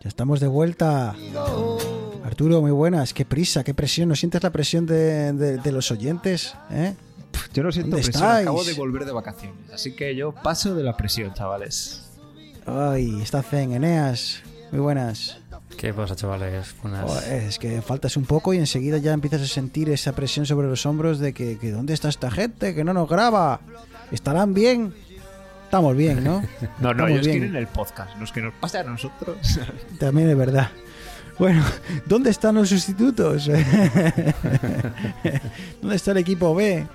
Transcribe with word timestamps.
Ya 0.00 0.08
estamos 0.08 0.40
de 0.40 0.46
vuelta. 0.46 1.14
Arturo, 2.24 2.60
muy 2.60 2.70
buenas. 2.70 3.12
Qué 3.12 3.24
prisa, 3.24 3.64
qué 3.64 3.74
presión. 3.74 4.08
¿No 4.08 4.14
sientes 4.16 4.42
la 4.42 4.50
presión 4.50 4.86
de, 4.86 5.32
de- 5.32 5.58
de 5.58 5.72
los 5.72 5.90
oyentes? 5.90 6.54
¿Eh? 6.70 6.94
Yo 7.52 7.62
no 7.62 7.72
siento 7.72 7.90
¿Dónde 7.92 8.04
presión, 8.04 8.22
estáis? 8.24 8.42
acabo 8.46 8.64
de 8.64 8.74
volver 8.74 9.04
de 9.04 9.12
vacaciones, 9.12 9.70
así 9.72 9.94
que 9.94 10.14
yo 10.14 10.32
paso 10.32 10.74
de 10.74 10.82
la 10.82 10.96
presión, 10.96 11.32
chavales. 11.34 12.02
Ay, 12.66 13.20
está 13.22 13.42
Zen, 13.42 13.72
Eneas. 13.72 14.42
Muy 14.70 14.80
buenas. 14.80 15.38
¿Qué 15.76 15.94
pasa, 15.94 16.14
chavales? 16.14 16.74
Buenas. 16.82 17.26
Es 17.26 17.58
que 17.58 17.80
faltas 17.82 18.16
un 18.16 18.24
poco 18.24 18.52
y 18.52 18.58
enseguida 18.58 18.98
ya 18.98 19.12
empiezas 19.12 19.40
a 19.42 19.46
sentir 19.46 19.88
esa 19.90 20.12
presión 20.12 20.44
sobre 20.46 20.68
los 20.68 20.84
hombros 20.86 21.18
de 21.20 21.32
que, 21.32 21.58
que 21.58 21.70
¿dónde 21.70 21.94
está 21.94 22.08
esta 22.08 22.30
gente? 22.30 22.74
Que 22.74 22.84
no 22.84 22.92
nos 22.92 23.08
graba. 23.08 23.60
¿Estarán 24.12 24.52
bien? 24.54 24.94
Estamos 25.68 25.94
bien, 25.94 26.24
¿no? 26.24 26.40
No, 26.80 26.94
no, 26.94 27.04
Estamos 27.04 27.10
ellos 27.10 27.26
bien. 27.26 27.38
quieren 27.40 27.56
el 27.56 27.66
podcast, 27.66 28.18
los 28.18 28.32
que 28.32 28.40
nos 28.40 28.54
pasa 28.54 28.80
a 28.80 28.84
nosotros. 28.84 29.60
También 29.98 30.30
es 30.30 30.36
verdad. 30.38 30.70
Bueno, 31.38 31.62
¿dónde 32.06 32.30
están 32.30 32.54
los 32.54 32.70
sustitutos? 32.70 33.46
¿Dónde 35.82 35.96
está 35.96 36.12
el 36.12 36.16
equipo 36.16 36.54
B? 36.54 36.86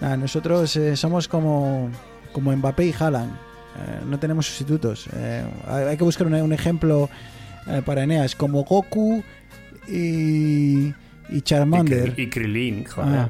Ah, 0.00 0.16
nosotros 0.16 0.74
eh, 0.76 0.96
somos 0.96 1.28
como, 1.28 1.90
como 2.32 2.56
Mbappé 2.56 2.86
y 2.86 2.94
Haaland. 2.98 3.30
Eh, 3.32 4.00
no 4.08 4.18
tenemos 4.18 4.46
sustitutos. 4.46 5.06
Eh, 5.14 5.44
hay 5.68 5.98
que 5.98 6.04
buscar 6.04 6.26
un, 6.26 6.32
un 6.32 6.52
ejemplo 6.54 7.10
para 7.84 8.04
Eneas, 8.04 8.34
como 8.34 8.64
Goku 8.64 9.22
y, 9.86 10.86
y 11.28 11.40
Charmander. 11.42 12.18
Y 12.18 12.30
Krilin, 12.30 12.86
joder. 12.86 13.14
Ah. 13.14 13.28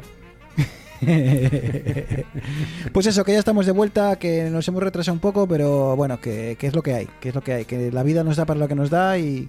pues 2.92 3.06
eso, 3.06 3.24
que 3.24 3.32
ya 3.32 3.38
estamos 3.38 3.66
de 3.66 3.72
vuelta, 3.72 4.16
que 4.16 4.50
nos 4.50 4.66
hemos 4.68 4.82
retrasado 4.82 5.14
un 5.14 5.20
poco, 5.20 5.46
pero 5.46 5.96
bueno, 5.96 6.20
que, 6.20 6.56
es 6.60 6.74
lo 6.74 6.82
que 6.82 6.94
hay, 6.94 7.08
que 7.20 7.30
es 7.30 7.34
lo 7.34 7.42
que 7.42 7.52
hay, 7.52 7.64
que 7.64 7.90
la 7.90 8.02
vida 8.02 8.22
nos 8.24 8.36
da 8.36 8.44
para 8.44 8.60
lo 8.60 8.68
que 8.68 8.74
nos 8.74 8.90
da 8.90 9.18
y... 9.18 9.48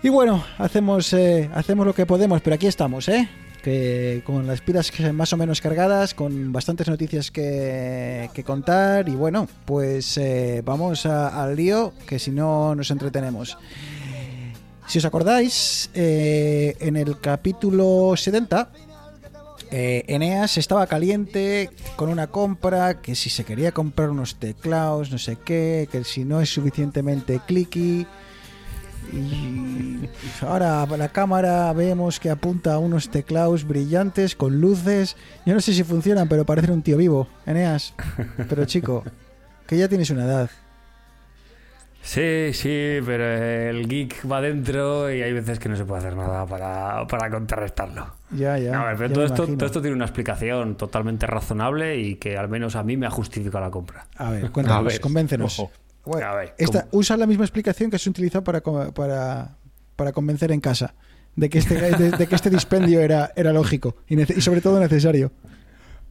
Y 0.00 0.10
bueno, 0.10 0.44
hacemos, 0.58 1.12
eh, 1.12 1.50
hacemos 1.54 1.84
lo 1.84 1.92
que 1.92 2.06
podemos, 2.06 2.40
pero 2.40 2.54
aquí 2.54 2.68
estamos, 2.68 3.08
¿eh? 3.08 3.28
Que 3.64 4.22
con 4.24 4.46
las 4.46 4.60
pilas 4.60 4.92
más 5.12 5.32
o 5.32 5.36
menos 5.36 5.60
cargadas, 5.60 6.14
con 6.14 6.52
bastantes 6.52 6.86
noticias 6.86 7.32
que, 7.32 8.30
que 8.32 8.44
contar 8.44 9.08
y 9.08 9.16
bueno, 9.16 9.48
pues 9.64 10.16
eh, 10.18 10.62
vamos 10.64 11.04
al 11.04 11.56
lío, 11.56 11.92
que 12.06 12.20
si 12.20 12.30
no 12.30 12.76
nos 12.76 12.92
entretenemos. 12.92 13.58
Si 14.86 14.98
os 14.98 15.04
acordáis, 15.04 15.90
eh, 15.92 16.74
en 16.80 16.96
el 16.96 17.20
capítulo 17.20 18.14
70 18.16 18.70
eh, 19.70 20.04
Eneas 20.08 20.56
estaba 20.58 20.86
caliente 20.86 21.70
con 21.96 22.08
una 22.08 22.28
compra, 22.28 23.00
que 23.00 23.14
si 23.14 23.30
se 23.30 23.44
quería 23.44 23.72
comprar 23.72 24.10
unos 24.10 24.36
teclados, 24.36 25.10
no 25.10 25.18
sé 25.18 25.36
qué, 25.36 25.88
que 25.90 26.04
si 26.04 26.24
no 26.24 26.40
es 26.40 26.50
suficientemente 26.50 27.40
clicky. 27.46 28.06
Y 29.12 30.08
ahora 30.42 30.84
la 30.86 31.08
cámara 31.08 31.72
vemos 31.72 32.20
que 32.20 32.30
apunta 32.30 32.74
a 32.74 32.78
unos 32.78 33.08
teclados 33.10 33.66
brillantes 33.66 34.34
con 34.34 34.60
luces. 34.60 35.16
Yo 35.46 35.54
no 35.54 35.60
sé 35.60 35.72
si 35.72 35.82
funcionan, 35.82 36.28
pero 36.28 36.44
parecen 36.44 36.72
un 36.72 36.82
tío 36.82 36.96
vivo, 36.96 37.26
Eneas. 37.46 37.94
Pero 38.48 38.64
chico, 38.66 39.04
que 39.66 39.78
ya 39.78 39.88
tienes 39.88 40.10
una 40.10 40.24
edad. 40.24 40.50
Sí, 42.08 42.54
sí, 42.54 43.00
pero 43.04 43.22
el 43.68 43.86
geek 43.86 44.24
va 44.32 44.40
dentro 44.40 45.12
y 45.12 45.20
hay 45.20 45.30
veces 45.34 45.58
que 45.58 45.68
no 45.68 45.76
se 45.76 45.84
puede 45.84 45.98
hacer 46.00 46.16
nada 46.16 46.46
para, 46.46 47.06
para 47.06 47.28
contrarrestarlo. 47.28 48.14
Ya, 48.30 48.56
ya. 48.56 48.72
No, 48.72 48.78
a 48.78 48.84
ver, 48.86 48.96
pero 48.96 49.08
ya 49.08 49.14
todo 49.14 49.24
esto, 49.26 49.46
todo 49.58 49.66
esto 49.66 49.82
tiene 49.82 49.94
una 49.94 50.06
explicación 50.06 50.76
totalmente 50.76 51.26
razonable 51.26 51.98
y 51.98 52.14
que 52.14 52.38
al 52.38 52.48
menos 52.48 52.76
a 52.76 52.82
mí 52.82 52.96
me 52.96 53.04
ha 53.04 53.10
justificado 53.10 53.62
la 53.62 53.70
compra. 53.70 54.06
A 54.16 54.30
ver, 54.30 54.50
cuéntanos, 54.50 54.80
A 54.80 54.88
ver, 54.88 55.00
convéncenos. 55.00 55.58
ojo. 55.60 55.70
Bueno, 56.06 56.26
A 56.28 56.34
ver, 56.34 56.54
esta, 56.56 56.88
usa 56.92 57.18
la 57.18 57.26
misma 57.26 57.44
explicación 57.44 57.90
que 57.90 57.98
se 57.98 58.08
utilizó 58.08 58.42
para, 58.42 58.62
para, 58.62 59.58
para 59.94 60.12
convencer 60.12 60.50
en 60.50 60.60
casa 60.62 60.94
de 61.36 61.50
que 61.50 61.58
este, 61.58 61.74
de, 61.74 62.10
de 62.12 62.26
que 62.26 62.34
este 62.34 62.48
dispendio 62.48 63.00
era, 63.00 63.32
era 63.36 63.52
lógico 63.52 63.96
y 64.08 64.16
sobre 64.40 64.62
todo 64.62 64.80
necesario. 64.80 65.30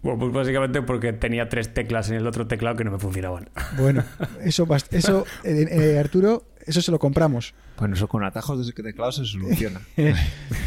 Bueno, 0.03 0.19
pues 0.19 0.31
básicamente 0.31 0.81
porque 0.81 1.12
tenía 1.13 1.50
tres 1.50 1.74
teclas 1.74 2.09
en 2.09 2.16
el 2.18 2.28
otro 2.28 2.47
teclado 2.47 2.75
que 2.75 2.84
no 2.84 2.91
me 2.91 3.00
funcionaban. 3.00 3.50
Bueno, 3.78 4.03
eso, 4.44 4.68
eso 4.91 5.25
eh, 5.44 5.66
eh, 5.69 6.00
Arturo, 6.00 6.44
eso 6.66 6.81
se 6.81 6.91
lo 6.91 7.00
compramos. 7.00 7.53
Bueno, 7.80 7.96
eso 7.96 8.07
con 8.07 8.24
atajos 8.24 8.66
de 8.66 8.72
teclado 8.74 9.12
se 9.12 9.25
soluciona. 9.25 9.81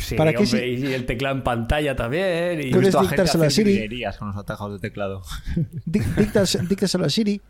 Sí, 0.00 0.16
¿Para 0.16 0.32
qué 0.32 0.38
hombre, 0.38 0.60
si- 0.78 0.86
y 0.86 0.92
el 0.94 1.06
teclado 1.06 1.36
en 1.36 1.42
pantalla 1.44 1.94
también. 1.94 2.60
Y... 2.60 2.70
Tú 2.70 2.78
a 2.78 2.82
gente 2.82 2.98
dictárselo 3.00 3.44
a 3.44 3.46
hacer 3.46 3.66
Siri. 3.66 4.02
con 4.18 4.28
los 4.28 4.36
atajos 4.36 4.72
de 4.72 4.78
teclado. 4.80 5.22
Dictaselo 5.86 7.04
a 7.04 7.10
Siri. 7.10 7.40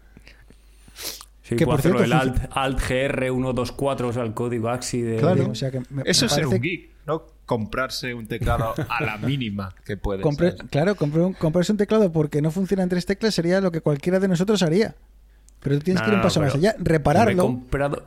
Sí, 1.42 1.56
que 1.56 1.64
puedo 1.64 1.78
por 1.78 1.80
hacerlo 1.80 1.98
cierto 2.04 2.14
el 2.14 2.20
Alt, 2.20 2.46
Alt 2.52 2.78
GR 2.80 3.24
124, 3.32 4.08
o 4.08 4.12
sea, 4.12 4.22
el 4.22 4.34
código 4.34 4.68
AXI 4.68 5.02
de... 5.02 5.16
Claro, 5.16 5.50
o 5.50 5.54
sea 5.54 5.70
que 5.70 5.80
me- 5.90 6.02
Eso 6.04 6.24
me 6.24 6.26
es 6.28 6.32
ser 6.32 6.46
un 6.46 6.60
geek, 6.60 6.90
no 7.06 7.26
comprarse 7.50 8.14
un 8.14 8.28
teclado 8.28 8.74
a 8.88 9.02
la 9.02 9.16
mínima 9.18 9.74
que 9.84 9.96
puede. 9.96 10.22
Compre- 10.22 10.54
claro, 10.70 10.94
compre 10.94 11.20
un- 11.22 11.32
comprarse 11.32 11.72
un 11.72 11.78
teclado 11.78 12.12
porque 12.12 12.40
no 12.40 12.52
funciona 12.52 12.84
en 12.84 12.88
tres 12.88 13.06
teclas 13.06 13.34
sería 13.34 13.60
lo 13.60 13.72
que 13.72 13.80
cualquiera 13.80 14.20
de 14.20 14.28
nosotros 14.28 14.62
haría. 14.62 14.94
Pero 15.60 15.76
tú 15.78 15.82
tienes 15.82 16.00
No, 16.00 16.06
que 16.06 16.10
ir 16.12 16.16
un 16.18 16.22
paso 16.22 16.40
más 16.40 16.54
allá, 16.54 16.76
repararlo. 16.78 17.42
comprado... 17.42 18.04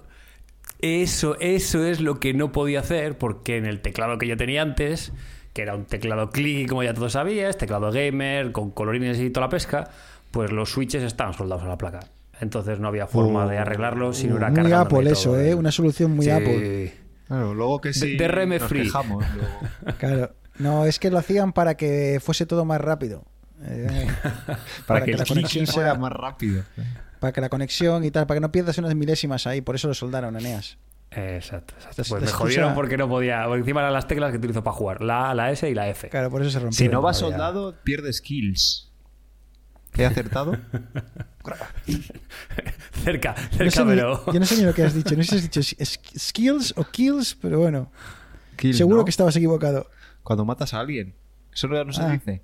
Eso, 0.80 1.36
eso 1.42 1.86
es 1.86 2.00
lo 2.00 2.20
que 2.22 2.34
no 2.34 2.52
podía 2.54 2.80
hacer 2.80 3.18
porque 3.18 3.58
en 3.58 3.66
el 3.66 3.82
teclado 3.82 4.18
que 4.18 4.28
yo 4.28 4.38
tenía 4.38 4.62
antes, 4.62 5.12
que 5.54 5.62
era 5.62 5.76
un 5.76 5.84
teclado 5.86 6.30
click, 6.30 6.70
como 6.70 6.84
ya 6.84 6.94
todos 6.94 7.12
sabías, 7.14 7.58
teclado 7.58 7.92
gamer, 7.92 8.52
con 8.54 8.72
colorines 8.72 9.20
y 9.20 9.30
toda 9.30 9.48
la 9.48 9.50
pesca, 9.50 9.90
pues 10.32 10.52
los 10.54 10.72
switches 10.72 11.04
estaban 11.04 11.34
soldados 11.34 11.64
a 11.64 11.68
la 11.68 11.78
placa. 11.78 12.00
Entonces 12.40 12.80
no 12.80 12.88
había 12.88 13.08
forma 13.08 13.46
de 13.48 13.58
arreglarlo 13.58 14.14
si 14.14 14.28
no 14.28 14.38
era 14.38 14.50
muy 14.50 14.72
Apple 14.72 15.00
todo 15.00 15.10
eso, 15.12 15.38
el- 15.40 15.48
¿eh? 15.48 15.54
Una 15.56 15.72
solución 15.72 16.12
muy 16.12 16.26
Sí. 16.26 16.32
Apple. 16.32 16.94
Claro, 17.34 17.54
luego 17.54 17.82
que 17.82 17.94
sí. 17.94 18.16
De- 18.16 18.28
DRM 18.28 18.60
nos 18.60 18.70
free. 18.70 18.84
quejamos, 18.84 19.26
luego. 19.36 19.98
Claro. 19.98 20.36
No, 20.60 20.86
es 20.86 21.00
que 21.00 21.10
lo 21.10 21.18
hacían 21.18 21.52
para 21.54 21.76
que 21.76 22.20
fuese 22.22 22.46
todo 22.46 22.64
más 22.66 22.80
rápido. 22.80 23.26
Eh, 23.66 24.08
Para, 24.88 25.04
que, 25.06 25.14
la 25.14 25.26
conexión 25.26 25.66
fuera 25.68 25.92
sea 25.92 26.00
más 26.00 26.12
rápido. 26.12 26.64
para 27.20 27.32
que 27.32 27.40
la 27.42 27.50
conexión 27.50 28.04
y 28.04 28.12
tal, 28.12 28.28
para 28.28 28.38
que 28.38 28.42
no 28.42 28.52
pierdas 28.52 28.78
unas 28.78 28.94
milésimas 28.94 29.48
ahí, 29.48 29.62
por 29.62 29.76
eso 29.76 29.88
lo 29.88 29.94
soldaron, 29.94 30.36
Eneas. 30.36 30.78
Exacto, 31.12 31.74
exacto. 31.78 32.04
Pues 32.10 32.22
me 32.24 32.28
jodieron 32.28 32.74
porque 32.76 32.98
no 32.98 33.08
podía. 33.08 33.46
Porque 33.46 33.60
encima 33.60 33.82
eran 33.82 33.94
las 33.94 34.08
teclas 34.08 34.32
que 34.32 34.38
utilizo 34.38 34.64
para 34.64 34.76
jugar: 34.76 35.02
la 35.02 35.30
A, 35.30 35.34
la 35.36 35.52
S 35.52 35.70
y 35.70 35.74
la 35.74 35.88
F. 35.90 36.10
Claro, 36.10 36.30
por 36.30 36.42
eso 36.42 36.52
se 36.52 36.60
rompió. 36.60 36.78
Si 36.78 36.90
no 36.90 37.02
va 37.02 37.12
no, 37.12 37.14
ya. 37.14 37.20
soldado, 37.20 37.76
pierde 37.84 38.12
skills. 38.12 38.92
¿He 39.96 40.06
acertado? 40.06 40.58
cerca, 43.04 43.36
No 43.52 43.58
cerca, 43.58 43.84
ni- 43.84 43.90
pero. 43.90 44.26
yo 44.32 44.40
no 44.40 44.46
sé 44.46 44.58
ni 44.58 44.64
lo 44.64 44.74
que 44.74 44.84
has 44.84 44.94
dicho. 44.94 45.16
No 45.16 45.24
sé 45.24 45.30
si 45.30 45.36
has 45.36 45.42
dicho 45.44 45.62
skills 46.18 46.74
o 46.78 46.84
kills, 46.86 47.36
pero 47.42 47.60
bueno. 47.60 47.92
Kill, 48.56 48.74
seguro 48.74 48.98
¿no? 49.00 49.06
que 49.06 49.10
estabas 49.12 49.36
equivocado. 49.36 49.88
Cuando 50.24 50.46
matas 50.46 50.74
a 50.74 50.80
alguien. 50.80 51.14
Eso 51.54 51.68
no, 51.68 51.84
no 51.84 51.92
se 51.94 52.02
Ah. 52.02 52.10
dice. 52.12 52.42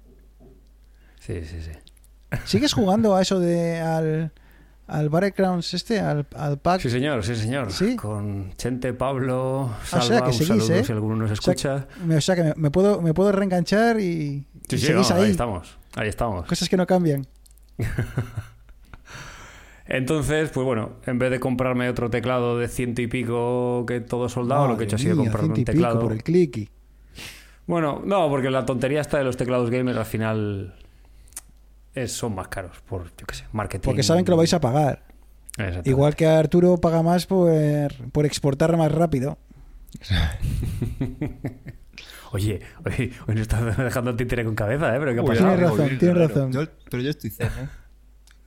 Sí, 1.19 1.41
sí, 1.45 1.61
sí. 1.63 1.71
¿Sigues 2.45 2.73
jugando 2.73 3.15
a 3.15 3.21
eso 3.21 3.39
de 3.39 3.79
al, 3.79 4.31
al 4.87 5.09
Battlegrounds 5.09 5.73
este, 5.73 5.99
al, 5.99 6.27
al 6.35 6.57
pack? 6.59 6.81
Sí, 6.81 6.89
señor, 6.89 7.23
sí, 7.23 7.35
señor. 7.35 7.71
¿Sí? 7.71 7.95
Con 7.95 8.53
Chente, 8.55 8.93
Pablo, 8.93 9.69
Ah, 9.71 9.85
Salva, 9.85 10.03
o 10.03 10.07
sea, 10.07 10.19
que 10.21 10.27
un 10.27 10.33
seguís, 10.33 10.47
saludo 10.47 10.73
¿eh? 10.75 10.83
si 10.83 10.91
alguno 10.91 11.15
nos 11.15 11.31
O 11.31 11.35
sea, 11.35 11.53
escucha. 11.53 11.87
me- 12.05 12.17
o 12.17 12.21
sea 12.21 12.35
que 12.35 12.43
me, 12.43 12.53
me 12.55 12.71
puedo, 12.71 13.01
me 13.01 13.13
puedo 13.13 13.31
reenganchar 13.31 13.99
y, 13.99 14.45
Sí, 14.67 14.75
y 14.75 14.77
sí, 14.79 14.85
seguís 14.87 15.09
no, 15.09 15.15
ahí. 15.15 15.23
ahí 15.25 15.31
estamos. 15.31 15.77
Ahí 15.95 16.09
estamos. 16.09 16.45
Cosas 16.47 16.67
que 16.69 16.77
no 16.77 16.85
cambian. 16.85 17.25
Entonces, 19.91 20.49
pues 20.53 20.63
bueno, 20.65 20.91
en 21.05 21.17
vez 21.19 21.31
de 21.31 21.39
comprarme 21.39 21.89
otro 21.89 22.09
teclado 22.09 22.57
de 22.59 22.67
ciento 22.67 23.01
y 23.01 23.07
pico 23.07 23.85
que 23.87 23.99
todo 24.01 24.29
soldado, 24.29 24.67
lo 24.67 24.77
que 24.77 24.83
he 24.83 24.85
hecho 24.85 24.95
ha 24.95 24.99
sido 24.99 25.17
comprarme 25.17 25.49
un 25.49 25.55
ciento 25.55 25.71
y 25.71 25.75
pico 25.75 25.87
teclado. 25.87 25.99
por 26.01 26.11
el 26.13 26.23
clicky. 26.23 26.69
Bueno, 27.65 28.01
no, 28.05 28.29
porque 28.29 28.49
la 28.51 28.65
tontería 28.65 29.01
está 29.01 29.17
de 29.17 29.23
los 29.23 29.35
teclados 29.37 29.69
gamers 29.69 29.97
al 29.97 30.05
final 30.05 30.75
es- 31.95 32.11
son 32.11 32.35
más 32.35 32.47
caros 32.49 32.79
por, 32.87 33.05
yo 33.17 33.25
qué 33.27 33.35
sé, 33.35 33.45
marketing. 33.51 33.85
Porque 33.85 34.03
saben 34.03 34.23
que 34.25 34.31
lo 34.31 34.37
vais 34.37 34.53
a 34.53 34.61
pagar. 34.61 35.03
Igual 35.85 36.15
que 36.15 36.25
Arturo 36.27 36.77
paga 36.77 37.01
más 37.03 37.25
por, 37.25 37.51
por 38.11 38.25
exportar 38.25 38.77
más 38.77 38.91
rápido. 38.91 39.37
Oye, 42.31 42.61
oye, 42.85 43.11
hoy 43.27 43.33
no 43.35 43.41
estás 43.41 43.75
dejando 43.75 44.11
el 44.11 44.15
títere 44.17 44.45
con 44.45 44.53
cabeza, 44.53 44.95
¿eh? 44.95 44.99
Pero 44.99 45.15
¿qué 45.15 45.19
Uy, 45.21 45.27
pasa? 45.29 45.39
Tienes 45.47 45.59
razón, 45.59 45.97
tienes 45.97 46.17
razón. 46.17 46.51
Yo- 46.51 46.61
pero 46.91 47.01
yo 47.01 47.09
estoy 47.09 47.31
zen, 47.31 47.47
¿eh? 47.47 47.67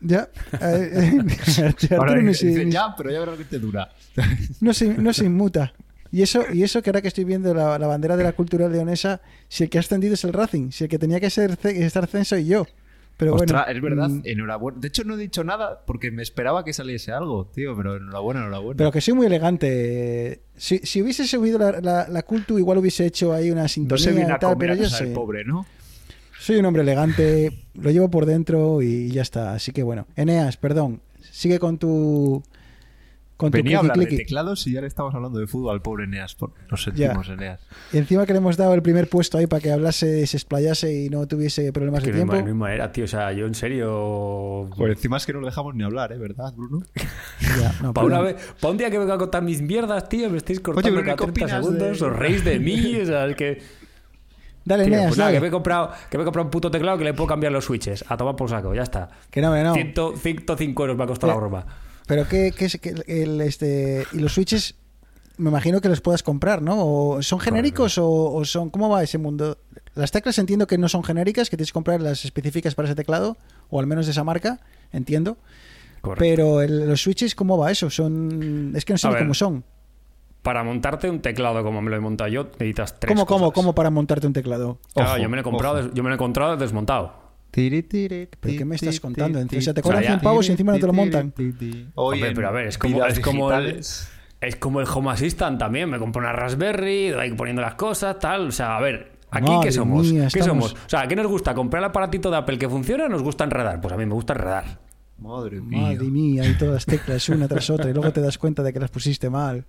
Ya. 0.05 0.29
eh, 0.61 1.15
eh, 1.19 1.97
Ahora 1.97 2.17
no 2.17 2.29
dice, 2.31 2.53
se, 2.53 2.71
ya, 2.71 2.95
pero 2.97 3.11
ya 3.11 3.21
verás 3.21 3.39
que 3.39 3.45
te 3.45 3.59
dura. 3.59 3.91
no 4.61 4.73
se- 4.75 4.89
no 4.99 5.13
se 5.13 5.25
inmuta. 5.27 5.73
Y 6.11 6.21
eso, 6.23 6.45
y 6.53 6.63
eso 6.63 6.83
que 6.83 6.91
ahora 6.91 7.01
que 7.01 7.09
estoy 7.09 7.25
viendo 7.25 7.55
la, 7.55 7.79
la 7.79 7.87
bandera 7.87 8.17
de 8.19 8.25
la 8.25 8.33
cultura 8.33 8.69
leonesa, 8.69 9.21
si 9.49 9.65
el 9.65 9.71
que 9.71 9.79
ha 9.79 9.81
ascendido 9.81 10.13
es 10.15 10.25
el 10.25 10.33
Racing, 10.35 10.71
si 10.71 10.85
el 10.85 10.91
que 10.91 10.99
tenía 10.99 11.19
que 11.21 11.31
ser 11.31 11.57
estar 11.65 12.07
censo 12.07 12.37
y 12.37 12.45
yo. 12.47 12.67
Pero 13.17 13.35
Ostras, 13.35 13.65
bueno, 13.67 13.77
es 13.79 13.83
verdad, 13.83 14.09
mm, 14.09 14.23
enhorabuena. 14.25 14.79
De 14.81 14.89
hecho, 14.89 15.05
no 15.05 15.15
he 15.15 15.19
dicho 15.19 15.45
nada 15.45 15.83
porque 15.87 16.11
me 16.11 16.23
esperaba 16.23 16.65
que 16.65 16.73
saliese 16.73 17.13
algo, 17.13 17.47
tío, 17.55 17.77
pero 17.77 17.97
enhorabuena, 17.97 18.41
enhorabuena. 18.41 18.77
pero 18.79 18.91
que 18.91 19.01
soy 19.01 19.15
muy 19.15 19.27
elegante. 19.27 20.41
Si, 20.57 20.79
si 20.79 21.03
hubiese 21.03 21.27
subido 21.27 21.59
la, 21.59 21.81
la, 21.81 22.09
la 22.09 22.23
cultu, 22.23 22.59
igual 22.59 22.79
hubiese 22.79 23.07
hecho 23.07 23.33
ahí 23.33 23.51
una 23.51 23.63
no 23.63 23.69
sintonía 23.69 24.05
se 24.05 24.11
viene 24.13 24.31
y 24.31 24.33
a 24.33 24.39
tal, 24.39 24.57
pero 24.59 24.73
a 24.73 24.77
yo 24.77 24.89
sé. 24.89 25.07
pobre, 25.09 25.45
¿no? 25.45 25.67
Soy 26.43 26.56
un 26.56 26.67
hombre 26.67 26.83
elegante, 26.83 27.67
lo 27.75 27.91
llevo 27.93 28.11
por 28.11 28.27
dentro 28.27 28.83
y 28.83 29.11
ya 29.11 29.23
está. 29.23 29.55
Así 29.55 29.71
que 29.71 29.85
bueno, 29.85 30.06
Eneas, 30.17 30.56
perdón, 30.56 31.00
sigue 31.21 31.61
con 31.61 31.79
tu 31.79 32.43
con 33.37 33.50
tu 33.50 33.56
Venía 33.59 33.79
a 33.79 33.81
clicky 33.81 33.91
hablar 33.91 33.99
de 33.99 34.06
clicky. 34.06 34.23
teclados 34.25 34.67
y 34.69 34.73
ya 34.73 34.81
le 34.81 34.87
estamos 34.87 35.12
hablando 35.17 35.39
de 35.41 35.47
fútbol 35.49 35.73
al 35.75 35.83
pobre 35.83 36.05
Eneas. 36.05 36.35
por- 36.37 36.53
Nos 36.71 36.83
sentimos, 36.85 37.29
Eneas. 37.29 37.61
Y 37.93 37.99
encima 37.99 38.25
que 38.27 38.33
le 38.33 38.39
hemos 38.39 38.56
dado 38.56 38.75
el 38.75 38.83
primer 38.83 39.09
puesto 39.09 39.37
ahí 39.39 39.47
para 39.49 39.61
que 39.61 39.71
hablase, 39.73 40.25
se 40.27 40.37
explayase 40.37 40.93
y 41.05 41.11
no 41.11 41.27
tuviese 41.27 41.73
problemas 41.73 42.03
Que 42.05 42.11
de 42.11 42.17
tiempo. 42.19 42.35
ma- 42.35 42.41
no 42.43 42.47
hay 42.49 42.55
manera, 42.55 42.91
tío. 42.93 43.05
O 43.05 43.09
sea, 43.09 43.33
yo 43.33 43.47
en 43.47 43.55
serio. 43.55 44.69
Por 44.77 44.91
encima 44.91 45.17
es 45.19 45.27
que 45.27 45.33
no 45.33 45.41
le 45.41 45.47
dejamos 45.47 45.75
ni 45.75 45.83
hablar, 45.85 46.12
¿eh? 46.12 46.19
¿Verdad, 46.19 46.53
Bruno? 46.56 46.83
Ya, 47.41 47.75
no, 47.83 47.93
Para 47.94 48.06
una 48.06 48.21
vez, 48.21 48.37
pa' 48.61 48.69
un 48.71 48.79
día 48.79 48.91
que 48.91 48.99
venga 48.99 49.15
a 49.15 49.19
contar 49.19 49.43
mis 49.43 49.61
mierdas, 49.62 50.09
tío, 50.09 50.29
me 50.31 50.39
estáis 50.39 50.61
cortando 50.61 50.89
Bruno, 50.91 51.05
cada 51.05 51.17
¿qué 51.17 51.33
30 51.33 51.44
opinas 51.44 51.65
segundos, 51.65 52.00
de- 52.00 52.06
os 52.06 52.17
reís 52.17 52.44
de 52.44 52.59
mí, 52.61 52.97
o 53.00 53.06
sea, 53.06 53.27
es 53.27 53.37
que... 53.37 53.81
Dale, 54.64 54.85
Tío, 54.85 54.94
Eneas, 54.94 55.09
pues 55.09 55.19
nada, 55.19 55.29
dale. 55.31 55.37
que 55.37 55.41
me 55.43 55.49
he 55.49 55.50
comprado, 55.50 55.91
que 56.11 56.17
me 56.19 56.23
he 56.23 56.25
comprado 56.25 56.44
un 56.47 56.50
puto 56.50 56.70
teclado 56.70 56.99
que 56.99 57.05
le 57.05 57.14
puedo 57.14 57.26
cambiar 57.26 57.53
los 57.53 57.64
switches. 57.64 58.05
A 58.09 58.17
tomar 58.17 58.37
por 58.37 58.49
saco, 58.49 58.75
ya 58.75 58.82
está. 58.82 59.11
Que 59.31 59.41
no, 59.41 59.53
que 59.53 59.62
no. 59.62 59.75
100 59.75 59.94
105 60.17 60.82
euros 60.82 60.97
me 60.97 61.05
ha 61.05 61.06
costado 61.06 61.32
la 61.32 61.38
broma. 61.38 61.67
Pero 62.06 62.29
que, 62.29 62.53
que, 62.53 62.69
que 62.79 62.94
el, 63.23 63.41
este 63.41 64.06
y 64.12 64.19
los 64.19 64.32
switches 64.35 64.75
me 65.38 65.49
imagino 65.50 65.81
que 65.81 65.88
los 65.88 66.00
puedas 66.00 66.23
comprar, 66.23 66.61
¿no? 66.62 66.76
¿O 66.85 67.23
¿Son 67.23 67.41
genéricos 67.41 67.97
o, 67.99 68.06
o 68.32 68.44
son 68.44 68.70
cómo 68.70 68.88
va 68.88 69.03
ese 69.03 69.19
mundo? 69.19 69.59
Las 69.94 70.11
teclas 70.12 70.38
entiendo 70.38 70.67
que 70.67 70.79
no 70.79 70.88
son 70.88 71.03
genéricas, 71.05 71.49
que 71.50 71.56
tienes 71.56 71.70
que 71.70 71.75
comprar 71.75 72.00
las 72.00 72.25
específicas 72.25 72.75
para 72.75 72.87
ese 72.88 72.94
teclado 72.94 73.37
o 73.70 73.81
al 73.81 73.87
menos 73.87 74.06
de 74.06 74.12
esa 74.12 74.25
marca, 74.25 74.61
entiendo. 74.93 75.38
Correcto. 76.03 76.20
Pero 76.25 76.61
el- 76.62 76.88
los 76.88 77.03
switches 77.03 77.35
cómo 77.35 77.56
va 77.58 77.70
eso? 77.70 77.88
Son 77.91 78.73
es 78.76 78.85
que 78.85 78.93
no 78.93 78.99
sé 78.99 79.08
cómo 79.19 79.35
son. 79.35 79.65
Para 80.43 80.65
montarte 80.65 81.09
un 81.09 81.21
teclado 81.21 81.62
como 81.62 81.81
me 81.83 81.91
lo 81.91 81.97
he 81.97 82.00
montado 82.00 82.29
yo, 82.29 82.44
necesitas 82.59 82.99
tres 82.99 83.12
¿Cómo, 83.15 83.27
cómo, 83.27 83.47
cosas. 83.47 83.55
cómo 83.55 83.75
para 83.75 83.91
montarte 83.91 84.27
un 84.27 84.33
teclado? 84.33 84.79
Claro, 84.93 85.11
Ojo, 85.12 85.19
yo 85.23 85.29
me 85.29 85.37
lo 85.37 85.41
he 85.41 85.44
comprado, 85.44 85.79
ojo. 85.81 85.91
yo 85.94 86.03
me 86.03 86.09
lo 86.09 86.15
he 86.15 86.17
encontrado 86.17 86.56
desmontado. 86.56 87.23
¿Pero 87.53 88.27
qué 88.41 88.65
me 88.65 88.77
estás 88.77 88.99
contando? 88.99 89.39
O 89.39 89.61
sea, 89.61 89.75
te 89.75 89.83
cobran 89.83 90.03
ya- 90.03 90.09
100 90.09 90.21
pavos 90.21 90.49
y 90.49 90.53
encima 90.53 90.73
no 90.73 90.79
te 90.81 90.87
lo 90.87 90.93
montan. 90.93 91.33
Oye, 91.37 91.85
Hombre, 91.94 92.33
pero 92.35 92.49
a 92.49 92.50
ver, 92.50 92.67
es 92.67 92.79
como, 92.79 93.05
es 93.05 93.21
como 93.21 93.53
el, 93.53 93.79
es 94.41 94.56
como 94.59 94.81
el 94.81 94.87
Home 94.93 95.11
Assistant 95.11 95.59
también. 95.59 95.89
Me 95.91 95.99
compré 95.99 96.21
una 96.23 96.33
Raspberry, 96.33 97.12
ahí 97.12 97.33
poniendo 97.35 97.62
las 97.62 97.75
cosas, 97.75 98.19
tal. 98.19 98.49
O 98.49 98.53
sea, 98.53 98.77
a 98.79 98.81
ver, 98.81 99.12
¿aquí 99.31 99.50
Madre 99.50 99.67
qué 99.69 99.73
somos? 99.73 100.06
mía, 100.11 100.29
¿Qué 100.33 100.39
estamos- 100.41 100.71
somos? 100.71 100.85
O 100.87 100.89
sea, 100.89 101.06
¿qué 101.06 101.15
nos 101.15 101.27
gusta? 101.27 101.55
¿Comprar 101.55 101.83
el 101.83 101.91
aparatito 101.91 102.31
de 102.31 102.39
Apple 102.39 102.59
que 102.59 102.69
funciona 102.69 103.05
o 103.05 103.09
nos 103.09 103.23
gusta 103.23 103.44
enredar? 103.44 103.81
Pues 103.81 103.93
a 103.93 103.97
mí 103.97 104.06
me 104.06 104.15
gusta 104.15 104.33
enredar. 104.33 104.81
Madre 105.19 105.61
mía. 105.61 105.83
Madre 105.83 106.06
mía, 106.09 106.44
y 106.49 106.55
todas 106.55 106.75
las 106.75 106.87
teclas 106.87 107.29
una 107.29 107.47
tras 107.47 107.69
otra 107.71 107.89
y 107.89 107.93
luego 107.93 108.11
te 108.12 108.21
das 108.21 108.39
cuenta 108.39 108.62
de 108.65 108.73
que 108.73 108.81
las 108.81 108.91
pusiste 108.91 109.29
mal. 109.31 109.65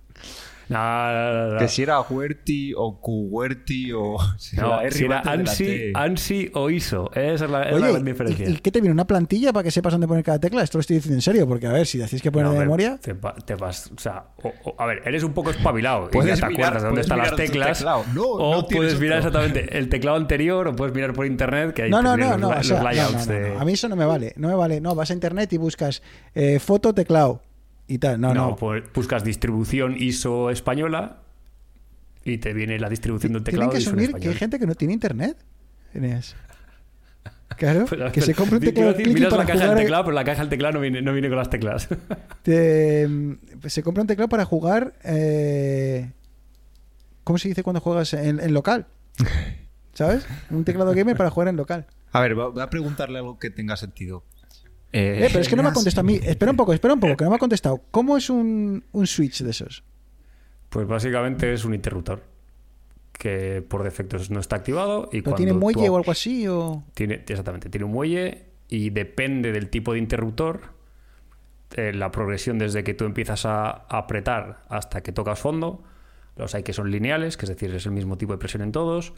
No, 0.68 1.12
no, 1.12 1.32
no, 1.34 1.52
no. 1.54 1.58
Que 1.58 1.68
si 1.68 1.82
era 1.82 2.00
Huerti 2.00 2.72
o 2.76 3.00
Cuhuerti 3.00 3.92
o... 3.92 4.16
Si 4.38 4.56
No, 4.64 4.78
si 4.90 5.04
era 5.04 5.22
la 5.24 5.32
ANSI. 5.32 5.92
ANSI 5.94 6.50
o 6.54 6.70
ISO. 6.70 7.10
Esa 7.14 7.44
es 7.44 7.50
la, 7.50 7.62
es 7.64 7.70
la 7.72 7.76
Oye, 7.76 7.92
gran 7.92 8.04
diferencia. 8.04 8.48
¿y, 8.48 8.52
y 8.52 8.56
qué 8.58 8.70
te 8.70 8.80
viene? 8.80 8.92
¿Una 8.92 9.06
plantilla 9.06 9.52
para 9.52 9.62
que 9.64 9.70
sepas 9.70 9.92
dónde 9.92 10.08
poner 10.08 10.24
cada 10.24 10.38
tecla? 10.38 10.62
Esto 10.62 10.78
lo 10.78 10.80
estoy 10.80 10.96
diciendo 10.96 11.16
en 11.18 11.22
serio, 11.22 11.46
porque 11.46 11.66
a 11.66 11.72
ver, 11.72 11.86
si 11.86 11.98
decís 11.98 12.22
que 12.22 12.32
poner 12.32 12.46
No, 12.48 12.52
de 12.54 12.58
memoria... 12.60 12.98
Te, 13.00 13.12
va- 13.12 13.34
te 13.34 13.54
vas, 13.54 13.90
o 13.96 13.98
sea, 14.00 14.24
o- 14.42 14.52
o- 14.70 14.74
a 14.78 14.86
ver, 14.86 15.02
eres 15.04 15.22
un 15.22 15.32
poco 15.32 15.50
espabilado 15.50 16.06
y 16.08 16.12
Puedes 16.12 16.38
ya 16.38 16.46
te 16.46 16.52
mirar- 16.54 16.66
acuerdas 16.68 16.82
de 16.82 16.86
dónde 16.88 17.00
están 17.02 17.18
las 17.18 17.36
teclas. 17.36 17.84
o 18.16 18.68
puedes 18.68 18.98
mirar 19.00 19.18
otro. 19.18 19.28
exactamente 19.28 19.78
el 19.78 19.88
teclado 19.88 20.16
anterior 20.16 20.68
o 20.68 20.74
puedes 20.76 20.94
mirar 20.94 21.12
por 21.12 21.26
internet 21.26 21.74
que 21.74 21.82
ahí 21.82 21.90
No, 21.90 22.00
no, 22.02 22.16
no, 22.16 22.36
no, 22.38 22.50
los, 22.50 22.58
o 22.60 22.62
sea, 22.62 22.74
los 22.76 22.84
no, 22.84 22.90
layouts 22.90 23.26
no, 23.28 23.32
no, 23.34 23.40
de... 23.40 23.50
no. 23.54 23.60
A 23.60 23.64
mí 23.64 23.72
eso 23.72 23.88
no 23.88 23.96
me 23.96 24.04
vale, 24.06 24.32
no 24.36 24.48
me 24.48 24.54
vale. 24.54 24.80
No, 24.80 24.94
vas 24.94 25.10
a 25.10 25.12
internet 25.14 25.52
y 25.52 25.56
buscas 25.58 26.02
eh, 26.34 26.58
foto, 26.58 26.94
teclado 26.94 27.42
y 27.88 27.98
tal. 27.98 28.20
No, 28.20 28.32
no. 28.34 28.56
pues 28.56 28.82
buscas 28.94 29.24
distribución 29.24 29.94
ISO 29.98 30.50
española 30.50 31.18
y 32.24 32.38
te 32.38 32.52
viene 32.54 32.78
la 32.78 32.88
distribución 32.88 33.32
del 33.34 33.42
Tienen 33.44 33.60
teclado 33.68 33.72
que 33.72 33.78
ISO 33.78 33.90
en 33.90 33.98
asumir 33.98 34.20
que 34.20 34.28
hay 34.28 34.34
gente 34.34 34.58
que 34.58 34.66
no 34.66 34.74
tiene 34.74 34.94
internet. 34.94 35.36
Eneas. 35.92 36.34
Claro, 37.56 37.84
Pues, 37.88 38.12
que 38.12 38.20
se 38.20 38.34
compre 38.34 38.56
un 38.58 38.64
teclado 38.64 38.88
decir, 38.90 39.04
clicky 39.04 39.20
miras 39.20 39.30
para 39.30 39.42
la 39.44 39.46
caja 39.46 39.58
jugar. 39.60 39.76
del 39.76 39.84
teclado, 39.84 40.04
pero 40.04 40.14
la 40.14 40.24
caja 40.24 40.40
del 40.40 40.48
teclado 40.48 40.74
no 40.74 40.80
viene, 40.80 41.02
no 41.02 41.12
viene 41.12 41.28
con 41.28 41.38
las 41.38 41.50
teclas. 41.50 41.88
te- 42.42 43.08
se 43.68 43.82
compra 43.82 44.00
un 44.02 44.06
teclado 44.08 44.28
para 44.28 44.44
jugar. 44.44 44.94
eh, 45.04 46.10
¿Cómo 47.22 47.38
se 47.38 47.48
dice 47.48 47.62
cuando 47.62 47.80
juegas 47.80 48.12
en, 48.14 48.40
en 48.40 48.52
local? 48.52 48.86
¿Sabes? 49.94 50.26
Un 50.50 50.64
teclado 50.64 50.92
gamer 50.94 51.16
para 51.16 51.30
jugar 51.30 51.48
en 51.48 51.56
local. 51.56 51.86
A 52.12 52.20
ver, 52.20 52.38
va- 52.38 52.48
voy 52.48 52.62
a 52.62 52.68
preguntarle 52.70 53.18
algo 53.18 53.38
que 53.38 53.50
tenga 53.50 53.76
sentido. 53.76 54.24
Eh, 54.96 55.26
pero 55.26 55.40
es 55.40 55.48
que 55.48 55.56
no 55.56 55.64
me 55.64 55.70
ha 55.70 55.72
contestado 55.72 56.06
a 56.06 56.10
mí. 56.10 56.20
Espera 56.22 56.52
un 56.52 56.56
poco, 56.56 56.72
espera 56.72 56.94
un 56.94 57.00
poco, 57.00 57.16
que 57.16 57.24
no 57.24 57.30
me 57.30 57.36
ha 57.36 57.40
contestado. 57.40 57.82
¿Cómo 57.90 58.16
es 58.16 58.30
un, 58.30 58.84
un 58.92 59.06
switch 59.08 59.42
de 59.42 59.50
esos? 59.50 59.82
Pues 60.68 60.86
básicamente 60.86 61.52
es 61.52 61.64
un 61.64 61.74
interruptor 61.74 62.22
que 63.12 63.64
por 63.66 63.82
defecto 63.82 64.16
no 64.30 64.38
está 64.38 64.54
activado 64.54 65.08
y 65.10 65.22
¿Pero 65.22 65.22
cuando 65.24 65.36
tiene 65.36 65.52
muelle 65.52 65.88
o 65.88 65.96
algo 65.96 66.12
así? 66.12 66.46
O... 66.46 66.84
Tiene, 66.94 67.24
exactamente, 67.26 67.68
tiene 67.70 67.86
un 67.86 67.92
muelle 67.92 68.44
y 68.68 68.90
depende 68.90 69.50
del 69.50 69.68
tipo 69.68 69.94
de 69.94 69.98
interruptor, 69.98 70.60
eh, 71.74 71.92
la 71.92 72.12
progresión 72.12 72.58
desde 72.58 72.84
que 72.84 72.94
tú 72.94 73.04
empiezas 73.04 73.46
a 73.46 73.70
apretar 73.88 74.62
hasta 74.68 75.02
que 75.02 75.10
tocas 75.10 75.40
fondo. 75.40 75.82
Los 76.36 76.54
hay 76.54 76.62
que 76.62 76.72
son 76.72 76.92
lineales, 76.92 77.36
que 77.36 77.46
es 77.46 77.50
decir, 77.50 77.74
es 77.74 77.86
el 77.86 77.92
mismo 77.92 78.16
tipo 78.16 78.32
de 78.32 78.38
presión 78.38 78.62
en 78.62 78.70
todos. 78.70 79.12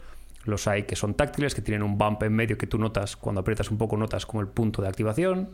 Los 0.47 0.67
hay 0.67 0.83
que 0.83 0.95
son 0.95 1.13
táctiles, 1.13 1.53
que 1.53 1.61
tienen 1.61 1.83
un 1.83 1.97
bump 1.97 2.23
en 2.23 2.33
medio 2.33 2.57
que 2.57 2.65
tú 2.65 2.79
notas, 2.79 3.15
cuando 3.15 3.41
aprietas 3.41 3.69
un 3.69 3.77
poco 3.77 3.97
notas 3.97 4.25
como 4.25 4.41
el 4.41 4.47
punto 4.47 4.81
de 4.81 4.87
activación. 4.87 5.49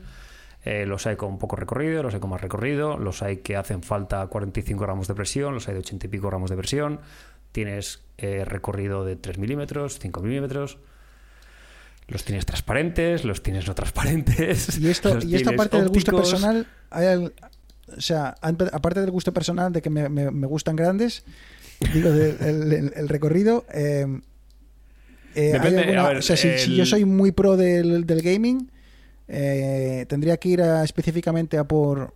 Eh, 0.64 0.86
los 0.86 1.06
hay 1.08 1.18
con 1.18 1.38
poco 1.40 1.58
recorrido, 1.58 2.04
los 2.04 2.14
hay 2.14 2.22
con 2.22 2.30
más 2.30 2.40
recorrido, 2.40 2.98
los 2.98 3.22
hay 3.22 3.38
que 3.38 3.58
hacen 3.58 3.84
falta 3.84 4.26
45 4.28 4.82
gramos 4.82 5.10
de 5.10 5.14
presión, 5.16 5.54
los 5.54 5.68
hay 5.68 5.74
de 5.74 5.82
80 5.82 6.06
y 6.06 6.10
pico 6.10 6.28
gramos 6.30 6.50
de 6.50 6.56
presión. 6.56 7.02
Tienes 7.52 8.02
eh, 8.18 8.46
recorrido 8.46 9.04
de 9.04 9.18
3 9.18 9.38
milímetros, 9.40 10.00
5 10.00 10.22
milímetros. 10.22 10.78
Los 12.08 12.24
tienes 12.24 12.46
transparentes, 12.46 13.26
los 13.26 13.44
tienes 13.44 13.68
no 13.68 13.76
transparentes. 13.76 14.78
Y 14.80 14.90
esto, 14.90 15.20
y 15.22 15.36
esta 15.36 15.52
parte 15.58 15.78
del 15.78 15.90
gusto 15.90 16.16
personal, 16.16 16.68
hay 16.92 17.32
o 17.98 18.02
sea, 18.02 18.36
aparte 18.42 19.02
del 19.02 19.12
gusto 19.12 19.34
personal 19.34 19.72
de 19.74 19.82
que 19.82 19.90
me, 19.90 20.08
me- 20.10 20.32
me 20.32 20.48
gustan 20.48 20.76
grandes, 20.76 21.26
digo, 21.94 22.10
el, 22.10 22.38
el- 22.74 22.94
el 22.96 23.10
recorrido, 23.10 23.66
eh, 23.74 24.08
eh, 25.36 25.48
¿hay 25.48 25.60
Depende, 25.60 25.80
alguna- 25.82 26.06
a 26.06 26.08
ver, 26.10 26.18
o 26.18 26.22
sea, 26.22 26.38
si, 26.38 26.76
yo 26.76 26.86
soy 26.86 27.06
muy 27.06 27.32
pro 27.32 27.58
del, 27.58 28.06
del 28.06 28.22
gaming, 28.22 28.72
eh, 29.28 30.06
¿tendría 30.10 30.38
que 30.38 30.50
ir 30.50 30.62
a- 30.62 30.84
específicamente 30.84 31.58
a 31.58 31.64
por 31.68 32.14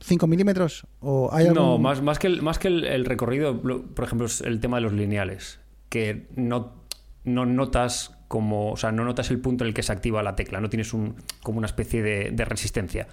5 0.00 0.26
milímetros? 0.26 0.86
¿O 1.00 1.30
hay 1.32 1.48
No, 1.48 1.72
algún- 1.72 1.82
más, 1.82 2.02
más 2.02 2.18
que, 2.18 2.26
el, 2.26 2.42
más 2.42 2.58
que 2.58 2.68
el, 2.68 2.84
el 2.84 3.04
recorrido, 3.04 3.60
por 3.62 4.04
ejemplo, 4.04 4.26
es 4.26 4.40
el 4.40 4.60
tema 4.60 4.76
de 4.78 4.82
los 4.82 4.92
lineales, 4.92 5.60
que 5.88 6.26
no, 6.36 6.82
no 7.24 7.46
notas 7.46 8.16
como, 8.28 8.72
o 8.72 8.76
sea, 8.76 8.90
no 8.90 9.04
notas 9.04 9.30
el 9.30 9.38
punto 9.38 9.64
en 9.64 9.68
el 9.68 9.74
que 9.74 9.82
se 9.82 9.92
activa 9.92 10.22
la 10.22 10.34
tecla, 10.34 10.60
no 10.60 10.68
tienes 10.68 10.92
un, 10.92 11.14
como 11.42 11.58
una 11.58 11.66
especie 11.66 12.02
de, 12.02 12.30
de 12.32 12.44
resistencia. 12.44 13.06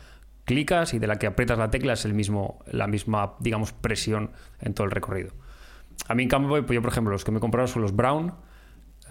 Clicas 0.45 0.95
y 0.95 0.99
de 0.99 1.05
la 1.05 1.17
que 1.19 1.27
aprietas 1.27 1.59
la 1.59 1.69
tecla 1.69 1.93
es 1.93 2.03
el 2.05 2.15
mismo, 2.15 2.59
la 2.71 2.87
misma, 2.87 3.35
digamos, 3.39 3.71
presión 3.73 4.31
en 4.59 4.73
todo 4.73 4.85
el 4.85 4.91
recorrido. 4.91 5.31
A 6.07 6.15
mí, 6.15 6.23
en 6.23 6.29
cambio, 6.29 6.49
pues 6.65 6.75
yo, 6.75 6.81
por 6.81 6.91
ejemplo, 6.91 7.11
los 7.13 7.23
que 7.23 7.31
me 7.31 7.37
he 7.37 7.39
comprado 7.39 7.67
son 7.67 7.83
los 7.83 7.95
brown 7.95 8.33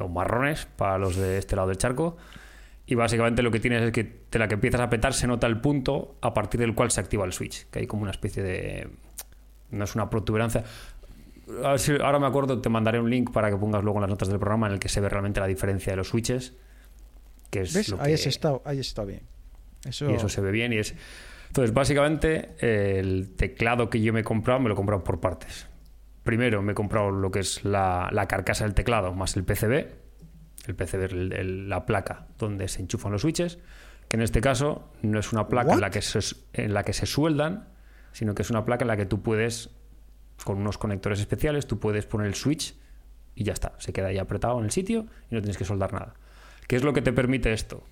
o 0.02 0.08
marrones 0.08 0.66
para 0.76 0.98
los 0.98 1.16
de 1.16 1.38
este 1.38 1.56
lado 1.56 1.68
del 1.68 1.78
charco. 1.78 2.16
Y 2.86 2.94
básicamente 2.96 3.42
lo 3.42 3.50
que 3.50 3.60
tienes 3.60 3.82
es 3.82 3.92
que 3.92 4.22
de 4.30 4.38
la 4.38 4.48
que 4.48 4.54
empiezas 4.54 4.80
a 4.80 4.84
apretar 4.84 5.14
se 5.14 5.26
nota 5.26 5.46
el 5.46 5.60
punto 5.60 6.16
a 6.20 6.34
partir 6.34 6.58
del 6.60 6.74
cual 6.74 6.90
se 6.90 7.00
activa 7.00 7.24
el 7.24 7.32
switch, 7.32 7.66
que 7.70 7.78
hay 7.80 7.86
como 7.86 8.02
una 8.02 8.10
especie 8.10 8.42
de... 8.42 8.88
No 9.70 9.84
es 9.84 9.94
una 9.94 10.10
protuberancia. 10.10 10.64
A 11.64 11.70
ver 11.70 11.78
si- 11.78 11.92
ahora 11.92 12.18
me 12.18 12.26
acuerdo, 12.26 12.60
te 12.60 12.68
mandaré 12.68 12.98
un 12.98 13.08
link 13.08 13.30
para 13.32 13.48
que 13.50 13.56
pongas 13.56 13.82
luego 13.84 13.98
en 13.98 14.02
las 14.02 14.10
notas 14.10 14.28
del 14.28 14.38
programa 14.38 14.66
en 14.66 14.72
el 14.74 14.78
que 14.80 14.88
se 14.88 15.00
ve 15.00 15.08
realmente 15.08 15.38
la 15.40 15.46
diferencia 15.46 15.92
de 15.92 15.96
los 15.98 16.08
switches. 16.08 16.54
Que 17.50 17.60
es 17.62 17.72
¿Ves? 17.74 17.88
lo 17.90 18.00
Ahí 18.00 18.08
que- 18.08 18.14
has 18.14 18.26
estado, 18.26 18.62
ahí 18.64 18.80
estado 18.80 19.06
bien. 19.08 19.22
Eso, 19.84 20.10
y 20.10 20.14
eso 20.14 20.28
se 20.28 20.40
ve 20.40 20.50
bien 20.50 20.72
y 20.72 20.78
es... 20.78 20.94
Entonces, 21.48 21.72
básicamente, 21.74 22.50
el 22.60 23.30
teclado 23.36 23.90
que 23.90 24.00
yo 24.00 24.12
me 24.12 24.20
he 24.20 24.24
comprado, 24.24 24.60
me 24.60 24.68
lo 24.68 24.74
he 24.74 24.76
comprado 24.76 25.02
por 25.02 25.20
partes. 25.20 25.66
Primero 26.24 26.62
me 26.62 26.72
he 26.72 26.74
comprado 26.74 27.10
lo 27.10 27.30
que 27.30 27.40
es 27.40 27.64
la, 27.64 28.08
la 28.12 28.26
carcasa 28.28 28.64
del 28.64 28.74
teclado 28.74 29.14
más 29.14 29.36
el 29.36 29.44
PCB. 29.44 29.86
El 30.66 30.74
PCB 30.74 31.04
es 31.04 31.12
el- 31.12 31.32
el- 31.32 31.68
la 31.68 31.86
placa 31.86 32.26
donde 32.38 32.68
se 32.68 32.80
enchufan 32.82 33.12
los 33.12 33.22
switches. 33.22 33.58
Que 34.08 34.16
en 34.16 34.22
este 34.22 34.40
caso 34.40 34.90
no 35.02 35.18
es 35.20 35.32
una 35.32 35.48
placa 35.48 35.68
en 35.70 35.74
What? 35.76 35.80
la, 35.80 35.90
que 35.90 36.02
se, 36.02 36.18
en 36.52 36.74
la 36.74 36.82
que 36.82 36.92
se 36.92 37.06
sueldan, 37.06 37.68
sino 38.12 38.34
que 38.34 38.42
es 38.42 38.50
una 38.50 38.64
placa 38.64 38.82
en 38.84 38.88
la 38.88 38.96
que 38.96 39.06
tú 39.06 39.22
puedes, 39.22 39.70
con 40.44 40.58
unos 40.58 40.78
conectores 40.78 41.20
especiales, 41.20 41.66
tú 41.66 41.78
puedes 41.78 42.06
poner 42.06 42.26
el 42.26 42.34
switch 42.34 42.74
y 43.34 43.44
ya 43.44 43.52
está. 43.52 43.72
Se 43.78 43.92
queda 43.92 44.08
ahí 44.08 44.18
apretado 44.18 44.58
en 44.58 44.64
el 44.64 44.70
sitio 44.72 45.06
y 45.30 45.34
no 45.34 45.40
tienes 45.40 45.56
que 45.56 45.64
soldar 45.64 45.92
nada. 45.92 46.14
¿Qué 46.66 46.76
es 46.76 46.82
lo 46.82 46.92
que 46.92 47.02
te 47.02 47.12
permite 47.12 47.52
esto? 47.52 47.84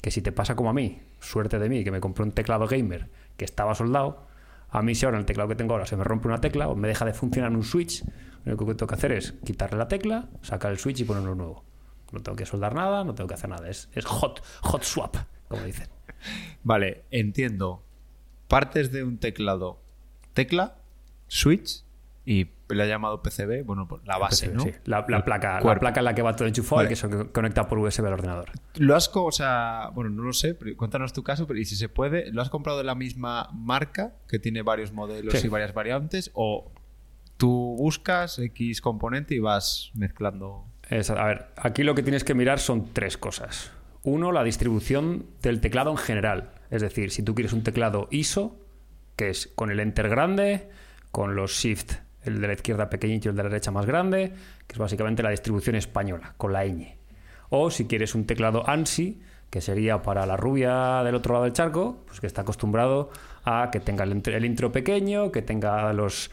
Que 0.00 0.10
si 0.10 0.22
te 0.22 0.32
pasa 0.32 0.54
como 0.54 0.70
a 0.70 0.72
mí, 0.72 1.02
suerte 1.20 1.58
de 1.58 1.68
mí, 1.68 1.82
que 1.84 1.90
me 1.90 2.00
compré 2.00 2.24
un 2.24 2.32
teclado 2.32 2.66
gamer 2.68 3.08
que 3.36 3.44
estaba 3.44 3.74
soldado, 3.74 4.26
A 4.74 4.82
mí 4.82 4.96
si 4.96 5.06
ahora 5.06 5.18
el 5.18 5.24
teclado 5.24 5.48
que 5.48 5.54
tengo 5.54 5.74
ahora 5.74 5.86
se 5.86 5.96
me 5.96 6.02
rompe 6.02 6.26
una 6.26 6.40
tecla 6.40 6.66
o 6.66 6.74
me 6.74 6.88
deja 6.88 7.04
de 7.04 7.14
funcionar 7.14 7.52
un 7.52 7.62
switch, 7.62 8.04
lo 8.44 8.54
único 8.54 8.66
que 8.66 8.74
tengo 8.74 8.88
que 8.88 8.96
hacer 8.96 9.12
es 9.12 9.30
quitarle 9.44 9.78
la 9.78 9.86
tecla, 9.86 10.28
sacar 10.42 10.72
el 10.72 10.78
switch 10.78 10.98
y 10.98 11.04
ponerlo 11.04 11.36
nuevo. 11.36 11.64
No 12.10 12.20
tengo 12.20 12.34
que 12.34 12.44
soldar 12.44 12.74
nada, 12.74 13.04
no 13.04 13.14
tengo 13.14 13.28
que 13.28 13.34
hacer 13.34 13.50
nada. 13.50 13.68
Es, 13.68 13.88
es 13.94 14.04
hot, 14.04 14.42
hot 14.62 14.82
swap, 14.82 15.16
como 15.46 15.62
dicen. 15.62 15.86
Vale, 16.64 17.04
entiendo. 17.12 17.84
Partes 18.48 18.90
de 18.90 19.04
un 19.04 19.18
teclado, 19.18 19.80
tecla, 20.32 20.76
switch 21.28 21.84
y 22.24 22.46
lo 22.68 22.82
ha 22.82 22.86
llamado 22.86 23.22
PCB, 23.22 23.64
bueno, 23.64 23.86
pues 23.86 24.02
la 24.06 24.16
base, 24.18 24.46
PCB, 24.48 24.54
¿no? 24.56 24.62
sí. 24.64 24.72
La, 24.84 25.04
la 25.08 25.24
placa, 25.24 25.60
la 25.60 25.78
placa 25.78 26.00
en 26.00 26.04
la 26.04 26.14
que 26.14 26.22
va 26.22 26.34
todo 26.34 26.48
enchufado 26.48 26.76
Vale. 26.76 26.86
y 26.86 26.88
que 26.90 26.96
se 26.96 27.08
conecta 27.32 27.68
por 27.68 27.78
USB 27.78 28.06
al 28.06 28.14
ordenador. 28.14 28.50
Lo 28.76 28.96
has, 28.96 29.10
o 29.14 29.30
sea, 29.32 29.90
bueno, 29.94 30.10
no 30.10 30.22
lo 30.22 30.32
sé, 30.32 30.54
pero 30.54 30.74
cuéntanos 30.76 31.12
tu 31.12 31.22
caso, 31.22 31.46
pero 31.46 31.60
y 31.60 31.64
si 31.64 31.76
se 31.76 31.88
puede, 31.88 32.32
¿lo 32.32 32.40
has 32.42 32.50
comprado 32.50 32.78
de 32.78 32.84
la 32.84 32.94
misma 32.94 33.48
marca 33.52 34.14
que 34.28 34.38
tiene 34.38 34.62
varios 34.62 34.92
modelos 34.92 35.34
Sí. 35.34 35.46
y 35.46 35.50
varias 35.50 35.74
variantes 35.74 36.30
o 36.34 36.72
tú 37.36 37.74
buscas 37.78 38.38
X 38.38 38.80
componente 38.80 39.34
y 39.34 39.38
vas 39.40 39.90
mezclando? 39.94 40.64
Es- 40.88 41.10
a 41.10 41.24
ver, 41.24 41.48
aquí 41.56 41.82
lo 41.82 41.94
que 41.94 42.02
tienes 42.02 42.24
que 42.24 42.34
mirar 42.34 42.58
son 42.60 42.92
tres 42.92 43.16
cosas. 43.18 43.72
Uno, 44.02 44.32
la 44.32 44.44
distribución 44.44 45.26
del 45.42 45.60
teclado 45.60 45.90
en 45.90 45.96
general. 45.96 46.50
Es 46.70 46.82
decir, 46.82 47.10
si 47.10 47.22
tú 47.22 47.34
quieres 47.34 47.52
un 47.52 47.62
teclado 47.62 48.08
ISO, 48.10 48.58
que 49.16 49.30
es 49.30 49.46
con 49.54 49.70
el 49.70 49.80
Enter 49.80 50.08
grande, 50.08 50.68
con 51.10 51.36
los 51.36 51.52
Shift, 51.52 51.92
el 52.24 52.40
de 52.40 52.46
la 52.46 52.52
izquierda 52.54 52.88
pequeñito 52.90 53.28
y 53.28 53.30
el 53.30 53.36
de 53.36 53.42
la 53.42 53.48
derecha 53.48 53.70
más 53.70 53.86
grande, 53.86 54.32
que 54.66 54.72
es 54.72 54.78
básicamente 54.78 55.22
la 55.22 55.30
distribución 55.30 55.76
española, 55.76 56.34
con 56.36 56.52
la 56.52 56.64
ñ. 56.64 56.96
O 57.50 57.70
si 57.70 57.86
quieres 57.86 58.14
un 58.14 58.26
teclado 58.26 58.68
ANSI, 58.68 59.20
que 59.50 59.60
sería 59.60 60.02
para 60.02 60.26
la 60.26 60.36
rubia 60.36 61.02
del 61.04 61.14
otro 61.14 61.34
lado 61.34 61.44
del 61.44 61.52
charco, 61.52 62.02
pues 62.06 62.20
que 62.20 62.26
está 62.26 62.42
acostumbrado 62.42 63.10
a 63.44 63.68
que 63.70 63.78
tenga 63.78 64.02
el, 64.04 64.12
intro- 64.44 64.72
pequeño, 64.72 65.30
que 65.30 65.42
tenga 65.42 65.92
los 65.92 66.30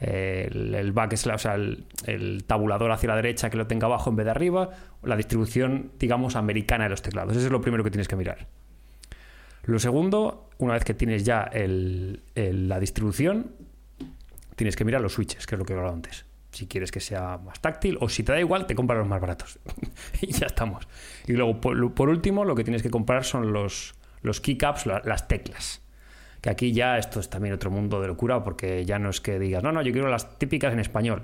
eh, 0.00 0.48
el, 0.50 0.74
el 0.74 0.90
back 0.92 1.14
slash, 1.14 1.34
o 1.36 1.38
sea, 1.38 1.54
el, 1.54 1.84
el 2.06 2.42
tabulador 2.44 2.90
hacia 2.90 3.10
la 3.10 3.16
derecha 3.16 3.48
que 3.48 3.56
lo 3.56 3.68
tenga 3.68 3.86
abajo 3.86 4.10
en 4.10 4.16
vez 4.16 4.24
de 4.24 4.30
arriba, 4.32 4.70
la 5.04 5.16
distribución, 5.16 5.92
digamos, 6.00 6.34
americana 6.34 6.84
de 6.84 6.90
los 6.90 7.02
teclados. 7.02 7.36
Eso 7.36 7.46
es 7.46 7.52
lo 7.52 7.60
primero 7.60 7.84
que 7.84 7.90
tienes 7.92 8.08
que 8.08 8.16
mirar. 8.16 8.48
Lo 9.66 9.78
segundo, 9.78 10.50
una 10.58 10.74
vez 10.74 10.84
que 10.84 10.94
tienes 10.94 11.22
ya 11.24 11.42
el- 11.44 12.22
la 12.34 12.80
distribución, 12.80 13.52
tienes 14.56 14.76
que 14.76 14.84
mirar 14.84 15.00
los 15.00 15.12
switches, 15.14 15.46
que 15.46 15.54
es 15.54 15.58
lo 15.58 15.64
que 15.64 15.72
he 15.72 15.76
hablado 15.76 15.94
antes. 15.94 16.24
Si 16.52 16.66
quieres 16.66 16.92
que 16.92 17.00
sea 17.00 17.38
más 17.38 17.60
táctil 17.60 17.98
o 18.00 18.08
si 18.08 18.22
te 18.22 18.32
da 18.32 18.38
igual, 18.40 18.66
te 18.66 18.74
compras 18.74 18.98
los 18.98 19.08
más 19.08 19.20
baratos. 19.20 19.58
y 20.20 20.32
ya 20.32 20.46
estamos. 20.46 20.86
Y 21.26 21.32
luego, 21.32 21.60
por, 21.60 21.94
por 21.94 22.08
último, 22.08 22.44
lo 22.44 22.54
que 22.54 22.62
tienes 22.64 22.82
que 22.82 22.90
comprar 22.90 23.24
son 23.24 23.52
los, 23.52 23.94
los 24.22 24.40
keycaps, 24.40 24.86
la- 24.86 25.02
las 25.04 25.26
teclas. 25.26 25.80
Que 26.40 26.50
aquí 26.50 26.72
ya 26.72 26.98
esto 26.98 27.20
es 27.20 27.30
también 27.30 27.54
otro 27.54 27.70
mundo 27.70 28.00
de 28.00 28.06
locura 28.06 28.44
porque 28.44 28.84
ya 28.84 28.98
no 28.98 29.10
es 29.10 29.20
que 29.20 29.38
digas, 29.38 29.62
no, 29.62 29.72
no, 29.72 29.82
yo 29.82 29.92
quiero 29.92 30.08
las 30.08 30.38
típicas 30.38 30.72
en 30.72 30.78
español. 30.80 31.22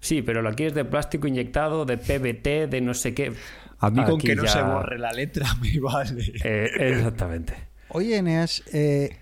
Sí, 0.00 0.22
pero 0.22 0.42
la 0.42 0.52
quieres 0.54 0.74
de 0.74 0.84
plástico 0.84 1.26
inyectado, 1.28 1.84
de 1.84 1.98
PBT, 1.98 2.68
de 2.70 2.80
no 2.80 2.94
sé 2.94 3.14
qué. 3.14 3.32
A 3.78 3.90
mí 3.90 4.02
con 4.04 4.14
Aquí 4.16 4.26
que 4.28 4.34
no 4.36 4.44
ya- 4.44 4.50
se 4.50 4.62
borre 4.62 4.98
la 4.98 5.12
letra 5.12 5.46
me 5.60 5.78
vale. 5.78 6.32
Eh, 6.42 6.70
exactamente. 6.76 7.54
Oye, 7.90 8.16
Eneas, 8.16 8.62
eh, 8.72 9.16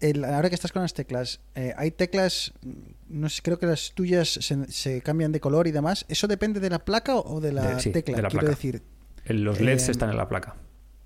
el- 0.00 0.24
ahora 0.24 0.48
que 0.48 0.54
estás 0.54 0.72
con 0.72 0.82
las 0.82 0.94
teclas, 0.94 1.40
eh, 1.54 1.74
hay 1.76 1.90
teclas, 1.90 2.52
mm, 2.62 2.70
no 3.20 3.28
sé, 3.28 3.42
creo 3.42 3.58
que 3.58 3.66
las 3.66 3.92
tuyas 3.94 4.28
se, 4.28 4.70
se 4.70 5.02
cambian 5.02 5.32
de 5.32 5.40
color 5.40 5.66
y 5.66 5.72
demás. 5.72 6.04
¿Eso 6.08 6.26
depende 6.28 6.60
de 6.60 6.70
la 6.70 6.78
placa 6.84 7.16
o 7.16 7.40
de 7.40 7.52
la 7.52 7.74
De- 7.74 7.80
sí, 7.80 7.90
tecla? 7.90 8.16
de 8.16 8.22
la 8.22 8.28
Quiero 8.28 8.40
placa. 8.46 8.54
decir, 8.56 8.82
Los 9.26 9.60
LEDs 9.60 9.88
Eh, 9.88 9.90
están 9.92 10.10
en 10.10 10.16
la 10.16 10.28
placa. 10.28 10.56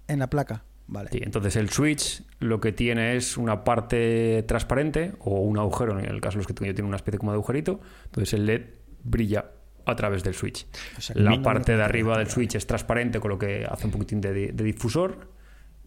en 0.09 0.19
la 0.21 0.29
placa. 0.29 0.65
Vale. 0.89 1.09
Sí, 1.11 1.21
entonces 1.23 1.57
el 1.57 1.71
switch 1.71 2.23
lo 2.41 2.61
que 2.61 2.71
tiene 2.73 3.17
es 3.17 3.37
una 3.39 3.65
parte 3.65 4.43
transparente 4.47 5.13
o 5.21 5.41
un 5.41 5.57
agujero, 5.59 5.99
en 5.99 6.05
el 6.05 6.21
caso 6.21 6.35
de 6.35 6.39
los 6.39 6.47
que 6.47 6.53
tengo 6.55 6.67
yo 6.67 6.75
tiene 6.75 6.87
una 6.89 6.97
especie 6.97 7.19
como 7.19 7.33
de 7.33 7.37
agujerito, 7.37 7.81
entonces 8.07 8.35
el 8.35 8.47
LED 8.47 8.63
brilla 9.05 9.47
a 9.87 9.97
través 9.97 10.23
del 10.23 10.35
switch. 10.35 10.67
O 10.99 11.01
sea, 11.01 11.15
que 11.15 11.21
La 11.21 11.41
parte 11.43 11.77
de 11.77 11.83
arriba 11.83 12.19
del 12.19 12.29
switch 12.29 12.57
es 12.57 12.67
transparente, 12.67 13.21
con 13.21 13.31
lo 13.31 13.39
que 13.39 13.65
hace 13.69 13.87
un 13.87 13.93
poquitín 13.93 14.21
de, 14.21 14.33
de 14.53 14.65
difusor. 14.65 15.29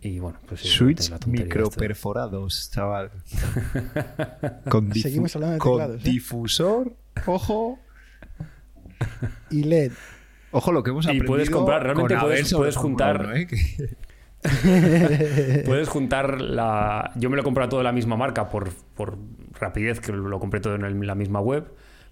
Y 0.07 0.19
bueno, 0.19 0.37
pues 0.47 0.61
sí, 0.61 0.67
Switch 0.67 1.11
microperforados, 1.25 2.69
chaval. 2.71 3.09
con 4.69 4.93
Seguimos 4.93 5.35
hablando 5.35 5.53
de 5.55 5.59
con 5.59 5.71
teclados, 5.79 6.05
¿eh? 6.05 6.09
difusor, 6.09 6.93
ojo. 7.25 7.79
Y 9.49 9.63
LED. 9.63 9.93
Ojo 10.51 10.71
lo 10.71 10.83
que 10.83 10.91
hemos 10.91 11.05
Y 11.05 11.09
aprendido. 11.09 11.27
puedes 11.27 11.49
comprar, 11.49 11.81
realmente 11.83 12.15
puedes- 12.17 12.75
juntar- 12.77 13.21
1, 13.25 13.33
¿eh? 13.35 13.47
Puedes 15.65 15.89
juntar 15.89 16.39
la. 16.39 17.11
Yo 17.15 17.31
me 17.31 17.35
lo 17.35 17.41
he 17.41 17.43
comprado 17.43 17.69
todo 17.69 17.79
de 17.79 17.83
la 17.85 17.91
misma 17.91 18.15
marca 18.15 18.47
por, 18.49 18.69
por 18.95 19.17
rapidez, 19.59 19.99
que 19.99 20.11
lo 20.11 20.39
compré 20.39 20.59
todo 20.59 20.75
en 20.75 20.83
el- 20.85 20.99
la 21.07 21.15
misma 21.15 21.39
web. 21.39 21.65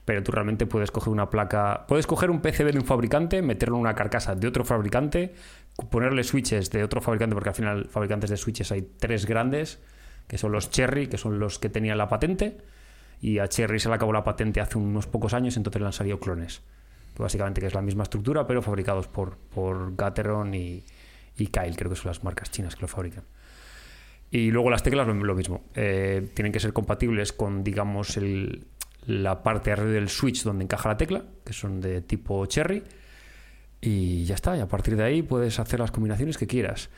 Pero 0.05 0.21
tú 0.23 0.31
realmente 0.33 0.65
puedes 0.65 0.89
coger 0.91 1.13
una 1.13 1.29
placa. 1.29 1.85
Puedes 1.87 2.07
coger 2.07 2.31
un 2.31 2.41
PCB 2.41 2.71
de 2.73 2.79
un 2.79 2.85
fabricante, 2.85 3.41
meterlo 3.43 3.75
en 3.75 3.81
una 3.81 3.93
carcasa 3.95 4.35
de 4.35 4.47
otro 4.47 4.65
fabricante, 4.65 5.33
ponerle 5.89 6.23
switches 6.23 6.69
de 6.69 6.83
otro 6.83 7.01
fabricante, 7.01 7.33
porque 7.35 7.49
al 7.49 7.55
final 7.55 7.85
fabricantes 7.89 8.29
de 8.29 8.37
switches 8.37 8.71
hay 8.71 8.81
tres 8.99 9.25
grandes, 9.25 9.79
que 10.27 10.37
son 10.37 10.51
los 10.51 10.69
Cherry, 10.69 11.07
que 11.07 11.17
son 11.17 11.39
los 11.39 11.59
que 11.59 11.69
tenían 11.69 11.97
la 11.97 12.09
patente. 12.09 12.57
Y 13.21 13.39
a 13.39 13.47
Cherry 13.47 13.79
se 13.79 13.89
le 13.89 13.95
acabó 13.95 14.11
la 14.13 14.23
patente 14.23 14.59
hace 14.61 14.77
unos 14.77 15.07
pocos 15.07 15.33
años, 15.33 15.55
entonces 15.57 15.81
le 15.81 15.85
han 15.87 15.93
salido 15.93 16.19
clones. 16.19 16.61
Básicamente 17.17 17.61
que 17.61 17.67
es 17.67 17.73
la 17.73 17.81
misma 17.81 18.03
estructura, 18.03 18.45
pero 18.47 18.61
fabricados 18.61 19.07
por, 19.07 19.37
por 19.37 19.95
Gateron 19.95 20.53
y, 20.53 20.83
y 21.37 21.47
Kyle, 21.47 21.75
creo 21.75 21.89
que 21.89 21.95
son 21.95 22.07
las 22.09 22.23
marcas 22.23 22.51
chinas 22.51 22.75
que 22.75 22.81
lo 22.81 22.87
fabrican. 22.87 23.23
Y 24.31 24.49
luego 24.51 24.69
las 24.71 24.81
teclas 24.83 25.07
lo, 25.07 25.35
mismo. 25.35 25.63
Eh, 25.75 26.29
tienen 26.33 26.51
que 26.51 26.59
ser 26.59 26.73
compatibles 26.73 27.31
con, 27.33 27.63
digamos, 27.63 28.17
el- 28.17 28.65
la 29.05 29.43
parte 29.43 29.71
arriba 29.71 29.91
del 29.91 30.09
switch 30.09 30.43
donde 30.43 30.63
encaja 30.63 30.89
la 30.89 30.97
tecla, 30.97 31.23
que 31.45 31.53
son 31.53 31.81
de 31.81 32.01
tipo 32.01 32.45
cherry. 32.47 32.83
Y 33.85 34.23
ya 34.23 34.35
está. 34.35 34.55
Y 34.55 34.61
a 34.61 34.67
partir 34.67 34.95
de 34.95 35.03
ahí 35.03 35.21
puedes 35.21 35.59
hacer 35.59 35.81
las 35.81 35.91
combinaciones 35.91 36.37
que 36.37 36.47
quieras. 36.47 36.89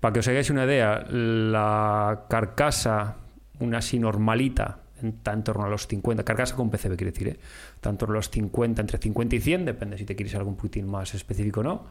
Para 0.00 0.12
que 0.12 0.18
os 0.18 0.28
hagáis 0.28 0.50
una 0.50 0.64
idea, 0.64 1.06
la 1.08 2.24
carcasa, 2.28 3.18
una 3.60 3.78
así 3.78 4.00
normalita, 4.00 4.80
está 5.00 5.32
en 5.32 5.44
torno 5.44 5.64
a 5.64 5.68
los 5.68 5.86
50, 5.86 6.24
carcasa 6.24 6.56
con 6.56 6.70
PCB 6.70 6.96
quiere 6.96 7.12
decir, 7.12 7.28
¿eh? 7.28 7.38
está 7.76 7.90
en 7.90 7.96
torno 7.96 8.14
a 8.14 8.16
los 8.16 8.30
50, 8.30 8.82
entre 8.82 8.98
50 8.98 9.36
y 9.36 9.40
100, 9.40 9.64
depende 9.64 9.96
si 9.96 10.04
te 10.04 10.16
quieres 10.16 10.34
algo 10.34 10.50
un 10.50 10.56
poquitín 10.56 10.88
más 10.88 11.14
específico 11.14 11.60
o 11.60 11.62
no. 11.62 11.86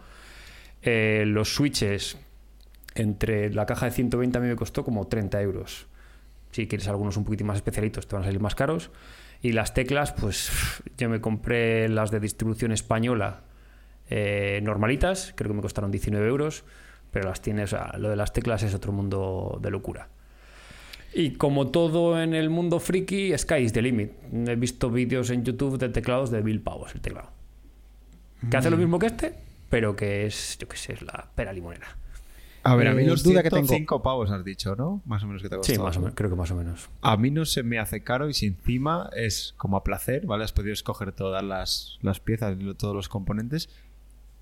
Eh, 0.82 1.24
los 1.26 1.56
switches, 1.56 2.18
entre 2.96 3.52
la 3.54 3.66
caja 3.66 3.86
de 3.86 3.94
120 3.94 4.38
a 4.38 4.42
mí 4.42 4.48
me 4.48 4.58
costó 4.58 4.84
como 4.84 5.08
30 5.08 5.42
euros. 5.42 5.88
Si 6.52 6.68
quieres 6.68 6.88
algunos 6.90 7.16
un 7.16 7.24
poquitín 7.24 7.48
más 7.48 7.56
especialitos, 7.56 8.08
te 8.08 8.16
van 8.16 8.24
a 8.24 8.26
salir 8.26 8.42
más 8.42 8.56
caros. 8.56 8.92
Y 9.42 9.54
las 9.54 9.74
teclas, 9.74 10.12
pues 10.12 10.52
yo 10.98 11.10
me 11.10 11.22
compré 11.22 11.88
las 11.88 12.12
de 12.12 12.20
distribución 12.20 12.74
española 12.74 13.44
eh, 14.16 14.60
normalitas, 14.62 15.34
creo 15.36 15.50
que 15.50 15.56
me 15.56 15.62
costaron 15.64 15.90
19 15.90 16.28
euros, 16.28 16.66
pero 17.10 17.28
las 17.30 17.42
tienes, 17.42 17.74
o 17.74 17.78
sea, 17.78 17.98
lo 17.98 18.10
de 18.10 18.16
las 18.16 18.32
teclas 18.32 18.62
es 18.62 18.76
otro 18.76 18.92
mundo 18.92 19.58
de 19.60 19.72
locura. 19.72 20.08
Y 21.16 21.32
como 21.32 21.70
todo 21.70 22.22
en 22.22 22.36
el 22.36 22.52
mundo 22.52 22.80
friki, 22.80 23.36
sky 23.36 23.56
is 23.56 23.74
the 23.74 23.82
limit. 23.82 24.12
He 24.32 24.56
visto 24.56 24.92
vídeos 24.92 25.32
en 25.32 25.44
YouTube 25.44 25.80
de 25.80 25.90
teclados 25.90 26.30
de 26.30 26.44
mil 26.44 26.62
pavos 26.62 26.94
el 26.94 27.02
teclado. 27.02 27.32
Que 28.52 28.56
hace 28.56 28.70
lo 28.70 28.78
mismo 28.78 29.00
que 29.00 29.08
este, 29.08 29.34
pero 29.70 29.96
que 29.96 30.28
es, 30.28 30.60
yo 30.60 30.68
qué 30.68 30.78
sé, 30.78 30.94
es 30.94 31.02
la 31.02 31.32
pera 31.34 31.52
limonera. 31.52 31.98
A 32.62 32.76
ver, 32.76 32.90
a 32.90 32.94
mí 32.94 33.04
Eh, 33.04 33.08
los 33.08 33.24
duda 33.24 33.42
que 33.42 33.50
tengo. 33.50 33.68
105 33.68 34.04
pavos 34.04 34.30
has 34.30 34.46
dicho, 34.46 34.76
¿no? 34.76 35.02
Más 35.06 35.24
o 35.24 35.28
menos 35.28 35.42
que 35.42 35.50
te 35.50 35.56
ha 35.56 35.58
costado. 35.58 35.76
Sí, 35.76 35.82
más 35.84 35.98
o 35.98 36.02
menos, 36.02 36.16
creo 36.16 36.30
que 36.30 36.36
más 36.36 36.52
o 36.52 36.56
menos. 36.56 36.90
A 37.02 37.18
mí 37.18 37.32
no 37.32 37.46
se 37.46 37.64
me 37.64 37.80
hace 37.80 38.04
caro 38.04 38.30
y 38.30 38.34
si 38.34 38.46
encima 38.46 39.10
es 39.16 39.54
como 39.58 39.76
a 39.76 39.84
placer, 39.84 40.26
¿vale? 40.28 40.44
Has 40.44 40.54
podido 40.54 40.74
escoger 40.74 41.12
todas 41.14 41.44
las, 41.44 41.98
las 42.02 42.20
piezas 42.20 42.56
todos 42.78 42.96
los 42.96 43.10
componentes 43.10 43.70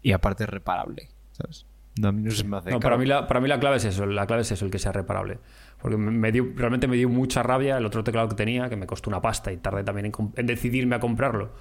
y 0.01 0.11
aparte 0.11 0.43
es 0.43 0.49
reparable, 0.49 1.09
¿sabes? 1.31 1.65
No, 1.99 2.07
a 2.07 2.11
mí 2.11 2.21
no 2.23 2.31
se 2.31 2.43
me 2.45 2.57
hace 2.57 2.71
No, 2.71 2.79
para, 2.79 2.97
mí 2.97 3.05
la, 3.05 3.27
para 3.27 3.41
mí 3.41 3.49
la 3.49 3.59
clave 3.59 3.77
es 3.77 3.85
eso, 3.85 4.05
la 4.05 4.25
clave 4.25 4.43
es 4.43 4.51
eso, 4.51 4.65
el 4.65 4.71
que 4.71 4.79
sea 4.79 4.91
reparable. 4.91 5.39
Porque 5.81 5.97
me 5.97 6.31
dio, 6.31 6.47
realmente 6.55 6.87
me 6.87 6.95
dio 6.95 7.09
mucha 7.09 7.43
rabia 7.43 7.77
el 7.77 7.85
otro 7.85 8.03
teclado 8.03 8.29
que 8.29 8.35
tenía, 8.35 8.69
que 8.69 8.75
me 8.75 8.87
costó 8.87 9.09
una 9.09 9.21
pasta 9.21 9.51
y 9.51 9.57
tardé 9.57 9.83
también 9.83 10.05
en, 10.05 10.13
en 10.35 10.45
decidirme 10.45 10.95
a 10.95 10.99
comprarlo 10.99 11.51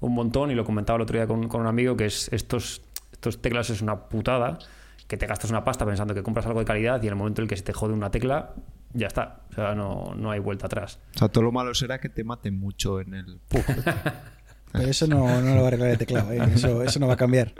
un 0.00 0.14
montón 0.14 0.50
y 0.50 0.54
lo 0.54 0.64
comentaba 0.64 0.96
el 0.96 1.02
otro 1.02 1.16
día 1.16 1.26
con, 1.26 1.48
con 1.48 1.60
un 1.60 1.66
amigo 1.66 1.96
que 1.96 2.06
es 2.06 2.28
estos, 2.32 2.82
estos 3.12 3.40
teclas 3.40 3.70
es 3.70 3.82
una 3.82 4.08
putada, 4.08 4.58
que 5.06 5.16
te 5.16 5.26
gastas 5.26 5.50
una 5.50 5.64
pasta 5.64 5.86
pensando 5.86 6.14
que 6.14 6.22
compras 6.22 6.46
algo 6.46 6.60
de 6.60 6.66
calidad 6.66 7.02
y 7.02 7.06
en 7.06 7.12
el 7.12 7.16
momento 7.16 7.40
en 7.40 7.44
el 7.44 7.48
que 7.48 7.56
se 7.56 7.62
te 7.62 7.72
jode 7.72 7.94
una 7.94 8.10
tecla, 8.10 8.54
ya 8.92 9.06
está. 9.06 9.40
O 9.50 9.54
sea, 9.54 9.74
no, 9.74 10.14
no 10.16 10.30
hay 10.30 10.40
vuelta 10.40 10.66
atrás. 10.66 10.98
O 11.14 11.18
sea, 11.18 11.28
todo 11.28 11.44
lo 11.44 11.52
malo 11.52 11.74
será 11.74 11.98
que 12.00 12.08
te 12.08 12.24
maten 12.24 12.58
mucho 12.58 13.00
en 13.00 13.14
el... 13.14 13.40
Pero 14.72 14.88
eso 14.88 15.06
no, 15.06 15.40
no 15.40 15.54
lo 15.54 15.60
va 15.60 15.64
a 15.64 15.68
arreglar 15.68 15.90
el 15.90 15.98
teclado, 15.98 16.32
¿eh? 16.32 16.40
eso, 16.54 16.82
eso 16.82 17.00
no 17.00 17.06
va 17.06 17.14
a 17.14 17.16
cambiar. 17.16 17.54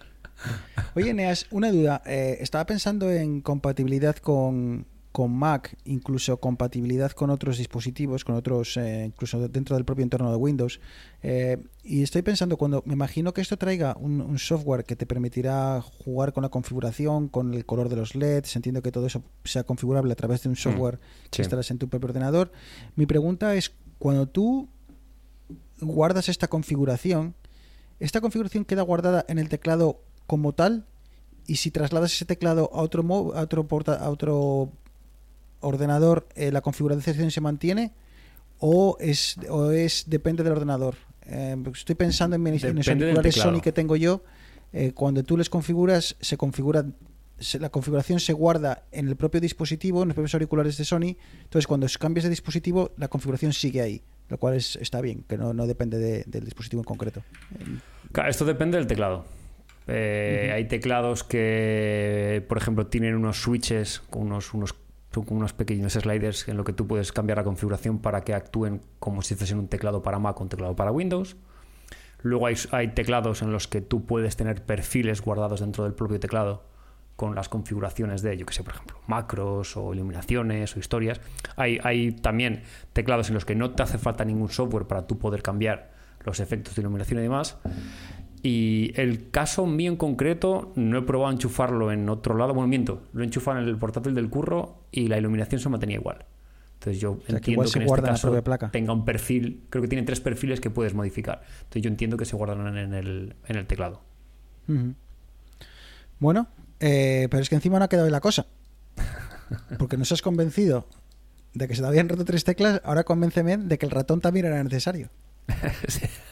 Oye, 0.95 1.13
Neas, 1.15 1.47
una 1.51 1.71
duda. 1.71 2.03
Eh, 2.07 2.39
estaba 2.41 2.67
pensando 2.67 3.11
en 3.11 3.41
compatibilidad 3.41 4.17
con, 4.17 4.87
con 5.17 5.33
Mac, 5.33 5.77
incluso 5.87 6.39
compatibilidad 6.41 7.13
con 7.13 7.31
otros 7.31 7.57
dispositivos, 7.57 8.23
con 8.23 8.35
otros, 8.35 8.77
eh, 8.77 9.05
incluso 9.07 9.49
dentro 9.49 9.75
del 9.75 9.87
propio 9.87 10.03
entorno 10.03 10.31
de 10.31 10.37
Windows. 10.37 10.79
Eh, 11.23 11.57
y 11.83 12.03
estoy 12.03 12.21
pensando, 12.21 12.59
cuando 12.59 12.83
me 12.85 12.93
imagino 12.93 13.33
que 13.33 13.41
esto 13.41 13.57
traiga 13.57 13.97
un, 13.99 14.21
un 14.21 14.39
software 14.39 14.85
que 14.85 14.95
te 14.95 15.07
permitirá 15.07 15.81
jugar 15.81 16.35
con 16.35 16.43
la 16.43 16.51
configuración, 16.51 17.29
con 17.29 17.55
el 17.55 17.65
color 17.65 17.89
de 17.89 17.97
los 17.97 18.15
LEDs, 18.15 18.57
entiendo 18.57 18.83
que 18.83 18.93
todo 18.93 19.07
eso 19.07 19.23
sea 19.45 19.65
configurable 19.65 20.13
a 20.13 20.17
través 20.17 20.43
de 20.43 20.51
un 20.51 20.57
software 20.57 20.99
que 21.31 21.37
sí. 21.37 21.43
instalas 21.43 21.71
en 21.71 21.79
tu 21.79 21.89
propio 21.89 22.09
ordenador. 22.09 22.53
Mi 22.95 23.07
pregunta 23.07 23.55
es, 23.55 23.73
cuando 23.99 24.29
tú 24.29 24.69
guardas 25.81 26.29
esta 26.29 26.49
configuración, 26.49 27.35
¿esta 28.01 28.21
configuración 28.21 28.67
queda 28.67 28.83
guardada 28.83 29.25
en 29.29 29.39
el 29.39 29.49
teclado 29.49 30.03
como 30.27 30.53
tal? 30.53 30.85
Y 31.47 31.57
si 31.57 31.71
trasladas 31.71 32.13
ese 32.13 32.25
teclado 32.25 32.71
a 32.75 32.81
otro, 32.83 33.03
a 33.35 33.41
otro, 33.41 33.67
porta- 33.69 33.95
a 33.95 34.11
otro 34.11 34.73
ordenador, 35.61 36.27
eh, 36.35 36.51
¿la 36.53 36.61
configuración 36.61 37.31
se 37.31 37.41
mantiene? 37.41 37.93
¿O 38.59 38.97
es, 39.01 39.37
o 39.49 39.71
es 39.71 40.05
depende 40.09 40.43
del 40.43 40.53
ordenador? 40.53 40.97
Eh, 41.27 41.57
estoy 41.75 41.95
pensando 41.95 42.37
en, 42.37 42.43
mis- 42.43 42.63
en 42.65 42.77
auriculares. 42.79 43.35
Sony 43.59 43.61
que 43.63 43.73
tengo 43.73 43.97
yo. 43.97 44.23
eh, 44.73 44.93
cuando 44.93 45.23
tú 45.23 45.37
les 45.37 45.49
configuras, 45.49 46.17
se 46.21 46.37
configura 46.37 46.85
se- 47.39 47.59
la 47.61 47.69
configuración 47.71 48.19
se 48.19 48.33
guarda 48.33 48.83
en 48.93 49.09
el 49.09 49.17
propio 49.17 49.41
dispositivo, 49.41 50.03
en 50.03 50.09
los 50.09 50.15
propios 50.15 50.35
auriculares 50.35 50.77
de 50.77 50.85
Sony. 50.85 51.17
Entonces, 51.45 51.67
cuando 51.67 51.87
cambias 51.99 52.25
de 52.25 52.31
dispositivo, 52.31 52.91
la 52.97 53.09
configuración 53.09 53.53
sigue 53.53 53.81
ahí, 53.83 54.03
lo 54.29 54.39
cual 54.39 54.55
es, 54.55 54.77
está 54.77 55.01
bien, 55.01 55.23
que 55.29 55.37
no, 55.39 55.53
no 55.55 55.67
depende 55.67 55.99
de- 55.99 56.25
del 56.27 56.45
dispositivo 56.45 56.81
en 56.81 56.85
concreto. 56.85 57.23
Claro, 58.13 58.29
Esto 58.31 58.45
depende 58.45 58.77
del 58.79 58.87
teclado. 58.87 59.25
Eh, 59.87 60.53
Hay 60.55 60.67
teclados 60.67 61.25
que, 61.25 62.45
por 62.49 62.59
ejemplo, 62.59 62.87
tienen 62.87 63.15
unos 63.15 63.41
switches 63.41 64.01
con 64.11 64.23
unos, 64.23 64.53
unos, 64.55 64.75
unos 65.15 65.53
pequeños 65.53 65.93
sliders 65.93 66.49
en 66.49 66.57
lo 66.57 66.65
que 66.65 66.73
tú 66.73 66.87
puedes 66.87 67.13
cambiar 67.13 67.39
la 67.39 67.45
configuración 67.45 67.99
para 67.99 68.23
que 68.23 68.35
actúen 68.35 68.81
como 68.99 69.23
si 69.23 69.35
fuesen 69.35 69.59
un 69.59 69.69
teclado 69.69 70.03
para 70.03 70.19
Mac 70.19 70.41
o 70.41 70.43
un 70.43 70.49
teclado 70.49 70.75
para 70.75 70.91
Windows. 70.91 71.37
Luego 72.23 72.47
hay, 72.47 72.57
hay 72.73 72.89
teclados 72.89 73.43
en 73.43 73.53
los 73.53 73.69
que 73.69 73.81
tú 73.81 74.07
puedes 74.07 74.37
tener 74.37 74.65
perfiles 74.65 75.21
guardados 75.21 75.61
dentro 75.61 75.85
del 75.85 75.95
propio 75.95 76.19
teclado 76.19 76.65
con 77.15 77.35
las 77.35 77.49
configuraciones 77.49 78.21
de, 78.23 78.37
yo 78.37 78.45
que 78.45 78.53
sé, 78.53 78.63
por 78.63 78.75
ejemplo, 78.75 78.99
macros 79.07 79.77
o 79.77 79.95
iluminaciones 79.95 80.77
o 80.77 80.79
historias. 80.79 81.21
Hay, 81.57 81.79
hay 81.83 82.13
también 82.13 82.63
teclados 82.93 83.29
en 83.29 83.35
los 83.35 83.45
que 83.45 83.55
no 83.55 83.71
te 83.71 83.83
hace 83.83 83.97
falta 83.99 84.25
ningún 84.25 84.51
software 84.51 84.87
para 84.87 85.07
tú 85.07 85.19
poder 85.19 85.43
cambiar 85.43 85.93
los 86.25 86.41
efectos 86.41 86.75
de 86.75 86.83
iluminación 86.83 87.21
y 87.21 87.23
demás. 87.23 87.57
Y 88.47 88.93
el 88.95 89.33
caso 89.33 89.67
mío 89.67 89.91
en 89.91 89.97
concreto, 89.97 90.73
no 90.77 90.99
he 90.99 91.03
probado 91.03 91.33
enchufarlo 91.33 91.91
en 91.91 92.09
otro 92.09 92.37
lado. 92.37 92.55
Bueno, 92.55 92.69
miento, 92.69 93.03
lo 93.13 93.23
he 93.23 93.25
enchufado 93.25 93.59
en 93.59 93.67
el 93.67 93.77
portátil 93.77 94.15
del 94.15 94.31
curro 94.31 94.85
y 94.93 95.09
la 95.09 95.19
iluminación 95.19 95.61
se 95.61 95.69
mantenía 95.69 95.97
igual. 95.97 96.27
Entonces 96.75 97.03
yo 97.03 97.19
sea, 97.27 97.41
que 97.41 97.51
entiendo 97.51 97.65
que, 97.69 97.79
en 97.81 97.87
este 97.87 98.03
caso 98.03 98.45
placa. 98.45 98.71
tenga 98.71 98.93
un 98.93 99.05
perfil, 99.05 99.65
creo 99.69 99.83
que 99.83 99.89
tiene 99.89 100.05
tres 100.05 100.21
perfiles 100.21 100.61
que 100.61 100.71
puedes 100.71 100.95
modificar. 100.95 101.43
Entonces 101.63 101.83
yo 101.83 101.91
entiendo 101.91 102.17
que 102.17 102.25
se 102.25 102.37
guardan 102.37 102.79
en 102.79 102.95
el, 102.95 103.35
en 103.49 103.57
el 103.57 103.67
teclado. 103.67 104.03
Bueno, 106.21 106.47
eh, 106.79 107.27
pero 107.29 107.43
es 107.43 107.49
que 107.49 107.57
encima 107.57 107.81
no 107.81 107.87
ha 107.87 107.89
quedado 107.89 108.07
ahí 108.07 108.13
la 108.13 108.21
cosa. 108.21 108.47
Porque 109.77 109.97
nos 109.97 110.13
has 110.13 110.23
convencido 110.23 110.87
de 111.53 111.67
que 111.67 111.75
se 111.75 111.83
te 111.83 111.89
habían 111.89 112.09
roto 112.09 112.25
tres 112.25 112.45
teclas, 112.45 112.81
ahora 112.85 113.03
convénceme 113.03 113.57
de 113.57 113.77
que 113.77 113.87
el 113.87 113.91
ratón 113.91 114.21
también 114.21 114.47
era 114.47 114.63
necesario. 114.63 115.11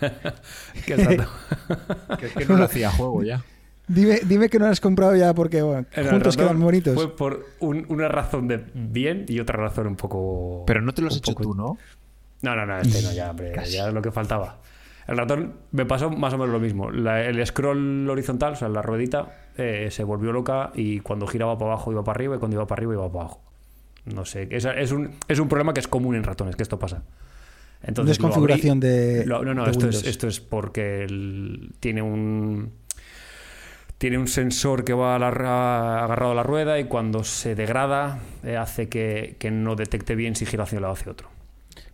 Que 0.86 0.96
Que, 0.96 2.28
que 2.28 2.44
no 2.48 2.56
lo 2.56 2.64
hacía 2.64 2.90
juego 2.90 3.22
ya. 3.22 3.42
Dime, 3.86 4.20
dime 4.26 4.48
que 4.48 4.58
no 4.58 4.64
lo 4.66 4.70
has 4.72 4.80
comprado 4.80 5.14
ya 5.14 5.34
porque 5.34 5.60
bueno, 5.62 5.86
juntos 6.10 6.36
quedan 6.36 6.58
bonitos. 6.60 6.94
Fue 6.94 7.14
por 7.14 7.46
un- 7.60 7.84
una 7.88 8.08
razón 8.08 8.48
de 8.48 8.64
bien 8.74 9.26
y 9.28 9.40
otra 9.40 9.56
razón 9.58 9.86
un 9.86 9.96
poco. 9.96 10.64
Pero 10.66 10.80
no 10.80 10.92
te 10.94 11.02
lo 11.02 11.08
has 11.08 11.16
hecho 11.16 11.32
poco- 11.32 11.42
tú, 11.42 11.54
¿no? 11.54 11.76
No, 12.42 12.56
no, 12.56 12.64
no, 12.66 12.78
este 12.78 13.02
no, 13.02 13.12
ya, 13.12 13.30
hombre, 13.30 13.52
ya 13.70 13.88
es 13.88 13.94
lo 13.94 14.00
que 14.02 14.10
faltaba. 14.10 14.58
El 15.06 15.18
ratón 15.18 15.52
me 15.72 15.84
pasó 15.84 16.08
más 16.10 16.32
o 16.32 16.38
menos 16.38 16.50
lo 16.52 16.60
mismo. 16.60 16.90
La- 16.90 17.22
el 17.24 17.44
scroll 17.46 18.08
horizontal, 18.08 18.54
o 18.54 18.56
sea, 18.56 18.68
la 18.70 18.80
ruedita, 18.80 19.50
eh, 19.58 19.88
se 19.90 20.02
volvió 20.02 20.32
loca 20.32 20.70
y 20.74 21.00
cuando 21.00 21.26
giraba 21.26 21.58
para 21.58 21.72
abajo 21.72 21.92
iba 21.92 22.02
para 22.02 22.16
arriba 22.16 22.36
y 22.36 22.38
cuando 22.38 22.56
iba 22.56 22.66
para 22.66 22.80
arriba 22.80 22.94
iba 22.94 23.06
para 23.12 23.20
abajo. 23.24 23.42
No 24.06 24.24
sé, 24.24 24.48
es, 24.50 24.64
es, 24.64 24.92
un, 24.92 25.10
es 25.28 25.38
un 25.38 25.48
problema 25.48 25.74
que 25.74 25.80
es 25.80 25.88
común 25.88 26.14
en 26.16 26.24
ratones, 26.24 26.56
que 26.56 26.62
esto 26.62 26.78
pasa. 26.78 27.02
Entonces, 27.86 28.18
abrí- 28.18 28.22
Desconfiguración 28.24 28.80
de- 28.80 29.24
lo- 29.26 29.44
no, 29.44 29.54
no, 29.54 29.64
de 29.64 29.70
esto 29.70 29.88
es, 29.88 29.94
Windows. 29.96 30.06
esto 30.10 30.28
es 30.28 30.40
porque 30.40 31.04
el- 31.04 31.72
tiene 31.80 32.02
un 32.02 32.72
tiene 33.98 34.18
un 34.18 34.26
sensor 34.28 34.84
que 34.84 34.92
va 34.92 35.14
a 35.14 35.18
la 35.18 35.30
ra- 35.30 36.04
agarrado 36.04 36.32
a 36.32 36.34
la 36.34 36.42
rueda 36.42 36.78
y 36.78 36.84
cuando 36.84 37.24
se 37.24 37.54
degrada 37.54 38.18
eh, 38.42 38.56
hace 38.56 38.88
que, 38.88 39.36
que 39.38 39.50
no 39.50 39.76
detecte 39.76 40.14
bien 40.14 40.34
si 40.34 40.44
gira 40.46 40.64
hacia 40.64 40.76
un 40.78 40.82
lado 40.82 40.92
o 40.92 40.96
hacia 40.96 41.12
otro. 41.12 41.28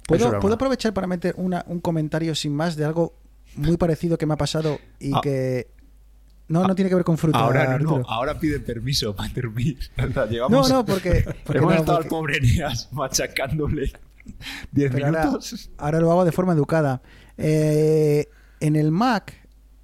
¿Puedo, 0.06 0.28
era 0.28 0.40
¿puedo 0.40 0.54
una. 0.54 0.54
aprovechar 0.56 0.92
para 0.94 1.06
meter 1.06 1.34
una- 1.36 1.64
un 1.68 1.78
comentario 1.80 2.34
sin 2.34 2.54
más 2.56 2.74
de 2.76 2.84
algo 2.84 3.14
muy 3.56 3.76
parecido 3.76 4.16
que 4.18 4.26
me 4.26 4.34
ha 4.34 4.36
pasado 4.38 4.78
y 4.98 5.12
Ah. 5.14 5.20
que... 5.22 5.68
No, 6.48 6.66
no 6.66 6.74
tiene 6.74 6.88
que 6.88 6.96
ver 6.96 7.04
con 7.04 7.16
fruta. 7.16 7.38
Ahora 7.38 7.78
no, 7.78 8.02
ahora 8.08 8.36
pide 8.40 8.58
permiso 8.58 9.14
para 9.14 9.28
dormir. 9.32 9.78
No, 10.50 10.66
no, 10.68 10.84
porque... 10.84 11.24
porque 11.44 11.58
Hemos 11.58 11.74
no, 11.74 11.80
estado 11.80 11.98
al 11.98 12.06
pobre 12.06 12.38
Eneas 12.38 12.88
machacándole 12.92 13.92
10 14.72 14.92
pero 14.92 15.06
ahora, 15.06 15.24
minutos. 15.26 15.70
ahora 15.78 16.00
lo 16.00 16.10
hago 16.10 16.24
de 16.24 16.32
forma 16.32 16.52
educada. 16.52 17.02
Eh, 17.38 18.26
en 18.60 18.76
el 18.76 18.90
Mac, 18.90 19.34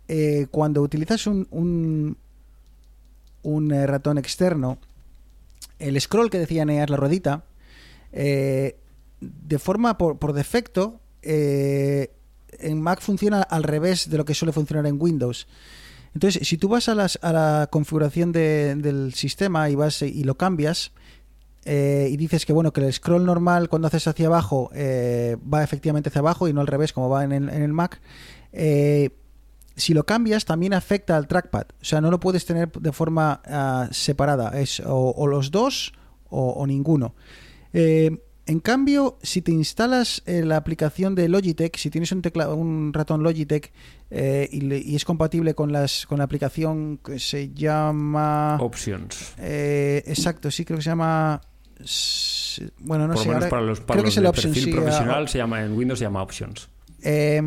eh, 0.08 0.46
cuando 0.50 0.82
utilizas 0.82 1.26
un, 1.26 1.46
un, 1.50 2.16
un, 3.42 3.72
eh, 3.72 3.86
ratón 3.86 4.18
externo, 4.18 4.78
el 5.78 6.00
scroll 6.00 6.30
que 6.30 6.38
decía 6.38 6.64
Neas, 6.64 6.90
la 6.90 6.96
ruedita, 6.96 7.44
eh, 8.12 8.76
de 9.20 9.58
forma 9.58 9.96
por, 9.98 10.18
por 10.18 10.32
defecto, 10.32 11.00
en 11.22 12.80
Mac 12.80 13.00
funciona 13.00 13.42
al 13.42 13.62
revés 13.64 14.08
de 14.08 14.16
lo 14.16 14.24
que 14.24 14.34
suele 14.34 14.52
funcionar 14.52 14.86
en 14.86 14.96
Windows. 15.00 15.46
Entonces, 16.14 16.46
si 16.46 16.56
tú 16.56 16.68
vas 16.68 16.88
a, 16.88 16.94
las- 16.94 17.18
a 17.22 17.32
la 17.32 17.68
configuración 17.70 18.32
de- 18.32 18.74
del 18.76 19.12
sistema 19.14 19.68
y 19.68 19.74
vas 19.74 20.02
y 20.02 20.24
lo 20.24 20.36
cambias, 20.36 20.92
eh, 21.66 22.08
y 22.10 22.16
dices 22.16 22.46
que 22.46 22.52
bueno 22.52 22.72
que 22.72 22.80
el 22.80 22.92
scroll 22.92 23.24
normal 23.26 23.68
cuando 23.68 23.88
haces 23.88 24.06
hacia 24.06 24.28
abajo 24.28 24.70
eh, 24.74 25.36
va 25.52 25.62
efectivamente 25.64 26.08
hacia 26.08 26.20
abajo 26.20 26.46
y 26.48 26.52
no 26.52 26.60
al 26.60 26.66
revés 26.68 26.92
como 26.92 27.08
va 27.10 27.24
en 27.24 27.32
el, 27.32 27.48
en 27.48 27.62
el 27.62 27.72
Mac 27.72 28.00
eh, 28.52 29.10
si 29.74 29.92
lo 29.92 30.06
cambias 30.06 30.44
también 30.44 30.72
afecta 30.74 31.16
al 31.16 31.26
trackpad 31.26 31.64
o 31.80 31.84
sea 31.84 32.00
no 32.00 32.10
lo 32.10 32.20
puedes 32.20 32.46
tener 32.46 32.70
de 32.72 32.92
forma 32.92 33.42
ah, 33.46 33.88
separada 33.90 34.58
es 34.60 34.80
o, 34.80 35.10
o 35.16 35.26
los 35.26 35.50
dos 35.50 35.92
o, 36.30 36.50
o 36.50 36.66
ninguno 36.66 37.14
en 38.48 38.60
cambio, 38.60 39.18
si 39.22 39.42
te 39.42 39.50
instalas 39.50 40.22
la 40.24 40.56
aplicación 40.56 41.16
de 41.16 41.28
Logitech, 41.28 41.76
si 41.76 41.90
tienes 41.90 42.12
un, 42.12 42.92
ratón 42.94 43.24
Logitech 43.24 43.72
eh, 44.10 44.48
y, 44.52 44.60
le- 44.60 44.78
y 44.78 44.94
es 44.94 45.04
compatible 45.04 45.54
con, 45.54 45.72
las, 45.72 46.06
con 46.06 46.18
la 46.18 46.24
aplicación 46.24 46.98
que 47.04 47.18
se 47.18 47.52
llama... 47.52 48.56
Options. 48.60 49.34
Eh, 49.38 50.04
exacto, 50.06 50.50
sí, 50.52 50.64
creo 50.64 50.76
que 50.78 50.84
se 50.84 50.90
llama. 50.90 51.40
Bueno, 52.78 53.06
no 53.06 53.14
Por 53.14 53.22
sé. 53.22 53.28
menos 53.28 53.44
ahora- 53.44 53.50
para 53.50 53.62
los, 53.62 53.80
para 53.80 54.00
creo 54.00 54.02
que 54.02 54.06
los 54.06 54.12
es 54.14 54.16
el 54.18 54.22
de 54.24 54.28
Option, 54.28 54.52
perfil 54.52 54.64
sí, 54.64 54.72
profesional 54.78 55.24
ah, 55.24 55.28
se 55.28 55.38
llama 55.38 55.62
en 55.64 55.72
Windows 55.76 55.98
se 55.98 56.04
llama 56.04 56.22
Options. 56.22 56.68
eh, 57.02 57.42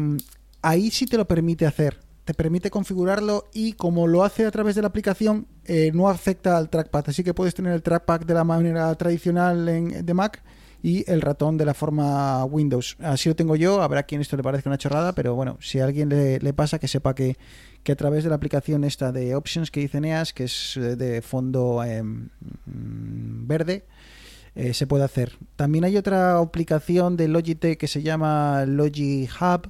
ahí 0.62 0.92
sí 0.92 1.06
te 1.06 1.18
lo 1.18 1.28
permite 1.28 1.66
hacer. 1.66 2.00
Te 2.26 2.34
permite 2.36 2.70
configurarlo 2.70 3.50
y 3.54 3.74
como 3.74 4.06
lo 4.06 4.24
hace 4.24 4.46
a 4.46 4.52
través 4.52 4.76
de 4.76 4.82
la 4.84 4.90
aplicación, 4.90 5.48
eh, 5.66 5.90
no 5.96 6.10
afecta 6.10 6.58
al 6.58 6.70
trackpad. 6.70 7.06
Así 7.08 7.24
que 7.24 7.34
puedes 7.34 7.56
tener 7.56 7.74
el 7.74 7.82
trackpad 7.82 8.20
de 8.22 8.34
la 8.36 8.44
manera 8.44 8.94
tradicional 8.96 9.68
en- 9.68 10.06
de 10.06 10.14
Mac 10.14 10.44
y 10.84 11.10
el 11.12 11.22
ratón 11.22 11.58
de 11.58 11.66
la 11.66 11.74
forma 11.74 12.46
Windows. 12.46 12.98
Así 13.00 13.30
lo 13.30 13.36
tengo 13.36 13.56
yo. 13.56 13.82
Habrá 13.82 14.04
quien 14.04 14.22
esto 14.22 14.38
le 14.38 14.44
parezca 14.44 14.70
una 14.70 14.78
chorrada, 14.78 15.14
pero 15.16 15.34
bueno, 15.34 15.58
si 15.60 15.80
a 15.80 15.86
alguien 15.86 16.10
le, 16.10 16.38
le 16.40 16.54
pasa, 16.54 16.78
que 16.78 16.88
sepa 16.88 17.16
que, 17.16 17.36
que 17.84 17.94
a 17.94 17.96
través 17.96 18.24
de 18.24 18.30
la 18.30 18.36
aplicación 18.36 18.84
esta 18.84 19.12
de 19.12 19.34
Options 19.34 19.72
que 19.72 19.80
dice 19.80 20.00
Neas, 20.00 20.32
que 20.32 20.44
es 20.44 20.78
eh, 20.78 20.96
de 20.96 21.24
fondo 21.24 21.84
eh, 21.84 22.04
mm, 22.04 23.48
verde, 23.48 23.86
eh, 24.56 24.74
se 24.74 24.88
puede 24.88 25.04
hacer. 25.04 25.34
También 25.56 25.84
hay 25.86 25.98
otra 25.98 26.38
aplicación 26.40 27.18
de 27.18 27.28
Logitech 27.28 27.78
que 27.80 27.88
se 27.88 28.02
llama 28.02 28.66
Logi 28.66 29.28
Hub, 29.40 29.70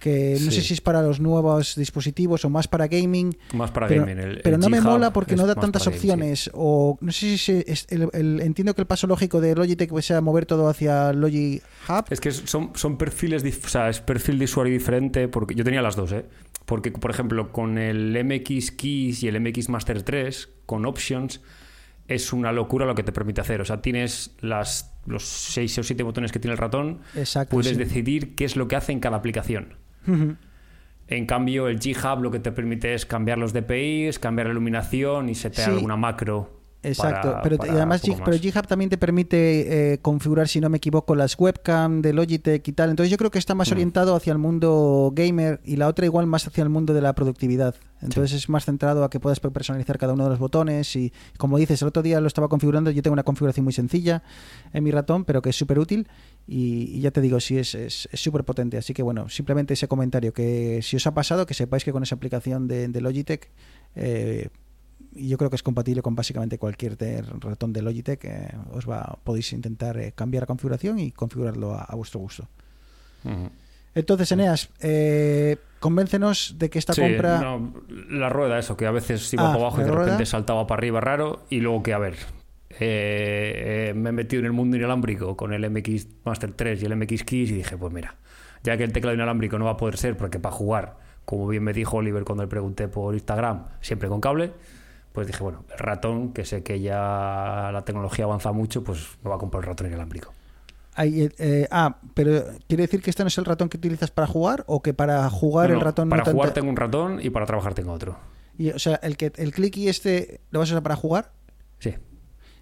que 0.00 0.32
no 0.44 0.50
Sí. 0.50 0.56
sé 0.56 0.62
si 0.62 0.74
es 0.74 0.80
para 0.80 1.00
los 1.00 1.20
nuevos 1.20 1.76
dispositivos 1.76 2.44
o 2.44 2.50
más 2.50 2.66
para 2.66 2.88
gaming. 2.88 3.36
Más 3.54 3.70
para 3.70 3.86
pero, 3.86 4.04
gaming. 4.04 4.18
El- 4.18 4.40
pero 4.42 4.56
el 4.56 4.60
no 4.60 4.68
me 4.68 4.80
mola 4.80 5.12
porque 5.12 5.36
no 5.36 5.46
da 5.46 5.54
tantas 5.54 5.84
para 5.84 5.96
gaming, 5.96 6.02
sí. 6.02 6.10
opciones. 6.10 6.50
O 6.54 6.98
no 7.00 7.12
sé 7.12 7.38
si 7.38 7.62
es 7.66 7.86
el- 7.88 8.40
entiendo 8.40 8.74
que 8.74 8.80
el 8.80 8.86
paso 8.88 9.06
lógico 9.06 9.40
de 9.40 9.54
Logitech 9.54 9.96
sea 10.00 10.20
mover 10.20 10.44
todo 10.44 10.68
hacia 10.68 11.12
Logi 11.12 11.62
Hub. 11.88 12.06
Es 12.10 12.20
que 12.20 12.32
son, 12.32 12.72
son 12.74 12.98
perfiles, 12.98 13.44
o 13.64 13.68
sea, 13.68 13.88
es 13.90 14.00
perfil 14.00 14.40
de 14.40 14.46
usuario 14.46 14.72
diferente, 14.72 15.28
porque 15.28 15.54
yo 15.54 15.62
tenía 15.62 15.82
las 15.82 15.94
dos, 15.94 16.10
¿eh? 16.10 16.24
Porque, 16.66 16.90
por 16.90 17.10
ejemplo, 17.12 17.52
con 17.52 17.78
el 17.78 18.16
MX 18.24 18.72
Keys 18.72 19.22
y 19.22 19.28
el 19.28 19.36
MX 19.40 19.68
Master 19.68 20.02
3, 20.02 20.48
con 20.66 20.84
Options, 20.84 21.40
es 22.14 22.32
una 22.32 22.52
locura 22.52 22.86
lo 22.86 22.94
que 22.94 23.02
te 23.02 23.12
permite 23.12 23.40
hacer. 23.40 23.60
O 23.60 23.64
sea, 23.64 23.82
tienes 23.82 24.36
las, 24.40 24.94
los 25.06 25.24
seis 25.24 25.76
o 25.78 25.82
siete 25.82 26.02
botones 26.02 26.32
que 26.32 26.38
tiene 26.38 26.52
el 26.52 26.58
ratón, 26.58 27.00
Exacto. 27.14 27.50
puedes 27.56 27.72
sí. 27.72 27.76
decidir 27.78 28.34
qué 28.34 28.44
es 28.44 28.56
lo 28.56 28.68
que 28.68 28.76
hace 28.76 28.92
en 28.92 29.00
cada 29.00 29.16
aplicación. 29.16 29.74
En 31.08 31.26
cambio, 31.26 31.68
el 31.68 31.78
G-Hub 31.78 32.22
lo 32.22 32.30
que 32.30 32.38
te 32.38 32.52
permite 32.52 32.94
es 32.94 33.04
cambiar 33.06 33.38
los 33.38 33.52
DPIs, 33.52 34.18
cambiar 34.18 34.46
la 34.46 34.52
iluminación 34.52 35.28
y 35.28 35.34
setear 35.34 35.68
Sí. 35.68 35.74
alguna 35.74 35.96
macro 35.96 36.61
Exacto, 36.84 37.28
para- 37.30 37.42
pero 37.42 37.56
para 37.58 37.72
y 37.72 37.76
además 37.76 38.02
G- 38.02 38.20
pero. 38.24 38.36
GitHub 38.38 38.66
también 38.66 38.90
te 38.90 38.98
permite 38.98 39.92
eh, 39.92 39.98
configurar, 39.98 40.48
si 40.48 40.60
no 40.60 40.68
me 40.68 40.78
equivoco, 40.78 41.14
las 41.14 41.38
webcam 41.38 42.02
de 42.02 42.12
Logitech 42.12 42.66
y 42.66 42.72
tal. 42.72 42.90
Entonces 42.90 43.10
yo 43.10 43.16
creo 43.18 43.30
que 43.30 43.38
está 43.38 43.54
más 43.54 43.68
Mm. 43.70 43.72
orientado 43.72 44.16
hacia 44.16 44.32
el 44.32 44.38
mundo 44.38 45.12
gamer 45.14 45.60
y 45.64 45.76
la 45.76 45.86
otra 45.88 46.06
igual 46.06 46.26
más 46.26 46.46
hacia 46.46 46.62
el 46.62 46.70
mundo 46.70 46.92
de 46.94 47.00
la 47.00 47.14
productividad. 47.14 47.74
Entonces 48.00 48.32
es 48.36 48.48
más 48.48 48.64
centrado 48.64 49.04
a 49.04 49.10
que 49.10 49.20
puedas 49.20 49.38
personalizar 49.38 49.96
cada 49.96 50.14
uno 50.14 50.24
de 50.24 50.30
los 50.30 50.40
botones 50.40 50.96
y 50.96 51.12
como 51.38 51.56
dices, 51.56 51.80
el 51.82 51.88
otro 51.88 52.02
día 52.02 52.20
lo 52.20 52.26
estaba 52.26 52.48
configurando, 52.48 52.90
yo 52.90 53.00
tengo 53.00 53.12
una 53.12 53.22
configuración 53.22 53.62
muy 53.62 53.72
sencilla 53.72 54.24
en 54.72 54.82
mi 54.82 54.90
ratón, 54.90 55.24
pero 55.24 55.40
que 55.40 55.50
es 55.50 55.56
súper 55.56 55.78
útil 55.78 56.08
y, 56.48 56.90
y 56.96 57.00
ya 57.00 57.12
te 57.12 57.20
digo, 57.20 57.38
sí, 57.38 57.58
es 57.58 57.76
es 57.76 58.08
es 58.10 58.20
súper 58.20 58.42
potente. 58.42 58.76
Así 58.76 58.92
que 58.92 59.04
bueno, 59.04 59.28
simplemente 59.28 59.74
ese 59.74 59.86
comentario, 59.86 60.32
que 60.32 60.80
si 60.82 60.96
os 60.96 61.06
ha 61.06 61.14
pasado, 61.14 61.46
que 61.46 61.54
sepáis 61.54 61.84
que 61.84 61.92
con 61.92 62.02
esa 62.02 62.16
aplicación 62.16 62.66
de, 62.66 62.88
de 62.88 63.00
Logitech... 63.00 63.48
eh, 63.94 64.48
y 65.14 65.28
yo 65.28 65.38
creo 65.38 65.50
que 65.50 65.56
es 65.56 65.62
compatible 65.62 66.02
con 66.02 66.14
básicamente 66.14 66.58
cualquier 66.58 66.96
ratón 67.40 67.72
de 67.72 67.82
Logitech. 67.82 68.24
eh, 68.24 68.48
os 68.72 68.88
va, 68.88 69.18
podéis 69.24 69.52
intentar 69.52 69.96
eh, 69.98 70.12
cambiar 70.14 70.42
la 70.42 70.46
configuración 70.46 70.98
y 70.98 71.10
configurarlo 71.12 71.74
a, 71.74 71.82
a 71.84 71.94
vuestro 71.96 72.20
gusto. 72.20 72.48
Entonces, 73.94 74.32
Eneas, 74.32 74.70
eh, 74.80 75.56
convéncenos 75.78 76.56
de 76.58 76.70
que 76.70 76.78
esta 76.78 76.94
Sí, 76.94 77.02
compra. 77.02 77.40
no, 77.40 77.74
la 78.08 78.28
rueda, 78.30 78.58
eso, 78.58 78.76
que 78.76 78.86
a 78.86 78.90
veces 78.90 79.32
iba 79.34 79.44
Ah, 79.50 79.52
para 79.52 79.60
abajo 79.66 79.76
y 79.76 79.80
¿la 79.80 79.84
de 79.86 79.90
rueda? 79.92 80.04
repente 80.06 80.26
saltaba 80.26 80.66
para 80.66 80.78
arriba 80.80 81.00
raro. 81.00 81.44
Y 81.50 81.60
luego 81.60 81.82
que, 81.82 81.92
a 81.92 81.98
ver, 81.98 82.14
eh, 82.70 83.90
eh, 83.90 83.94
me 83.94 84.08
he 84.08 84.12
metido 84.12 84.40
en 84.40 84.46
el 84.46 84.52
mundo 84.52 84.76
inalámbrico 84.78 85.36
con 85.36 85.52
el 85.52 85.68
MX 85.70 86.08
Master 86.24 86.52
3 86.52 86.82
y 86.82 86.86
el 86.86 86.96
MX 86.96 87.24
Keys 87.24 87.50
y 87.50 87.54
dije, 87.54 87.76
pues 87.76 87.92
mira, 87.92 88.16
ya 88.64 88.76
que 88.78 88.84
el 88.84 88.92
teclado 88.92 89.14
inalámbrico 89.14 89.58
no 89.58 89.66
va 89.66 89.72
a 89.72 89.76
poder 89.76 89.98
ser, 89.98 90.16
porque 90.16 90.38
para 90.38 90.54
jugar, 90.54 90.96
como 91.26 91.46
bien 91.48 91.62
me 91.62 91.74
dijo 91.74 91.98
Oliver 91.98 92.24
cuando 92.24 92.44
le 92.44 92.48
pregunté 92.48 92.88
por 92.88 93.12
Instagram, 93.14 93.66
siempre 93.82 94.08
con 94.08 94.22
cable, 94.22 94.52
pues 95.12 95.26
dije, 95.26 95.42
bueno, 95.42 95.64
el 95.72 95.78
ratón, 95.78 96.32
que 96.32 96.44
sé 96.44 96.62
que 96.62 96.80
ya 96.80 97.70
la 97.72 97.82
tecnología 97.84 98.24
avanza 98.24 98.52
mucho, 98.52 98.82
pues 98.82 99.18
me 99.22 99.30
va 99.30 99.36
a 99.36 99.38
comprar 99.38 99.62
el 99.62 99.68
ratón 99.68 99.86
inalámbrico. 99.88 100.32
Eh, 100.98 101.30
eh, 101.38 101.68
ah, 101.70 101.96
pero 102.12 102.44
¿quiere 102.68 102.82
decir 102.82 103.00
que 103.02 103.10
este 103.10 103.22
no 103.22 103.28
es 103.28 103.38
el 103.38 103.44
ratón 103.46 103.68
que 103.70 103.78
utilizas 103.78 104.10
para 104.10 104.26
jugar 104.26 104.64
o 104.66 104.82
que 104.82 104.92
para 104.92 105.28
jugar 105.30 105.70
No, 105.70 105.76
el 105.76 105.80
ratón 105.80 106.08
para 106.10 106.22
no 106.24 106.32
jugar 106.32 106.52
tengo 106.52 106.68
un 106.68 106.76
ratón 106.76 107.18
y 107.22 107.30
para 107.30 107.46
trabajar 107.46 107.72
tengo 107.72 107.92
otro. 107.92 108.18
y, 108.58 108.70
o 108.70 108.78
sea, 108.78 108.96
el 108.96 109.16
que 109.16 109.32
el 109.36 109.52
clicky 109.52 109.88
este 109.88 110.40
lo 110.50 110.58
vas 110.58 110.68
a 110.70 110.74
usar 110.74 110.82
para 110.82 110.96
jugar 110.96 111.32
Sí. 111.78 111.94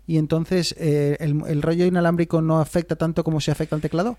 y 0.06 0.16
entonces 0.18 0.76
eh, 0.78 1.16
el, 1.18 1.42
el 1.48 1.60
rollo 1.60 1.86
inalámbrico 1.86 2.40
no 2.40 2.60
afecta 2.60 2.94
tanto 2.94 3.24
como 3.24 3.40
se 3.40 3.50
afecta 3.50 3.74
al 3.74 3.82
teclado. 3.82 4.16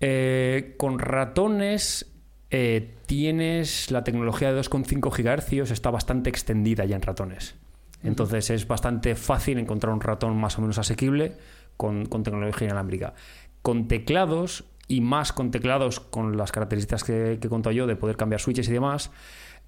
Eh, 0.00 0.74
con 0.76 0.98
ratones 0.98 2.06
eh, 2.50 2.94
tienes 3.06 3.90
la 3.90 4.04
tecnología 4.04 4.52
de 4.52 4.60
2,5 4.60 5.10
GHz, 5.10 5.70
está 5.70 5.90
bastante 5.90 6.30
extendida 6.30 6.84
ya 6.84 6.96
en 6.96 7.02
ratones. 7.02 7.56
Entonces 8.02 8.50
es 8.50 8.66
bastante 8.66 9.14
fácil 9.14 9.58
encontrar 9.58 9.92
un 9.92 10.00
ratón 10.00 10.36
más 10.36 10.58
o 10.58 10.62
menos 10.62 10.78
asequible 10.78 11.32
con, 11.76 12.06
con 12.06 12.22
tecnología 12.22 12.66
inalámbrica. 12.66 13.14
Con 13.62 13.88
teclados 13.88 14.64
y 14.86 15.00
más 15.00 15.32
con 15.32 15.50
teclados 15.50 16.00
con 16.00 16.36
las 16.36 16.52
características 16.52 17.04
que, 17.04 17.38
que 17.40 17.48
conto 17.48 17.70
yo 17.70 17.86
de 17.86 17.96
poder 17.96 18.16
cambiar 18.16 18.40
switches 18.40 18.68
y 18.68 18.72
demás, 18.72 19.10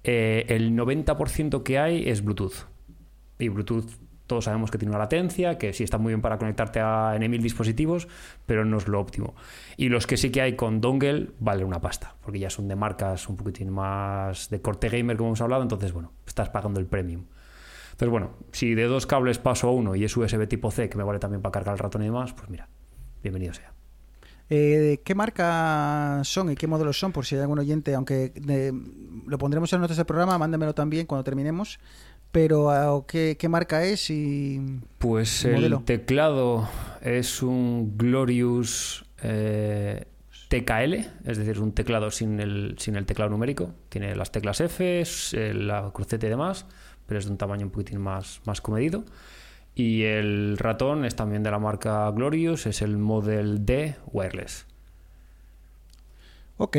eh, 0.03 0.45
el 0.49 0.75
90% 0.75 1.63
que 1.63 1.77
hay 1.77 2.09
es 2.09 2.23
Bluetooth. 2.23 2.67
Y 3.37 3.49
Bluetooth 3.49 3.91
todos 4.31 4.45
sabemos 4.45 4.71
que 4.71 4.77
tiene 4.77 4.91
una 4.91 4.99
latencia, 4.99 5.57
que 5.57 5.73
sí 5.73 5.83
está 5.83 5.97
muy 5.97 6.11
bien 6.11 6.21
para 6.21 6.37
conectarte 6.37 6.79
a 6.79 7.17
N 7.17 7.27
mil 7.27 7.43
dispositivos, 7.43 8.07
pero 8.45 8.63
no 8.63 8.77
es 8.77 8.87
lo 8.87 8.97
óptimo. 8.97 9.35
Y 9.75 9.89
los 9.89 10.07
que 10.07 10.15
sí 10.15 10.31
que 10.31 10.41
hay 10.41 10.55
con 10.55 10.79
dongle 10.79 11.31
valen 11.41 11.65
una 11.65 11.81
pasta, 11.81 12.15
porque 12.21 12.39
ya 12.39 12.49
son 12.49 12.69
de 12.69 12.77
marcas 12.77 13.27
un 13.27 13.35
poquitín 13.35 13.69
más 13.71 14.49
de 14.49 14.61
corte 14.61 14.87
gamer, 14.87 15.17
como 15.17 15.31
hemos 15.31 15.41
hablado, 15.41 15.63
entonces, 15.63 15.91
bueno, 15.91 16.13
estás 16.25 16.49
pagando 16.49 16.79
el 16.79 16.85
premium. 16.85 17.25
Entonces, 17.91 18.09
bueno, 18.09 18.37
si 18.53 18.73
de 18.73 18.85
dos 18.85 19.05
cables 19.05 19.37
paso 19.37 19.67
a 19.67 19.71
uno 19.71 19.97
y 19.97 20.05
es 20.05 20.15
USB 20.15 20.47
tipo 20.47 20.71
C, 20.71 20.87
que 20.87 20.97
me 20.97 21.03
vale 21.03 21.19
también 21.19 21.41
para 21.41 21.51
cargar 21.51 21.73
el 21.73 21.79
ratón 21.79 22.03
y 22.03 22.05
demás, 22.05 22.31
pues 22.31 22.49
mira, 22.49 22.69
bienvenido 23.21 23.53
sea. 23.53 23.73
Eh, 24.49 25.01
¿Qué 25.03 25.13
marca 25.13 26.21
son 26.23 26.51
y 26.51 26.55
qué 26.55 26.67
modelos 26.67 26.97
son? 26.97 27.11
Por 27.11 27.25
si 27.25 27.35
hay 27.35 27.41
algún 27.41 27.59
oyente, 27.59 27.95
aunque 27.95 28.31
eh, 28.49 28.71
lo 29.25 29.37
pondremos 29.37 29.71
en 29.73 29.81
notas 29.81 29.97
del 29.97 30.05
programa, 30.05 30.37
mándamelo 30.37 30.73
también 30.73 31.05
cuando 31.05 31.25
terminemos. 31.25 31.79
Pero 32.31 32.69
ah, 32.71 33.03
¿qué, 33.07 33.35
qué 33.37 33.49
marca 33.49 33.83
es? 33.83 34.09
Y 34.09 34.61
Pues 34.97 35.43
¿El 35.45 35.55
modelo? 35.55 35.83
teclado 35.85 36.69
es 37.01 37.43
un 37.43 37.97
Glorious 37.97 39.03
eh, 39.21 40.05
TKL, 40.47 40.93
es 41.25 41.37
decir, 41.37 41.59
un 41.59 41.73
teclado 41.73 42.09
sin 42.11 42.39
el, 42.39 42.75
sin 42.77 42.95
el 42.95 43.05
teclado 43.05 43.31
numérico. 43.31 43.73
Tiene 43.89 44.15
las 44.15 44.31
teclas 44.31 44.61
F, 44.61 45.01
s- 45.01 45.53
la 45.53 45.91
cruceta 45.93 46.25
y 46.25 46.29
demás, 46.29 46.65
pero 47.05 47.19
es 47.19 47.25
de 47.25 47.31
un 47.31 47.37
tamaño 47.37 47.65
un 47.65 47.71
poquitín 47.71 47.99
más, 47.99 48.39
más 48.45 48.61
comedido. 48.61 49.03
Y 49.75 50.03
el 50.03 50.57
ratón 50.57 51.03
es 51.05 51.15
también 51.15 51.43
de 51.43 51.51
la 51.51 51.59
marca 51.59 52.09
Glorious, 52.11 52.65
es 52.65 52.81
el 52.81 52.97
Model 52.97 53.65
D 53.65 53.95
Wireless. 54.11 54.65
Ok, 56.57 56.77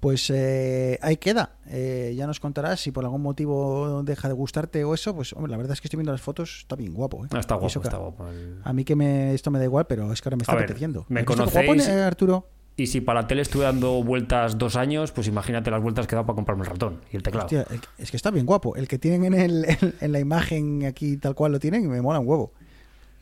pues 0.00 0.30
eh, 0.34 0.98
ahí 1.02 1.16
queda. 1.18 1.56
Eh, 1.68 2.14
ya 2.16 2.26
nos 2.26 2.40
contarás 2.40 2.80
si 2.80 2.90
por 2.90 3.04
algún 3.04 3.22
motivo 3.22 4.02
deja 4.02 4.28
de 4.28 4.34
gustarte 4.34 4.82
o 4.84 4.94
eso. 4.94 5.14
Pues 5.14 5.32
hombre, 5.34 5.50
la 5.50 5.56
verdad 5.58 5.74
es 5.74 5.80
que 5.80 5.86
estoy 5.88 5.98
viendo 5.98 6.12
las 6.12 6.22
fotos, 6.22 6.60
está 6.60 6.74
bien 6.76 6.94
guapo. 6.94 7.24
¿eh? 7.24 7.28
Ah, 7.32 7.38
está 7.40 7.54
guapo, 7.54 7.66
eso 7.68 7.82
está 7.82 7.98
guapo. 7.98 8.26
el- 8.28 8.60
A 8.64 8.72
mí 8.72 8.84
que 8.84 8.96
me, 8.96 9.34
esto 9.34 9.50
me 9.50 9.58
da 9.58 9.66
igual, 9.66 9.86
pero 9.86 10.10
es 10.12 10.20
que 10.22 10.28
ahora 10.28 10.36
me 10.36 10.42
está 10.42 10.52
A 10.52 10.56
ver, 10.56 10.64
apeteciendo. 10.64 11.04
me 11.08 11.20
¿Has 11.20 11.26
visto 11.26 11.44
qué 11.44 11.50
guapo, 11.52 11.72
conocéis- 11.74 12.02
Arturo? 12.06 12.48
Y 12.76 12.86
si 12.86 13.02
para 13.02 13.20
la 13.22 13.26
tele 13.26 13.42
estuve 13.42 13.64
dando 13.64 14.02
vueltas 14.02 14.56
dos 14.56 14.74
años, 14.76 15.12
pues 15.12 15.26
imagínate 15.28 15.70
las 15.70 15.82
vueltas 15.82 16.06
que 16.06 16.16
da 16.16 16.24
para 16.24 16.34
comprarme 16.34 16.64
el 16.64 16.70
ratón 16.70 17.00
y 17.12 17.16
el 17.16 17.22
teclado. 17.22 17.44
Hostia, 17.46 17.66
es 17.98 18.10
que 18.10 18.16
está 18.16 18.30
bien 18.30 18.46
guapo. 18.46 18.74
El 18.76 18.88
que 18.88 18.98
tienen 18.98 19.24
en, 19.24 19.34
el, 19.34 19.64
en, 19.68 19.94
en 20.00 20.12
la 20.12 20.18
imagen 20.18 20.86
aquí 20.86 21.18
tal 21.18 21.34
cual 21.34 21.52
lo 21.52 21.58
tienen, 21.60 21.86
me 21.90 22.00
mola 22.00 22.20
un 22.20 22.26
huevo. 22.28 22.52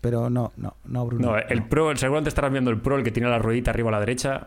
Pero 0.01 0.31
no, 0.31 0.53
no, 0.57 0.75
no, 0.85 1.07
Bruno. 1.07 1.33
No, 1.33 1.39
el 1.39 1.65
Pro, 1.67 1.97
seguramente 1.97 2.29
estarás 2.29 2.53
viendo 2.53 2.71
el 2.71 2.81
Pro, 2.81 2.97
el 2.97 3.03
que 3.03 3.11
tiene 3.11 3.29
la 3.29 3.41
ruedita 3.41 3.73
arriba 3.73 3.89
a 3.89 3.93
la 3.93 4.01
derecha. 4.01 4.47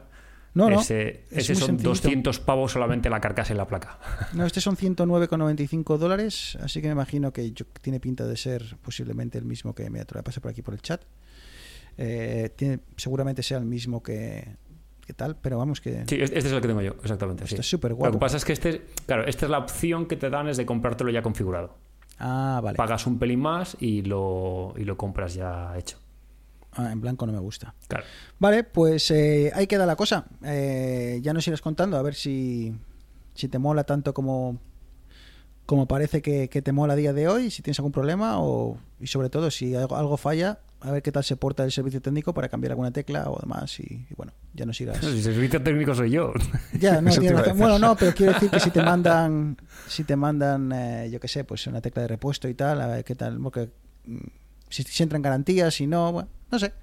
No, 0.54 0.70
no, 0.70 0.82
Ese, 0.82 1.24
es 1.32 1.50
ese 1.50 1.54
muy 1.54 1.60
son 1.62 1.68
sencillito. 1.70 1.90
200 1.90 2.40
pavos 2.42 2.74
solamente 2.74 3.10
la 3.10 3.22
carcasa 3.22 3.54
y 3.54 3.58
la 3.58 3.66
placa. 3.68 4.00
No, 4.34 4.46
este 4.46 4.60
son 4.60 4.76
109,95 4.76 5.98
dólares, 5.98 6.58
así 6.62 6.82
que 6.82 6.88
me 6.88 6.94
imagino 6.94 7.32
que 7.32 7.52
yo- 7.54 7.66
tiene 7.82 8.00
pinta 8.02 8.26
de 8.28 8.36
ser 8.36 8.78
posiblemente 8.82 9.38
el 9.38 9.46
mismo 9.46 9.74
que 9.74 9.90
me 9.90 10.00
pasar 10.24 10.42
por 10.42 10.52
aquí 10.52 10.62
por 10.62 10.74
el 10.74 10.82
chat. 10.82 11.02
Eh, 11.98 12.50
tiene, 12.56 12.80
seguramente 12.98 13.44
sea 13.44 13.58
el 13.60 13.66
mismo 13.66 14.02
que, 14.04 14.56
que 15.06 15.14
tal, 15.14 15.36
pero 15.38 15.58
vamos 15.58 15.80
que 15.82 16.04
Sí, 16.08 16.18
este 16.22 16.40
es 16.40 16.46
el 16.46 16.62
que 16.62 16.68
tengo 16.68 16.82
yo, 16.82 16.96
exactamente. 17.02 17.46
sí. 17.48 17.62
súper 17.64 17.92
Lo 17.92 17.98
guapo. 17.98 18.14
que 18.14 18.20
pasa 18.20 18.38
es 18.38 18.46
que 18.46 18.54
este, 18.54 18.82
claro, 19.06 19.26
esta 19.26 19.46
es 19.46 19.50
la 19.52 19.60
opción 19.60 20.06
que 20.06 20.16
te 20.18 20.30
dan 20.30 20.48
es 20.50 20.58
de 20.58 20.66
comprártelo 20.66 21.12
ya 21.12 21.22
configurado. 21.22 21.76
Ah, 22.20 22.60
vale. 22.64 22.76
Pagas 22.78 23.08
un 23.08 23.18
pelín 23.20 23.40
más 23.40 23.76
y 23.80 24.02
lo, 24.04 24.74
y 24.78 24.84
lo 24.84 24.96
compras 24.98 25.34
ya 25.34 25.78
hecho. 25.78 25.98
Ah, 26.74 26.92
en 26.92 27.02
blanco 27.02 27.26
no 27.26 27.34
me 27.34 27.40
gusta. 27.40 27.76
Claro. 27.88 28.06
Vale, 28.40 28.64
pues 28.64 29.12
eh, 29.12 29.52
ahí 29.54 29.68
queda 29.68 29.86
la 29.86 29.96
cosa. 29.96 30.26
Eh, 30.44 31.20
ya 31.22 31.34
nos 31.34 31.46
irás 31.48 31.62
contando 31.62 31.98
a 31.98 32.02
ver 32.02 32.16
si, 32.16 32.74
si 33.34 33.48
te 33.50 33.60
mola 33.60 33.84
tanto 33.84 34.14
como, 34.14 34.58
como 35.66 35.88
parece 35.88 36.22
que, 36.22 36.48
que 36.50 36.62
te 36.62 36.72
mola 36.72 36.94
a 36.94 36.96
día 36.96 37.14
de 37.14 37.28
hoy, 37.28 37.52
si 37.52 37.62
tienes 37.62 37.80
algún 37.80 37.92
problema 37.92 38.40
o, 38.40 38.78
y 39.00 39.08
sobre 39.08 39.30
todo 39.30 39.52
si 39.52 39.76
algo, 39.76 39.98
algo 39.98 40.16
falla, 40.16 40.60
a 40.80 40.92
ver 40.92 41.04
qué 41.04 41.12
tal 41.12 41.24
se 41.26 41.36
porta 41.36 41.64
el 41.64 41.72
servicio 41.74 42.02
técnico 42.02 42.34
para 42.34 42.48
cambiar 42.48 42.72
alguna 42.72 42.92
tecla 42.92 43.30
o 43.30 43.40
demás. 43.40 43.78
Y, 43.82 44.08
y 44.10 44.14
bueno, 44.16 44.32
ya 44.54 44.66
nos 44.66 44.80
irás. 44.80 44.98
Si 45.02 45.22
servicio 45.22 45.62
técnico 45.62 45.94
soy 45.94 46.12
yo. 46.12 46.32
Ya, 46.80 47.02
no. 47.02 47.12
Bueno, 47.56 47.80
no, 47.80 47.98
pero 47.98 48.14
quiero 48.14 48.32
decir 48.34 48.50
que 48.50 48.62
si 48.62 48.72
te 48.72 48.82
mandan, 48.84 49.58
si 49.88 50.06
te 50.06 50.16
mandan, 50.16 50.72
eh, 50.72 51.10
yo 51.12 51.20
qué 51.20 51.28
sé, 51.28 51.44
pues 51.44 51.68
una 51.68 51.82
tecla 51.82 52.04
de 52.04 52.08
repuesto 52.08 52.48
y 52.48 52.54
tal, 52.54 52.80
a 52.80 52.88
ver 52.88 53.04
qué 53.04 53.16
tal, 53.16 53.40
porque 53.42 53.70
mm, 54.06 54.18
si, 54.70 54.84
si 54.84 55.04
entra 55.04 55.18
en 55.18 55.22
garantía, 55.22 55.70
si 55.70 55.86
no, 55.86 56.14
bueno, 56.14 56.30
no 56.52 56.60
sé. 56.60 56.74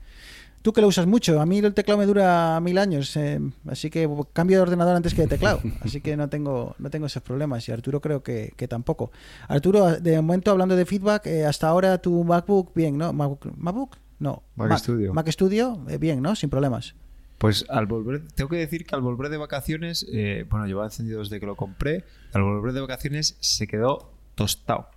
Tú 0.62 0.72
que 0.72 0.80
lo 0.80 0.88
usas 0.88 1.06
mucho, 1.06 1.40
a 1.40 1.46
mí 1.46 1.58
el 1.58 1.72
teclado 1.72 1.98
me 1.98 2.06
dura 2.06 2.58
mil 2.60 2.78
años, 2.78 3.16
eh, 3.16 3.38
así 3.68 3.90
que 3.90 4.10
cambio 4.32 4.56
de 4.56 4.62
ordenador 4.62 4.96
antes 4.96 5.14
que 5.14 5.22
de 5.22 5.28
teclado, 5.28 5.60
así 5.82 6.00
que 6.00 6.16
no 6.16 6.28
tengo, 6.28 6.74
no 6.80 6.90
tengo 6.90 7.06
esos 7.06 7.22
problemas 7.22 7.68
y 7.68 7.72
Arturo 7.72 8.00
creo 8.00 8.24
que, 8.24 8.52
que 8.56 8.66
tampoco. 8.66 9.12
Arturo, 9.46 10.00
de 10.00 10.16
momento 10.16 10.50
hablando 10.50 10.74
de 10.74 10.84
feedback, 10.84 11.26
eh, 11.26 11.46
hasta 11.46 11.68
ahora 11.68 11.98
tu 11.98 12.24
MacBook 12.24 12.74
bien, 12.74 12.98
¿no? 12.98 13.12
MacBook, 13.12 13.52
¿MacBook? 13.56 13.96
No. 14.18 14.42
Mac 14.56 14.78
Studio. 14.78 15.14
Mac 15.14 15.28
Studio, 15.30 15.80
eh, 15.88 15.98
bien, 15.98 16.20
¿no? 16.20 16.34
Sin 16.34 16.50
problemas. 16.50 16.94
Pues 17.38 17.64
al 17.68 17.86
volver, 17.86 18.26
tengo 18.34 18.50
que 18.50 18.56
decir 18.56 18.84
que 18.84 18.96
al 18.96 19.00
volver 19.00 19.30
de 19.30 19.36
vacaciones, 19.36 20.04
eh, 20.12 20.44
bueno, 20.50 20.66
llevaba 20.66 20.86
encendido 20.86 21.20
desde 21.20 21.38
que 21.38 21.46
lo 21.46 21.54
compré, 21.54 22.04
al 22.32 22.42
volver 22.42 22.72
de 22.72 22.80
vacaciones 22.80 23.36
se 23.40 23.68
quedó 23.68 24.10
tostado. 24.34 24.88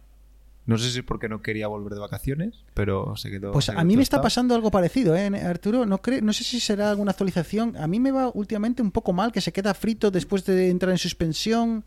No 0.67 0.77
sé 0.77 0.91
si 0.91 0.99
es 0.99 1.03
porque 1.05 1.27
no 1.27 1.41
quería 1.41 1.67
volver 1.67 1.93
de 1.93 1.99
vacaciones, 1.99 2.63
pero 2.75 3.15
se 3.17 3.31
quedó. 3.31 3.51
Pues 3.51 3.65
se 3.65 3.71
a 3.71 3.83
mí 3.83 3.95
me 3.97 4.03
está 4.03 4.21
pasando 4.21 4.53
algo 4.53 4.69
parecido, 4.69 5.15
¿eh, 5.15 5.25
Arturo? 5.43 5.85
No, 5.87 5.99
cre- 6.01 6.21
no 6.21 6.33
sé 6.33 6.43
si 6.43 6.59
será 6.59 6.91
alguna 6.91 7.11
actualización. 7.11 7.75
A 7.77 7.87
mí 7.87 7.99
me 7.99 8.11
va 8.11 8.29
últimamente 8.33 8.81
un 8.83 8.91
poco 8.91 9.11
mal, 9.11 9.31
que 9.31 9.41
se 9.41 9.51
queda 9.51 9.73
frito 9.73 10.11
después 10.11 10.45
de 10.45 10.69
entrar 10.69 10.91
en 10.91 10.97
suspensión. 10.99 11.83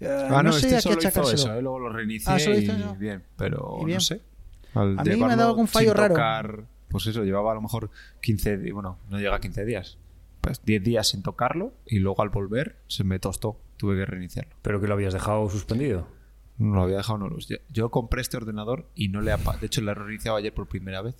Eh, 0.00 0.28
Ah, 0.30 0.42
no, 0.42 0.52
sé 0.52 0.66
este 0.76 0.76
a 0.76 0.96
qué 0.96 1.10
solo 1.10 1.28
hizo 1.28 1.32
eso, 1.34 1.54
eh, 1.54 1.62
luego 1.62 1.78
lo 1.80 1.92
reinicié 1.92 2.32
Ah, 2.32 2.38
solo 2.38 2.56
y 2.56 2.62
hizo 2.62 2.72
eso. 2.72 2.94
bien, 2.98 3.22
pero 3.36 3.78
Y 3.82 3.84
bien. 3.86 3.96
no 3.96 4.00
sé. 4.00 4.20
Al 4.74 4.98
A 4.98 5.04
mí 5.04 5.16
me 5.16 5.32
ha 5.32 5.36
dado 5.36 5.50
algún 5.50 5.68
fallo 5.68 5.92
raro. 5.92 6.14
tocar, 6.14 6.64
pues 6.88 7.06
eso, 7.06 7.24
llevaba 7.24 7.52
a 7.52 7.54
lo 7.54 7.62
mejor 7.62 7.90
15 8.20 8.58
días, 8.58 8.74
bueno, 8.74 8.98
no 9.10 9.18
llega 9.18 9.36
a 9.36 9.40
15 9.40 9.64
días. 9.64 9.98
Pues 10.40 10.60
10 10.64 10.82
días 10.82 11.08
sin 11.08 11.22
tocarlo 11.22 11.72
y 11.86 11.98
luego 11.98 12.22
al 12.22 12.30
volver 12.30 12.76
se 12.88 13.04
me 13.04 13.18
tostó, 13.18 13.58
tuve 13.76 13.96
que 13.96 14.06
reiniciarlo. 14.06 14.54
Pero 14.62 14.80
que 14.80 14.86
lo 14.88 14.94
habías 14.94 15.12
dejado 15.12 15.48
suspendido. 15.50 16.06
No 16.62 16.76
lo 16.76 16.82
había 16.82 16.98
dejado 16.98 17.18
no 17.18 17.28
los. 17.28 17.48
Yo, 17.48 17.56
yo 17.70 17.90
compré 17.90 18.22
este 18.22 18.36
ordenador 18.36 18.86
y 18.94 19.08
no 19.08 19.20
le 19.20 19.32
ha. 19.32 19.36
De 19.36 19.66
hecho, 19.66 19.80
lo 19.80 19.90
he 19.90 19.94
reiniciado 19.94 20.36
ayer 20.36 20.54
por 20.54 20.68
primera 20.68 21.02
vez. 21.02 21.16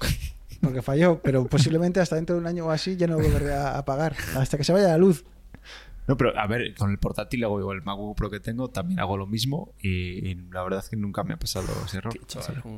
Porque 0.60 0.82
falló, 0.82 1.20
pero 1.22 1.46
posiblemente 1.46 2.00
hasta 2.00 2.16
dentro 2.16 2.36
de 2.36 2.40
un 2.40 2.46
año 2.46 2.66
o 2.66 2.70
así 2.70 2.96
ya 2.96 3.06
no 3.06 3.16
volveré 3.16 3.54
a 3.54 3.78
a 3.78 3.84
pagar. 3.84 4.14
Hasta 4.36 4.56
que 4.56 4.64
se 4.64 4.72
vaya 4.72 4.88
la 4.88 4.98
luz. 4.98 5.24
No, 6.06 6.16
pero 6.16 6.36
a 6.36 6.46
ver, 6.46 6.74
con 6.74 6.90
el 6.90 6.98
portátil 6.98 7.44
hago 7.44 7.60
igual. 7.60 7.78
El 7.78 7.84
MacBook 7.84 8.16
Pro 8.16 8.30
que 8.30 8.40
tengo 8.40 8.68
también 8.68 8.98
hago 8.98 9.16
lo 9.16 9.26
mismo 9.26 9.74
y, 9.80 10.28
y 10.28 10.34
la 10.50 10.62
verdad 10.64 10.80
es 10.80 10.88
que 10.88 10.96
nunca 10.96 11.22
me 11.22 11.34
ha 11.34 11.36
pasado 11.38 11.66
ese 11.86 11.98
error. 11.98 12.12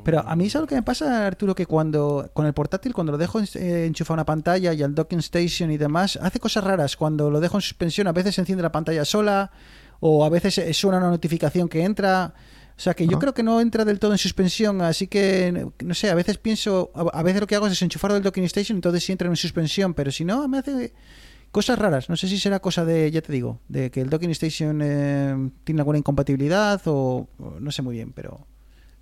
Pero 0.05 0.21
a 0.21 0.37
mí 0.37 0.47
es 0.47 0.55
lo 0.55 0.67
que 0.67 0.75
me 0.75 0.83
pasa, 0.83 1.27
Arturo, 1.27 1.55
que 1.55 1.67
cuando 1.67 2.31
con 2.35 2.47
el 2.47 2.53
portátil, 2.53 2.93
cuando 2.93 3.13
lo 3.13 3.19
dejo 3.19 3.41
eh, 3.41 3.87
enchufado 3.87 4.15
a 4.15 4.17
una 4.17 4.27
pantalla 4.27 4.75
y 4.75 4.83
al 4.83 4.95
docking 4.95 5.21
station 5.21 5.71
y 5.71 5.79
demás, 5.79 6.19
hace 6.21 6.41
cosas 6.41 6.63
raras. 6.63 6.97
Cuando 6.97 7.31
lo 7.31 7.41
dejo 7.41 7.57
en 7.57 7.63
suspensión, 7.63 8.07
a 8.07 8.13
veces 8.13 8.35
se 8.35 8.43
enciende 8.43 8.63
la 8.63 8.73
pantalla 8.73 9.05
sola 9.05 9.51
o 10.05 10.25
a 10.25 10.29
veces 10.29 10.61
suena 10.77 10.99
una 10.99 11.11
notificación 11.11 11.69
que 11.69 11.85
entra. 11.85 12.35
O 12.77 12.81
sea 12.83 12.95
que 12.95 13.07
yo 13.07 13.21
creo 13.21 13.33
que 13.33 13.45
no 13.45 13.61
entra 13.61 13.85
del 13.85 14.01
todo 14.01 14.11
en 14.11 14.19
suspensión, 14.19 14.83
así 14.83 15.07
que 15.07 15.69
no 15.85 15.95
sé, 15.95 16.11
a 16.11 16.15
veces 16.15 16.39
pienso, 16.39 16.91
a 16.95 17.21
a 17.21 17.23
veces 17.23 17.41
lo 17.41 17.47
que 17.47 17.55
hago 17.55 17.67
es 17.67 17.73
desenchufarlo 17.73 18.15
del 18.15 18.25
docking 18.25 18.45
station, 18.45 18.77
entonces 18.77 19.05
sí 19.05 19.13
entra 19.13 19.29
en 19.29 19.37
suspensión, 19.37 19.95
pero 19.95 20.11
si 20.11 20.25
no, 20.25 20.49
me 20.49 20.59
hace 20.59 20.93
cosas 21.53 21.79
raras. 21.79 22.09
No 22.09 22.17
sé 22.17 22.27
si 22.27 22.39
será 22.39 22.59
cosa 22.59 22.85
de, 22.85 23.13
ya 23.13 23.23
te 23.23 23.33
digo, 23.33 23.61
de 23.69 23.93
que 23.93 24.01
el 24.01 24.11
docking 24.11 24.31
station 24.31 24.81
eh, 24.83 25.51
tiene 25.63 25.81
alguna 25.83 25.99
incompatibilidad 25.99 26.81
o, 26.87 27.29
o 27.39 27.61
no 27.61 27.71
sé 27.71 27.83
muy 27.83 27.95
bien, 27.95 28.13
pero 28.13 28.47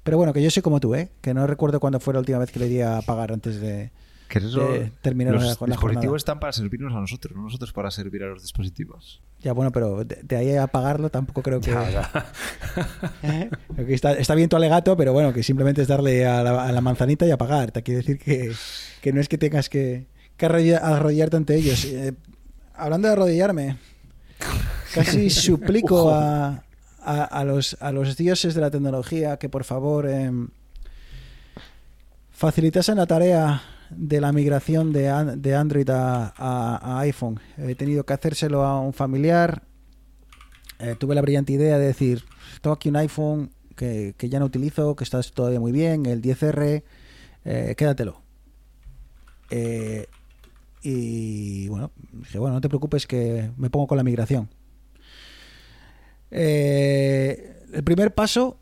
pero 0.02 0.18
bueno, 0.18 0.34
que 0.34 0.42
yo 0.42 0.50
soy 0.50 0.62
como 0.62 0.80
tú, 0.80 0.94
¿eh? 0.94 1.10
Que 1.22 1.32
no 1.32 1.46
recuerdo 1.46 1.80
cuándo 1.80 2.00
fue 2.00 2.12
la 2.12 2.20
última 2.20 2.38
vez 2.38 2.50
que 2.50 2.58
le 2.58 2.68
di 2.68 2.82
a 2.82 3.00
pagar 3.00 3.32
antes 3.32 3.60
de, 3.60 3.90
Que 4.30 4.38
eso, 4.38 4.72
de 4.72 4.92
terminar 5.02 5.34
los 5.34 5.42
la, 5.42 5.48
dispositivos 5.50 5.80
jornada. 5.80 6.16
están 6.16 6.38
para 6.38 6.52
servirnos 6.52 6.94
a 6.94 7.00
nosotros, 7.00 7.34
no 7.36 7.42
nosotros 7.42 7.72
para 7.72 7.90
servir 7.90 8.22
a 8.22 8.26
los 8.28 8.42
dispositivos. 8.42 9.20
Ya, 9.40 9.52
bueno, 9.52 9.72
pero 9.72 10.04
de, 10.04 10.20
de 10.22 10.36
ahí 10.36 10.56
a 10.56 10.68
pagarlo 10.68 11.10
tampoco 11.10 11.42
creo 11.42 11.60
que... 11.60 11.72
Ya, 11.72 11.90
ya. 11.90 12.32
¿Eh? 13.24 13.50
Que 13.76 13.92
está, 13.94 14.12
está 14.12 14.36
bien 14.36 14.48
tu 14.48 14.54
alegato, 14.54 14.96
pero 14.96 15.12
bueno, 15.12 15.32
que 15.32 15.42
simplemente 15.42 15.82
es 15.82 15.88
darle 15.88 16.26
a 16.26 16.44
la, 16.44 16.64
a 16.64 16.70
la 16.70 16.80
manzanita 16.80 17.26
y 17.26 17.32
a 17.32 17.36
pagar. 17.38 17.72
Te 17.72 17.82
quiere 17.82 17.98
decir 18.02 18.18
que, 18.18 18.52
que 19.02 19.12
no 19.12 19.20
es 19.20 19.28
que 19.28 19.36
tengas 19.36 19.68
que, 19.68 20.06
que 20.36 20.46
arrodilla- 20.46 20.78
arrodillarte 20.78 21.36
ante 21.36 21.56
ellos. 21.56 21.84
Eh, 21.86 22.12
hablando 22.74 23.08
de 23.08 23.12
arrodillarme, 23.14 23.78
casi 24.94 25.28
suplico 25.30 26.10
a, 26.14 26.62
a, 27.02 27.24
a 27.24 27.44
los, 27.44 27.76
a 27.80 27.90
los 27.90 28.16
dioses 28.16 28.54
de 28.54 28.60
la 28.60 28.70
tecnología 28.70 29.38
que 29.38 29.48
por 29.48 29.64
favor 29.64 30.08
em, 30.08 30.48
facilitasen 32.30 32.96
la 32.96 33.06
tarea 33.06 33.62
de 33.90 34.20
la 34.20 34.32
migración 34.32 34.92
de, 34.92 35.34
de 35.36 35.54
Android 35.54 35.88
a 35.90 36.98
iPhone. 37.00 37.40
He 37.56 37.74
tenido 37.74 38.04
que 38.04 38.12
hacérselo 38.12 38.64
a 38.64 38.80
un 38.80 38.92
familiar. 38.92 39.62
Eh, 40.78 40.96
tuve 40.98 41.14
la 41.14 41.20
brillante 41.20 41.52
idea 41.52 41.78
de 41.78 41.86
decir, 41.86 42.24
tengo 42.62 42.74
aquí 42.74 42.88
un 42.88 42.96
iPhone 42.96 43.50
que, 43.76 44.14
que 44.16 44.28
ya 44.28 44.38
no 44.38 44.46
utilizo, 44.46 44.96
que 44.96 45.04
está 45.04 45.22
todavía 45.22 45.60
muy 45.60 45.72
bien, 45.72 46.06
el 46.06 46.22
10R, 46.22 46.82
eh, 47.44 47.74
quédatelo. 47.76 48.20
Eh, 49.50 50.06
y 50.82 51.68
bueno, 51.68 51.90
dije, 52.12 52.38
bueno, 52.38 52.54
no 52.54 52.60
te 52.60 52.68
preocupes 52.68 53.06
que 53.06 53.50
me 53.56 53.68
pongo 53.70 53.86
con 53.86 53.96
la 53.98 54.04
migración. 54.04 54.48
Eh, 56.30 57.64
el 57.72 57.84
primer 57.84 58.14
paso 58.14 58.59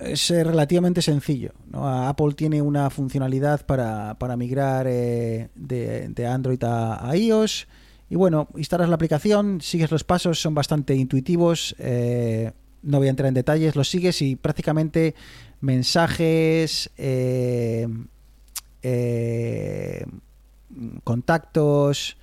es 0.00 0.30
eh, 0.30 0.44
relativamente 0.44 1.02
sencillo. 1.02 1.52
¿no? 1.70 1.88
Apple 2.08 2.34
tiene 2.34 2.62
una 2.62 2.90
funcionalidad 2.90 3.64
para, 3.66 4.18
para 4.18 4.36
migrar 4.36 4.86
eh, 4.88 5.48
de, 5.54 6.08
de 6.08 6.26
Android 6.26 6.62
a, 6.64 7.16
iOS. 7.16 7.66
Y 8.08 8.14
bueno, 8.14 8.48
instalas 8.56 8.88
la 8.88 8.94
aplicación, 8.94 9.60
sigues 9.60 9.90
los 9.90 10.04
pasos, 10.04 10.40
son 10.40 10.54
bastante 10.54 10.94
intuitivos. 10.94 11.74
eh, 11.78 12.52
no 12.82 12.98
voy 12.98 13.08
a 13.08 13.10
entrar 13.10 13.26
en 13.26 13.34
detalles, 13.34 13.74
los 13.74 13.88
sigues 13.88 14.22
y 14.22 14.36
prácticamente 14.36 15.16
mensajes, 15.60 16.90
contactos, 21.02 22.16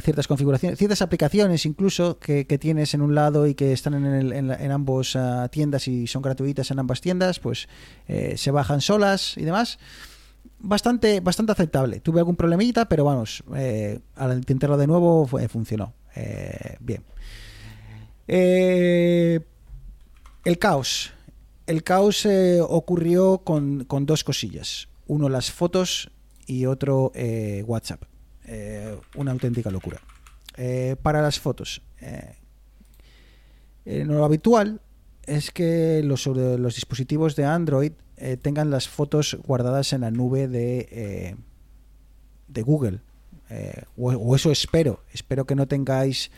ciertas 0.00 0.28
configuraciones, 0.28 0.78
ciertas 0.78 1.02
aplicaciones 1.02 1.66
incluso 1.66 2.18
que, 2.18 2.46
que 2.46 2.56
tienes 2.58 2.94
en 2.94 3.02
un 3.02 3.14
lado 3.14 3.46
y 3.48 3.54
que 3.54 3.72
están 3.72 3.94
en, 3.94 4.06
el- 4.06 4.32
en 4.32 4.50
en 4.52 4.70
ambos 4.70 5.16
ah, 5.16 5.48
tiendas 5.50 5.88
y 5.88 6.06
son 6.06 6.22
gratuitas 6.22 6.70
en 6.70 6.78
ambas 6.78 7.00
tiendas, 7.00 7.40
pues 7.40 7.68
eh, 8.06 8.34
se 8.36 8.50
bajan 8.52 8.80
solas 8.80 9.36
y 9.36 9.42
demás. 9.44 9.78
Bastante, 10.60 11.18
bastante 11.20 11.50
aceptable. 11.52 11.98
Tuve 11.98 12.20
algún 12.20 12.36
problemita, 12.36 12.88
pero 12.88 13.04
vamos, 13.04 13.42
eh, 13.56 13.98
al 14.14 14.36
intentarlo 14.38 14.76
de 14.76 14.86
nuevo 14.86 15.26
funcionó. 15.48 15.92
Eh, 16.14 16.76
bien. 16.78 17.02
Eh, 18.28 19.40
el 20.44 20.58
caos. 20.58 21.12
El 21.66 21.82
caos 21.82 22.26
ocurrió 22.68 23.38
con, 23.38 23.84
con 23.84 24.06
dos 24.06 24.22
cosillas. 24.24 24.88
Uno 25.06 25.28
las 25.28 25.50
fotos 25.50 26.10
y 26.46 26.66
otro 26.66 27.12
WhatsApp. 27.66 28.02
Eh, 28.46 28.98
una 29.16 29.32
auténtica 29.32 29.70
locura. 29.70 30.00
Eh, 30.56 30.96
para 31.02 31.22
las 31.22 31.40
fotos. 31.40 31.82
eh, 32.00 32.36
lo 34.04 34.24
habitual 34.24 34.80
es 35.26 35.50
que 35.50 36.02
los, 36.04 36.26
los 36.26 36.74
dispositivos 36.74 37.36
de 37.36 37.44
Android 37.44 37.92
tengan 38.42 38.70
las 38.70 38.88
fotos 38.88 39.36
guardadas 39.44 39.92
en 39.92 40.02
la 40.02 40.12
nube 40.12 40.46
de, 40.46 41.36
de 42.46 42.62
Google. 42.62 43.00
O, 43.96 44.12
o 44.12 44.36
eso 44.36 44.52
espero. 44.52 45.02
Espero 45.12 45.44
que 45.44 45.56
no 45.56 45.66
tengáis 45.66 46.30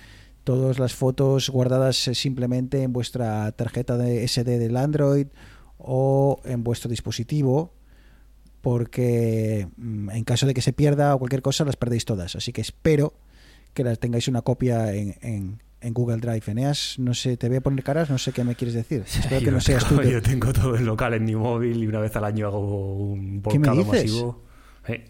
todas 0.45 0.79
las 0.79 0.95
fotos 0.95 1.51
guardadas 1.51 1.97
simplemente 1.97 2.83
en 2.83 2.93
vuestra 2.93 3.53
tarjeta 3.53 3.99
de 3.99 4.27
SD 4.27 4.59
del 4.59 4.79
Android 4.79 5.27
o 5.79 6.41
en 6.45 6.65
vuestro 6.65 6.91
dispositivo 6.91 7.73
porque 8.65 9.69
mm, 9.77 10.11
en 10.11 10.25
caso 10.25 10.47
de 10.47 10.55
que 10.55 10.63
se 10.63 10.73
pierda 10.73 11.15
o 11.15 11.19
cualquier 11.19 11.43
cosa 11.43 11.65
las 11.65 11.77
perdéis 11.77 12.05
todas 12.05 12.35
así 12.35 12.53
que 12.53 12.61
espero 12.61 13.15
que 13.75 13.85
las 13.85 13.99
tengáis 14.01 14.27
una 14.27 14.43
copia 14.43 14.93
en, 14.95 15.15
en- 15.23 15.63
en 15.81 15.93
Google 15.93 16.17
Drive 16.17 16.43
Eneas 16.47 16.97
no 16.99 17.13
sé 17.15 17.37
te 17.37 17.47
voy 17.49 17.59
a 17.59 17.61
poner 17.61 17.85
caras 17.85 18.09
no 18.11 18.17
sé 18.19 18.33
qué 18.33 18.43
me 18.43 18.55
quieres 18.55 18.75
decir 18.75 19.05
espero 19.07 19.39
que 19.41 19.45
yo, 19.47 19.53
no 19.53 19.61
seas 19.61 19.85
tú 19.85 19.91
tengo, 19.91 20.03
que- 20.03 20.13
yo 20.13 20.23
tengo 20.23 20.53
todo 20.53 20.75
el 20.77 20.85
local 20.87 21.13
en 21.15 21.25
mi 21.27 21.35
móvil 21.37 21.83
y 21.83 21.87
una 21.87 22.01
vez 22.01 22.17
al 22.17 22.25
año 22.25 22.47
hago 22.49 22.95
un 22.97 23.43
¿Qué 23.43 23.59
me 23.59 23.69
volcado 23.69 23.93
dices? 23.93 24.11
masivo. 24.13 24.43
Eh, 24.89 25.05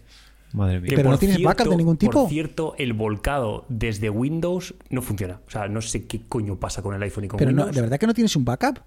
Madre 0.53 0.79
mía. 0.79 0.89
que 0.89 0.95
Pero 0.95 1.09
no 1.09 1.17
tienes 1.17 1.41
backup 1.43 1.67
de 1.69 1.75
ningún 1.77 1.97
tipo. 1.97 2.21
Por 2.21 2.29
cierto, 2.29 2.75
el 2.77 2.93
volcado 2.93 3.65
desde 3.67 4.09
Windows 4.09 4.73
no 4.89 5.01
funciona. 5.01 5.41
O 5.45 5.51
sea, 5.51 5.67
no 5.67 5.81
sé 5.81 6.05
qué 6.05 6.21
coño 6.29 6.55
pasa 6.57 6.81
con 6.81 6.95
el 6.95 7.03
iPhone 7.03 7.25
y 7.25 7.27
con 7.27 7.37
pero 7.39 7.51
no, 7.51 7.63
Windows. 7.63 7.75
de 7.75 7.81
verdad 7.81 7.99
que 7.99 8.07
no 8.07 8.13
tienes 8.13 8.33
un 8.37 8.45
backup 8.45 8.79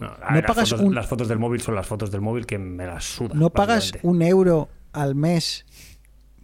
No. 0.00 0.06
No, 0.08 0.12
a 0.14 0.18
¿No 0.30 0.34
ver, 0.34 0.42
las, 0.44 0.44
pagas 0.46 0.70
fotos, 0.70 0.86
un- 0.86 0.94
las 0.94 1.06
fotos 1.06 1.28
del 1.28 1.38
móvil 1.38 1.60
son 1.60 1.74
las 1.74 1.86
fotos 1.86 2.10
del 2.10 2.20
móvil 2.22 2.46
que 2.46 2.58
me 2.58 2.86
las 2.86 3.04
suda. 3.04 3.34
no 3.34 3.50
pagas 3.50 3.92
un 4.02 4.22
euro 4.22 4.68
al 4.92 5.14
mes 5.14 5.66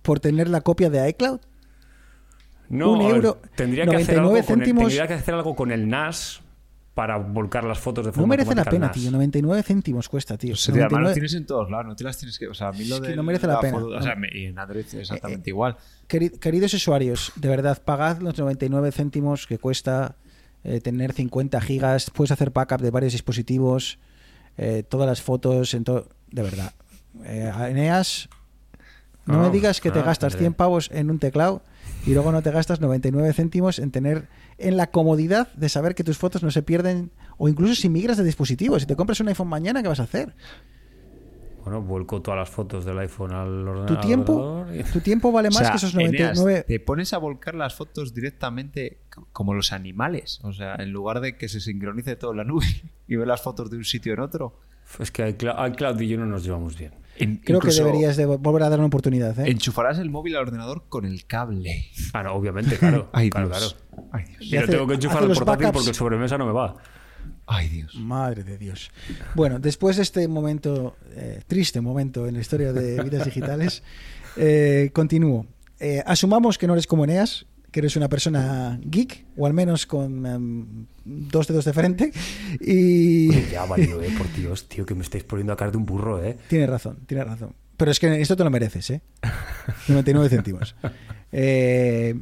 por 0.02 0.20
tener 0.20 0.48
la 0.48 0.60
copia 0.60 0.90
de 0.90 1.08
iCloud 1.08 1.40
No, 2.68 2.92
un 2.92 2.98
ver, 3.22 3.34
tendría 3.56 3.86
que, 3.86 3.96
hacer 3.96 4.16
99 4.16 4.18
algo 4.18 4.30
con 4.30 4.38
el, 4.38 4.44
céntimos. 4.44 4.82
tendría 4.84 5.06
que 5.08 5.14
hacer 5.14 5.34
algo 5.34 5.56
con 5.56 5.70
el 5.72 5.88
NAS 5.88 6.42
para 6.94 7.18
volcar 7.18 7.62
las 7.64 7.78
fotos 7.78 8.06
de 8.06 8.12
forma 8.12 8.22
no 8.22 8.28
merece 8.28 8.54
la 8.54 8.64
pena 8.64 8.90
tío 8.90 9.10
99 9.10 9.62
céntimos 9.62 10.08
cuesta 10.08 10.38
tío 10.38 10.54
O 10.54 10.56
sea, 10.56 10.72
además 10.72 10.90
99 10.92 11.08
lo 11.10 11.14
tienes 11.14 11.34
en 11.34 11.46
todos 11.46 11.70
lados, 11.70 11.86
no 11.86 11.94
te 11.96 12.04
las 12.04 12.16
tienes 12.18 12.38
que. 12.38 12.48
O 12.48 12.54
sea, 12.54 12.68
a 12.68 12.72
mí 12.72 12.84
lo 12.86 12.94
Es 12.96 13.00
que 13.02 13.08
de. 13.08 13.16
no 13.16 13.22
merece 13.22 13.46
la 13.46 13.60
pena. 13.60 13.76
o 13.76 14.00
sea, 14.02 14.16
y 14.32 14.46
en 14.46 14.58
Android 14.58 14.80
es 14.86 14.94
exactamente 14.94 15.50
igual. 15.50 15.76
Queri- 16.08 16.38
Queridos 16.38 16.72
usuarios, 16.72 17.32
de 17.36 17.48
verdad, 17.50 17.82
pagad 17.84 18.18
los 18.20 18.38
99 18.38 18.92
céntimos 18.92 19.46
que 19.46 19.58
cuesta 19.58 20.16
eh, 20.66 20.81
tener 20.81 21.12
50 21.12 21.61
gigas. 21.61 22.11
Puedes 22.11 22.33
hacer 22.33 22.50
backup 22.50 22.81
de 22.81 22.90
varios 22.90 23.12
dispositivos, 23.12 23.98
eh, 24.59 24.83
todas 24.83 25.07
las 25.07 25.22
fotos, 25.22 25.74
en 25.74 25.85
todo. 25.85 26.09
De 26.31 26.42
verdad. 26.42 26.72
Eh, 27.24 27.52
Eneas, 27.70 28.29
no, 29.26 29.35
No, 29.37 29.42
me 29.44 29.50
digas 29.50 29.81
que 29.81 29.92
te 29.92 30.00
no, 30.00 30.05
gastas 30.05 30.35
hombre. 30.35 30.46
100 30.46 30.55
pavos 30.55 30.90
en 30.92 31.11
un 31.11 31.20
teclado 31.20 31.62
y 32.05 32.14
luego 32.14 32.33
no 32.33 32.42
te 32.42 32.50
gastas 32.50 32.81
99 32.81 33.33
céntimos 33.33 33.79
en 33.79 33.92
tener 33.92 34.29
en 34.59 34.76
la 34.76 34.88
comodidad 34.88 35.52
de 35.55 35.68
saber 35.68 35.94
que 35.94 36.02
tus 36.02 36.18
fotos 36.18 36.42
no 36.42 36.50
se 36.50 36.62
pierden 36.62 37.12
o 37.38 37.48
incluso 37.48 37.76
si 37.76 37.88
migras 37.88 38.16
de 38.16 38.24
dispositivo. 38.24 38.79
Si 38.81 38.87
te 38.87 38.96
compras 38.96 39.20
un 39.20 39.29
iPhone 39.29 39.48
mañana, 39.48 39.83
¿qué 39.83 39.88
vas 39.88 40.00
a 40.00 40.05
hacer? 40.05 40.35
Bueno, 41.66 41.83
vuelco 41.83 42.22
todas 42.22 42.38
las 42.38 42.48
fotos 42.48 42.85
del 42.85 42.96
iPhone 43.00 43.33
al 43.33 43.66
ordenador. 43.66 43.87
Tu 43.87 44.07
tiempo, 44.07 44.64
tu 44.92 45.00
tiempo 45.00 45.33
vale 45.33 45.48
más 45.48 45.57
O 45.57 45.64
sea, 45.64 45.70
que 45.72 45.76
esos 45.79 45.94
Eneas, 45.96 46.38
99. 46.38 46.64
te 46.68 46.79
pones 46.79 47.12
a 47.12 47.18
volcar 47.18 47.57
las 47.57 47.74
fotos 47.74 48.14
directamente 48.14 49.00
como 49.33 49.52
los 49.52 49.72
animales. 49.72 50.38
O 50.44 50.52
sea, 50.52 50.76
en 50.76 50.92
lugar 50.92 51.18
de 51.20 51.37
que 51.37 51.48
se 51.48 51.59
sincronice 51.61 52.14
todo 52.14 52.31
en 52.31 52.37
la 52.37 52.44
nube 52.44 52.66
y 53.09 53.16
ver 53.16 53.26
las 53.26 53.42
fotos 53.42 53.68
de 53.68 53.79
un 53.79 53.85
sitio 53.85 54.14
en 54.14 54.20
otro. 54.20 54.61
Es 55.00 55.11
que 55.11 55.29
iCloud 55.29 56.00
y 56.00 56.07
yo 56.09 56.18
no 56.18 56.26
nos 56.26 56.44
llevamos 56.44 56.79
bien. 56.79 56.92
En- 57.16 57.38
Creo 57.38 57.59
que 57.59 57.72
deberías 57.72 58.16
de 58.16 58.26
volver 58.26 58.62
a 58.62 58.68
dar 58.68 58.79
una 58.79 58.87
oportunidad. 58.87 59.37
¿eh? 59.40 59.50
Enchufarás 59.50 59.98
el 59.98 60.09
móvil 60.09 60.37
al 60.37 60.42
ordenador 60.42 60.85
con 60.88 61.05
el 61.05 61.26
cable. 61.26 61.87
Ah, 62.12 62.22
no, 62.22 62.35
obviamente, 62.35 62.76
claro. 62.76 63.09
Ay, 63.12 63.29
claro, 63.31 63.48
Dios. 63.48 63.74
claro. 63.90 64.09
Ay, 64.12 64.24
Dios. 64.38 64.42
Y 64.42 64.55
no 64.55 64.61
hace- 64.62 64.70
tengo 64.72 64.87
que 64.87 64.94
enchufar 64.94 65.22
el 65.24 65.29
portátil 65.31 65.46
backups. 65.64 65.72
porque 65.72 65.88
el 65.90 65.96
sobremesa 65.96 66.38
no 66.38 66.46
me 66.46 66.52
va. 66.52 66.76
Ay, 67.46 67.68
Dios. 67.68 67.94
Madre 67.94 68.42
de 68.42 68.59
Dios. 68.59 68.90
Bueno, 69.35 69.59
después 69.59 69.96
de 69.96 70.02
este 70.02 70.26
momento, 70.28 70.96
eh, 71.14 71.40
triste 71.46 71.80
momento 71.80 72.26
en 72.26 72.35
la 72.35 72.40
historia 72.40 72.72
de 72.72 73.02
vidas 73.02 73.24
digitales, 73.24 73.82
eh, 74.37 74.90
continúo. 74.92 75.46
Eh, 75.78 76.02
asumamos 76.06 76.59
que 76.59 76.66
no 76.66 76.72
eres 76.72 76.87
como 76.87 77.04
Eneas, 77.04 77.46
que 77.70 77.80
eres 77.80 77.96
una 77.96 78.09
persona 78.09 78.80
geek, 78.82 79.26
o 79.37 79.46
al 79.46 79.52
menos 79.52 79.87
con 79.87 80.26
em, 80.26 80.87
dos 81.04 81.46
dedos 81.46 81.64
de 81.66 81.72
frente. 81.72 82.12
Y. 82.61 83.28
Oye, 83.28 83.48
ya 83.52 83.64
valió, 83.66 84.02
eh, 84.02 84.11
por 84.16 84.32
Dios, 84.35 84.68
tío, 84.68 84.85
que 84.87 84.94
me 84.94 85.02
estáis 85.02 85.24
poniendo 85.24 85.52
a 85.52 85.56
cara 85.56 85.70
de 85.70 85.76
un 85.76 85.87
burro, 85.87 86.24
eh. 86.24 86.37
Tienes 86.48 86.68
razón, 86.68 86.98
tienes 87.06 87.26
razón. 87.26 87.54
Pero 87.76 87.90
es 87.90 88.00
que 88.00 88.20
esto 88.20 88.37
te 88.37 88.44
lo 88.44 88.50
mereces, 88.50 88.90
¿eh? 88.90 89.02
99 89.88 90.28
céntimos. 90.28 90.74
Eh, 91.32 92.14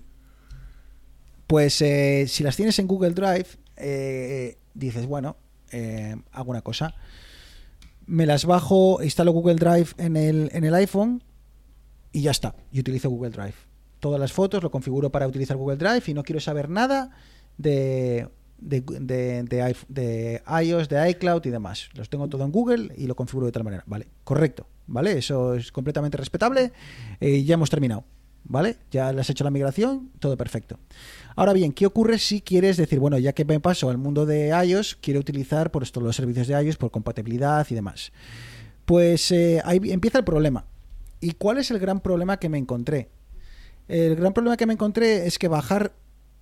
pues 1.46 1.80
eh, 1.82 2.24
si 2.26 2.42
las 2.42 2.56
tienes 2.56 2.78
en 2.78 2.86
Google 2.88 3.10
Drive, 3.10 3.46
eh, 3.76 4.56
dices, 4.74 5.06
bueno, 5.06 5.36
eh, 5.72 6.16
hago 6.32 6.50
una 6.50 6.62
cosa. 6.62 6.94
Me 8.06 8.26
las 8.26 8.44
bajo, 8.44 9.02
instalo 9.02 9.32
Google 9.32 9.54
Drive 9.54 9.88
en 9.96 10.16
el, 10.16 10.50
en 10.52 10.64
el 10.64 10.74
iPhone 10.74 11.22
y 12.12 12.22
ya 12.22 12.30
está. 12.30 12.54
Y 12.70 12.80
utilizo 12.80 13.08
Google 13.08 13.30
Drive. 13.30 13.54
Todas 14.00 14.20
las 14.20 14.32
fotos 14.32 14.62
lo 14.62 14.70
configuro 14.70 15.10
para 15.10 15.26
utilizar 15.26 15.56
Google 15.56 15.76
Drive 15.76 16.02
y 16.06 16.14
no 16.14 16.22
quiero 16.22 16.40
saber 16.40 16.68
nada 16.68 17.10
de, 17.56 18.28
de, 18.58 18.82
de, 18.82 19.42
de 19.88 20.42
iOS, 20.62 20.88
de 20.88 21.10
iCloud 21.10 21.46
y 21.46 21.50
demás. 21.50 21.88
Los 21.94 22.10
tengo 22.10 22.28
todo 22.28 22.44
en 22.44 22.52
Google 22.52 22.92
y 22.96 23.06
lo 23.06 23.16
configuro 23.16 23.46
de 23.46 23.52
tal 23.52 23.64
manera. 23.64 23.84
Vale, 23.86 24.08
correcto. 24.24 24.66
¿Vale? 24.86 25.16
Eso 25.16 25.54
es 25.54 25.72
completamente 25.72 26.18
respetable. 26.18 26.72
Eh, 27.20 27.42
ya 27.44 27.54
hemos 27.54 27.70
terminado. 27.70 28.04
¿Vale? 28.44 28.76
Ya 28.90 29.12
le 29.12 29.20
has 29.20 29.30
hecho 29.30 29.42
la 29.42 29.50
migración, 29.50 30.10
todo 30.18 30.36
perfecto. 30.36 30.78
Ahora 31.34 31.54
bien, 31.54 31.72
¿qué 31.72 31.86
ocurre 31.86 32.18
si 32.18 32.42
quieres 32.42 32.76
decir, 32.76 33.00
bueno, 33.00 33.18
ya 33.18 33.32
que 33.32 33.44
me 33.44 33.58
paso 33.58 33.88
al 33.88 33.96
mundo 33.96 34.26
de 34.26 34.48
iOS, 34.48 34.96
quiero 35.00 35.20
utilizar 35.20 35.70
por 35.70 35.82
esto 35.82 36.00
los 36.00 36.14
servicios 36.14 36.46
de 36.46 36.62
iOS 36.62 36.76
por 36.76 36.90
compatibilidad 36.90 37.66
y 37.70 37.74
demás? 37.74 38.12
Pues 38.84 39.32
eh, 39.32 39.62
ahí 39.64 39.80
empieza 39.84 40.18
el 40.18 40.24
problema. 40.24 40.66
¿Y 41.20 41.32
cuál 41.32 41.58
es 41.58 41.70
el 41.70 41.78
gran 41.78 42.00
problema 42.00 42.38
que 42.38 42.50
me 42.50 42.58
encontré? 42.58 43.08
El 43.88 44.16
gran 44.16 44.34
problema 44.34 44.56
que 44.56 44.66
me 44.66 44.74
encontré 44.74 45.26
es 45.26 45.38
que 45.38 45.48
bajar 45.48 45.92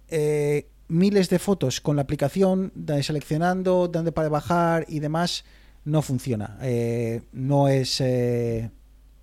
eh, 0.08 0.66
miles 0.88 1.30
de 1.30 1.38
fotos 1.38 1.80
con 1.80 1.96
la 1.96 2.02
aplicación, 2.02 2.72
seleccionando 3.02 3.88
dónde 3.88 4.12
para 4.12 4.28
bajar 4.28 4.84
y 4.88 5.00
demás, 5.00 5.44
no 5.84 6.02
funciona. 6.02 6.58
Eh, 6.62 7.22
no 7.32 7.68
es. 7.68 8.00
eh, 8.00 8.70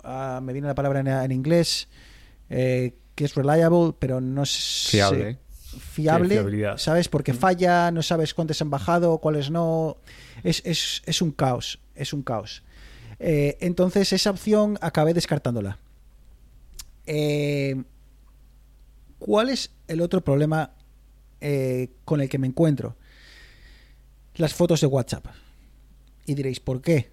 ah, 0.02 0.40
me 0.42 0.52
viene 0.52 0.68
la 0.68 0.74
palabra 0.74 1.24
en 1.24 1.32
inglés, 1.32 1.88
eh, 2.50 2.94
que 3.14 3.24
es 3.24 3.34
reliable, 3.34 3.94
pero 3.98 4.20
no 4.20 4.42
es. 4.42 4.88
Fiable. 4.90 5.38
Fiable. 5.78 6.78
¿sabes? 6.78 7.08
Porque 7.08 7.32
falla, 7.32 7.90
no 7.90 8.02
sabes 8.02 8.34
cuántos 8.34 8.60
han 8.60 8.70
bajado, 8.70 9.18
cuáles 9.18 9.50
no. 9.50 9.96
Es, 10.42 10.62
es, 10.64 11.02
es 11.06 11.22
un 11.22 11.30
caos, 11.30 11.80
es 11.94 12.12
un 12.12 12.22
caos. 12.22 12.62
Eh, 13.20 13.58
entonces, 13.60 14.12
esa 14.12 14.30
opción 14.30 14.78
acabé 14.80 15.14
descartándola. 15.14 15.78
Eh, 17.06 17.82
¿Cuál 19.18 19.50
es 19.50 19.70
el 19.86 20.00
otro 20.00 20.22
problema 20.22 20.72
eh, 21.40 21.90
con 22.06 22.22
el 22.22 22.28
que 22.28 22.38
me 22.38 22.46
encuentro? 22.46 22.96
Las 24.36 24.54
fotos 24.54 24.80
de 24.80 24.86
WhatsApp. 24.86 25.26
Y 26.24 26.34
diréis, 26.34 26.58
¿por 26.60 26.80
qué? 26.80 27.10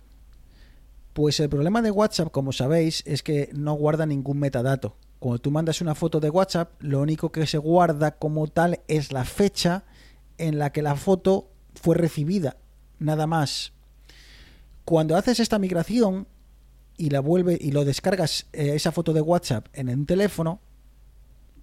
Pues 1.17 1.39
el 1.39 1.49
problema 1.49 1.81
de 1.81 1.89
WhatsApp, 1.89 2.29
como 2.29 2.51
sabéis, 2.51 3.01
es 3.07 3.23
que 3.23 3.49
no 3.51 3.73
guarda 3.73 4.05
ningún 4.05 4.37
metadato. 4.37 4.97
Cuando 5.17 5.39
tú 5.39 5.49
mandas 5.49 5.81
una 5.81 5.95
foto 5.95 6.19
de 6.19 6.29
WhatsApp, 6.29 6.79
lo 6.79 7.01
único 7.01 7.31
que 7.31 7.47
se 7.47 7.57
guarda 7.57 8.19
como 8.19 8.45
tal 8.45 8.81
es 8.87 9.11
la 9.11 9.25
fecha 9.25 9.83
en 10.37 10.59
la 10.59 10.71
que 10.71 10.83
la 10.83 10.95
foto 10.95 11.49
fue 11.73 11.95
recibida, 11.95 12.57
nada 12.99 13.25
más. 13.25 13.73
Cuando 14.85 15.17
haces 15.17 15.39
esta 15.39 15.57
migración 15.57 16.27
y 16.97 17.09
la 17.09 17.21
vuelve 17.21 17.57
y 17.59 17.71
lo 17.71 17.83
descargas 17.83 18.45
eh, 18.53 18.75
esa 18.75 18.91
foto 18.91 19.11
de 19.11 19.21
WhatsApp 19.21 19.65
en 19.73 19.89
un 19.89 20.05
teléfono 20.05 20.59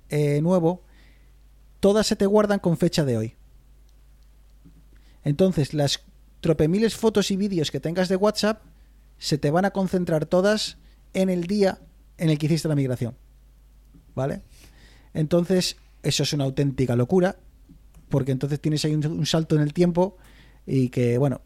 eh, 0.08 0.40
nuevo, 0.42 0.82
todas 1.78 2.08
se 2.08 2.16
te 2.16 2.26
guardan 2.26 2.58
con 2.58 2.76
fecha 2.76 3.04
de 3.04 3.18
hoy. 3.18 3.36
Entonces, 5.22 5.74
las 5.74 6.00
tropemiles 6.40 6.96
fotos 6.96 7.30
y 7.30 7.36
vídeos 7.36 7.70
que 7.70 7.78
tengas 7.78 8.08
de 8.08 8.16
WhatsApp 8.16 8.73
se 9.18 9.38
te 9.38 9.50
van 9.50 9.64
a 9.64 9.70
concentrar 9.70 10.26
todas 10.26 10.78
en 11.12 11.30
el 11.30 11.44
día 11.44 11.78
en 12.18 12.30
el 12.30 12.38
que 12.38 12.46
hiciste 12.46 12.68
la 12.68 12.74
migración. 12.74 13.16
¿Vale? 14.14 14.42
Entonces, 15.12 15.76
eso 16.02 16.22
es 16.22 16.32
una 16.32 16.44
auténtica 16.44 16.96
locura, 16.96 17.36
porque 18.08 18.32
entonces 18.32 18.60
tienes 18.60 18.84
ahí 18.84 18.94
un, 18.94 19.26
salto 19.26 19.56
en 19.56 19.62
el 19.62 19.72
tiempo 19.72 20.16
y 20.66 20.88
que, 20.88 21.18
bueno, 21.18 21.40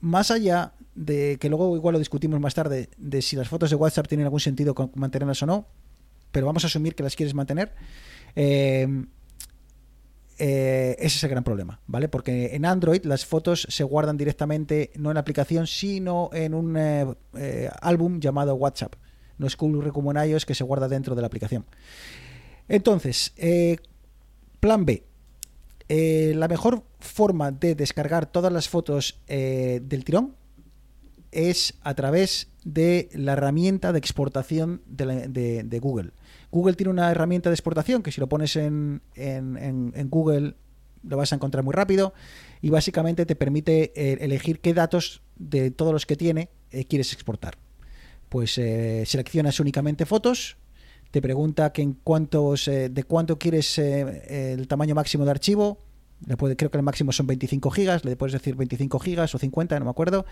más 0.00 0.30
allá 0.30 0.74
de 0.94 1.38
que 1.40 1.48
luego 1.48 1.76
igual 1.76 1.94
lo 1.94 1.98
discutimos 1.98 2.40
más 2.40 2.54
tarde, 2.54 2.88
de 2.96 3.22
si 3.22 3.36
las 3.36 3.48
fotos 3.48 3.70
de 3.70 3.76
WhatsApp 3.76 4.08
tienen 4.08 4.26
algún 4.26 4.40
sentido 4.40 4.74
mantenerlas 4.94 5.42
o 5.42 5.46
no, 5.46 5.68
pero 6.32 6.46
vamos 6.46 6.64
a 6.64 6.66
asumir 6.66 6.94
que 6.94 7.02
las 7.02 7.16
quieres 7.16 7.34
mantener. 7.34 7.74
eh, 8.34 8.88
eh, 10.38 10.96
ese 10.98 11.18
es 11.18 11.24
el 11.24 11.30
gran 11.30 11.44
problema, 11.44 11.80
¿vale? 11.86 12.08
Porque 12.08 12.54
en 12.54 12.64
Android 12.64 13.04
las 13.04 13.24
fotos 13.24 13.66
se 13.68 13.84
guardan 13.84 14.16
directamente, 14.16 14.90
no 14.96 15.10
en 15.10 15.14
la 15.14 15.20
aplicación, 15.20 15.66
sino 15.66 16.30
en 16.32 16.54
un 16.54 16.76
eh, 16.76 17.06
eh, 17.36 17.70
álbum 17.80 18.20
llamado 18.20 18.54
WhatsApp. 18.54 18.94
No 19.38 19.46
es 19.46 19.54
ocurre 19.54 19.92
como 19.92 20.10
en 20.10 20.28
iOS 20.28 20.44
que 20.46 20.54
se 20.54 20.64
guarda 20.64 20.88
dentro 20.88 21.14
de 21.14 21.20
la 21.20 21.26
aplicación. 21.26 21.64
Entonces, 22.68 23.32
plan 24.60 24.84
B. 24.84 25.04
La 25.88 26.48
mejor 26.48 26.84
forma 27.00 27.50
de 27.50 27.74
descargar 27.74 28.26
todas 28.26 28.52
las 28.52 28.68
fotos 28.68 29.20
del 29.26 30.04
tirón 30.04 30.36
es 31.32 31.74
a 31.82 31.94
través 31.94 32.46
de 32.64 33.08
la 33.12 33.32
herramienta 33.32 33.92
de 33.92 33.98
exportación 33.98 34.82
de 34.86 35.78
Google. 35.82 36.12
Google 36.54 36.74
tiene 36.74 36.90
una 36.90 37.10
herramienta 37.10 37.50
de 37.50 37.54
exportación 37.54 38.00
que 38.00 38.12
si 38.12 38.20
lo 38.20 38.28
pones 38.28 38.54
en, 38.54 39.02
en- 39.16 40.08
Google 40.08 40.54
lo 41.02 41.16
vas 41.16 41.32
a 41.32 41.34
encontrar 41.34 41.64
muy 41.64 41.72
rápido 41.74 42.14
y 42.62 42.70
básicamente 42.70 43.26
te 43.26 43.34
permite 43.34 43.92
eh, 43.96 44.18
elegir 44.20 44.60
qué 44.60 44.72
datos 44.72 45.20
de 45.34 45.72
todos 45.72 45.92
los 45.92 46.06
que 46.06 46.14
tiene 46.14 46.48
eh, 46.70 46.84
quieres 46.84 47.12
exportar. 47.12 47.58
Pues 48.28 48.56
eh, 48.58 49.02
seleccionas 49.04 49.58
únicamente 49.58 50.06
fotos, 50.06 50.56
te 51.10 51.20
pregunta 51.20 51.72
en 51.74 51.94
cuántos, 52.04 52.66
de 52.66 53.04
cuánto 53.06 53.36
quieres 53.36 53.76
el 53.78 54.66
tamaño 54.68 54.94
máximo 54.94 55.24
de 55.24 55.32
archivo. 55.32 55.78
Le 56.26 56.36
creo 56.36 56.70
que 56.70 56.78
el 56.78 56.82
máximo 56.84 57.10
son 57.10 57.26
25 57.26 57.70
gigas, 57.70 58.04
le 58.04 58.14
puedes 58.16 58.32
decir 58.32 58.54
25 58.54 58.98
gigas 59.00 59.34
o 59.34 59.38
50, 59.38 59.76
no 59.80 59.84
me 59.86 59.90
acuerdo, 59.90 60.24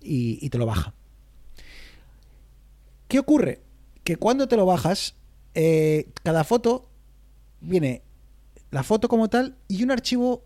y 0.00 0.48
te 0.50 0.58
lo 0.58 0.66
baja. 0.66 0.94
¿Qué 3.08 3.18
ocurre? 3.18 3.60
Que 4.04 4.16
cuando 4.16 4.48
te 4.48 4.56
lo 4.56 4.66
bajas, 4.66 5.14
eh, 5.54 6.08
cada 6.22 6.44
foto 6.44 6.88
viene 7.60 8.02
la 8.70 8.82
foto 8.82 9.08
como 9.08 9.28
tal 9.28 9.56
y 9.68 9.82
un 9.82 9.90
archivo 9.90 10.44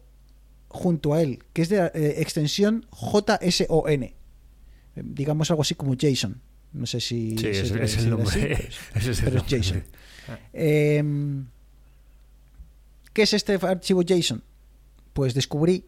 junto 0.68 1.14
a 1.14 1.22
él, 1.22 1.42
que 1.52 1.62
es 1.62 1.68
de 1.68 1.90
eh, 1.94 2.14
extensión 2.18 2.86
JSON. 2.92 4.02
Eh, 4.02 4.14
digamos 4.96 5.50
algo 5.50 5.62
así 5.62 5.74
como 5.74 5.94
JSON. 5.94 6.40
No 6.72 6.86
sé 6.86 7.00
si. 7.00 7.38
Sí, 7.38 7.46
es, 7.46 7.70
el 7.70 7.82
así, 7.82 8.06
nombre. 8.06 8.52
es 8.94 9.06
el 9.06 9.16
pero 9.24 9.38
es. 9.38 9.46
JSON. 9.46 9.84
Em, 10.52 11.46
¿Qué 13.14 13.22
es 13.22 13.32
este 13.32 13.54
archivo 13.54 14.02
JSON? 14.02 14.42
Pues 15.14 15.32
descubrí 15.34 15.86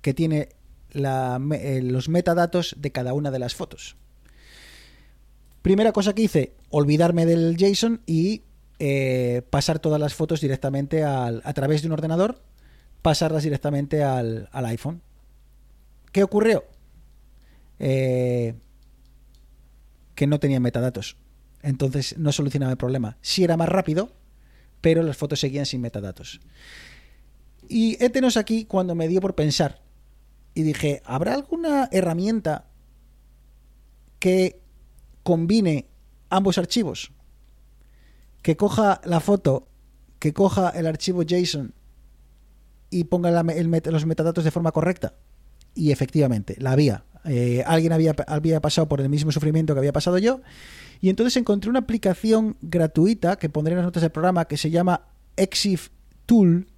que 0.00 0.12
tiene 0.12 0.48
la 0.90 1.40
eh, 1.52 1.80
los 1.82 2.08
metadatos 2.08 2.74
de 2.78 2.90
cada 2.90 3.14
una 3.14 3.30
de 3.30 3.38
las 3.38 3.54
fotos. 3.54 3.96
Primera 5.64 5.92
cosa 5.92 6.14
que 6.14 6.20
hice, 6.20 6.52
olvidarme 6.68 7.24
del 7.24 7.56
JSON 7.56 8.02
y 8.04 8.42
eh, 8.78 9.40
pasar 9.48 9.78
todas 9.78 9.98
las 9.98 10.12
fotos 10.12 10.42
directamente 10.42 11.04
al- 11.04 11.40
a 11.42 11.54
través 11.54 11.80
de 11.80 11.86
un 11.88 11.92
ordenador, 11.94 12.42
pasarlas 13.00 13.44
directamente 13.44 14.02
al, 14.04 14.50
al 14.52 14.66
iPhone. 14.66 15.00
¿Qué 16.12 16.22
ocurrió? 16.22 16.64
Eh, 17.78 18.52
que 20.14 20.26
no 20.26 20.38
tenía 20.38 20.60
metadatos. 20.60 21.16
Entonces 21.62 22.18
no 22.18 22.30
solucionaba 22.30 22.72
el 22.72 22.76
problema. 22.76 23.16
Sí 23.22 23.42
era 23.42 23.56
más 23.56 23.70
rápido, 23.70 24.12
pero 24.82 25.02
las 25.02 25.16
fotos 25.16 25.40
seguían 25.40 25.64
sin 25.64 25.80
metadatos. 25.80 26.42
Y 27.70 27.96
étenos 28.04 28.36
aquí 28.36 28.66
cuando 28.66 28.94
me 28.94 29.08
dio 29.08 29.22
por 29.22 29.34
pensar. 29.34 29.80
Y 30.52 30.62
dije, 30.62 31.00
¿habrá 31.06 31.32
alguna 31.32 31.88
herramienta 31.90 32.66
que 34.18 34.60
combine 35.24 35.86
ambos 36.30 36.56
archivos? 36.58 37.10
Que 38.42 38.56
coja 38.56 39.00
la 39.04 39.18
foto, 39.18 39.66
que 40.20 40.32
coja 40.32 40.68
el 40.70 40.86
archivo 40.86 41.22
JSON 41.24 41.74
y 42.90 43.04
ponga 43.04 43.30
los 43.42 44.06
metadatos 44.06 44.44
de 44.44 44.50
forma 44.52 44.70
correcta. 44.70 45.14
Y 45.74 45.90
efectivamente, 45.90 46.54
la 46.60 46.70
había. 46.72 47.04
Eh, 47.24 47.64
alguien 47.66 47.92
había, 47.92 48.14
pasado 48.60 48.86
por 48.86 49.00
el 49.00 49.08
mismo 49.08 49.32
sufrimiento 49.32 49.74
que 49.74 49.78
había 49.78 49.92
pasado 49.92 50.18
yo. 50.18 50.42
Y 51.00 51.08
entonces 51.08 51.36
encontré 51.36 51.70
una 51.70 51.80
aplicación 51.80 52.56
gratuita 52.62 53.36
que 53.36 53.48
pondré 53.48 53.72
en 53.72 53.78
las 53.78 53.86
notas 53.86 54.02
del 54.02 54.12
programa 54.12 54.44
que 54.44 54.56
se 54.56 54.70
llama 54.70 55.06
Exif 55.36 55.88
Tool. 56.26 56.68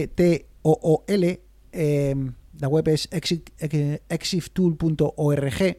E-X-I-F-T-O-O-L. 0.00 1.40
Eh, 1.72 2.14
la 2.58 2.68
web 2.68 2.88
es 2.88 3.10
exif- 3.10 4.00
exiftool.org. 4.08 5.76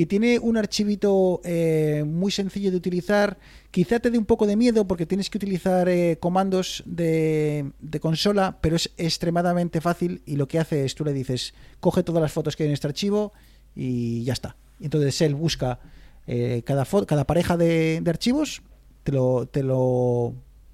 y 0.00 0.06
tiene 0.06 0.38
un 0.38 0.56
archivito 0.56 1.42
eh, 1.44 2.04
muy 2.06 2.32
sencillo 2.32 2.70
de 2.70 2.78
utilizar. 2.78 3.36
Quizá 3.70 4.00
te 4.00 4.10
dé 4.10 4.16
un 4.16 4.24
poco 4.24 4.46
de 4.46 4.56
miedo 4.56 4.86
porque 4.86 5.04
tienes 5.04 5.28
que 5.28 5.36
utilizar 5.36 5.90
eh, 5.90 6.16
comandos 6.18 6.82
de, 6.86 7.70
consola, 8.00 8.56
pero 8.62 8.76
es 8.76 8.92
extremadamente 8.96 9.82
fácil 9.82 10.22
y 10.24 10.36
lo 10.36 10.48
que 10.48 10.58
hace 10.58 10.86
es 10.86 10.94
tú 10.94 11.04
le 11.04 11.12
dices, 11.12 11.52
coge 11.80 12.02
todas 12.02 12.22
las 12.22 12.32
fotos 12.32 12.56
que 12.56 12.62
hay 12.62 12.68
en 12.68 12.72
este 12.72 12.86
archivo 12.86 13.34
y 13.76 14.24
ya 14.24 14.32
está. 14.32 14.56
Entonces 14.80 15.20
él 15.20 15.34
busca 15.34 15.80
eh, 16.26 16.62
cada, 16.64 16.86
cada 17.04 17.26
pareja 17.26 17.58
de, 17.58 18.02
archivos, 18.06 18.62
te 19.02 19.12
lo, 19.12 19.48
te 19.48 19.62
lo 19.62 20.32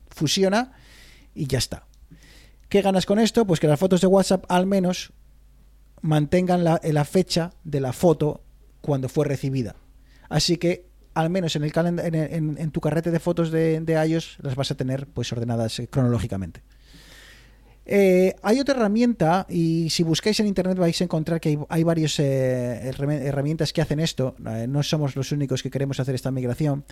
fusiona 0.08 0.72
y 1.34 1.48
ya 1.48 1.58
está. 1.58 1.84
¿Qué 2.68 2.80
ganas 2.80 3.06
con 3.06 3.18
esto? 3.18 3.44
Pues 3.44 3.58
que 3.58 3.66
las 3.66 3.80
fotos 3.80 4.00
de 4.02 4.06
WhatsApp 4.06 4.44
al 4.48 4.66
menos 4.66 5.12
mantengan 6.00 6.62
la 6.62 7.04
fecha 7.04 7.54
de 7.64 7.80
la 7.80 7.92
foto 7.92 8.42
cuando 8.86 9.08
fue 9.08 9.26
recibida. 9.26 9.76
Así 10.28 10.56
que 10.56 10.86
al 11.14 11.30
menos 11.30 11.56
en 11.56 11.64
el 11.64 11.72
en, 11.76 12.56
en- 12.58 12.70
tu 12.70 12.80
carrete 12.80 13.10
de 13.10 13.18
fotos 13.20 13.50
de, 13.50 13.80
de 13.80 14.06
iOS 14.06 14.38
las 14.42 14.54
vas 14.54 14.70
a 14.70 14.74
tener 14.76 15.06
pues 15.06 15.32
ordenadas 15.32 15.78
eh, 15.80 15.88
cronológicamente. 15.88 16.62
Eh, 17.88 18.34
hay 18.42 18.58
otra 18.58 18.74
herramienta 18.74 19.46
y 19.48 19.88
si 19.90 20.02
buscáis 20.02 20.40
en 20.40 20.46
internet 20.48 20.76
vais 20.76 21.00
a 21.00 21.04
encontrar 21.04 21.40
que 21.40 21.50
hay, 21.50 21.58
hay 21.68 21.84
varias 21.84 22.18
eh, 22.18 22.90
herrami- 22.92 23.20
herramientas 23.22 23.72
que 23.72 23.80
hacen 23.80 24.00
esto. 24.00 24.34
No 24.68 24.82
somos 24.82 25.14
los 25.16 25.30
únicos 25.32 25.62
que 25.62 25.70
queremos 25.70 26.00
hacer 26.00 26.14
esta 26.14 26.30
migración. 26.30 26.84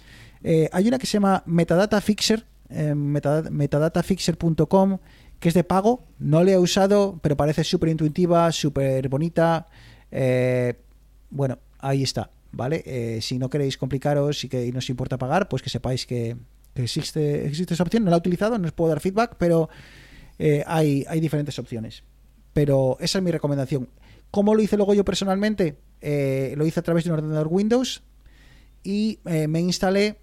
Hay 0.72 0.86
una 0.88 0.98
que 0.98 1.06
se 1.06 1.14
llama 1.14 1.42
Metadata 1.46 2.00
Fixer, 2.00 2.46
metadata- 2.70 3.50
metadatafixer.com, 3.50 4.98
que 5.40 5.48
es 5.48 5.54
de 5.54 5.64
pago. 5.64 6.04
No 6.20 6.44
le 6.44 6.52
he 6.52 6.58
usado, 6.58 7.18
pero 7.22 7.36
parece 7.36 7.64
súper 7.64 7.88
intuitiva, 7.88 8.50
súper 8.52 9.08
bonita. 9.08 9.66
Bueno, 11.30 11.58
ahí 11.84 12.02
está, 12.02 12.30
¿vale? 12.50 12.82
Eh, 12.86 13.20
si 13.20 13.38
no 13.38 13.50
queréis 13.50 13.76
complicaros 13.76 14.42
y 14.44 14.48
que 14.48 14.72
no 14.72 14.78
os 14.78 14.88
importa 14.88 15.18
pagar, 15.18 15.48
pues 15.48 15.62
que 15.62 15.68
sepáis 15.70 16.06
que, 16.06 16.36
existe, 16.74 17.46
existe 17.46 17.74
esa 17.74 17.82
opción. 17.82 18.04
No 18.04 18.10
la 18.10 18.16
he 18.16 18.18
utilizado, 18.18 18.58
no 18.58 18.66
os 18.66 18.72
puedo 18.72 18.88
dar 18.88 19.00
feedback, 19.00 19.36
pero 19.38 19.68
eh, 20.38 20.64
hay, 20.66 21.04
hay 21.08 21.20
diferentes 21.20 21.58
opciones. 21.58 22.02
Pero 22.52 22.96
esa 23.00 23.18
es 23.18 23.24
mi 23.24 23.30
recomendación. 23.30 23.88
¿Cómo 24.30 24.54
lo 24.54 24.62
hice 24.62 24.76
luego 24.76 24.94
yo 24.94 25.04
personalmente? 25.04 25.76
Eh, 26.00 26.54
lo 26.56 26.66
hice 26.66 26.80
a 26.80 26.82
través 26.82 27.04
de 27.04 27.10
un 27.10 27.18
ordenador 27.18 27.48
Windows 27.50 28.02
y 28.82 29.18
me 29.24 29.60
instalé 29.60 30.18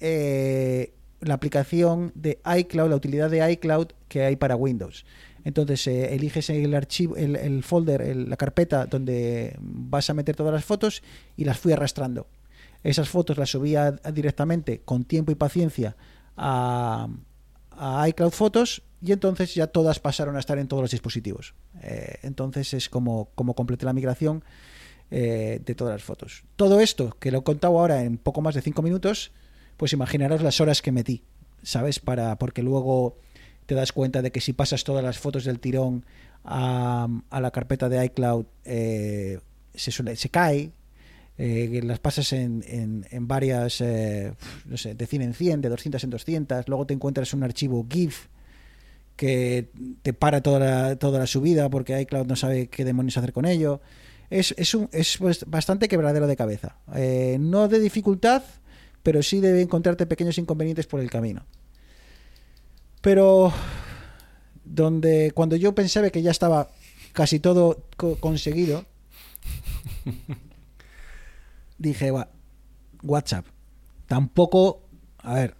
la 0.00 1.34
aplicación 1.34 2.12
de 2.14 2.40
iCloud, 2.58 2.88
la 2.88 2.96
utilidad 2.96 3.30
de 3.30 3.52
iCloud 3.52 3.88
que 4.08 4.22
hay 4.22 4.36
para 4.36 4.56
Windows. 4.56 5.04
Entonces 5.44 5.86
eh, 5.86 6.14
eliges 6.14 6.50
el 6.50 6.74
archivo, 6.74 7.16
el, 7.16 7.62
folder, 7.62 8.16
la 8.16 8.36
carpeta 8.36 8.86
donde 8.86 9.56
vas 9.60 10.10
a 10.10 10.14
meter 10.14 10.36
todas 10.36 10.52
las 10.52 10.64
fotos 10.64 11.02
y 11.36 11.44
las 11.44 11.58
fui 11.58 11.72
arrastrando. 11.72 12.26
Esas 12.82 13.08
fotos 13.08 13.38
las 13.38 13.50
subía 13.50 13.92
directamente 14.12 14.80
con 14.84 15.04
tiempo 15.04 15.32
y 15.32 15.34
paciencia 15.34 15.96
a, 16.36 17.08
a 17.78 18.08
iCloud 18.08 18.32
Fotos 18.32 18.82
y 19.00 19.12
entonces 19.12 19.54
ya 19.54 19.68
todas 19.68 20.00
pasaron 20.00 20.36
a 20.36 20.40
estar 20.40 20.58
en 20.58 20.66
todos 20.66 20.82
los 20.82 20.90
dispositivos. 20.90 21.54
Eh, 21.82 22.18
entonces 22.22 22.74
es 22.74 22.88
como, 22.88 23.30
como 23.34 23.54
completé 23.54 23.86
la 23.86 23.92
migración 23.92 24.44
eh, 25.10 25.60
de 25.64 25.74
todas 25.74 25.94
las 25.94 26.02
fotos. 26.02 26.44
Todo 26.56 26.80
esto, 26.80 27.16
que 27.20 27.30
lo 27.30 27.38
he 27.38 27.42
contado 27.42 27.78
ahora 27.78 28.02
en 28.02 28.18
poco 28.18 28.40
más 28.40 28.54
de 28.54 28.62
5 28.62 28.82
minutos, 28.82 29.32
pues 29.76 29.92
imaginaros 29.92 30.42
las 30.42 30.60
horas 30.60 30.82
que 30.82 30.90
metí, 30.90 31.22
¿sabes? 31.62 32.00
Para, 32.00 32.36
porque 32.38 32.62
luego 32.62 33.16
te 33.68 33.74
das 33.74 33.92
cuenta 33.92 34.22
de 34.22 34.32
que 34.32 34.40
si 34.40 34.54
pasas 34.54 34.82
todas 34.82 35.04
las 35.04 35.18
fotos 35.18 35.44
del 35.44 35.60
tirón 35.60 36.06
a, 36.42 37.06
la 37.30 37.50
carpeta 37.50 37.90
de 37.90 38.02
iCloud, 38.06 38.46
eh, 38.64 39.40
se, 39.74 40.28
cae, 40.30 40.72
eh, 41.36 41.80
las 41.84 41.98
pasas 41.98 42.32
en, 42.32 43.04
varias, 43.28 43.82
eh, 43.82 44.32
no 44.64 44.78
sé, 44.78 44.94
de 44.94 45.06
100 45.06 45.20
en 45.20 45.34
100, 45.34 45.60
de 45.60 45.68
200 45.68 46.02
en 46.02 46.08
200, 46.08 46.66
luego 46.66 46.86
te 46.86 46.94
encuentras 46.94 47.34
un 47.34 47.42
archivo 47.42 47.86
GIF 47.90 48.28
que 49.16 49.68
te 50.00 50.14
para 50.14 50.40
toda 50.40 50.60
la, 50.60 50.96
toda 50.96 51.18
la 51.18 51.26
subida 51.26 51.68
porque 51.68 52.00
iCloud 52.00 52.26
no 52.26 52.36
sabe 52.36 52.68
qué 52.68 52.86
demonios 52.86 53.18
hacer 53.18 53.34
con 53.34 53.44
ello. 53.44 53.82
Es, 54.30 54.54
es, 54.56 54.74
un- 54.74 54.88
es 54.92 55.18
bastante 55.46 55.88
quebradero 55.88 56.26
de 56.26 56.36
cabeza. 56.36 56.78
No 57.38 57.68
de 57.68 57.80
dificultad, 57.80 58.42
pero 59.02 59.22
sí 59.22 59.40
de 59.40 59.60
encontrarte 59.60 60.06
pequeños 60.06 60.38
inconvenientes 60.38 60.86
por 60.86 61.00
el 61.00 61.10
camino. 61.10 61.44
Pero 63.00 63.52
donde 64.64 65.30
cuando 65.34 65.56
yo 65.56 65.74
pensaba 65.74 66.10
que 66.10 66.22
ya 66.22 66.30
estaba 66.30 66.68
casi 67.12 67.38
todo 67.40 67.84
co- 67.96 68.16
conseguido, 68.16 68.84
dije, 71.78 72.10
"Buah, 72.10 72.28
WhatsApp, 73.02 73.46
tampoco, 74.06 74.82
a 75.18 75.34
ver, 75.34 75.54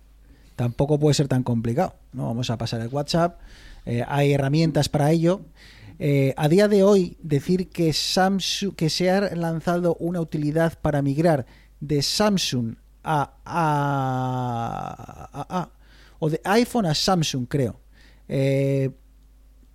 tampoco 0.56 0.98
puede 0.98 1.14
ser 1.14 1.28
tan 1.28 1.42
complicado, 1.42 1.94
¿no? 2.12 2.26
Vamos 2.26 2.50
a 2.50 2.58
pasar 2.58 2.80
el 2.80 2.88
WhatsApp, 2.88 3.40
eh, 3.86 4.04
hay 4.06 4.32
herramientas 4.32 4.88
para 4.88 5.10
ello. 5.10 5.40
Eh, 6.00 6.32
a 6.36 6.48
día 6.48 6.68
de 6.68 6.82
hoy, 6.84 7.16
decir 7.22 7.70
que 7.70 7.92
Samsung, 7.92 8.74
que 8.74 8.88
se 8.90 9.10
ha 9.10 9.34
lanzado 9.34 9.96
una 9.98 10.20
utilidad 10.20 10.78
para 10.80 11.02
migrar 11.02 11.46
de 11.80 12.02
Samsung 12.02 12.76
a, 13.02 13.32
a- 13.44 15.28
a- 15.32 15.58
a- 15.58 15.70
o 16.18 16.28
de 16.30 16.40
iPhone 16.44 16.86
a 16.86 16.94
Samsung, 16.94 17.46
creo. 17.48 17.80
Eh, 18.28 18.90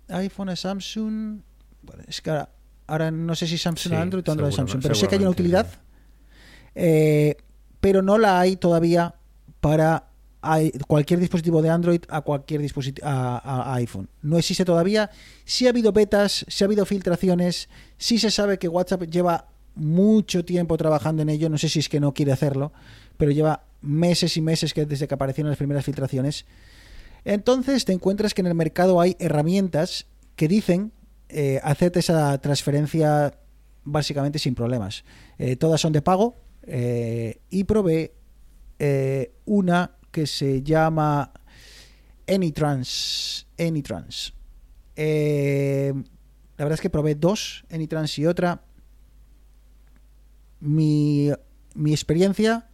iPhone 0.08 0.50
a 0.50 0.56
Samsung, 0.56 1.40
bueno, 1.82 2.02
es 2.06 2.20
que 2.20 2.30
ahora, 2.30 2.48
ahora 2.86 3.10
no 3.10 3.34
sé 3.34 3.46
si 3.46 3.56
Samsung 3.58 3.92
Sí, 3.92 3.96
a 3.96 4.02
Android 4.02 4.28
o 4.28 4.32
Android 4.32 4.52
a 4.52 4.56
Samsung, 4.56 4.82
pero 4.82 4.94
sé 4.94 5.08
que 5.08 5.14
hay 5.16 5.20
una 5.22 5.30
utilidad 5.30 5.66
eh, 6.74 7.36
pero 7.80 8.02
no 8.02 8.18
la 8.18 8.40
hay 8.40 8.56
todavía 8.56 9.14
para 9.60 10.08
cualquier 10.86 11.20
dispositivo 11.20 11.62
de 11.62 11.70
Android 11.70 12.02
a 12.08 12.20
cualquier 12.20 12.60
dispositivo 12.60 13.06
a, 13.08 13.38
a- 13.38 13.72
a 13.72 13.74
iPhone. 13.76 14.08
No 14.22 14.36
existe 14.38 14.64
todavía. 14.64 15.10
Sí 15.46 15.66
ha 15.66 15.70
habido 15.70 15.90
betas, 15.92 16.44
sí 16.48 16.64
ha 16.64 16.66
habido 16.66 16.84
filtraciones, 16.84 17.68
sí 17.96 18.18
se 18.18 18.30
sabe 18.30 18.58
que 18.58 18.68
WhatsApp 18.68 19.04
lleva 19.04 19.48
mucho 19.74 20.44
tiempo 20.44 20.76
trabajando 20.76 21.22
en 21.22 21.30
ello. 21.30 21.48
No 21.48 21.56
sé 21.56 21.68
si 21.70 21.78
es 21.78 21.88
que 21.88 21.98
no 22.00 22.12
quiere 22.12 22.32
hacerlo, 22.32 22.72
pero 23.16 23.30
lleva 23.30 23.64
meses 23.84 24.36
y 24.36 24.40
meses 24.40 24.72
que 24.74 24.86
desde 24.86 25.06
que 25.06 25.14
aparecieron 25.14 25.50
las 25.50 25.58
primeras 25.58 25.84
filtraciones. 25.84 26.46
Entonces 27.24 27.84
te 27.84 27.92
encuentras 27.92 28.34
que 28.34 28.40
en 28.40 28.48
el 28.48 28.54
mercado 28.54 29.00
hay 29.00 29.16
herramientas 29.18 30.06
que 30.36 30.48
dicen 30.48 30.92
eh, 31.28 31.60
hacerte 31.62 32.00
esa 32.00 32.36
transferencia 32.38 33.38
básicamente 33.84 34.38
sin 34.38 34.54
problemas. 34.54 35.04
Eh, 35.38 35.56
todas 35.56 35.80
son 35.80 35.92
de 35.92 36.02
pago 36.02 36.36
eh, 36.62 37.40
y 37.50 37.64
probé 37.64 38.14
una 39.46 39.92
que 40.10 40.26
se 40.26 40.62
llama 40.62 41.32
Anytrans. 42.28 43.46
Anytrans. 43.58 44.34
La 44.96 46.64
verdad 46.64 46.74
es 46.74 46.80
que 46.80 46.90
probé 46.90 47.14
dos, 47.14 47.64
Anytrans 47.70 48.18
y 48.18 48.26
otra. 48.26 48.62
Mi, 50.60 51.30
mi 51.74 51.92
experiencia, 51.92 52.68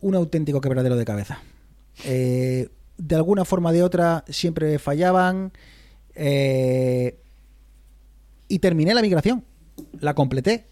un 0.00 0.14
auténtico 0.14 0.60
quebradero 0.60 0.96
de 0.96 1.04
cabeza. 1.04 1.40
Eh, 2.04 2.68
de 2.96 3.14
alguna 3.14 3.44
forma 3.44 3.70
o 3.70 3.72
de 3.72 3.82
otra 3.82 4.24
siempre 4.28 4.78
fallaban. 4.78 5.52
eh, 6.14 7.18
y 8.48 8.58
terminé 8.58 8.92
la 8.94 9.02
migración. 9.02 9.44
La 10.00 10.14
completé. 10.14 10.66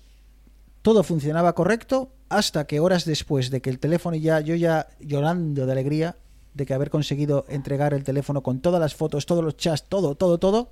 Todo 0.83 1.03
funcionaba 1.03 1.55
correcto 1.55 2.11
hasta 2.29 2.66
que 2.66 2.81
horas 2.81 3.05
después 3.05 3.51
de 3.51 3.61
que 3.61 3.70
el 3.70 3.79
teléfono 3.79 4.16
ya, 4.16 4.41
yo 4.41 4.55
ya 4.55 4.89
llorando 5.01 5.64
de 5.64 5.72
alegría 5.72 6.16
de 6.55 6.66
que 6.66 6.74
haber 6.74 6.91
conseguido 6.91 7.45
entregar 7.49 7.95
el 7.95 8.05
teléfono 8.05 8.43
con 8.43 8.61
todas 8.61 8.81
las 8.81 8.95
fotos, 8.95 9.26
todos 9.26 9.45
los 9.45 9.57
chats, 9.57 9.85
todo, 9.89 10.16
todo, 10.16 10.39
todo, 10.39 10.70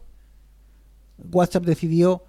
WhatsApp 1.33 1.65
decidió 1.65 2.25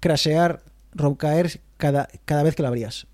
crashear, 0.00 0.62
romper 0.94 1.60
cada, 1.76 2.08
cada 2.24 2.42
vez 2.44 2.54
que 2.54 2.62
lo 2.62 2.68
abrías. 2.68 3.06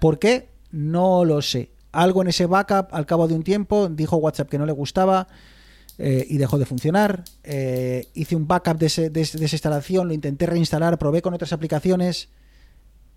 ¿Por 0.00 0.18
qué? 0.18 0.48
No 0.70 1.24
lo 1.24 1.42
sé. 1.42 1.70
Algo 1.92 2.22
en 2.22 2.28
ese 2.28 2.46
backup, 2.46 2.88
al 2.92 3.06
cabo 3.06 3.26
de 3.28 3.34
un 3.34 3.42
tiempo, 3.42 3.88
dijo 3.88 4.16
WhatsApp 4.16 4.48
que 4.50 4.58
no 4.58 4.66
le 4.66 4.72
gustaba 4.72 5.28
eh, 5.98 6.26
y 6.28 6.36
dejó 6.36 6.58
de 6.58 6.66
funcionar. 6.66 7.24
Eh, 7.42 8.06
hice 8.14 8.36
un 8.36 8.46
backup 8.46 8.76
de, 8.78 8.86
ese- 8.86 9.10
de 9.10 9.22
esa 9.22 9.38
instalación, 9.42 10.08
lo 10.08 10.14
intenté 10.14 10.46
reinstalar, 10.46 10.98
probé 10.98 11.22
con 11.22 11.32
otras 11.32 11.52
aplicaciones, 11.52 12.28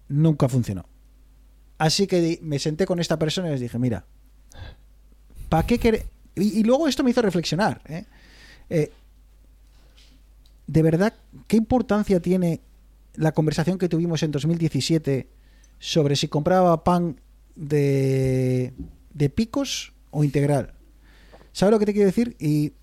nunca 0.07 0.47
funcionó. 0.47 0.85
Así 1.77 2.07
que 2.07 2.39
me 2.41 2.59
senté 2.59 2.85
con 2.85 2.99
esta 2.99 3.17
persona 3.19 3.47
y 3.49 3.51
les 3.51 3.61
dije, 3.61 3.77
mira, 3.79 4.05
¿para 5.49 5.65
qué 5.65 5.77
querer? 5.79 6.05
Y, 6.35 6.63
luego 6.63 6.87
esto 6.87 7.03
me 7.03 7.11
hizo 7.11 7.21
reflexionar. 7.21 7.81
Eh, 8.69 8.91
de 10.67 10.81
verdad, 10.83 11.13
¿qué 11.47 11.57
importancia 11.57 12.19
tiene 12.21 12.61
la 13.15 13.33
conversación 13.33 13.77
que 13.77 13.89
tuvimos 13.89 14.23
en 14.23 14.31
2017 14.31 15.27
sobre 15.79 16.15
si 16.15 16.27
compraba 16.27 16.83
pan 16.83 17.19
de, 17.59 18.73
de 19.13 19.29
picos 19.29 19.93
o 20.11 20.23
integral? 20.23 20.73
¿Sabes 21.51 21.71
lo 21.71 21.79
que 21.79 21.85
te 21.85 21.93
quiero 21.93 22.07
decir? 22.07 22.35
Y, 22.39 22.73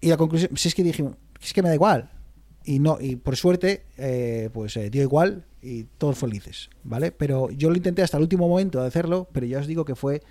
y 0.00 0.08
la 0.08 0.16
conclusión, 0.16 0.56
si 0.56 0.68
es 0.68 0.74
que 0.74 0.84
dijimos, 0.84 1.16
es 1.42 1.52
que 1.52 1.62
me 1.62 1.68
da 1.68 1.74
igual. 1.74 2.10
y 2.64 2.78
no 2.78 2.98
y 3.00 3.16
por 3.16 3.36
suerte 3.36 3.86
eh, 3.98 4.48
pues 4.52 4.76
eh, 4.76 4.88
dio 4.88 5.02
igual 5.02 5.44
y 5.60 5.84
todos 5.98 6.16
felices 6.16 6.70
vale 6.84 7.10
pero 7.10 7.50
yo 7.50 7.70
lo 7.70 7.76
intenté 7.76 8.02
hasta 8.02 8.18
el 8.18 8.22
último 8.22 8.48
momento 8.48 8.80
de 8.80 8.86
hacerlo 8.86 9.28
pero 9.32 9.46
ya 9.46 9.58
os 9.58 9.66
digo 9.66 9.84
que 9.84 9.96
fue 9.96 10.22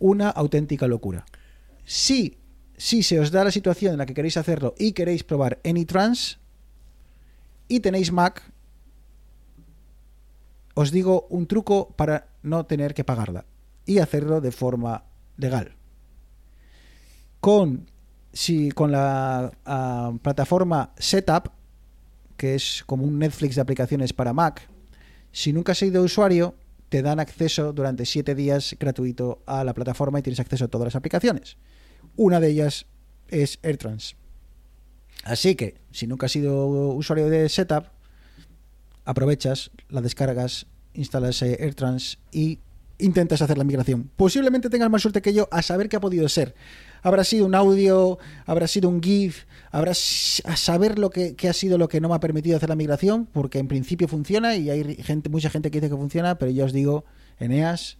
una 0.00 0.28
auténtica 0.30 0.88
locura 0.88 1.24
si 1.84 2.38
si 2.76 3.04
se 3.04 3.20
os 3.20 3.30
da 3.30 3.44
la 3.44 3.52
situación 3.52 3.92
en 3.92 3.98
la 3.98 4.06
que 4.06 4.14
queréis 4.14 4.36
hacerlo 4.36 4.74
y 4.76 4.90
queréis 4.92 5.22
probar 5.22 5.60
AnyTrans 5.64 6.40
y 7.68 7.78
tenéis 7.78 8.10
Mac 8.10 8.42
os 10.74 10.90
digo 10.90 11.26
un 11.30 11.46
truco 11.46 11.94
para 11.96 12.28
no 12.42 12.66
tener 12.66 12.94
que 12.94 13.04
pagarla 13.04 13.46
y 13.86 13.98
hacerlo 13.98 14.40
de 14.40 14.52
forma 14.52 15.04
legal 15.36 15.76
con 17.44 17.90
si 18.32 18.70
con 18.70 18.90
la 18.90 19.52
ah, 19.66 20.12
plataforma 20.22 20.94
Setup, 20.96 21.50
que 22.38 22.54
es 22.54 22.82
como 22.86 23.04
un 23.04 23.18
Netflix 23.18 23.56
de 23.56 23.60
aplicaciones 23.60 24.14
para 24.14 24.32
Mac, 24.32 24.66
si 25.30 25.52
nunca 25.52 25.72
has 25.72 25.78
sido 25.78 26.02
usuario, 26.02 26.54
te 26.88 27.02
dan 27.02 27.20
acceso 27.20 27.74
durante 27.74 28.06
7 28.06 28.34
días 28.34 28.74
gratuito 28.80 29.42
a 29.44 29.62
la 29.62 29.74
plataforma 29.74 30.20
y 30.20 30.22
tienes 30.22 30.40
acceso 30.40 30.64
a 30.64 30.68
todas 30.68 30.86
las 30.86 30.96
aplicaciones. 30.96 31.58
Una 32.16 32.40
de 32.40 32.48
ellas 32.48 32.86
es 33.28 33.58
AirTrans. 33.62 34.16
Así 35.24 35.54
que, 35.54 35.82
si 35.90 36.06
nunca 36.06 36.24
has 36.24 36.32
sido 36.32 36.66
usuario 36.94 37.28
de 37.28 37.50
Setup, 37.50 37.88
aprovechas, 39.04 39.70
la 39.88 40.00
descargas, 40.00 40.66
instalas 40.94 41.42
eh, 41.42 41.58
AirTrans 41.60 42.18
y 42.32 42.58
intentas 42.98 43.42
hacer 43.42 43.58
la 43.58 43.64
migración. 43.64 44.10
Posiblemente 44.16 44.70
tengas 44.70 44.90
más 44.90 45.02
suerte 45.02 45.22
que 45.22 45.34
yo 45.34 45.48
a 45.50 45.62
saber 45.62 45.88
qué 45.88 45.96
ha 45.96 46.00
podido 46.00 46.28
ser 46.28 46.54
habrá 47.04 47.22
sido 47.22 47.46
un 47.46 47.54
audio, 47.54 48.18
habrá 48.46 48.66
sido 48.66 48.88
un 48.88 49.00
GIF, 49.00 49.44
habrá 49.70 49.92
a 49.92 50.56
saber 50.56 50.98
lo 50.98 51.10
que, 51.10 51.36
ha 51.48 51.52
sido 51.52 51.78
lo 51.78 51.88
que 51.88 52.00
no 52.00 52.08
me 52.08 52.14
ha 52.14 52.20
permitido 52.20 52.56
hacer 52.56 52.70
la 52.70 52.76
migración, 52.76 53.26
porque 53.26 53.58
en 53.58 53.68
principio 53.68 54.08
funciona 54.08 54.56
y 54.56 54.70
hay 54.70 54.96
gente, 54.96 55.28
mucha 55.28 55.50
gente 55.50 55.70
que 55.70 55.80
dice 55.80 55.90
que 55.90 55.96
funciona, 55.96 56.38
pero 56.38 56.50
ya 56.50 56.64
os 56.64 56.72
digo, 56.72 57.04
Eneas, 57.38 57.98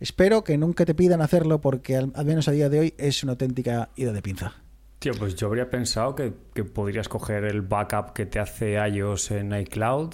espero 0.00 0.42
que 0.42 0.58
nunca 0.58 0.84
te 0.84 0.94
pidan 0.94 1.22
hacerlo 1.22 1.60
porque 1.60 1.96
al, 1.96 2.12
menos 2.24 2.48
a 2.48 2.52
día 2.52 2.68
de 2.68 2.80
hoy 2.80 2.94
es 2.98 3.22
una 3.22 3.32
auténtica 3.32 3.90
ida 3.94 4.12
de 4.12 4.20
pinza. 4.20 4.56
Tío, 4.98 5.12
pues 5.18 5.36
yo 5.36 5.46
habría 5.46 5.70
pensado 5.70 6.14
que, 6.14 6.32
podrías 6.64 7.08
coger 7.08 7.44
el 7.44 7.62
backup 7.62 8.12
que 8.12 8.26
te 8.26 8.40
hace 8.40 8.74
iOS 8.74 9.30
en 9.30 9.52
iCloud 9.52 10.12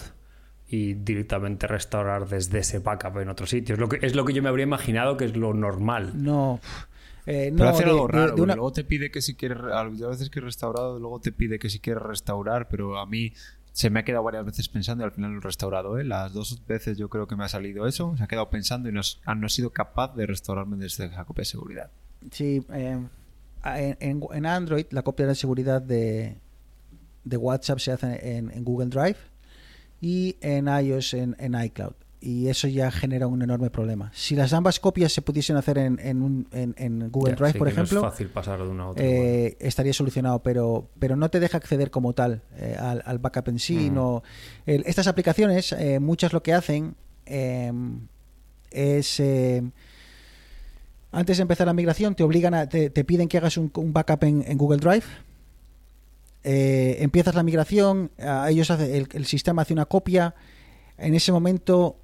y 0.69 0.95
directamente 0.95 1.67
restaurar 1.67 2.29
desde 2.29 2.59
ese 2.59 2.81
backup 2.81 3.19
en 3.19 3.31
otro 3.31 3.47
sitio. 3.47 3.75
Es 3.75 3.81
lo 3.81 3.89
que, 3.89 4.05
es 4.05 4.15
lo 4.15 4.25
que 4.25 4.35
yo 4.35 4.43
me 4.43 4.51
habría 4.51 4.65
imaginado 4.65 5.17
que 5.17 5.25
es 5.25 5.37
lo 5.37 5.55
normal. 5.55 6.13
No, 6.23 6.61
eh, 7.27 7.53
Pero 7.57 7.69
hace 7.69 7.85
algo 7.85 8.09
raro. 8.09 8.37
Luego 8.37 8.73
te 8.73 8.85
pide 8.85 9.11
que 9.11 9.23
si 9.23 9.35
quieres. 9.35 9.59
A 9.59 9.85
veces 9.85 10.29
que 10.29 10.41
he 10.41 10.43
restaurado, 10.43 10.99
luego 10.99 11.21
te 11.21 11.33
pide 11.33 11.59
que 11.59 11.71
si 11.71 11.81
quieres 11.81 12.03
restaurar, 12.03 12.69
pero 12.69 12.99
a 12.99 13.07
mí 13.07 13.33
se 13.73 13.91
me 13.91 14.01
ha 14.01 14.05
quedado 14.05 14.23
varias 14.23 14.45
veces 14.45 14.69
pensando 14.69 15.03
y 15.03 15.07
al 15.07 15.13
final 15.13 15.33
lo 15.33 15.39
he 15.39 15.43
restaurado. 15.43 15.99
¿eh? 15.99 16.05
Las 16.05 16.33
dos 16.33 16.65
veces 16.67 16.99
yo 16.99 17.09
creo 17.09 17.27
que 17.27 17.37
me 17.37 17.45
ha 17.45 17.49
salido 17.49 17.87
eso. 17.87 18.15
Se 18.17 18.25
ha 18.25 18.27
quedado 18.27 18.51
pensando 18.51 18.89
y 18.89 18.93
no, 18.93 19.01
no 19.35 19.47
he 19.47 19.51
sido 19.51 19.71
capaz 19.71 20.15
de 20.15 20.27
restaurarme 20.27 20.77
desde 20.77 21.07
esa 21.07 21.25
copia 21.25 21.43
de 21.43 21.47
seguridad. 21.47 21.91
Sí, 22.31 22.65
eh, 22.73 22.99
en, 23.65 24.23
en, 24.33 24.47
Android 24.47 24.87
la 24.91 25.03
copia 25.03 25.27
de 25.27 25.35
seguridad 25.35 25.83
de, 25.83 26.37
de 27.25 27.37
WhatsApp 27.37 27.79
se 27.79 27.93
hace 27.93 28.37
en, 28.37 28.51
en 28.51 28.65
Google 28.65 28.89
Drive 28.89 29.17
y 30.01 30.37
en 30.41 30.69
iOS 30.69 31.15
en, 31.15 31.37
en 31.39 31.55
iCloud 31.55 31.95
y 32.25 32.49
eso 32.49 32.69
ya 32.69 32.91
genera 32.91 33.27
un 33.27 33.43
enorme 33.43 33.69
problema. 33.69 34.11
Si 34.15 34.35
las 34.35 34.55
ambas 34.55 34.81
copias 34.81 35.13
se 35.13 35.21
pudiesen 35.21 35.57
hacer 35.57 35.77
en, 35.77 35.99
en, 36.01 37.11
Google 37.11 37.35
Drive, 37.35 37.59
por 37.59 37.69
ejemplo, 37.69 38.01
fácil 38.01 38.31
pasar 38.31 38.63
de 38.63 38.69
una 38.69 38.85
a 38.85 38.89
otra. 38.89 39.05
Eh, 39.05 39.59
estaría 39.61 39.93
solucionado, 39.93 40.43
pero, 40.43 40.89
pero 40.99 41.17
no 41.17 41.29
te 41.29 41.39
deja 41.39 41.59
acceder 41.59 41.91
como 41.91 42.15
tal 42.15 42.41
eh, 42.57 42.77
al, 42.79 43.19
backup 43.19 43.49
en 43.49 43.59
sí. 43.59 43.91
Mm. 43.91 43.95
No, 43.95 44.23
estas 44.65 45.07
aplicaciones, 45.07 45.73
eh, 45.73 46.01
muchas 46.01 46.33
lo 46.33 46.43
que 46.43 46.55
hacen 46.55 46.95
em, 47.27 48.09
es 48.71 49.21
antes 51.15 51.39
de 51.39 51.43
empezar 51.43 51.67
la 51.67 51.73
migración 51.73 52.15
te 52.15 52.23
obligan 52.23 52.55
a, 52.55 52.69
te, 52.69 52.91
piden 53.05 53.29
que 53.29 53.39
hagas 53.39 53.57
un, 53.57 53.71
backup 53.75 54.25
en, 54.25 54.59
Google 54.59 54.79
Drive. 54.79 55.05
empiezas 56.43 57.35
la 57.35 57.43
migración, 57.43 58.11
ellos 58.49 58.71
hace, 58.71 58.97
el, 58.99 59.09
el 59.13 59.27
sistema 59.27 59.63
hace 59.63 59.73
una 59.73 59.87
copia. 59.87 60.35
En 60.99 61.15
ese 61.15 61.33
momento 61.33 61.97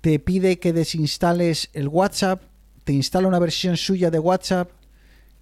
te 0.00 0.18
pide 0.18 0.58
que 0.58 0.72
desinstales 0.72 1.68
el 1.72 1.88
WhatsApp, 1.88 2.42
te 2.84 2.92
instala 2.92 3.26
una 3.26 3.38
versión 3.38 3.76
suya 3.76 4.10
de 4.10 4.18
WhatsApp 4.18 4.70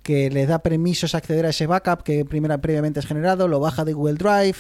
que 0.05 0.31
le 0.31 0.47
da 0.47 0.61
permisos 0.61 1.15
a 1.15 1.19
acceder 1.19 1.47
a 1.47 1.49
ese 1.49 1.67
backup 1.67 2.03
que 2.03 2.25
primera, 2.25 2.59
previamente 2.59 3.01
has 3.01 3.07
generado, 3.07 3.49
lo 3.49 3.59
baja 3.59 3.85
de 3.85 3.95
Google 3.95 4.15
Drive, 4.15 4.59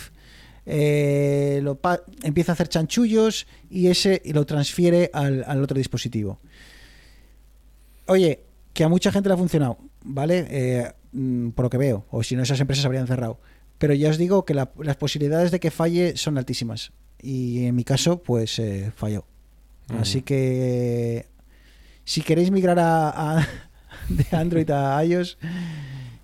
eh, 0.66 1.60
lo 1.62 1.78
empieza 2.22 2.52
a 2.52 2.54
hacer 2.54 2.68
chanchullos 2.68 3.46
y 3.68 3.88
ese 3.88 4.22
y 4.24 4.32
lo 4.32 4.46
transfiere 4.46 5.10
al, 5.12 5.62
otro 5.62 5.76
dispositivo. 5.76 6.40
Oye, 8.06 8.44
que 8.72 8.84
a 8.84 8.88
mucha 8.88 9.12
gente 9.12 9.28
le 9.28 9.34
ha 9.34 9.38
funcionado, 9.38 9.78
¿vale? 10.02 10.46
Eh, 10.50 10.92
mm, 11.12 11.50
por 11.50 11.64
lo 11.64 11.70
que 11.70 11.78
veo, 11.78 12.06
o 12.10 12.22
si 12.22 12.36
no 12.36 12.42
esas 12.42 12.60
empresas 12.60 12.84
habrían 12.84 13.06
cerrado. 13.06 13.38
Pero 13.78 13.94
ya 13.94 14.10
os 14.10 14.18
digo 14.18 14.44
que 14.44 14.54
las 14.54 14.96
posibilidades 14.98 15.50
de 15.50 15.60
que 15.60 15.70
falle 15.70 16.16
son 16.16 16.38
altísimas. 16.38 16.92
Y 17.20 17.66
en 17.66 17.74
mi 17.74 17.84
caso, 17.84 18.22
pues 18.22 18.58
eh, 18.58 18.92
falló. 18.94 19.24
Así 20.00 20.22
que 20.22 21.26
si 22.04 22.22
queréis 22.22 22.50
migrar 22.50 22.78
a, 22.78 23.46
de 24.08 24.26
Android 24.36 24.70
a 24.70 25.04
iOS 25.04 25.38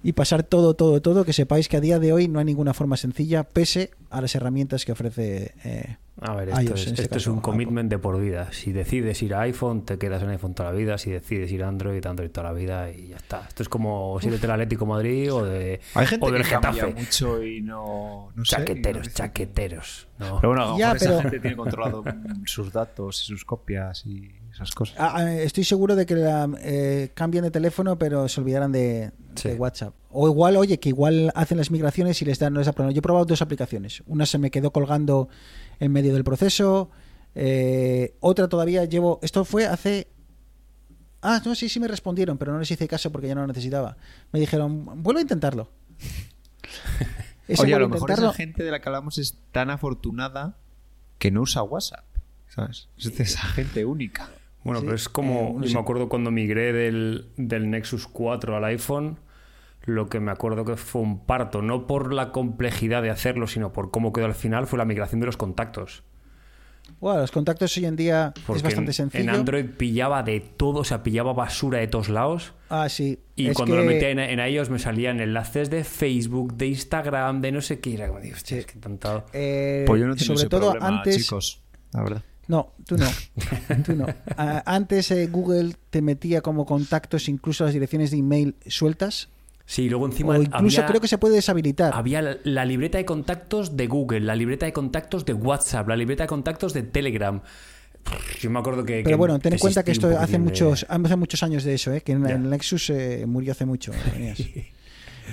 y 0.02 0.12
pasar 0.12 0.42
todo, 0.42 0.74
todo, 0.74 1.00
todo, 1.02 1.24
que 1.24 1.32
sepáis 1.32 1.68
que 1.68 1.76
a 1.76 1.80
día 1.80 1.98
de 1.98 2.12
hoy 2.12 2.28
no 2.28 2.38
hay 2.38 2.44
ninguna 2.44 2.74
forma 2.74 2.96
sencilla, 2.96 3.44
pese 3.44 3.90
a 4.10 4.20
las 4.20 4.34
herramientas 4.34 4.84
que 4.84 4.92
ofrece 4.92 5.54
eh, 5.64 5.96
a 6.22 6.34
ver, 6.34 6.50
esto, 6.50 6.74
es, 6.74 6.86
este 6.86 7.02
esto 7.02 7.16
es, 7.16 7.26
un 7.26 7.40
commitment 7.40 7.88
de 7.90 7.98
por 7.98 8.20
vida. 8.20 8.52
Si 8.52 8.72
decides 8.72 9.22
ir 9.22 9.34
a 9.34 9.40
iPhone, 9.40 9.86
te 9.86 9.96
quedas 9.96 10.22
en 10.22 10.28
iPhone 10.28 10.52
toda 10.52 10.70
la 10.70 10.76
vida. 10.76 10.98
Si 10.98 11.10
decides 11.10 11.50
ir 11.50 11.64
a 11.64 11.68
Android, 11.68 12.04
Android 12.04 12.30
toda 12.30 12.48
la 12.48 12.52
vida 12.52 12.90
y 12.90 13.08
ya 13.08 13.16
está. 13.16 13.46
Esto 13.48 13.62
es 13.62 13.70
como 13.70 14.18
si 14.20 14.28
eres 14.28 14.42
del 14.42 14.50
Atlético 14.50 14.84
Madrid 14.84 15.32
o, 15.32 15.44
de, 15.44 15.80
Hay 15.94 16.06
gente 16.06 16.26
o 16.26 16.30
del 16.30 16.42
que 16.42 16.48
Getafe. 16.48 16.94
mucho 16.94 17.42
y 17.42 17.62
no, 17.62 18.32
no 18.34 18.42
chaqueteros, 18.42 19.06
sé, 19.06 19.12
chaqueteros. 19.14 20.08
Pero 20.18 20.48
bueno, 20.48 20.78
ya, 20.78 20.92
esa 20.92 21.22
gente 21.22 21.40
tiene 21.40 21.56
controlado 21.56 22.04
sus 22.44 22.70
datos 22.70 23.22
y 23.22 23.26
sus 23.26 23.46
copias 23.46 24.04
y 24.04 24.30
esas 24.62 24.74
cosas. 24.74 24.96
Ah, 24.98 25.12
ah, 25.16 25.32
estoy 25.32 25.64
seguro 25.64 25.96
de 25.96 26.06
que 26.06 26.14
la, 26.14 26.48
eh, 26.60 27.10
cambian 27.14 27.44
de 27.44 27.50
teléfono, 27.50 27.98
pero 27.98 28.28
se 28.28 28.40
olvidarán 28.40 28.72
de, 28.72 29.12
WhatsApp. 29.56 29.94
O 30.10 30.28
igual, 30.28 30.56
oye, 30.56 30.78
que 30.78 30.88
igual 30.90 31.32
hacen 31.34 31.56
las 31.56 31.70
migraciones 31.70 32.20
y 32.20 32.24
les 32.24 32.38
dan 32.38 32.56
esa 32.56 32.72
problema. 32.72 32.92
Yo 32.92 32.98
he 32.98 33.02
probado 33.02 33.24
dos 33.24 33.42
aplicaciones. 33.42 34.02
Una 34.06 34.26
se 34.26 34.38
me 34.38 34.50
quedó 34.50 34.72
colgando 34.72 35.28
en 35.78 35.92
medio 35.92 36.12
del 36.12 36.24
proceso. 36.24 36.90
Eh, 37.34 38.16
otra 38.20 38.48
todavía 38.48 38.84
llevo. 38.84 39.18
Esto 39.22 39.44
fue 39.44 39.66
hace. 39.66 40.08
Ah, 41.22 41.40
no, 41.44 41.54
sí, 41.54 41.68
sí 41.68 41.80
me 41.80 41.88
respondieron, 41.88 42.38
pero 42.38 42.52
no 42.52 42.58
les 42.58 42.70
hice 42.70 42.88
caso 42.88 43.10
porque 43.12 43.28
ya 43.28 43.34
no 43.34 43.42
lo 43.42 43.46
necesitaba. 43.46 43.96
Me 44.32 44.40
dijeron, 44.40 45.02
vuelvo 45.02 45.18
a 45.18 45.22
intentarlo. 45.22 45.70
Oye, 47.58 47.74
a 47.74 47.78
lo 47.78 47.88
mejor 47.88 48.10
esa 48.10 48.32
gente 48.32 48.62
de 48.62 48.70
la 48.70 48.80
que 48.80 48.88
hablamos 48.88 49.18
es 49.18 49.36
tan 49.52 49.70
afortunada 49.70 50.56
que 51.18 51.30
no 51.30 51.42
usa 51.42 51.62
WhatsApp. 51.62 52.04
¿Sabes? 52.48 52.88
Es 52.98 53.20
esa 53.20 53.42
gente 53.42 53.84
única. 53.84 54.30
Bueno, 54.64 54.80
pero 54.80 54.94
es 54.94 55.08
como. 55.08 55.60
Eh, 55.62 55.72
me 55.72 55.80
acuerdo 55.80 56.08
cuando 56.08 56.30
migré 56.30 56.72
del, 56.72 57.28
del 57.36 57.70
Nexus 57.70 58.06
4 58.06 58.56
al 58.56 58.64
iPhone 58.64 59.18
lo 59.84 60.08
que 60.08 60.20
me 60.20 60.30
acuerdo 60.30 60.64
que 60.64 60.76
fue 60.76 61.02
un 61.02 61.24
parto, 61.24 61.62
no 61.62 61.86
por 61.86 62.12
la 62.12 62.32
complejidad 62.32 63.02
de 63.02 63.10
hacerlo, 63.10 63.46
sino 63.46 63.72
por 63.72 63.90
cómo 63.90 64.12
quedó 64.12 64.26
al 64.26 64.34
final, 64.34 64.66
fue 64.66 64.78
la 64.78 64.84
migración 64.84 65.20
de 65.20 65.26
los 65.26 65.36
contactos. 65.36 66.02
Bueno, 66.98 67.20
los 67.20 67.30
contactos 67.30 67.76
hoy 67.76 67.86
en 67.86 67.94
día 67.96 68.34
es 68.36 68.62
bastante 68.62 68.92
sencillo. 68.92 69.22
En 69.22 69.30
Android 69.30 69.64
pillaba 69.64 70.22
de 70.22 70.40
todo, 70.40 70.80
o 70.80 70.84
sea, 70.84 71.02
pillaba 71.02 71.32
basura 71.32 71.78
de 71.78 71.86
todos 71.86 72.08
lados. 72.08 72.52
Ah, 72.68 72.88
sí. 72.88 73.20
Y 73.36 73.52
cuando 73.52 73.76
lo 73.76 73.84
metía 73.84 74.10
en, 74.10 74.18
en, 74.18 74.40
ellos 74.40 74.70
me 74.70 74.78
salían 74.78 75.20
enlaces 75.20 75.70
de 75.70 75.84
Facebook, 75.84 76.54
de 76.54 76.66
Instagram, 76.66 77.40
de 77.40 77.52
no 77.52 77.60
sé 77.60 77.80
qué. 77.80 77.94
Era 77.94 78.08
como, 78.08 78.20
digo, 78.20 78.34
hostia, 78.34 78.58
es 78.58 78.66
que 78.66 78.78
tanto... 78.78 79.24
Eh, 79.32 79.84
pues 79.86 80.00
yo 80.00 80.08
no 80.08 80.16
tengo 80.16 80.36
sobre 80.36 80.48
todo 80.48 80.76
antes. 80.80 81.16
Chicos, 81.16 81.62
la 81.92 82.02
verdad. 82.02 82.22
No, 82.50 82.72
tú 82.84 82.96
no. 82.96 83.06
tú 83.86 83.94
no. 83.94 84.06
antes 84.36 85.12
eh, 85.12 85.28
Google 85.28 85.76
te 85.90 86.02
metía 86.02 86.40
como 86.40 86.66
contactos 86.66 87.28
incluso 87.28 87.62
las 87.62 87.72
direcciones 87.72 88.10
de 88.10 88.18
email 88.18 88.56
sueltas 88.66 89.28
Sí, 89.70 89.88
luego 89.88 90.06
encima. 90.06 90.36
O 90.36 90.42
incluso 90.42 90.84
creo 90.84 91.00
que 91.00 91.06
se 91.06 91.16
puede 91.16 91.36
deshabilitar. 91.36 91.92
Había 91.94 92.40
la, 92.42 92.64
libreta 92.64 92.98
de 92.98 93.04
contactos 93.04 93.76
de 93.76 93.86
Google, 93.86 94.18
la 94.18 94.34
libreta 94.34 94.66
de 94.66 94.72
contactos 94.72 95.24
de 95.24 95.32
WhatsApp, 95.32 95.86
la 95.86 95.94
libreta 95.94 96.24
de 96.24 96.26
contactos 96.26 96.72
de 96.72 96.82
Telegram. 96.82 97.40
Yo 98.40 98.50
me 98.50 98.58
acuerdo 98.58 98.84
que. 98.84 99.02
Pero 99.04 99.16
bueno, 99.16 99.38
ten 99.38 99.52
en 99.52 99.60
cuenta 99.60 99.84
que 99.84 99.92
esto 99.92 100.08
hace 100.18 100.40
muchos, 100.40 100.84
hace 100.88 101.14
muchos 101.14 101.44
años 101.44 101.62
de 101.62 101.74
eso, 101.74 101.92
¿eh? 101.92 102.00
que 102.00 102.10
en 102.10 102.26
el 102.26 102.50
Nexus 102.50 102.90
eh, 102.90 103.24
murió 103.28 103.52
hace 103.52 103.64
mucho. 103.64 103.92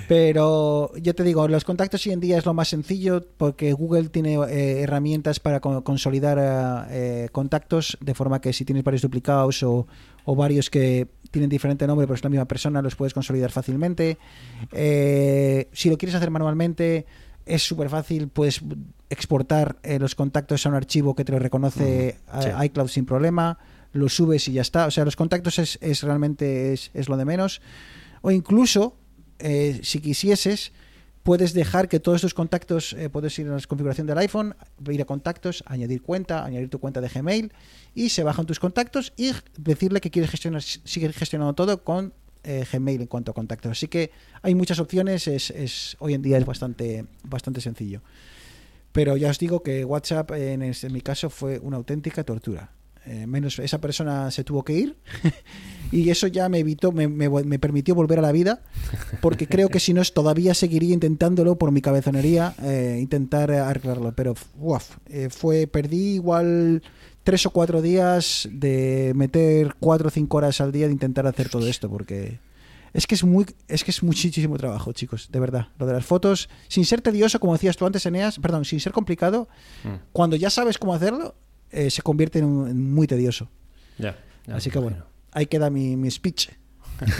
Pero 0.07 0.91
yo 0.97 1.15
te 1.15 1.23
digo, 1.23 1.47
los 1.47 1.63
contactos 1.63 2.05
hoy 2.05 2.13
en 2.13 2.19
día 2.19 2.37
es 2.37 2.45
lo 2.45 2.53
más 2.53 2.69
sencillo 2.69 3.25
porque 3.37 3.73
Google 3.73 4.09
tiene 4.09 4.35
eh, 4.35 4.81
herramientas 4.81 5.39
para 5.39 5.59
consolidar 5.59 6.87
eh, 6.89 7.29
contactos 7.31 7.97
de 8.01 8.13
forma 8.13 8.41
que 8.41 8.53
si 8.53 8.65
tienes 8.65 8.83
varios 8.83 9.01
duplicados 9.01 9.63
o, 9.63 9.87
varios 10.25 10.69
que 10.69 11.07
tienen 11.31 11.49
diferente 11.49 11.87
nombre 11.87 12.05
pero 12.05 12.15
es 12.15 12.23
la 12.23 12.29
misma 12.29 12.45
persona, 12.45 12.81
los 12.81 12.95
puedes 12.95 13.13
consolidar 13.13 13.51
fácilmente. 13.51 14.17
Eh, 14.71 15.69
si 15.71 15.89
lo 15.89 15.97
quieres 15.97 16.15
hacer 16.15 16.31
manualmente, 16.31 17.05
es 17.45 17.63
súper 17.63 17.89
fácil, 17.89 18.27
puedes 18.27 18.61
exportar 19.09 19.77
eh, 19.83 19.99
los 19.99 20.15
contactos 20.15 20.65
a 20.65 20.69
un 20.69 20.75
archivo 20.75 21.15
que 21.15 21.23
te 21.23 21.31
lo 21.31 21.39
reconoce 21.39 22.17
sí. 22.41 22.49
iCloud 22.65 22.89
sin 22.89 23.05
problema, 23.05 23.57
lo 23.93 24.09
subes 24.09 24.47
y 24.47 24.53
ya 24.53 24.61
está. 24.61 24.85
O 24.85 24.91
sea, 24.91 25.05
los 25.05 25.15
contactos 25.15 25.59
es, 25.59 25.77
es 25.81 26.03
realmente 26.03 26.73
es, 26.73 26.91
es 26.93 27.09
lo 27.09 27.17
de 27.17 27.25
menos. 27.25 27.61
O 28.21 28.31
incluso, 28.31 28.95
eh, 29.39 29.79
si 29.83 29.99
quisieses, 29.99 30.71
puedes 31.23 31.53
dejar 31.53 31.89
que 31.89 31.99
todos 31.99 32.21
tus 32.21 32.33
contactos, 32.33 32.93
eh, 32.93 33.09
puedes 33.09 33.37
ir 33.39 33.47
a 33.49 33.55
la 33.55 33.61
configuración 33.61 34.07
del 34.07 34.17
iPhone, 34.19 34.55
ir 34.89 35.01
a 35.01 35.05
contactos, 35.05 35.63
añadir 35.67 36.01
cuenta, 36.01 36.45
añadir 36.45 36.69
tu 36.69 36.79
cuenta 36.79 37.01
de 37.01 37.09
Gmail 37.09 37.51
y 37.93 38.09
se 38.09 38.23
bajan 38.23 38.45
tus 38.45 38.59
contactos 38.59 39.11
y 39.17 39.31
decirle 39.57 39.99
que 39.99 40.09
quieres 40.09 40.31
gestionar, 40.31 40.61
seguir 40.61 41.11
gestionando 41.13 41.53
todo 41.53 41.83
con 41.83 42.13
eh, 42.43 42.65
Gmail 42.71 43.01
en 43.01 43.07
cuanto 43.07 43.31
a 43.31 43.33
contactos. 43.33 43.71
Así 43.73 43.87
que 43.89 44.11
hay 44.41 44.55
muchas 44.55 44.79
opciones, 44.79 45.27
es, 45.27 45.49
es- 45.51 45.97
hoy 45.99 46.13
en 46.13 46.21
día 46.21 46.37
es 46.37 46.45
bastante, 46.45 47.03
bastante 47.23 47.59
sencillo. 47.59 48.01
Pero 48.93 49.17
ya 49.17 49.29
os 49.29 49.37
digo 49.37 49.61
que 49.63 49.83
WhatsApp 49.83 50.31
en, 50.31 50.61
es- 50.61 50.85
en 50.85 50.93
mi 50.93 51.01
caso 51.01 51.29
fue 51.29 51.59
una 51.59 51.75
auténtica 51.75 52.23
tortura. 52.23 52.71
Eh, 53.07 53.25
menos 53.25 53.57
esa 53.59 53.79
persona 53.79 54.29
se 54.31 54.43
tuvo 54.43 54.63
que 54.63 54.73
ir 54.73 54.97
y 55.91 56.09
eso 56.09 56.27
ya 56.27 56.49
me 56.49 56.59
evitó, 56.59 56.91
me, 56.91 57.07
me- 57.07 57.29
me 57.29 57.57
permitió 57.59 57.95
volver 57.95 58.19
a 58.19 58.21
la 58.21 58.33
vida 58.33 58.61
porque 59.21 59.47
creo 59.47 59.69
que 59.69 59.79
si 59.79 59.93
no 59.93 60.01
es 60.01 60.13
todavía 60.13 60.53
seguiría 60.53 60.93
intentándolo 60.93 61.57
por 61.57 61.71
mi 61.71 61.81
cabezonería 61.81 62.53
eh, 62.63 62.97
intentar 63.01 63.49
arreglarlo. 63.51 64.11
Pero 64.13 64.35
uaf, 64.57 64.97
eh, 65.07 65.29
fue 65.29 65.67
perdí 65.67 66.15
igual 66.15 66.83
tres 67.23 67.45
o 67.45 67.51
cuatro 67.51 67.81
días 67.81 68.47
de 68.51 69.13
meter 69.15 69.75
cuatro 69.79 70.09
o 70.09 70.11
cinco 70.11 70.37
horas 70.37 70.59
al 70.59 70.71
día 70.71 70.87
de 70.87 70.93
intentar 70.93 71.27
hacer 71.27 71.47
todo 71.49 71.65
esto 71.67 71.89
porque 71.89 72.39
es 72.93 73.05
que 73.05 73.15
es 73.15 73.23
muy 73.23 73.45
es 73.67 73.83
que 73.83 73.91
es 73.91 74.01
muchísimo 74.03 74.57
trabajo 74.57 74.91
chicos 74.93 75.29
de 75.31 75.39
verdad 75.39 75.67
lo 75.77 75.85
de 75.85 75.93
las 75.93 76.05
fotos 76.05 76.49
sin 76.69 76.85
ser 76.85 77.01
tedioso 77.01 77.39
como 77.39 77.53
decías 77.53 77.75
tú 77.77 77.85
antes 77.85 78.05
Eneas 78.05 78.39
perdón 78.39 78.63
sin 78.65 78.79
ser 78.79 78.91
complicado 78.93 79.47
Mm. 79.83 79.95
cuando 80.13 80.35
ya 80.37 80.49
sabes 80.49 80.77
cómo 80.77 80.93
hacerlo 80.93 81.35
eh, 81.71 81.89
se 81.89 82.01
convierte 82.01 82.39
en, 82.39 82.45
un- 82.45 82.67
en 82.69 82.93
muy 82.93 83.07
tedioso 83.07 83.49
Ya, 83.97 84.17
ya 84.45 84.55
así 84.55 84.69
que 84.69 84.79
bueno 84.79 85.05
ahí 85.31 85.45
queda 85.47 85.69
mi, 85.69 85.95
mi 85.97 86.09
speech 86.11 86.49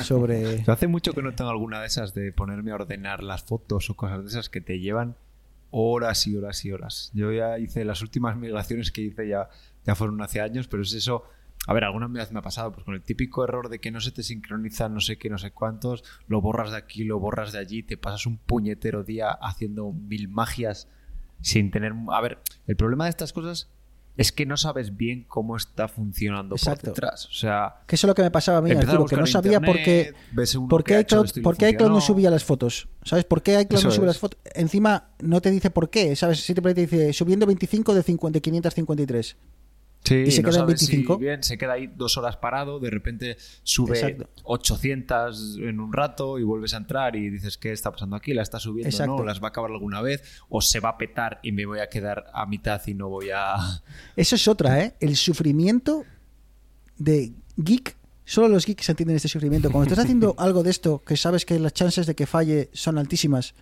sobre 0.04 0.64
hace 0.68 0.88
mucho 0.88 1.14
que 1.14 1.22
no 1.22 1.34
tengo 1.36 1.50
alguna 1.50 1.82
de 1.82 1.88
esas 1.88 2.14
de 2.14 2.32
ponerme 2.32 2.72
a 2.72 2.76
ordenar 2.76 3.24
las 3.24 3.44
fotos 3.44 3.90
o 3.90 3.96
cosas 3.96 4.22
de 4.24 4.28
esas 4.30 4.50
que 4.50 4.62
te 4.62 4.80
llevan 4.80 5.16
horas 5.70 6.26
y 6.28 6.36
horas 6.36 6.64
y 6.66 6.72
horas. 6.72 7.12
Yo 7.14 7.32
ya 7.32 7.60
hice 7.60 7.84
las 7.84 8.02
últimas 8.02 8.38
migraciones 8.38 8.90
que 8.92 9.02
hice 9.02 9.28
ya, 9.28 9.50
ya 9.86 9.96
fueron 9.96 10.22
hace 10.22 10.40
años, 10.40 10.68
pero 10.70 10.82
es 10.82 10.94
eso. 10.94 11.26
A 11.68 11.74
ver, 11.74 11.84
alguna 11.84 12.08
vez 12.08 12.32
me 12.32 12.40
ha 12.40 12.42
pasado, 12.42 12.72
pues 12.72 12.86
con 12.86 12.96
el 12.96 13.02
típico 13.04 13.44
error 13.44 13.68
de 13.68 13.80
que 13.80 13.92
no 13.92 14.00
se 14.00 14.12
te 14.12 14.24
sincroniza 14.24 14.88
no 14.88 15.02
sé 15.02 15.18
qué, 15.18 15.30
no 15.30 15.38
sé 15.38 15.52
cuántos, 15.52 16.04
lo 16.28 16.40
borras 16.40 16.72
de 16.72 16.78
aquí, 16.78 17.04
lo 17.04 17.20
borras 17.20 17.52
de 17.52 17.60
allí, 17.60 17.84
te 17.84 17.98
pasas 17.98 18.26
un 18.26 18.38
puñetero 18.38 19.04
día 19.04 19.30
haciendo 19.30 19.92
mil 19.92 20.30
magias 20.30 20.88
sin 21.42 21.70
tener... 21.70 21.94
A 22.12 22.22
ver, 22.22 22.40
el 22.66 22.78
problema 22.78 23.04
de 23.04 23.10
estas 23.10 23.34
cosas 23.34 23.70
es 24.18 24.32
que 24.32 24.46
no 24.48 24.58
sabes 24.58 24.98
bien 24.98 25.26
cómo 25.28 25.56
está 25.56 25.88
funcionando 25.88 26.56
Exacto. 26.56 26.88
por 26.88 26.96
detrás. 26.96 27.28
O 27.28 27.34
sea, 27.34 27.76
que 27.86 27.96
eso 27.96 28.08
es 28.08 28.10
lo 28.10 28.16
que 28.16 28.24
me 28.24 28.32
pasaba 28.32 28.58
a 28.58 28.62
mí 28.62 28.72
Arturo, 28.72 29.06
que 29.06 29.16
no 29.16 29.28
sabía 29.28 29.62
por 29.62 29.76
qué 29.78 30.14
internet, 30.34 30.70
¿Por 30.70 30.84
qué, 30.84 31.00
iCloud, 31.00 31.22
no 31.22 31.96
funcionó. 31.96 32.02
subía 32.02 32.30
las 32.32 32.44
fotos? 32.44 32.90
¿Sabes 33.04 33.26
por 33.26 33.44
qué 33.44 33.62
iCloud 33.62 33.80
Eso 33.80 33.88
no 33.90 33.94
sube 33.94 34.06
es. 34.06 34.08
las 34.08 34.18
fotos? 34.18 34.40
Encima 34.56 35.10
no 35.20 35.40
te 35.40 35.52
dice 35.52 35.70
por 35.70 35.90
qué, 35.90 36.16
¿sabes? 36.16 36.40
Siempre 36.42 36.74
te 36.74 36.82
dice 36.82 37.14
subiendo 37.14 37.46
25 37.46 37.94
de, 37.94 38.04
50, 38.04 38.38
de 38.38 38.42
553. 38.42 39.38
Sí, 40.04 40.16
y 40.16 40.32
se 40.32 40.42
no 40.42 40.50
queda 40.50 40.60
en 40.60 40.68
sabes 40.68 40.80
si 40.80 40.92
25. 40.92 41.18
bien, 41.18 41.44
se 41.44 41.58
queda 41.58 41.74
ahí 41.74 41.88
dos 41.88 42.18
horas 42.18 42.38
parado, 42.38 42.80
de 42.80 42.90
repente 42.90 43.38
sube 43.64 44.00
Exacto. 44.00 44.30
800 44.44 45.58
en 45.62 45.80
un 45.80 45.92
rato 45.92 46.40
y 46.40 46.44
vuelves 46.44 46.74
a 46.74 46.78
entrar 46.78 47.16
y 47.16 47.30
dices, 47.30 47.58
¿qué 47.58 47.74
está 47.74 47.92
pasando 47.92 48.16
aquí? 48.16 48.34
¿La 48.34 48.42
está 48.42 48.60
subiendo? 48.60 48.90
Exacto. 48.90 49.18
¿No? 49.18 49.24
¿Las 49.24 49.42
va 49.42 49.48
a 49.48 49.50
acabar 49.50 49.72
alguna 49.72 50.02
vez? 50.02 50.24
¿O 50.50 50.62
se 50.62 50.80
va 50.80 50.90
a 50.90 50.98
petar 50.98 51.40
y 51.44 51.52
me 51.52 51.66
voy 51.66 51.80
a 51.80 51.90
quedar 51.90 52.28
a 52.34 52.46
mitad 52.46 52.82
y 52.88 52.94
no 52.94 53.10
voy 53.10 53.32
a...? 53.34 53.56
Eso 54.16 54.36
es 54.36 54.48
otra, 54.48 54.82
¿eh? 54.82 54.96
El 55.00 55.16
sufrimiento 55.18 56.06
de 56.98 57.34
geek. 57.58 57.98
Solo 58.24 58.48
los 58.50 58.66
geeks 58.66 58.90
entienden 58.90 59.16
este 59.16 59.30
sufrimiento. 59.30 59.72
Cuando 59.72 59.90
estás 59.90 60.06
haciendo 60.06 60.36
algo 60.40 60.64
de 60.64 60.70
esto, 60.70 61.04
que 61.06 61.18
sabes 61.18 61.46
que 61.46 61.60
las 61.60 61.74
chances 61.74 62.06
de 62.06 62.16
que 62.16 62.26
falle 62.26 62.70
son 62.74 62.98
altísimas, 62.98 63.56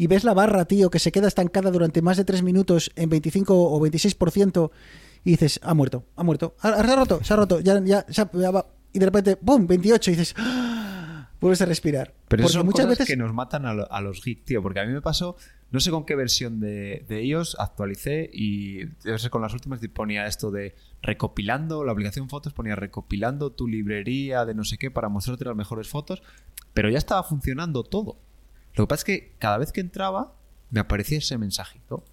y 0.00 0.06
ves 0.06 0.24
la 0.24 0.32
barra, 0.32 0.64
tío, 0.64 0.88
que 0.88 0.98
se 0.98 1.12
queda 1.12 1.28
estancada 1.28 1.70
durante 1.70 2.00
más 2.00 2.16
de 2.16 2.24
3 2.24 2.42
minutos 2.42 2.90
en 2.96 3.10
25 3.10 3.54
o 3.54 3.78
26%, 3.80 4.70
y 5.24 5.30
dices, 5.32 5.60
ha 5.62 5.74
muerto, 5.74 6.04
ha 6.16 6.22
muerto, 6.22 6.54
ha, 6.60 6.68
ha 6.68 6.96
roto, 6.96 7.22
se 7.22 7.32
ha 7.32 7.36
roto, 7.36 7.60
ya, 7.60 7.80
ya, 7.84 8.04
se 8.08 8.22
ha- 8.22 8.30
ya 8.32 8.50
va. 8.50 8.66
Y 8.92 8.98
de 8.98 9.06
repente, 9.06 9.36
¡pum! 9.36 9.66
28, 9.66 10.10
y 10.10 10.14
dices, 10.14 10.34
¡ah! 10.38 11.30
vuelves 11.40 11.60
a 11.62 11.66
respirar. 11.66 12.14
Pero 12.28 12.42
eso 12.44 12.52
son 12.54 12.66
muchas 12.66 12.84
cosas 12.86 12.98
veces. 12.98 13.06
que 13.06 13.16
nos 13.16 13.32
matan 13.32 13.64
a, 13.66 13.74
lo- 13.74 13.90
a 13.92 14.00
los 14.00 14.22
geeks, 14.22 14.44
tío. 14.44 14.62
Porque 14.62 14.80
a 14.80 14.84
mí 14.86 14.92
me 14.92 15.00
pasó, 15.00 15.36
no 15.70 15.80
sé 15.80 15.90
con 15.90 16.04
qué 16.04 16.14
versión 16.16 16.58
de, 16.60 17.04
de 17.08 17.20
ellos 17.20 17.56
actualicé 17.58 18.28
y 18.32 18.86
yo 19.04 19.16
sé, 19.18 19.30
con 19.30 19.40
las 19.42 19.52
últimas 19.54 19.80
ponía 19.94 20.26
esto 20.26 20.50
de 20.50 20.74
recopilando, 21.02 21.84
la 21.84 21.92
aplicación 21.92 22.28
fotos 22.28 22.52
ponía 22.52 22.76
recopilando 22.76 23.52
tu 23.52 23.66
librería 23.68 24.44
de 24.44 24.54
no 24.54 24.64
sé 24.64 24.76
qué 24.78 24.90
para 24.90 25.08
mostrarte 25.08 25.44
las 25.44 25.56
mejores 25.56 25.88
fotos, 25.88 26.22
pero 26.74 26.90
ya 26.90 26.98
estaba 26.98 27.22
funcionando 27.22 27.84
todo. 27.84 28.18
Lo 28.74 28.84
que 28.84 28.88
pasa 28.88 29.00
es 29.00 29.04
que 29.04 29.34
cada 29.38 29.58
vez 29.58 29.72
que 29.72 29.80
entraba 29.80 30.34
me 30.70 30.80
aparecía 30.80 31.18
ese 31.18 31.38
mensajito 31.38 32.04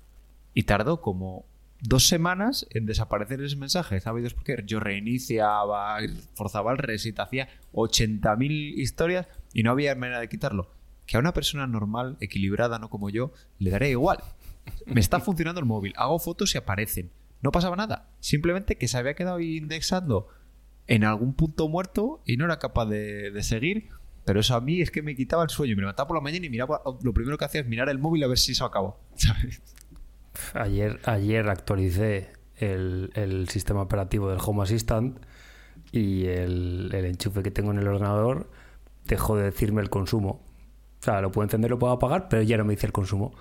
y 0.53 0.63
tardó 0.63 1.01
como 1.01 1.45
dos 1.81 2.07
semanas 2.07 2.67
en 2.71 2.85
desaparecer 2.85 3.41
ese 3.41 3.55
mensaje. 3.55 3.99
¿Sabéis 3.99 4.33
por 4.33 4.43
qué? 4.43 4.63
Yo 4.65 4.79
reiniciaba, 4.79 5.97
forzaba 6.35 6.71
el 6.71 6.77
reset, 6.77 7.19
hacía 7.19 7.49
80.000 7.73 8.49
historias 8.77 9.27
y 9.53 9.63
no 9.63 9.71
había 9.71 9.95
manera 9.95 10.19
de 10.19 10.29
quitarlo. 10.29 10.71
Que 11.05 11.17
a 11.17 11.19
una 11.19 11.33
persona 11.33 11.67
normal, 11.67 12.17
equilibrada, 12.19 12.79
no 12.79 12.89
como 12.89 13.09
yo, 13.09 13.31
le 13.59 13.71
daría 13.71 13.89
igual. 13.89 14.19
Me 14.85 14.99
está 14.99 15.19
funcionando 15.19 15.59
el 15.59 15.65
móvil, 15.65 15.93
hago 15.95 16.19
fotos 16.19 16.53
y 16.53 16.57
aparecen. 16.57 17.11
No 17.41 17.51
pasaba 17.51 17.75
nada. 17.75 18.09
Simplemente 18.19 18.77
que 18.77 18.87
se 18.87 18.97
había 18.97 19.13
quedado 19.13 19.39
indexando 19.39 20.27
en 20.87 21.03
algún 21.03 21.33
punto 21.33 21.69
muerto 21.69 22.21
y 22.25 22.37
no 22.37 22.45
era 22.45 22.59
capaz 22.59 22.87
de, 22.87 23.31
de 23.31 23.43
seguir. 23.43 23.89
Pero 24.25 24.41
eso 24.41 24.55
a 24.55 24.61
mí 24.61 24.81
es 24.81 24.91
que 24.91 25.01
me 25.01 25.15
quitaba 25.15 25.43
el 25.43 25.49
sueño. 25.49 25.75
Me 25.75 25.83
levantaba 25.83 26.07
por 26.07 26.17
la 26.17 26.21
mañana 26.21 26.45
y 26.45 26.49
miraba, 26.49 26.81
lo 27.01 27.13
primero 27.13 27.37
que 27.37 27.45
hacía 27.45 27.61
es 27.61 27.67
mirar 27.67 27.87
el 27.87 27.99
móvil 27.99 28.25
a 28.25 28.27
ver 28.27 28.37
si 28.37 28.51
eso 28.51 28.65
acabó. 28.65 28.99
¿sabes? 29.15 29.61
Ayer, 30.53 30.99
ayer 31.05 31.47
actualicé 31.49 32.29
el, 32.57 33.11
el 33.15 33.49
sistema 33.49 33.81
operativo 33.81 34.29
del 34.29 34.39
Home 34.43 34.63
Assistant 34.63 35.17
y 35.91 36.25
el, 36.25 36.89
el 36.93 37.05
enchufe 37.05 37.43
que 37.43 37.51
tengo 37.51 37.71
en 37.71 37.79
el 37.79 37.87
ordenador 37.87 38.49
dejó 39.05 39.35
de 39.37 39.43
decirme 39.43 39.81
el 39.81 39.89
consumo. 39.89 40.43
O 40.99 41.03
sea, 41.03 41.21
lo 41.21 41.31
puedo 41.31 41.45
encender, 41.45 41.69
lo 41.69 41.79
puedo 41.79 41.93
apagar, 41.93 42.27
pero 42.29 42.41
ya 42.41 42.57
no 42.57 42.65
me 42.65 42.73
dice 42.73 42.87
el 42.87 42.91
consumo. 42.91 43.33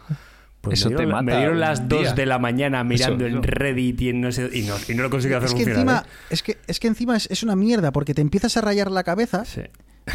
Pues 0.60 0.80
Eso 0.80 0.90
me 0.90 0.96
te 0.96 1.02
dieron, 1.04 1.24
me 1.24 1.30
mata 1.30 1.38
dieron 1.38 1.54
un 1.54 1.60
las 1.60 1.88
día. 1.88 1.98
2 2.00 2.14
de 2.16 2.26
la 2.26 2.38
mañana 2.38 2.82
mirando 2.84 3.26
Eso, 3.26 3.36
en. 3.36 3.42
Reddit 3.42 4.00
y, 4.02 4.08
en 4.10 4.20
no 4.20 4.32
sé, 4.32 4.50
y, 4.52 4.62
no, 4.62 4.74
y 4.88 4.94
no 4.94 5.02
lo 5.04 5.10
consigo 5.10 5.36
hacer 5.36 5.48
Es 5.48 5.54
que 5.54 5.64
funcionar. 5.64 6.04
encima, 6.04 6.06
es 6.30 6.42
que, 6.42 6.58
es 6.66 6.80
que 6.80 6.88
encima 6.88 7.16
es, 7.16 7.30
es 7.30 7.42
una 7.42 7.56
mierda, 7.56 7.92
porque 7.92 8.14
te 8.14 8.20
empiezas 8.20 8.56
a 8.56 8.60
rayar 8.62 8.90
la 8.90 9.04
cabeza 9.04 9.42
¿eh? 9.42 9.46
Sí. 9.46 9.62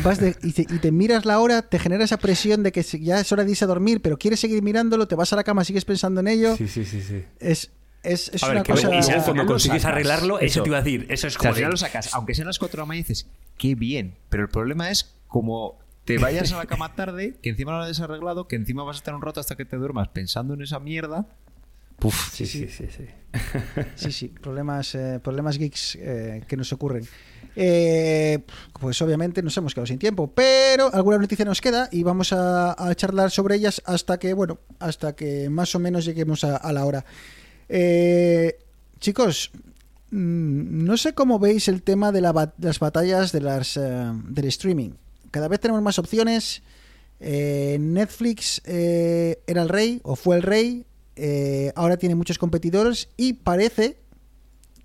Vas 0.04 0.20
de- 0.20 0.36
y, 0.44 0.52
te, 0.54 0.62
y 0.62 0.80
te 0.80 0.92
miras 0.92 1.26
la 1.26 1.40
hora, 1.40 1.62
te 1.62 1.80
genera 1.80 2.04
esa 2.04 2.18
presión 2.18 2.64
de 2.64 2.72
que 2.72 2.84
si- 2.84 3.04
ya 3.04 3.20
es 3.20 3.32
hora 3.32 3.44
de 3.44 3.52
irse 3.52 3.66
a 3.66 3.68
dormir, 3.68 4.02
pero 4.02 4.18
quieres 4.18 4.40
seguir 4.40 4.62
mirándolo, 4.64 5.08
te 5.08 5.16
vas 5.16 5.32
a 5.34 5.36
la 5.36 5.44
cama, 5.44 5.64
sigues 5.64 5.86
pensando 5.86 6.22
en 6.22 6.28
ello. 6.28 6.56
sí, 6.56 6.68
sí, 6.68 6.86
sí, 6.86 7.02
sí. 7.02 7.24
Es, 7.40 7.72
es, 8.04 8.30
es 8.34 8.42
una 8.44 8.64
cosa. 8.64 8.88
luego- 8.90 9.04
y 9.20 9.22
cuando 9.24 9.46
consigues 9.46 9.82
sacas. 9.84 9.94
arreglarlo, 9.96 10.40
eso. 10.40 10.46
Eso. 10.46 10.64
te 10.64 10.70
iba 10.70 10.78
a 10.78 10.82
decir, 10.82 11.06
eso 11.10 11.28
es 11.28 11.38
O 11.38 11.40
sea, 11.40 11.50
al 11.50 11.56
final 11.56 11.72
lo 11.72 11.78
sacas, 11.78 12.14
aunque 12.14 12.34
sean 12.34 12.48
las 12.48 12.58
4 12.60 12.78
de 12.78 12.82
la 12.82 12.86
mañana, 12.88 13.06
dices, 13.08 13.28
qué 13.58 13.76
bien. 13.76 14.16
Pero 14.30 14.44
el 14.44 14.50
problema 14.50 14.90
es 14.90 15.16
como 15.28 15.78
te 16.06 16.18
vayas 16.18 16.52
a 16.52 16.58
la 16.58 16.66
cama 16.66 16.96
tarde, 16.96 17.36
que 17.44 17.50
encima 17.52 17.72
lo 17.74 17.82
has 17.84 17.88
desarreglado, 17.88 18.48
que 18.48 18.56
encima 18.56 18.84
vas 18.84 18.96
a 18.96 19.00
estar 19.00 19.14
un 19.14 19.22
rato 19.22 19.40
hasta 19.40 19.56
que 19.56 19.66
te 19.66 19.76
duermas 19.78 20.08
pensando 20.08 20.54
en 20.56 20.62
esa 20.62 20.80
mierda. 20.80 21.28
Puf, 22.00 22.32
Sí, 22.34 22.48
sí, 22.48 22.68
sí, 22.68 22.88
sí. 22.90 23.06
Sí, 23.96 24.12
sí, 24.12 24.28
problemas, 24.30 24.96
eh, 24.96 25.20
problemas 25.24 25.60
geeks 25.60 25.96
eh, 26.02 26.44
que 26.48 26.58
nos 26.58 26.74
ocurren. 26.74 27.08
Eh, 27.56 28.40
pues 28.80 29.02
obviamente 29.02 29.42
nos 29.42 29.56
hemos 29.58 29.74
quedado 29.74 29.88
sin 29.88 30.00
tiempo, 30.00 30.32
pero 30.34 30.94
alguna 30.94 31.18
noticia 31.18 31.46
nos 31.46 31.62
queda 31.62 31.90
y 31.92 32.04
vamos 32.04 32.34
a, 32.34 32.76
charlar 32.96 33.32
sobre 33.32 33.56
ellas 33.56 33.82
hasta 33.86 34.18
que, 34.18 34.34
bueno, 34.34 34.60
hasta 34.80 35.16
que 35.16 35.50
más 35.50 35.76
o 35.76 35.80
menos 35.80 36.06
lleguemos 36.06 36.44
a, 36.44 36.72
la 36.72 36.86
hora. 36.86 37.06
Eh, 37.70 38.60
chicos, 39.00 39.52
mm, 40.12 40.84
no 40.86 40.98
sé 40.98 41.14
cómo 41.14 41.40
veis 41.40 41.68
el 41.68 41.84
tema 41.84 42.12
de 42.12 42.22
las 42.22 42.80
batallas 42.80 43.32
de 43.32 43.42
las, 43.42 43.78
eh, 43.78 44.12
del 44.30 44.46
streaming. 44.46 44.92
Cada 45.30 45.48
vez 45.48 45.60
tenemos 45.60 45.82
más 45.82 46.00
opciones. 46.00 46.62
Netflix 47.20 48.64
era 48.66 49.62
el 49.62 49.70
rey 49.70 50.02
o 50.04 50.16
fue 50.16 50.38
el 50.38 50.42
rey. 50.42 50.88
ahora 51.76 51.98
tiene 51.98 52.16
muchos 52.16 52.40
competidores 52.40 53.10
y 53.16 53.34
parece 53.34 54.01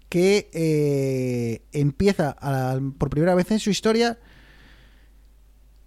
que 0.09 0.50
eh, 0.52 1.62
empieza 1.72 2.36
por 2.98 3.11
primera 3.11 3.34
vez 3.34 3.50
en 3.50 3.59
su 3.59 3.70
historia 3.70 4.18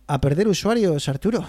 a 0.07 0.22
perder 0.22 0.47
usuarios, 0.47 1.07
Arturo. 1.07 1.45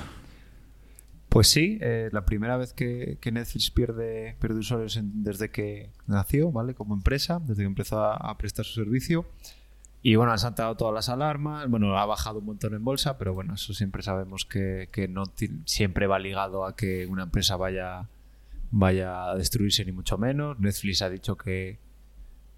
Pues 1.28 1.48
sí, 1.48 1.78
eh, 1.80 2.10
la 2.12 2.26
primera 2.26 2.56
vez 2.56 2.72
que, 2.72 3.18
Netflix 3.32 3.70
pierde, 3.70 4.36
pierde 4.40 4.58
usuarios 4.58 4.98
desde 5.02 5.50
que 5.50 5.90
nació, 6.06 6.50
¿vale? 6.50 6.74
Como 6.74 6.94
empresa, 6.94 7.40
desde 7.40 7.62
que 7.62 7.68
empezó 7.68 8.02
a, 8.02 8.16
a 8.16 8.36
prestar 8.36 8.64
su 8.64 8.74
servicio. 8.74 9.26
Y 10.02 10.16
bueno, 10.16 10.32
han 10.32 10.38
saltado 10.38 10.76
todas 10.76 10.94
las 10.94 11.08
alarmas. 11.08 11.68
Bueno, 11.68 11.96
ha 11.96 12.06
bajado 12.06 12.38
un 12.38 12.46
montón 12.46 12.74
en 12.74 12.82
bolsa, 12.82 13.18
pero 13.18 13.34
bueno, 13.34 13.54
eso 13.54 13.74
siempre 13.74 14.02
sabemos 14.02 14.44
que, 14.44 14.88
que 14.92 15.08
no 15.08 15.24
siempre 15.66 16.06
va 16.06 16.18
ligado 16.18 16.64
a 16.64 16.74
que 16.74 17.06
una 17.06 17.24
empresa 17.24 17.56
vaya, 17.56 18.08
vaya 18.70 19.30
a 19.30 19.36
destruirse, 19.36 19.84
ni 19.84 19.92
mucho 19.92 20.16
menos. 20.16 20.58
Netflix 20.58 21.02
ha 21.02 21.10
dicho 21.10 21.36
que, 21.36 21.78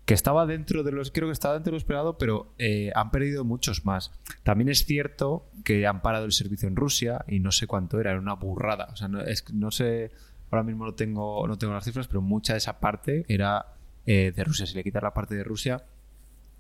que 0.05 0.15
estaba 0.15 0.47
dentro 0.47 0.83
de 0.83 0.93
los. 0.93 1.11
Creo 1.11 1.29
que 1.29 1.33
estaba 1.33 1.55
dentro 1.55 1.71
de 1.71 1.73
lo 1.73 1.79
esperado, 1.79 2.19
pero 2.19 2.53
eh, 2.59 2.91
han 2.95 3.11
perdido 3.11 3.45
muchos 3.45 3.85
más. 3.85 4.13
También 4.43 4.69
es 4.69 4.85
cierto 4.85 5.49
que 5.65 5.87
han 5.87 6.03
parado 6.03 6.25
el 6.25 6.33
servicio 6.33 6.69
en 6.69 6.77
Rusia 6.77 7.25
y 7.29 7.41
no 7.41 7.53
sé 7.53 7.67
cuánto 7.67 8.01
era, 8.01 8.11
era 8.11 8.21
una 8.21 8.35
burrada. 8.35 8.89
O 8.93 8.97
sea, 8.97 9.09
no, 9.09 9.21
es, 9.21 9.45
no 9.53 9.71
sé. 9.71 10.11
Ahora 10.51 10.65
mismo 10.65 10.85
no 10.85 10.95
tengo, 10.95 11.47
no 11.47 11.57
tengo 11.57 11.73
las 11.73 11.85
cifras, 11.85 12.09
pero 12.09 12.21
mucha 12.21 12.53
de 12.53 12.59
esa 12.59 12.79
parte 12.79 13.25
era 13.29 13.75
eh, 14.05 14.33
de 14.35 14.45
Rusia. 14.45 14.67
Si 14.67 14.75
le 14.75 14.85
quitas 14.85 15.03
la 15.03 15.15
parte 15.15 15.35
de 15.35 15.45
Rusia, 15.45 15.85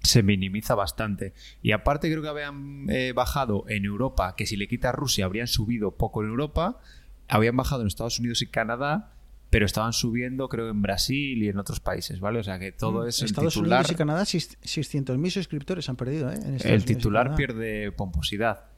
se 0.02 0.22
minimiza 0.22 0.74
bastante. 0.74 1.34
Y 1.62 1.72
aparte 1.72 2.10
creo 2.10 2.22
que 2.22 2.28
habían 2.28 2.86
eh, 2.88 3.12
bajado 3.12 3.64
en 3.68 3.84
Europa, 3.84 4.34
que 4.36 4.46
si 4.46 4.56
le 4.56 4.68
quitas 4.68 4.94
Rusia 4.94 5.24
habrían 5.24 5.46
subido 5.46 5.96
poco 5.96 6.22
en 6.22 6.30
Europa, 6.30 6.80
habían 7.28 7.56
bajado 7.56 7.82
en 7.82 7.88
Estados 7.88 8.18
Unidos 8.18 8.42
y 8.42 8.46
Canadá, 8.46 9.12
pero 9.52 9.66
estaban 9.66 9.92
subiendo 9.92 10.48
creo 10.48 10.70
en 10.70 10.80
Brasil 10.80 11.42
y 11.42 11.48
en 11.48 11.58
otros 11.58 11.78
países, 11.78 12.20
¿vale? 12.20 12.38
O 12.38 12.42
sea 12.42 12.58
que 12.58 12.72
todo 12.72 13.06
es 13.06 13.18
el 13.20 13.24
Mm, 13.24 13.26
Estados 13.26 13.52
titular. 13.54 13.78
Unidos 13.80 13.92
y 13.92 13.94
Canadá, 13.96 14.24
seis- 14.24 14.56
600.000 14.62 15.30
suscriptores 15.30 15.88
han 15.90 15.96
perdido, 15.96 16.30
¿eh? 16.30 16.36
En 16.42 16.54
Estados 16.54 16.64
El 16.74 16.84
titular 16.86 17.34
pierde 17.36 17.92
pomposidad. 17.92 18.71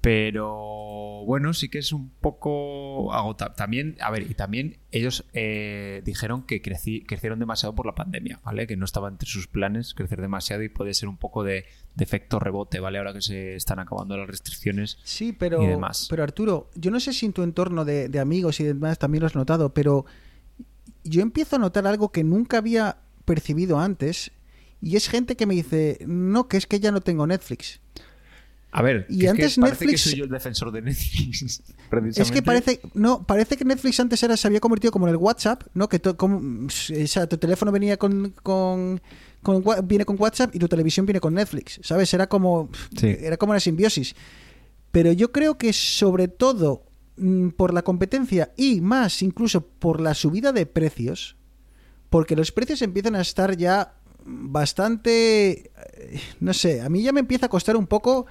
Pero 0.00 1.24
bueno, 1.26 1.52
sí 1.54 1.68
que 1.68 1.78
es 1.78 1.92
un 1.92 2.08
poco 2.10 3.12
agotable. 3.12 3.54
También, 3.56 3.96
a 4.00 4.10
ver, 4.10 4.30
y 4.30 4.34
también 4.34 4.76
ellos 4.92 5.24
eh, 5.32 6.02
dijeron 6.04 6.42
que 6.44 6.62
creci- 6.62 7.04
crecieron 7.06 7.38
demasiado 7.40 7.74
por 7.74 7.84
la 7.84 7.94
pandemia, 7.94 8.40
¿vale? 8.44 8.66
Que 8.66 8.76
no 8.76 8.84
estaba 8.84 9.08
entre 9.08 9.28
sus 9.28 9.48
planes 9.48 9.94
crecer 9.94 10.20
demasiado 10.20 10.62
y 10.62 10.68
puede 10.68 10.94
ser 10.94 11.08
un 11.08 11.16
poco 11.16 11.42
de, 11.42 11.64
de 11.96 12.04
efecto 12.04 12.38
rebote, 12.38 12.78
¿vale? 12.80 12.98
Ahora 12.98 13.12
que 13.12 13.22
se 13.22 13.56
están 13.56 13.80
acabando 13.80 14.16
las 14.16 14.28
restricciones. 14.28 14.98
Sí, 15.02 15.32
pero, 15.32 15.62
y 15.62 15.66
demás. 15.66 16.06
pero 16.08 16.22
Arturo, 16.22 16.70
yo 16.76 16.90
no 16.92 17.00
sé 17.00 17.12
si 17.12 17.26
en 17.26 17.32
tu 17.32 17.42
entorno 17.42 17.84
de, 17.84 18.08
de 18.08 18.20
amigos 18.20 18.60
y 18.60 18.64
demás 18.64 18.98
también 18.98 19.20
lo 19.22 19.26
has 19.26 19.34
notado, 19.34 19.74
pero 19.74 20.06
yo 21.04 21.22
empiezo 21.22 21.56
a 21.56 21.58
notar 21.58 21.86
algo 21.86 22.12
que 22.12 22.22
nunca 22.22 22.58
había 22.58 22.98
percibido 23.24 23.78
antes 23.80 24.30
y 24.80 24.94
es 24.94 25.08
gente 25.08 25.36
que 25.36 25.44
me 25.46 25.54
dice, 25.54 25.98
no, 26.06 26.46
que 26.46 26.56
es 26.56 26.66
que 26.66 26.78
ya 26.78 26.92
no 26.92 27.00
tengo 27.00 27.26
Netflix. 27.26 27.80
A 28.70 28.82
ver, 28.82 29.06
Y 29.08 29.24
es 29.24 29.30
antes 29.30 29.54
que 29.54 29.60
parece 29.62 29.84
Netflix- 29.86 30.04
que 30.04 30.10
soy 30.10 30.18
yo 30.18 30.24
el 30.24 30.30
defensor 30.30 30.70
de 30.72 30.82
Netflix. 30.82 31.62
Es 32.16 32.30
que 32.30 32.42
parece, 32.42 32.80
no, 32.92 33.22
parece 33.26 33.56
que 33.56 33.64
Netflix 33.64 33.98
antes 33.98 34.22
era, 34.22 34.36
se 34.36 34.46
había 34.46 34.60
convertido 34.60 34.92
como 34.92 35.06
en 35.06 35.12
el 35.12 35.16
WhatsApp, 35.16 35.62
¿no? 35.72 35.88
Que 35.88 35.98
to- 35.98 36.16
como- 36.18 36.66
o 36.66 36.70
sea, 37.06 37.26
tu 37.26 37.38
teléfono 37.38 37.72
venía 37.72 37.96
con, 37.96 38.34
con, 38.42 39.00
con 39.42 39.64
viene 39.84 40.04
con 40.04 40.16
WhatsApp 40.20 40.54
y 40.54 40.58
tu 40.58 40.68
televisión 40.68 41.06
viene 41.06 41.18
con 41.20 41.32
Netflix, 41.32 41.80
¿sabes? 41.82 42.12
Era 42.12 42.28
como, 42.28 42.68
Sí. 42.98 43.16
era 43.18 43.38
como 43.38 43.52
una 43.52 43.60
simbiosis. 43.60 44.14
Pero 44.92 45.12
yo 45.12 45.32
creo 45.32 45.56
que 45.56 45.72
sobre 45.72 46.28
todo 46.28 46.84
mm, 47.16 47.48
por 47.50 47.72
la 47.72 47.80
competencia 47.82 48.52
y 48.56 48.82
más 48.82 49.22
incluso 49.22 49.62
por 49.66 50.00
la 50.02 50.12
subida 50.12 50.52
de 50.52 50.66
precios, 50.66 51.36
porque 52.10 52.36
los 52.36 52.52
precios 52.52 52.82
empiezan 52.82 53.14
a 53.16 53.22
estar 53.22 53.56
ya 53.56 53.94
bastante, 54.62 55.70
eh, 55.96 56.20
no 56.40 56.52
sé, 56.52 56.80
a 56.82 56.88
mí 56.88 57.02
ya 57.02 57.12
me 57.12 57.20
empieza 57.20 57.46
a 57.46 57.48
costar 57.48 57.76
un 57.76 57.86
poco 57.86 58.26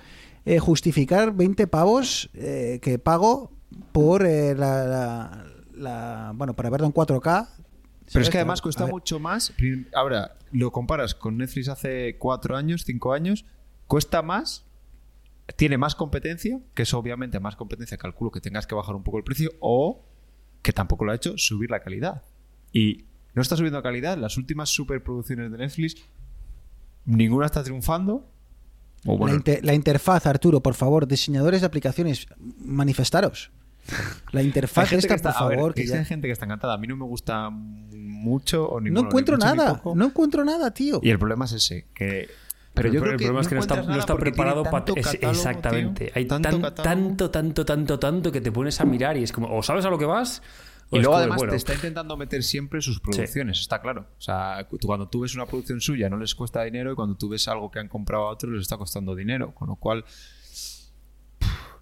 eh, 0.47 0.59
justificar 0.59 1.33
20 1.35 1.67
pavos 1.67 2.29
eh, 2.33 2.79
que 2.81 2.99
pago 2.99 3.51
por 3.91 4.25
eh, 4.25 4.55
la, 4.55 4.85
la- 4.85 5.45
la- 5.73 6.31
bueno, 6.35 6.55
para 6.55 6.69
verlo 6.69 6.87
en 6.87 6.93
4K. 6.93 7.49
Pero 8.13 8.21
es 8.23 8.29
que 8.29 8.37
además 8.37 8.61
cuesta 8.61 8.85
mucho 8.91 9.19
más. 9.19 9.51
Ahora, 9.93 10.37
lo 10.51 10.71
comparas 10.71 11.13
con 11.13 11.37
Netflix 11.37 11.67
hace 11.67 12.17
cuatro 12.17 12.55
años, 12.55 12.83
cinco 12.85 13.11
años, 13.11 13.45
cuesta 13.85 14.21
más, 14.21 14.65
tiene 15.57 15.77
más 15.77 15.93
competencia, 15.95 16.59
que 16.73 16.83
es 16.83 16.93
obviamente 16.93 17.39
más 17.41 17.55
competencia, 17.57 17.97
calculo 17.97 18.31
que 18.31 18.39
tengas 18.39 18.65
que 18.65 18.75
bajar 18.75 18.95
un 18.95 19.03
poco 19.03 19.17
el 19.17 19.23
precio, 19.25 19.51
o 19.59 20.05
que 20.61 20.71
tampoco 20.71 21.03
lo 21.05 21.11
ha 21.11 21.15
hecho, 21.15 21.37
subir 21.37 21.69
la 21.69 21.81
calidad. 21.81 22.23
Y 22.71 23.05
no 23.33 23.41
está 23.41 23.55
subiendo 23.57 23.77
la 23.79 23.83
calidad, 23.83 24.17
las 24.17 24.37
últimas 24.37 24.69
superproducciones 24.69 25.51
de 25.51 25.57
Netflix, 25.57 25.95
ninguna 27.05 27.45
está 27.45 27.63
triunfando. 27.63 28.29
O 29.05 29.17
la, 29.27 29.73
interfaz, 29.73 30.25
Arturo, 30.25 30.61
por 30.61 30.73
favor, 30.73 31.07
diseñadores 31.07 31.61
de 31.61 31.67
aplicaciones, 31.67 32.27
manifestaros. 32.59 33.51
La 34.31 34.41
interfaz 34.43 34.91
esta, 34.91 35.15
está, 35.15 35.33
por 35.33 35.47
ver, 35.49 35.57
favor, 35.57 35.73
que 35.73 35.85
ya- 35.87 35.99
hay 35.99 36.05
gente 36.05 36.27
que 36.27 36.33
está 36.33 36.45
encantada. 36.45 36.73
A 36.73 36.77
mí 36.77 36.87
no 36.87 36.97
me 36.97 37.05
gusta 37.05 37.49
mucho 37.49 38.67
o 38.67 38.81
No 38.81 38.89
ni 39.01 39.07
encuentro 39.07 39.35
mucho 39.37 39.47
nada, 39.47 39.81
no 39.95 40.05
encuentro 40.05 40.43
nada, 40.43 40.71
tío. 40.71 40.99
Y 41.03 41.09
el 41.09 41.19
problema 41.19 41.45
es 41.45 41.53
ese, 41.53 41.85
que... 41.93 42.29
Pero 42.73 42.89
yo 42.89 42.95
el, 42.95 43.01
creo 43.01 43.11
el 43.13 43.17
que 43.17 43.25
problema 43.25 43.41
es 43.41 43.47
que 43.47 43.55
no 43.55 43.61
está, 43.61 43.81
no 43.81 44.17
preparado 44.17 44.63
para... 44.63 44.85
catálogo, 44.85 45.29
exactamente. 45.31 46.05
tío, 46.05 46.13
Hay 46.15 46.25
tanto 46.25 46.59
tan- 46.59 46.75
tanto, 46.75 47.31
tanto, 47.31 47.65
tanto, 47.65 47.97
tanto 47.97 48.31
que 48.31 48.41
te 48.41 48.51
pones 48.51 48.79
a 48.81 48.85
mirar 48.85 49.17
y 49.17 49.23
es 49.23 49.31
como, 49.31 49.47
o 49.55 49.63
sabes 49.63 49.85
a 49.85 49.89
lo 49.89 49.97
que 49.97 50.05
vas, 50.05 50.43
Y 50.91 50.99
luego 50.99 51.15
además 51.17 51.37
bueno, 51.37 51.51
te 51.51 51.57
está 51.57 51.73
intentando 51.73 52.15
meter 52.15 52.43
siempre 52.43 52.81
sus 52.81 52.99
producciones, 53.01 53.59
está 53.59 53.81
claro. 53.81 54.07
O 54.17 54.21
sea, 54.21 54.65
tú- 54.69 54.77
cuando 54.85 55.09
tú 55.09 55.21
ves 55.21 55.35
una 55.35 55.45
producción 55.45 55.81
suya 55.81 56.09
no 56.09 56.17
les 56.17 56.33
cuesta 56.33 56.63
dinero 56.63 56.91
y 56.93 56.95
cuando 56.95 57.15
tú 57.17 57.27
ves 57.29 57.47
algo 57.49 57.69
que 57.71 57.79
han 57.79 57.89
comprado 57.89 58.23
a 58.27 58.31
otros 58.31 58.53
les 58.53 58.61
está 58.61 58.77
costando 58.77 59.13
dinero. 59.15 59.53
Con 59.53 59.67
lo 59.67 59.75
cual, 59.75 60.05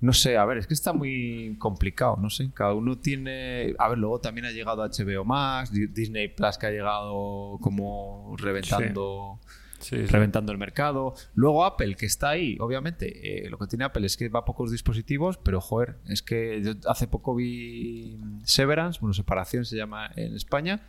no 0.01 0.11
sé, 0.13 0.37
a 0.37 0.45
ver, 0.45 0.57
es 0.57 0.67
que 0.67 0.73
está 0.73 0.91
muy 0.93 1.55
complicado, 1.59 2.17
no 2.19 2.29
sé. 2.29 2.51
Cada 2.53 2.73
uno 2.73 2.97
tiene... 2.97 3.73
A 3.79 3.89
ver, 3.89 3.97
luego 3.97 4.19
también 4.19 4.45
ha 4.45 4.51
llegado 4.51 4.83
HBO 4.83 5.23
Max, 5.23 5.71
Di- 5.71 5.87
Disney 5.87 6.27
Plus 6.27 6.57
que 6.57 6.65
ha 6.67 6.71
llegado 6.71 7.57
como 7.61 8.35
reventando... 8.37 9.39
sí, 9.41 9.47
sí. 9.87 10.05
reventando 10.05 10.51
el 10.51 10.57
mercado. 10.57 11.15
Luego 11.33 11.65
Apple, 11.65 11.95
que 11.95 12.05
está 12.05 12.29
ahí, 12.29 12.57
obviamente. 12.59 13.45
eh, 13.45 13.49
lo 13.49 13.57
que 13.57 13.67
tiene 13.67 13.85
Apple 13.85 14.05
es 14.05 14.17
que 14.17 14.29
va 14.29 14.41
a 14.41 14.45
pocos 14.45 14.71
dispositivos, 14.71 15.37
pero 15.37 15.61
joder, 15.61 15.97
es 16.07 16.21
que 16.21 16.61
yo 16.63 16.73
hace 16.87 17.07
poco 17.07 17.35
vi 17.35 18.17
Severance, 18.43 18.99
bueno, 18.99 19.13
Separación 19.13 19.65
se 19.65 19.77
llama 19.77 20.11
en 20.15 20.35
España, 20.35 20.87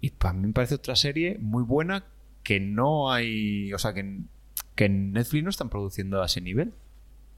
y 0.00 0.10
para 0.10 0.34
mí 0.34 0.46
me 0.46 0.52
parece 0.52 0.74
otra 0.74 0.96
serie 0.96 1.38
muy 1.40 1.62
buena 1.62 2.04
que 2.42 2.58
no 2.58 3.12
hay, 3.12 3.72
o 3.72 3.78
sea, 3.78 3.92
que 3.92 4.20
que 4.80 4.86
en 4.86 5.12
Netflix 5.12 5.44
no 5.44 5.50
están 5.50 5.68
produciendo 5.68 6.22
a 6.22 6.26
ese 6.26 6.40
nivel. 6.40 6.72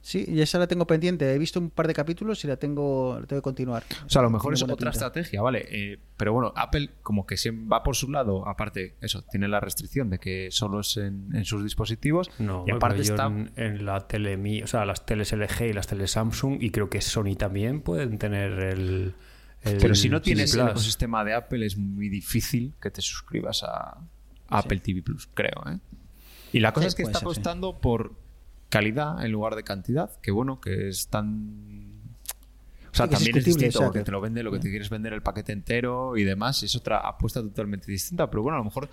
Sí, 0.04 0.24
y 0.26 0.40
esa 0.40 0.58
la 0.58 0.66
tengo 0.66 0.84
pendiente. 0.84 1.32
He 1.32 1.38
visto 1.38 1.60
un 1.60 1.70
par 1.70 1.86
de 1.86 1.94
capítulos 1.94 2.42
y 2.44 2.48
la 2.48 2.56
tengo, 2.56 3.18
la 3.20 3.26
tengo 3.26 3.40
que 3.40 3.44
continuar. 3.44 3.84
O 4.04 4.08
sea, 4.10 4.18
a 4.18 4.24
lo 4.24 4.30
mejor 4.30 4.52
Tiene 4.52 4.56
es 4.56 4.62
otra 4.64 4.76
pinta. 4.76 4.90
estrategia, 4.90 5.40
¿vale? 5.42 5.64
Eh, 5.70 5.98
pero 6.16 6.32
bueno, 6.32 6.52
Apple 6.56 6.90
como 7.02 7.24
que 7.24 7.36
siempre 7.36 7.68
va 7.68 7.84
por 7.84 7.94
su 7.94 8.10
lado, 8.10 8.48
aparte, 8.48 8.96
eso, 9.00 9.22
tiene 9.30 9.46
la 9.46 9.60
restricción 9.60 10.10
de 10.10 10.18
que 10.18 10.48
solo 10.50 10.80
es 10.80 10.96
en, 10.96 11.28
en 11.36 11.44
sus 11.44 11.62
dispositivos, 11.62 12.30
No, 12.40 12.64
y 12.66 12.72
aparte 12.72 13.02
está... 13.02 13.26
en, 13.26 13.52
en 13.54 13.86
la 13.86 14.08
tele 14.08 14.36
mi- 14.36 14.60
o 14.62 14.66
sea, 14.66 14.84
las 14.84 15.06
teles 15.06 15.32
LG 15.32 15.68
y 15.70 15.72
las 15.72 15.86
teles 15.86 16.10
Samsung 16.10 16.58
y 16.60 16.70
creo 16.70 16.90
que 16.90 17.00
Sony 17.00 17.36
también 17.38 17.80
pueden 17.80 18.18
tener 18.18 18.52
el, 18.58 19.14
el 19.62 19.76
Pero 19.78 19.94
si 19.94 20.08
no 20.08 20.20
tienes 20.20 20.52
el 20.56 20.66
ecosistema 20.68 21.24
de 21.24 21.34
Apple, 21.34 21.64
es 21.64 21.76
muy 21.76 22.08
difícil 22.08 22.74
que 22.82 22.90
te 22.90 23.00
suscribas 23.02 23.62
a 23.62 23.98
Apple 24.48 24.80
TV 24.80 25.00
Plus, 25.02 25.28
creo. 25.32 25.62
¿eh? 25.70 25.78
Y 26.52 26.58
la 26.58 26.72
cosa 26.72 26.86
Sí, 26.86 26.88
es 26.88 26.94
que 26.96 27.02
está 27.04 27.20
ser, 27.20 27.26
costando 27.26 27.78
por 27.78 28.20
calidad 28.72 29.22
en 29.22 29.30
lugar 29.32 29.54
de 29.54 29.62
cantidad, 29.64 30.10
que 30.22 30.30
bueno, 30.30 30.58
que 30.60 30.88
es 30.88 31.08
tan... 31.08 32.00
O 32.90 32.94
sea, 32.94 33.06
Sí, 33.06 33.10
que 33.10 33.14
es 33.14 33.18
también 33.20 33.36
es 33.38 33.44
distinto 33.44 33.78
o 33.78 33.80
sea, 33.80 33.86
porque 33.88 33.98
que- 34.00 34.04
te 34.06 34.10
lo 34.12 34.20
vende 34.22 34.42
lo 34.42 34.50
que 34.50 34.58
te 34.58 34.70
quieres 34.70 34.88
vender 34.88 35.12
el 35.12 35.22
paquete 35.22 35.52
entero 35.52 36.16
y 36.16 36.24
demás, 36.24 36.62
es 36.62 36.74
otra 36.74 36.98
apuesta 36.98 37.40
totalmente 37.42 37.90
distinta, 37.92 38.30
pero 38.30 38.42
bueno, 38.42 38.56
a 38.56 38.58
lo 38.60 38.64
mejor 38.64 38.88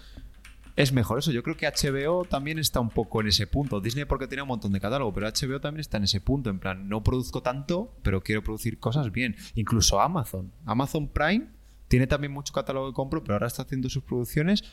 es 0.76 0.92
mejor 0.94 1.20
eso. 1.20 1.32
Yo 1.32 1.44
creo 1.44 1.58
que 1.58 1.66
HBO 1.68 2.24
también 2.26 2.60
está 2.60 2.80
un 2.80 2.90
poco 2.90 3.20
en 3.22 3.28
ese 3.28 3.48
punto. 3.48 3.82
Disney 3.82 4.06
porque 4.06 4.28
tiene 4.28 4.42
un 4.44 4.48
montón 4.50 4.72
de 4.72 4.80
catálogo, 4.80 5.14
pero 5.14 5.28
HBO 5.28 5.60
también 5.60 5.82
está 5.82 5.98
en 5.98 6.04
ese 6.06 6.22
punto. 6.22 6.50
En 6.50 6.60
plan, 6.60 6.88
no 6.88 7.04
produzco 7.04 7.42
tanto, 7.42 7.94
pero 8.02 8.22
quiero 8.22 8.42
producir 8.44 8.80
cosas 8.80 9.12
bien. 9.12 9.36
Incluso 9.56 10.00
Amazon. 10.00 10.52
Amazon 10.66 11.10
Prime 11.10 11.48
tiene 11.90 12.08
también 12.08 12.32
mucho 12.32 12.54
catálogo 12.54 12.88
de 12.88 12.94
compro, 12.94 13.22
pero 13.24 13.34
ahora 13.34 13.48
está 13.48 13.64
haciendo 13.64 13.90
sus 13.90 14.04
producciones 14.04 14.64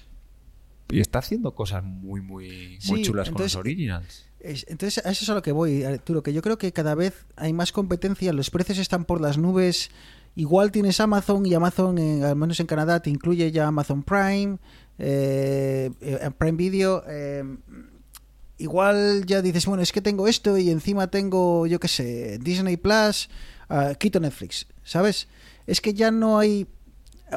y 0.90 1.00
está 1.00 1.18
haciendo 1.18 1.54
cosas 1.56 1.82
muy, 1.82 2.20
muy, 2.20 2.48
muy 2.48 2.98
Sí, 2.98 3.02
chulas 3.02 3.26
entonces, 3.26 3.32
con 3.32 3.42
los 3.42 3.56
originals. 3.56 4.25
Es- 4.40 4.66
Entonces, 4.68 5.04
a 5.04 5.10
eso 5.10 5.24
es 5.24 5.30
a 5.30 5.34
lo 5.34 5.42
que 5.42 5.52
voy, 5.52 5.82
Arturo, 5.84 6.22
que 6.22 6.32
yo 6.32 6.42
creo 6.42 6.58
que 6.58 6.72
cada 6.72 6.94
vez 6.94 7.26
hay 7.36 7.52
más 7.52 7.72
competencia, 7.72 8.32
los 8.32 8.50
precios 8.50 8.78
están 8.78 9.04
por 9.04 9.20
las 9.20 9.38
nubes. 9.38 9.90
Igual 10.34 10.70
tienes 10.70 11.00
Amazon 11.00 11.46
y 11.46 11.54
Amazon, 11.54 11.98
eh, 11.98 12.22
al 12.24 12.36
menos 12.36 12.60
en 12.60 12.66
Canadá, 12.66 13.00
te 13.00 13.08
incluye 13.10 13.50
ya 13.52 13.66
Amazon 13.68 14.02
Prime, 14.02 14.58
eh, 14.98 15.90
eh, 16.00 16.30
Prime 16.38 16.56
Video. 16.58 17.02
eh, 17.08 17.42
igual 18.58 19.24
ya 19.26 19.42
dices, 19.42 19.66
bueno, 19.66 19.82
es 19.82 19.92
que 19.92 20.00
tengo 20.00 20.28
esto 20.28 20.56
y 20.56 20.70
encima 20.70 21.08
tengo, 21.10 21.66
yo 21.66 21.78
qué 21.80 21.88
sé, 21.88 22.38
Disney 22.38 22.76
Plus, 22.76 23.28
ah, 23.68 23.92
quito 23.98 24.18
Netflix, 24.20 24.66
¿sabes? 24.82 25.28
Es 25.66 25.80
que 25.80 25.92
ya 25.94 26.10
no 26.10 26.38
hay 26.38 26.66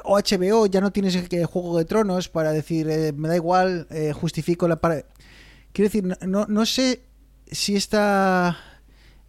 o 0.06 0.18
HBO, 0.18 0.68
ya 0.68 0.82
no 0.82 0.92
tienes 0.92 1.18
que 1.28 1.46
Juego 1.46 1.78
de 1.78 1.86
Tronos 1.86 2.30
para 2.30 2.52
decir, 2.52 2.88
eh, 2.90 3.12
me 3.12 3.28
da 3.28 3.36
igual, 3.36 3.88
eh, 3.90 4.14
justifico 4.14 4.68
la... 4.68 4.80
Para... 4.80 5.04
Quiero 5.72 5.90
decir, 5.90 6.04
no, 6.28 6.46
no, 6.48 6.66
sé 6.66 7.02
si 7.52 7.76
esta 7.76 8.58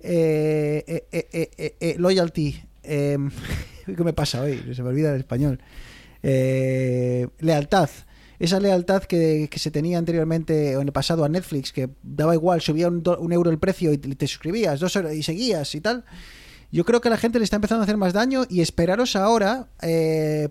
eh, 0.01 0.85
eh, 0.87 1.07
eh, 1.13 1.51
eh, 1.57 1.77
eh, 1.81 1.95
loyalty, 1.99 2.63
eh, 2.83 3.19
¿qué 3.87 4.05
me 4.05 4.13
pasa 4.13 4.43
hoy? 4.43 4.75
Se 4.75 4.83
me 4.83 4.89
olvida 4.89 5.15
el 5.15 5.21
español. 5.21 5.61
Lealtad 6.23 7.91
esa 8.39 8.59
lealtad 8.59 9.03
que, 9.03 9.49
que 9.51 9.59
se 9.59 9.71
tenía 9.71 9.99
anteriormente 9.99 10.75
o 10.75 10.81
en 10.81 10.89
el 10.89 10.93
pasado 10.93 11.25
a 11.25 11.29
Netflix, 11.29 11.75
que 11.75 11.91
daba 12.03 12.35
igual, 12.35 12.63
subía 12.63 12.89
un, 12.89 13.33
euro 13.33 13.51
el 13.51 13.59
precio 13.59 13.93
y 13.93 13.99
te 13.99 14.27
suscribías, 14.27 14.81
dos 14.81 14.97
horas 14.97 15.13
y 15.13 15.23
seguías 15.23 15.75
y 15.75 15.83
tal. 15.83 16.07
Yo 16.73 16.87
creo 16.87 17.03
que 17.03 17.09
a 17.09 17.11
la 17.11 17.19
gente 17.19 17.39
le 17.39 17.45
está 17.45 17.57
empezando 17.57 17.83
a 17.83 17.85
hacer 17.85 17.99
más 17.99 18.15
daño 18.15 18.45
y 18.49 18.63
esperaros 18.63 19.15
ahora, 19.15 19.69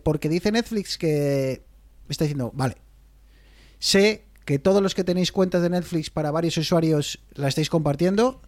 porque 0.04 0.30
dice 0.30 0.52
Netflix 0.52 1.00
que 1.00 1.64
está 2.08 2.26
diciendo, 2.26 2.52
vale, 2.54 2.76
sé 3.80 4.29
que 4.50 4.58
todos 4.58 4.82
los 4.82 4.96
que 4.96 5.04
tenéis 5.04 5.32
cuentas 5.32 5.62
de 5.62 5.70
Netflix 5.70 6.10
para 6.10 6.32
varios 6.32 6.58
usuarios 6.58 7.20
la 7.36 7.48
estáis 7.48 7.70
compartiendo, 7.70 8.42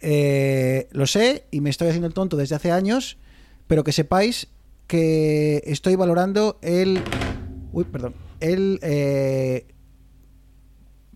eh, 0.00 0.86
lo 0.92 1.08
sé 1.08 1.46
y 1.50 1.60
me 1.60 1.70
estoy 1.70 1.88
haciendo 1.88 2.06
el 2.06 2.14
tonto 2.14 2.36
desde 2.36 2.54
hace 2.54 2.70
años, 2.70 3.18
pero 3.66 3.82
que 3.82 3.90
sepáis 3.90 4.46
que 4.86 5.60
estoy 5.66 5.96
valorando 5.96 6.60
el... 6.62 7.02
Uy, 7.72 7.82
perdón. 7.82 8.14
El... 8.38 8.78
eh, 8.82 9.66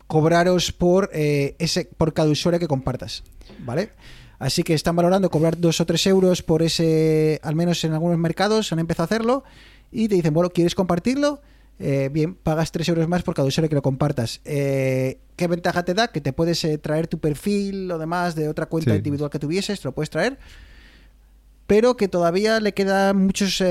cobraros 0.09 0.73
por 0.73 1.11
eh, 1.12 1.55
ese 1.61 1.85
por 1.85 2.12
cada 2.12 2.29
usuario 2.29 2.59
que 2.59 2.66
compartas, 2.66 3.23
¿vale? 3.61 3.91
Así 4.41 4.64
que 4.64 4.75
están 4.75 4.97
valorando 4.97 5.31
cobrar 5.31 5.61
dos 5.61 5.81
o 5.81 5.87
tres 5.87 6.05
euros 6.09 6.43
por 6.43 6.64
ese, 6.64 7.39
al 7.45 7.55
menos 7.55 7.85
en 7.85 7.93
algunos 7.93 8.19
mercados 8.19 8.73
han 8.73 8.81
empezado 8.81 9.05
a 9.05 9.11
hacerlo 9.14 9.45
y 9.93 10.09
te 10.09 10.16
dicen, 10.16 10.35
bueno, 10.35 10.51
¿quieres 10.51 10.75
compartirlo? 10.75 11.41
Eh, 11.81 12.09
bien, 12.12 12.35
pagas 12.35 12.72
tres 12.72 12.89
euros 12.89 13.07
más 13.09 13.22
por 13.22 13.35
cada 13.35 13.47
usuario 13.47 13.68
que 13.68 13.74
lo 13.74 13.83
compartas. 13.83 14.41
Eh, 14.45 15.20
¿Qué 15.37 15.47
ventaja 15.47 15.85
te 15.85 15.95
da? 15.95 16.09
Que 16.09 16.20
te 16.20 16.33
puedes 16.33 16.62
eh, 16.64 16.79
traer 16.79 17.07
tu 17.07 17.18
perfil 17.18 17.91
o 17.93 17.99
demás 17.99 18.35
de 18.35 18.49
otra 18.49 18.66
cuenta 18.66 18.91
Sí. 18.93 18.97
individual 18.99 19.31
que 19.31 19.39
tuvieses, 19.39 19.81
te 19.81 19.89
lo 19.89 19.93
puedes 19.93 20.11
traer 20.11 20.39
pero 21.66 21.99
que 21.99 22.09
todavía 22.09 22.61
le 22.61 22.72
quedan 22.72 23.26
muchas 23.26 23.62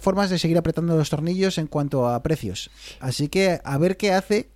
formas 0.00 0.30
de 0.30 0.38
seguir 0.38 0.56
apretando 0.56 0.96
los 0.96 1.10
tornillos 1.10 1.58
en 1.58 1.66
cuanto 1.66 2.08
a 2.08 2.22
precios. 2.22 2.70
Así 2.98 3.28
que 3.28 3.60
a 3.62 3.76
ver 3.76 3.98
qué 3.98 4.12
hace, 4.12 4.48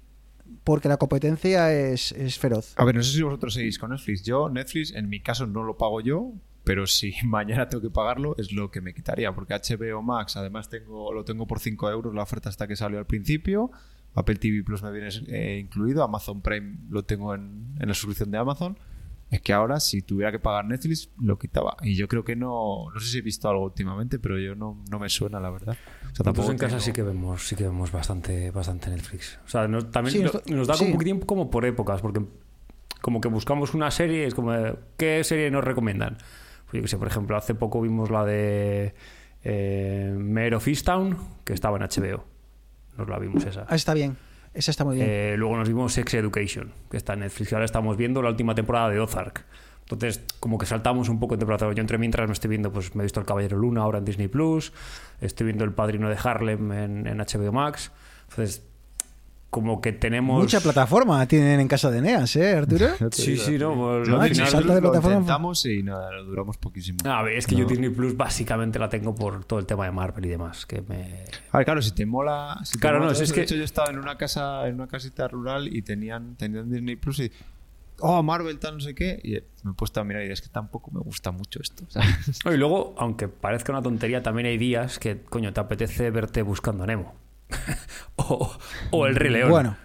porque 0.65 0.89
la 0.89 0.97
competencia 0.97 1.71
es, 1.75 2.13
es 2.13 2.39
feroz. 2.39 2.73
A 2.77 2.87
ver, 2.87 2.95
no 2.95 3.03
sé 3.03 3.13
si 3.13 3.21
vosotros 3.21 3.53
seguís 3.53 3.79
con 3.79 3.91
Netflix. 3.91 4.23
Yo, 4.23 4.49
Netflix, 4.49 4.93
en 4.95 5.11
mi 5.11 5.21
caso, 5.21 5.47
no 5.47 5.63
lo 5.63 5.77
pago 5.77 6.01
yo, 6.01 6.33
pero 6.67 6.87
si 6.89 7.15
mañana 7.25 7.69
tengo 7.69 7.81
que 7.81 7.91
pagarlo, 7.91 8.35
es 8.39 8.51
lo 8.53 8.71
que 8.73 8.81
me 8.81 8.93
quitaría. 8.93 9.33
Porque 9.33 9.55
HBO 9.55 10.03
Max, 10.03 10.37
además, 10.37 10.69
tengo 10.69 11.15
lo 11.15 11.25
tengo 11.25 11.47
por 11.47 11.61
5 11.61 11.89
euros, 11.91 12.13
la 12.13 12.23
oferta 12.25 12.49
hasta 12.49 12.67
que 12.67 12.75
salió 12.75 12.99
al 12.99 13.07
principio. 13.07 13.71
Apple 14.15 14.35
TV 14.37 14.65
Plus 14.65 14.83
me 14.83 14.91
viene 14.91 15.09
eh, 15.29 15.59
incluido. 15.63 16.03
Amazon 16.03 16.43
Prime 16.43 16.79
lo 16.91 17.05
tengo 17.05 17.35
en, 17.35 17.77
en 17.79 17.87
la 17.89 17.95
suscripción 17.95 18.31
de 18.33 18.39
Amazon. 18.39 18.77
Es 19.31 19.41
que 19.43 19.53
ahora, 19.53 19.79
si 19.81 20.03
tuviera 20.03 20.31
que 20.33 20.39
pagar 20.39 20.65
Netflix, 20.65 21.11
lo 21.21 21.39
quitaba. 21.39 21.77
Y 21.83 21.95
yo 21.97 22.09
creo 22.09 22.25
que 22.25 22.35
no. 22.37 22.87
No 22.95 23.01
sé 23.01 23.07
si 23.09 23.19
he 23.19 23.23
visto 23.23 23.49
algo 23.49 23.65
últimamente, 23.65 24.19
pero 24.19 24.39
yo 24.39 24.55
no, 24.55 24.83
no 24.91 24.99
me 24.99 25.09
suena, 25.09 25.39
la 25.41 25.51
verdad. 25.51 25.75
O 25.75 25.75
sea, 25.77 26.03
Nosotros 26.03 26.25
tampoco 26.25 26.51
en 26.53 26.59
casa 26.59 26.71
tengo- 26.77 26.85
sí 26.85 26.93
que 26.93 27.03
vemos, 27.03 27.47
sí 27.47 27.57
que 27.57 27.65
vemos 27.65 27.93
bastante, 27.93 28.51
bastante 28.51 28.89
Netflix. 28.91 29.39
O 29.45 29.49
sea, 29.49 29.69
nos, 29.69 29.91
también 29.91 30.13
Sí, 30.33 30.53
nos, 30.53 30.67
da 30.67 30.75
sí. 30.75 30.85
un 30.87 30.93
poquitín 30.93 31.21
como 31.21 31.51
por 31.51 31.65
épocas, 31.65 32.01
porque 32.01 32.25
como 33.03 33.21
que 33.21 33.29
buscamos 33.29 33.75
una 33.75 33.91
serie, 33.91 34.27
es 34.27 34.35
como, 34.35 34.53
¿qué 34.97 35.23
serie 35.25 35.51
nos 35.51 35.63
recomiendan? 35.65 36.19
Pues 36.67 36.75
yo 36.75 36.83
que 36.83 36.89
sé, 36.89 36.99
por 36.99 37.09
ejemplo, 37.09 37.37
hace 37.37 37.55
poco 37.55 37.81
vimos 37.81 38.11
la 38.11 38.25
de 38.25 38.95
eh, 39.45 40.15
Mayor 40.19 40.55
of 40.55 40.69
Easttown, 40.69 41.17
que 41.45 41.53
estaba 41.53 41.77
en 41.77 41.83
HBO. 41.85 42.25
Nos 42.99 43.09
la 43.09 43.19
vimos 43.19 43.45
esa. 43.45 43.67
Ah, 43.69 43.77
está 43.77 43.95
bien, 43.95 44.17
esa 44.55 44.71
está 44.71 44.85
muy 44.85 44.97
bien. 44.97 45.09
Eh, 45.09 45.35
luego 45.37 45.57
nos 45.57 45.69
vimos 45.69 45.93
Sex 45.93 46.15
Education, 46.15 46.73
que 46.91 46.97
está 46.97 47.13
en 47.13 47.21
Netflix. 47.21 47.53
y 47.53 47.55
Ahora 47.55 47.65
estamos 47.65 47.97
viendo 47.97 48.23
la 48.23 48.31
última 48.31 48.55
temporada 48.55 48.91
de 48.91 49.01
Ozark. 49.01 49.45
Entonces, 49.81 50.25
como 50.41 50.59
que 50.59 50.67
saltamos 50.67 51.09
un 51.09 51.21
poco 51.21 51.35
en 51.35 51.41
temporada. 51.41 51.73
Yo 51.73 51.81
entre 51.81 51.97
mientras 51.99 52.27
me 52.27 52.33
estoy 52.33 52.51
viendo, 52.51 52.73
pues 52.73 52.95
me 52.97 53.03
he 53.03 53.05
visto 53.05 53.21
El 53.21 53.27
Caballero 53.27 53.57
Luna 53.57 53.83
ahora 53.83 53.99
en 53.99 54.05
Disney 54.05 54.27
Plus. 54.27 54.73
Estoy 55.21 55.47
viendo 55.47 55.65
El 55.65 55.73
Padrino 55.73 56.09
de 56.09 56.17
Harlem 56.21 56.73
en, 56.73 57.07
en 57.07 57.19
HBO 57.19 57.53
Max. 57.53 57.93
Entonces, 58.29 58.67
como 59.57 59.81
que 59.81 59.93
tenemos. 59.93 60.39
Mucha 60.43 60.61
plataforma 60.61 61.27
tienen 61.27 61.61
en 61.61 61.67
casa 61.67 61.91
de 61.91 62.03
Neas, 62.03 62.37
¿eh, 62.37 62.53
Arturo? 62.59 62.89
Sí, 63.11 63.39
sí, 63.39 63.57
no. 63.57 63.75
pues, 63.75 64.07
Yo 64.09 64.15
Disney 64.21 64.31
final- 64.35 64.49
salta 64.51 64.75
de 64.75 64.81
lo 64.83 64.91
plataforma. 64.91 65.17
intentamos 65.17 65.65
y 65.65 65.83
nada, 65.83 66.11
lo 66.13 66.25
duramos 66.25 66.59
poquísimo. 66.59 66.99
A 67.07 67.23
ver, 67.23 67.37
es 67.39 67.47
que 67.47 67.55
yo 67.55 67.63
No. 67.63 67.69
Disney 67.71 67.89
Plus 67.89 68.15
básicamente 68.17 68.79
la 68.79 68.91
tengo 68.91 69.15
por 69.15 69.45
todo 69.47 69.59
el 69.59 69.65
tema 69.65 69.87
de 69.87 69.93
Marvel 69.93 70.27
y 70.27 70.29
demás. 70.29 70.67
Que 70.67 70.83
me. 70.83 71.25
A 71.53 71.57
ver, 71.57 71.65
claro, 71.65 71.81
si 71.81 71.93
te 71.93 72.05
mola. 72.05 72.61
Si 72.65 72.75
te 72.75 72.81
Claro, 72.81 72.99
mola 72.99 73.07
no, 73.07 73.13
todo 73.15 73.23
es 73.23 73.29
eso, 73.31 73.35
que- 73.35 73.41
De 73.41 73.45
hecho, 73.47 73.57
yo 73.57 73.65
estaba 73.65 73.89
en 73.91 73.99
una 73.99 74.19
casa, 74.19 74.69
en 74.69 74.75
una 74.75 74.89
casita 74.89 75.27
rural 75.27 75.75
y 75.75 75.81
tenían, 75.81 76.37
tenían 76.37 76.71
Disney 76.71 76.97
Plus 76.97 77.21
y. 77.21 77.33
Oh, 78.01 78.23
Marvel, 78.23 78.59
tal, 78.59 78.75
no 78.75 78.81
sé 78.81 78.95
qué. 78.95 79.19
Y 79.25 79.31
me 79.65 79.71
he 79.71 79.75
puesto 79.75 80.01
a 80.03 80.05
mirar 80.05 80.23
y 80.27 80.31
es 80.31 80.43
que 80.43 80.51
tampoco 80.51 80.91
me 80.91 81.01
gusta 81.01 81.31
mucho 81.31 81.61
esto. 81.63 81.85
¿sabes? 81.89 82.41
No, 82.45 82.53
y 82.53 82.59
luego, 82.59 82.95
aunque 82.99 83.27
parezca 83.29 83.73
una 83.73 83.81
tontería, 83.81 84.23
también 84.23 84.47
hay 84.49 84.59
días 84.59 84.99
que, 84.99 85.23
coño, 85.23 85.53
te 85.55 85.61
apetece 85.61 86.11
verte 86.11 86.43
buscando 86.43 86.85
a 86.85 86.87
Nemo. 86.87 87.15
o, 88.17 88.51
o 88.91 89.07
El 89.07 89.17
Rey 89.17 89.31
León. 89.33 89.51
Bueno, 89.51 89.77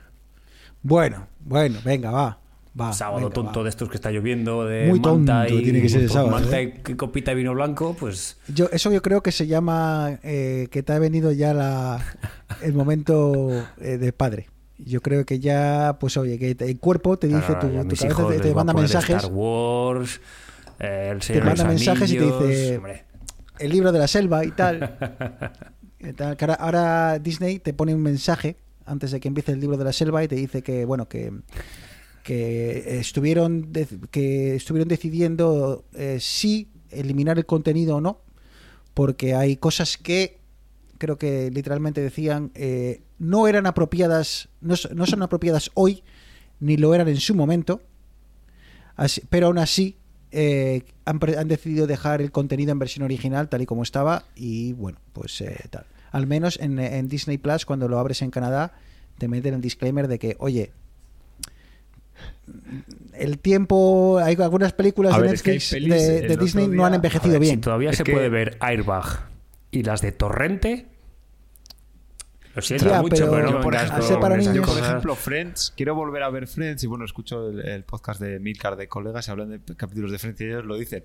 bueno, 0.83 1.27
bueno, 1.41 1.79
venga, 1.85 2.11
va. 2.11 2.39
va 2.79 2.93
sábado 2.93 3.17
venga, 3.21 3.33
tonto 3.33 3.59
va. 3.59 3.63
de 3.65 3.69
estos 3.69 3.89
que 3.89 3.95
está 3.95 4.09
lloviendo 4.11 4.65
de 4.65 4.87
Muy 4.87 4.99
manta 4.99 5.45
tonto 5.45 5.53
y, 5.59 5.63
tiene 5.63 5.81
que 5.81 5.89
ser 5.89 6.01
el 6.01 6.09
sábado, 6.09 6.31
manta 6.31 6.59
¿eh? 6.59 6.81
y 6.87 6.93
copita 6.95 7.31
de 7.31 7.35
vino 7.35 7.53
blanco, 7.53 7.95
pues 7.99 8.37
Yo, 8.47 8.67
eso 8.71 8.91
yo 8.91 9.01
creo 9.01 9.21
que 9.21 9.31
se 9.31 9.45
llama 9.47 10.19
eh, 10.23 10.67
que 10.71 10.81
te 10.83 10.93
ha 10.93 10.99
venido 10.99 11.31
ya 11.31 11.53
la, 11.53 12.03
el 12.61 12.73
momento 12.73 13.49
eh, 13.79 13.97
de 13.97 14.13
padre. 14.13 14.47
Yo 14.83 15.01
creo 15.01 15.25
que 15.25 15.39
ya, 15.39 15.97
pues 15.99 16.17
oye, 16.17 16.39
que 16.39 16.55
te- 16.55 16.65
el 16.65 16.79
cuerpo 16.79 17.17
te 17.19 17.27
dice, 17.27 17.41
claro, 17.45 17.59
tu, 17.59 17.67
tu 17.67 17.73
cabeza 17.95 18.07
hijos 18.07 18.29
te, 18.33 18.39
te 18.39 18.55
manda 18.55 18.73
mensajes, 18.73 19.15
Star 19.17 19.31
Wars, 19.31 20.19
el 20.79 21.21
Señor 21.21 21.43
de 21.43 21.49
manda 21.49 21.65
mensajes 21.65 22.11
y 22.11 22.17
te 22.17 22.23
dice- 22.25 22.77
hombre. 22.77 23.03
el 23.59 23.71
libro 23.71 23.91
de 23.91 23.99
la 23.99 24.07
selva 24.07 24.43
y 24.43 24.49
tal. 24.51 24.97
Que 26.01 26.15
ahora, 26.59 27.19
Disney 27.19 27.59
te 27.59 27.73
pone 27.73 27.93
un 27.93 28.01
mensaje 28.01 28.57
antes 28.85 29.11
de 29.11 29.19
que 29.19 29.27
empiece 29.27 29.51
el 29.51 29.59
libro 29.59 29.77
de 29.77 29.83
la 29.83 29.93
selva 29.93 30.23
y 30.23 30.27
te 30.27 30.35
dice 30.35 30.63
que, 30.63 30.85
bueno, 30.85 31.07
que 31.07 31.31
que 32.23 32.99
estuvieron 32.99 33.71
que 34.11 34.55
estuvieron 34.55 34.87
decidiendo 34.87 35.85
eh, 35.93 36.17
si 36.19 36.69
eliminar 36.91 37.37
el 37.37 37.45
contenido 37.45 37.97
o 37.97 38.01
no 38.01 38.21
porque 38.93 39.33
hay 39.33 39.57
cosas 39.57 39.97
que 39.97 40.39
creo 40.97 41.17
que 41.17 41.49
literalmente 41.51 42.01
decían 42.01 42.51
eh, 42.53 43.01
no 43.17 43.47
eran 43.47 43.65
apropiadas 43.65 44.49
no, 44.59 44.75
no 44.93 45.05
son 45.05 45.23
apropiadas 45.23 45.71
hoy 45.73 46.03
ni 46.59 46.77
lo 46.77 46.93
eran 46.93 47.07
en 47.07 47.17
su 47.17 47.33
momento 47.33 47.81
pero 49.29 49.47
aún 49.47 49.57
así 49.57 49.97
eh, 50.31 50.83
han, 51.05 51.19
han 51.37 51.47
decidido 51.47 51.87
dejar 51.87 52.21
el 52.21 52.31
contenido 52.31 52.71
en 52.71 52.79
versión 52.79 53.03
original 53.03 53.49
tal 53.49 53.61
y 53.61 53.65
como 53.65 53.83
estaba 53.83 54.23
y 54.35 54.73
bueno 54.73 54.97
pues 55.13 55.41
eh, 55.41 55.57
tal 55.69 55.85
al 56.11 56.27
menos 56.27 56.57
en, 56.61 56.79
en 56.79 57.07
Disney 57.09 57.37
Plus 57.37 57.65
cuando 57.65 57.87
lo 57.87 57.99
abres 57.99 58.21
en 58.21 58.31
Canadá 58.31 58.73
te 59.17 59.27
meten 59.27 59.53
el 59.53 59.61
disclaimer 59.61 60.07
de 60.07 60.19
que 60.19 60.35
oye 60.39 60.71
el 63.13 63.39
tiempo 63.39 64.19
hay 64.23 64.35
algunas 64.39 64.73
películas 64.73 65.19
de 65.21 65.27
es 65.33 65.43
que 65.43 65.51
Netflix 65.53 65.71
pelis, 65.71 65.89
de, 65.89 66.37
Disney 66.37 66.67
no 66.67 66.73
día- 66.73 66.85
han 66.87 66.93
a 66.93 66.95
envejecido 66.97 67.33
ver, 67.33 67.41
bien 67.41 67.55
Si 67.55 67.61
todavía 67.61 67.89
Es 67.91 67.97
se 67.97 68.03
que- 68.03 68.11
puede 68.13 68.29
ver 68.29 68.57
Airbag 68.59 69.29
y 69.71 69.83
las 69.83 70.01
de 70.01 70.11
Torrente. 70.11 70.85
Lo 72.55 72.61
siento 72.61 72.89
Ya, 72.89 73.01
mucho, 73.01 73.15
pero- 73.15 73.31
pero, 73.31 73.51
no 73.51 73.61
por 73.61 73.73
para 74.19 74.37
niños- 74.37 74.55
yo, 74.55 74.61
por 74.63 74.77
ejemplo, 74.77 75.15
Friends, 75.15 75.73
quiero 75.77 75.95
volver 75.95 76.23
a 76.23 76.29
ver 76.29 76.47
Friends 76.47 76.83
y 76.83 76.87
bueno, 76.87 77.05
escucho 77.05 77.49
el, 77.49 77.59
el 77.67 77.83
podcast 77.83 78.19
de 78.21 78.39
Milcar 78.39 78.75
de 78.75 78.87
colegas 78.87 79.27
y 79.27 79.31
hablan 79.31 79.49
de 79.49 79.75
capítulos 79.75 80.11
de 80.11 80.19
Friends 80.19 80.41
y 80.41 80.45
ellos 80.45 80.65
lo 80.65 80.77
dicen. 80.77 81.03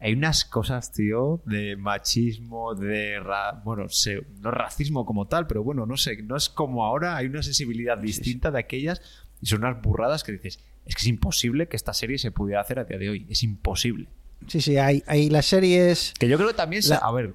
Hay 0.00 0.12
unas 0.12 0.44
cosas, 0.44 0.92
tío, 0.92 1.40
de 1.46 1.76
machismo, 1.76 2.74
de... 2.74 3.18
ra- 3.20 3.60
bueno, 3.64 3.88
sé, 3.88 4.24
no 4.40 4.50
racismo 4.52 5.04
como 5.04 5.26
tal, 5.26 5.46
pero 5.48 5.64
bueno, 5.64 5.84
no 5.84 5.96
sé, 5.96 6.16
no 6.22 6.36
es 6.36 6.48
como 6.48 6.84
ahora, 6.84 7.16
hay 7.16 7.26
una 7.26 7.42
sensibilidad 7.42 7.98
distinta 7.98 8.50
de 8.52 8.60
aquellas 8.60 9.02
y 9.42 9.46
son 9.46 9.64
unas 9.64 9.82
burradas 9.82 10.22
que 10.22 10.30
dices, 10.32 10.60
es 10.86 10.94
que 10.94 11.00
es 11.00 11.06
imposible 11.08 11.66
que 11.66 11.76
esta 11.76 11.92
serie 11.92 12.18
se 12.18 12.30
pudiera 12.30 12.60
hacer 12.60 12.78
a 12.78 12.84
día 12.84 12.98
de 12.98 13.08
hoy, 13.10 13.26
es 13.28 13.42
imposible. 13.42 14.06
sí 14.46 14.60
sí 14.60 14.76
hay, 14.78 15.02
hay 15.08 15.28
las 15.28 15.46
series 15.46 16.14
Que 16.20 16.28
yo 16.28 16.36
creo 16.36 16.48
que 16.48 16.54
también, 16.54 16.82
se- 16.82 16.90
La- 16.90 16.96
a 16.98 17.10
ver, 17.12 17.34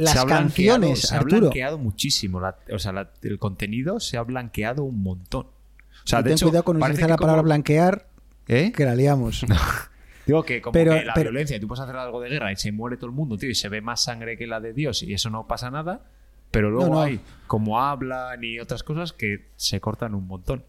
las 0.00 0.12
se 0.14 0.18
ha 0.18 0.24
blanqueado- 0.24 0.38
canciones 0.80 1.00
se 1.00 1.14
ha 1.14 1.18
Arturo 1.18 1.40
blanqueado 1.42 1.78
muchísimo. 1.78 2.40
la- 2.40 2.56
o 2.72 2.78
sea, 2.78 2.92
la- 2.92 3.10
el 3.22 3.38
contenido 3.38 4.00
se 4.00 4.16
ha 4.18 4.22
blanqueado 4.22 4.84
un 4.84 5.02
montón. 5.02 5.46
O 5.46 6.06
sea, 6.06 6.20
Y 6.20 6.22
de 6.22 6.28
ten 6.30 6.36
hecho, 6.36 6.46
cuidado 6.46 6.64
con 6.64 6.76
utilizar 6.82 7.08
la 7.10 7.16
palabra 7.16 7.40
como- 7.42 7.48
blanquear 7.48 8.08
¿Eh? 8.48 8.72
que 8.72 8.84
la 8.84 8.94
liamos 8.94 9.44
Digo 10.26 10.42
que 10.44 10.60
como 10.62 10.72
Pero- 10.72 10.92
que 10.92 11.04
la 11.04 11.14
pero- 11.14 11.30
violencia, 11.30 11.58
tú 11.60 11.66
puedes 11.66 11.82
hacer 11.82 11.96
algo 11.96 12.20
de 12.20 12.28
guerra 12.30 12.52
y 12.52 12.56
se 12.56 12.70
muere 12.72 12.96
todo 12.96 13.06
el 13.06 13.12
mundo, 13.16 13.36
tío, 13.36 13.50
y 13.50 13.54
se 13.54 13.68
ve 13.68 13.80
más 13.80 14.02
sangre 14.04 14.36
que 14.36 14.46
la 14.46 14.60
de 14.60 14.72
Dios 14.72 15.02
y 15.02 15.12
eso 15.12 15.28
no 15.30 15.46
pasa 15.46 15.70
nada. 15.70 16.04
Pero 16.50 16.70
luego 16.70 16.86
No, 16.88 16.94
no. 16.94 17.00
hay 17.02 17.20
como 17.46 17.80
hablan 17.80 18.42
y 18.42 18.58
otras 18.60 18.82
cosas 18.82 19.12
que 19.12 19.48
se 19.56 19.80
cortan 19.80 20.14
un 20.14 20.26
montón. 20.26 20.64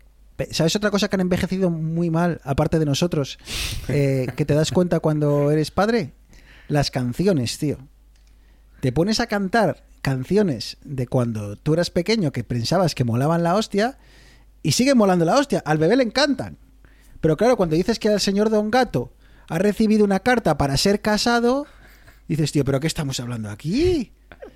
¿Sabes 0.51 0.75
otra 0.75 0.89
cosa 0.89 1.07
que 1.07 1.15
han 1.15 1.21
envejecido 1.21 1.69
muy 1.69 2.09
mal, 2.09 2.41
aparte 2.43 2.79
de 2.79 2.85
nosotros, 2.85 3.37
eh, 3.89 4.27
que 4.35 4.45
te 4.45 4.53
das 4.55 4.71
cuenta 4.71 4.99
cuando 4.99 5.51
eres 5.51 5.69
padre? 5.71 6.13
Las 6.67 6.89
canciones, 6.89 7.57
tío. 7.59 7.77
Te 8.81 8.91
pones 8.91 9.19
a 9.19 9.27
cantar 9.27 9.83
canciones 10.01 10.77
de 10.83 11.05
cuando 11.05 11.55
tú 11.55 11.73
eras 11.73 11.91
pequeño 11.91 12.31
que 12.31 12.43
pensabas 12.43 12.95
que 12.95 13.03
molaban 13.03 13.43
la 13.43 13.55
hostia 13.55 13.99
y 14.63 14.71
siguen 14.71 14.97
molando 14.97 15.23
la 15.23 15.37
hostia. 15.37 15.61
Al 15.65 15.77
bebé 15.77 15.95
le 15.95 16.03
encantan. 16.03 16.57
Pero 17.21 17.37
claro, 17.37 17.57
cuando 17.57 17.75
dices 17.75 17.99
que 17.99 18.07
el 18.07 18.19
señor 18.19 18.49
Don 18.49 18.71
Gato 18.71 19.13
ha 19.49 19.59
recibido 19.59 20.03
una 20.03 20.19
carta 20.19 20.57
para 20.57 20.77
ser 20.77 20.99
casado, 20.99 21.67
dices, 22.27 22.51
tío, 22.51 22.65
¿pero 22.65 22.79
qué 22.79 22.87
estamos 22.87 23.19
hablando 23.19 23.51
aquí? 23.51 24.11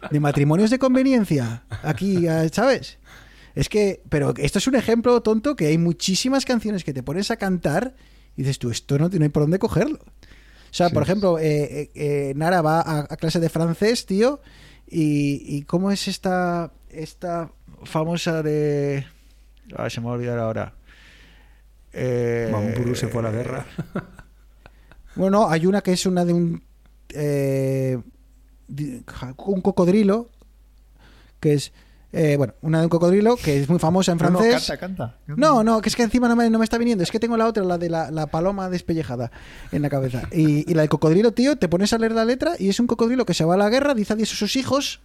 ¿De 0.10 0.20
matrimonios 0.20 0.72
de 0.72 0.80
conveniencia? 0.80 1.64
Aquí, 1.84 2.26
¿sabes? 2.52 2.98
Es 3.54 3.70
que, 3.70 4.02
pero 4.10 4.34
esto 4.38 4.58
es 4.58 4.68
un 4.68 4.76
ejemplo 4.76 5.22
tonto 5.22 5.56
que 5.56 5.68
hay 5.68 5.78
muchísimas 5.78 6.46
canciones 6.46 6.84
que 6.84 6.94
te 6.94 7.04
pones 7.04 7.30
a 7.30 7.38
cantar 7.38 7.96
y 8.36 8.42
dices 8.42 8.58
tú, 8.58 8.72
esto 8.72 8.98
no, 8.98 9.08
no 9.08 9.24
hay 9.24 9.30
por 9.30 9.44
dónde 9.44 9.60
cogerlo. 9.60 10.00
O 10.76 10.78
sea, 10.78 10.90
por 10.90 11.04
ejemplo, 11.04 11.40
eh, 11.40 11.46
eh, 11.64 11.92
eh, 11.96 12.34
Nara 12.36 12.62
va 12.62 12.82
a, 12.82 13.08
a 13.10 13.16
clase 13.16 13.40
de 13.40 13.48
francés, 13.48 14.06
tío, 14.06 14.42
y, 14.86 15.42
y 15.56 15.62
¿cómo 15.62 15.90
es 15.90 16.10
esta, 16.10 16.74
esta 16.90 17.50
famosa 17.86 18.44
de... 18.44 19.06
Ah, 19.74 19.90
se 19.90 20.02
me 20.02 20.08
va 20.08 20.12
a 20.12 20.16
olvidar 20.16 20.38
ahora. 20.38 20.74
Eh, 21.94 22.52
se 22.94 23.08
fue 23.08 23.22
a 23.22 23.24
la 23.24 23.32
guerra. 23.32 23.66
Bueno, 25.16 25.50
hay 25.50 25.66
una 25.66 25.80
que 25.80 25.94
es 25.94 26.06
una 26.06 26.26
de 26.26 26.34
un 26.34 26.62
un 29.38 29.62
cocodrilo 29.62 30.30
que 31.40 31.54
es 31.54 31.72
eh, 32.16 32.38
bueno, 32.38 32.54
una 32.62 32.80
de 32.80 32.86
un 32.86 32.90
cocodrilo 32.90 33.36
que 33.36 33.60
es 33.62 33.70
muy 33.70 33.78
famosa 33.80 34.12
en 34.14 34.18
No, 34.18 34.30
no, 34.32 34.40
francés. 34.40 34.68
canta, 34.78 34.78
canta. 35.06 35.18
No, 35.28 35.64
no, 35.64 35.82
que 35.82 35.90
es 35.90 35.96
que 35.96 36.04
encima 36.04 36.28
no 36.28 36.36
me, 36.36 36.50
no 36.50 36.58
me 36.58 36.64
está 36.64 36.78
viniendo. 36.78 37.04
Es 37.04 37.12
que 37.12 37.20
tengo 37.20 37.38
la 37.38 37.46
otra, 37.48 37.64
la 37.64 37.78
de 37.78 37.90
la, 37.90 38.10
la 38.12 38.28
paloma 38.28 38.70
despellejada 38.70 39.32
en 39.72 39.82
la 39.82 39.90
cabeza. 39.90 40.24
Y, 40.32 40.70
y 40.70 40.74
la 40.74 40.82
del 40.82 40.90
cocodrilo, 40.90 41.34
tío, 41.34 41.58
te 41.58 41.68
pones 41.70 41.94
a 41.94 41.98
leer 41.98 42.14
la 42.14 42.26
letra 42.26 42.54
y 42.58 42.70
es 42.70 42.80
un 42.80 42.88
cocodrilo 42.88 43.26
que 43.26 43.34
se 43.34 43.44
va 43.46 43.56
a 43.56 43.58
la 43.58 43.70
guerra, 43.70 43.94
dice 43.94 44.14
adiós 44.14 44.32
a 44.34 44.36
sus 44.36 44.56
hijos, 44.56 45.02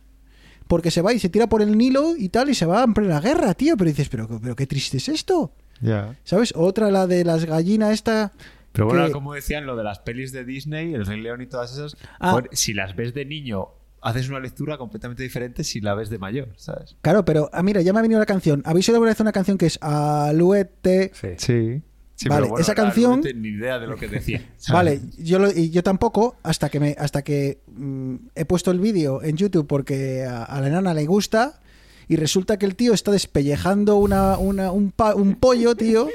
porque 0.68 0.90
se 0.90 1.02
va 1.02 1.12
y 1.12 1.18
se 1.18 1.28
tira 1.28 1.48
por 1.48 1.62
el 1.62 1.76
Nilo 1.76 2.14
y 2.16 2.28
tal, 2.28 2.48
y 2.48 2.54
se 2.54 2.64
va 2.66 2.84
en 2.84 2.94
plena 2.94 3.20
guerra, 3.20 3.54
tío. 3.54 3.76
Pero 3.76 3.90
dices, 3.90 4.08
pero, 4.08 4.28
pero 4.40 4.54
qué 4.54 4.66
triste 4.66 4.98
es 4.98 5.08
esto. 5.08 5.52
Ya. 5.80 6.16
¿Sabes? 6.24 6.52
Otra, 6.56 6.90
la 6.90 7.06
de 7.06 7.24
las 7.24 7.44
gallinas, 7.44 7.92
esta. 7.92 8.32
Pero 8.72 8.86
bueno, 8.86 9.06
que- 9.06 9.12
como 9.12 9.34
decían, 9.34 9.66
lo 9.66 9.74
de 9.74 9.82
las 9.82 9.98
pelis 9.98 10.30
de 10.30 10.44
Disney, 10.44 10.94
El 10.94 11.04
Rey 11.06 11.20
León 11.20 11.40
y 11.40 11.46
todas 11.46 11.72
esas, 11.72 11.96
Ah. 12.20 12.30
joder, 12.32 12.50
si 12.52 12.72
las 12.72 12.94
ves 12.94 13.14
de 13.14 13.24
niño, 13.24 13.68
haces 14.02 14.28
una 14.28 14.40
lectura 14.40 14.78
completamente 14.78 15.22
diferente 15.22 15.62
si 15.64 15.80
la 15.80 15.94
ves 15.94 16.08
de 16.10 16.18
mayor, 16.18 16.48
¿sabes? 16.56 16.96
Claro, 17.02 17.24
pero 17.24 17.50
ah, 17.52 17.62
mira, 17.62 17.80
ya 17.82 17.92
me 17.92 17.98
ha 17.98 18.02
venido 18.02 18.18
la 18.20 18.26
canción. 18.26 18.62
¿Habéis 18.64 18.88
oído 18.88 18.96
alguna 18.96 19.10
vez 19.12 19.20
una 19.20 19.32
canción 19.32 19.58
que 19.58 19.66
es 19.66 19.78
Aluete? 19.82 21.10
Sí. 21.14 21.28
Sí. 21.36 21.82
Sí, 22.16 22.28
Vale, 22.28 22.40
pero 22.42 22.50
bueno, 22.50 22.62
esa 22.62 22.74
canción- 22.74 23.16
No 23.16 23.22
tengo 23.22 23.40
ni 23.40 23.48
idea 23.48 23.78
de 23.78 23.86
lo 23.86 23.96
que 23.96 24.06
decía. 24.06 24.46
Vale, 24.70 25.00
yo 25.16 25.38
lo- 25.38 25.50
y 25.50 25.70
yo 25.70 25.82
tampoco 25.82 26.36
hasta 26.42 26.68
que 26.68 26.78
me 26.78 26.94
hasta 26.98 27.22
que 27.22 27.60
mm, 27.68 28.14
he 28.34 28.44
puesto 28.44 28.70
el 28.70 28.78
vídeo 28.78 29.22
en 29.22 29.38
YouTube 29.38 29.66
porque 29.66 30.24
a, 30.24 30.44
a 30.44 30.60
la 30.60 30.66
enana 30.68 30.92
le 30.92 31.06
gusta 31.06 31.60
y 32.08 32.16
resulta 32.16 32.58
que 32.58 32.66
el 32.66 32.76
tío 32.76 32.92
está 32.92 33.10
despellejando 33.10 33.96
una, 33.96 34.36
una- 34.36 34.70
un, 34.70 34.90
pa- 34.92 35.14
un 35.14 35.34
pollo, 35.36 35.74
tío. 35.76 36.08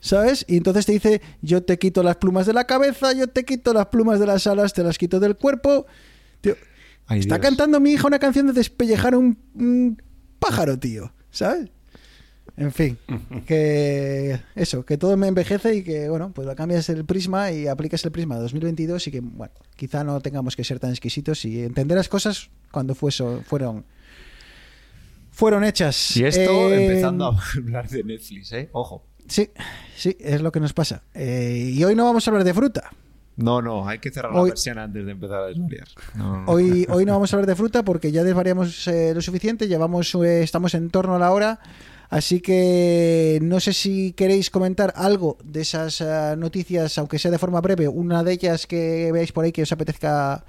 ¿Sabes? 0.00 0.44
Y 0.48 0.56
entonces 0.56 0.86
te 0.86 0.92
dice, 0.92 1.20
yo 1.42 1.62
te 1.62 1.78
quito 1.78 2.02
las 2.02 2.16
plumas 2.16 2.46
de 2.46 2.52
la 2.54 2.66
cabeza, 2.66 3.12
yo 3.12 3.28
te 3.28 3.44
quito 3.44 3.72
las 3.72 3.86
plumas 3.86 4.18
de 4.18 4.26
las 4.26 4.46
alas, 4.48 4.72
te 4.72 4.82
las 4.82 4.98
quito 4.98 5.20
del 5.20 5.36
cuerpo. 5.36 5.86
Tío, 6.40 6.56
Ay, 7.12 7.20
está 7.20 7.36
Dios. 7.36 7.46
cantando 7.46 7.80
mi 7.80 7.92
hija 7.92 8.06
una 8.06 8.18
canción 8.18 8.46
de 8.46 8.52
despellejar 8.52 9.14
un, 9.16 9.38
un 9.54 10.00
pájaro, 10.38 10.78
tío. 10.78 11.12
¿Sabes? 11.30 11.70
En 12.56 12.70
fin, 12.72 12.98
que 13.46 14.38
eso, 14.54 14.84
que 14.84 14.98
todo 14.98 15.16
me 15.16 15.26
envejece 15.28 15.74
y 15.76 15.82
que, 15.82 16.08
bueno, 16.10 16.32
pues 16.34 16.46
cambias 16.54 16.88
el 16.90 17.04
prisma 17.06 17.50
y 17.50 17.66
aplicas 17.66 18.04
el 18.04 18.12
prisma 18.12 18.34
de 18.36 18.42
2022 18.42 19.06
y 19.06 19.10
que, 19.10 19.20
bueno, 19.20 19.54
quizá 19.76 20.04
no 20.04 20.20
tengamos 20.20 20.54
que 20.54 20.62
ser 20.64 20.78
tan 20.78 20.90
exquisitos 20.90 21.44
y 21.46 21.62
entender 21.62 21.96
las 21.96 22.08
cosas 22.10 22.50
cuando 22.70 22.94
fueso- 22.94 23.42
fueron 23.46 23.84
fueron 25.30 25.64
hechas. 25.64 26.14
Y 26.16 26.24
esto 26.24 26.70
Eh, 26.70 26.84
empezando 26.86 27.26
a 27.26 27.40
hablar 27.56 27.88
de 27.88 28.04
Netflix, 28.04 28.52
¿eh? 28.52 28.68
Ojo. 28.72 29.06
Sí, 29.28 29.48
sí, 29.96 30.16
es 30.20 30.42
lo 30.42 30.52
que 30.52 30.60
nos 30.60 30.74
pasa. 30.74 31.04
Eh, 31.14 31.70
y 31.74 31.82
hoy 31.84 31.94
no 31.94 32.04
vamos 32.04 32.26
a 32.26 32.30
hablar 32.30 32.44
de 32.44 32.52
fruta. 32.52 32.90
No, 33.36 33.62
no, 33.62 33.88
hay 33.88 33.98
que 33.98 34.10
cerrar 34.10 34.32
Hoy- 34.32 34.48
la 34.50 34.54
persiana 34.54 34.82
antes 34.84 35.06
de 35.06 35.12
empezar 35.12 35.40
a 35.42 35.46
desvariar. 35.46 35.88
No, 36.14 36.42
no. 36.42 36.52
Hoy, 36.52 36.86
hoy 36.90 37.04
no 37.06 37.12
vamos 37.14 37.32
a 37.32 37.36
hablar 37.36 37.48
de 37.48 37.56
fruta 37.56 37.82
porque 37.82 38.12
ya 38.12 38.22
desvariamos 38.24 38.86
eh, 38.88 39.12
lo 39.14 39.22
suficiente, 39.22 39.68
llevamos, 39.68 40.14
eh, 40.16 40.42
estamos 40.42 40.74
en 40.74 40.90
torno 40.90 41.14
a 41.16 41.18
la 41.18 41.32
hora, 41.32 41.58
así 42.10 42.40
que 42.40 43.38
no 43.42 43.58
sé 43.58 43.72
si 43.72 44.12
queréis 44.12 44.50
comentar 44.50 44.92
algo 44.96 45.38
de 45.44 45.62
esas 45.62 46.02
eh, 46.02 46.34
noticias, 46.36 46.98
aunque 46.98 47.18
sea 47.18 47.30
de 47.30 47.38
forma 47.38 47.60
breve, 47.62 47.88
una 47.88 48.22
de 48.22 48.32
ellas 48.32 48.66
que 48.66 49.10
veáis 49.12 49.32
por 49.32 49.44
ahí 49.46 49.52
que 49.52 49.62
os 49.62 49.72
apetezca 49.72 50.44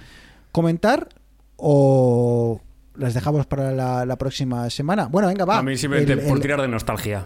comentar 0.51 1.07
o 1.55 2.59
las 2.95 3.13
dejamos 3.13 3.45
para 3.45 3.71
la, 3.71 4.05
la 4.05 4.17
próxima 4.17 4.69
semana. 4.69 5.07
Bueno, 5.07 5.29
venga, 5.29 5.45
va. 5.45 5.57
A 5.59 5.63
mí 5.63 5.77
simplemente 5.77 6.13
El- 6.13 6.19
por 6.27 6.35
el- 6.37 6.41
tirar 6.41 6.61
de 6.61 6.67
nostalgia. 6.67 7.25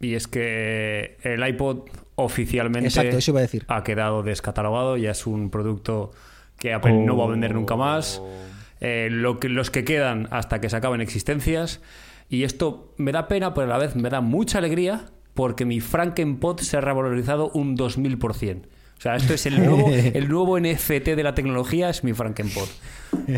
Y 0.00 0.14
es 0.14 0.26
que 0.28 1.16
el 1.22 1.46
iPod 1.46 1.80
oficialmente 2.16 2.88
Exacto, 2.88 3.16
eso 3.18 3.30
iba 3.30 3.40
a 3.40 3.42
decir. 3.42 3.64
ha 3.68 3.82
quedado 3.82 4.22
descatalogado, 4.22 4.96
ya 4.96 5.10
es 5.12 5.26
un 5.26 5.50
producto 5.50 6.12
que 6.58 6.72
Apple 6.74 6.92
no 7.04 7.16
va 7.16 7.24
a 7.24 7.28
vender 7.28 7.54
nunca 7.54 7.76
más. 7.76 8.20
Eh, 8.80 9.08
lo 9.10 9.38
que, 9.38 9.48
los 9.48 9.70
que 9.70 9.84
quedan 9.84 10.28
hasta 10.30 10.60
que 10.60 10.68
se 10.70 10.76
acaben 10.76 11.00
existencias. 11.00 11.80
Y 12.28 12.44
esto 12.44 12.94
me 12.96 13.12
da 13.12 13.28
pena, 13.28 13.54
pero 13.54 13.66
a 13.66 13.70
la 13.70 13.78
vez 13.78 13.96
me 13.96 14.08
da 14.10 14.20
mucha 14.20 14.58
alegría 14.58 15.06
porque 15.34 15.64
mi 15.64 15.80
Frankenpot 15.80 16.60
se 16.60 16.76
ha 16.76 16.80
revalorizado 16.80 17.50
un 17.54 17.76
2000%. 17.76 18.62
O 18.66 19.02
sea, 19.02 19.16
esto 19.16 19.32
es 19.34 19.46
el 19.46 19.64
nuevo, 19.64 19.88
el 19.90 20.28
nuevo 20.28 20.60
NFT 20.60 21.08
de 21.16 21.22
la 21.22 21.34
tecnología, 21.34 21.88
es 21.90 22.04
mi 22.04 22.12
Frankenpot. 22.12 22.68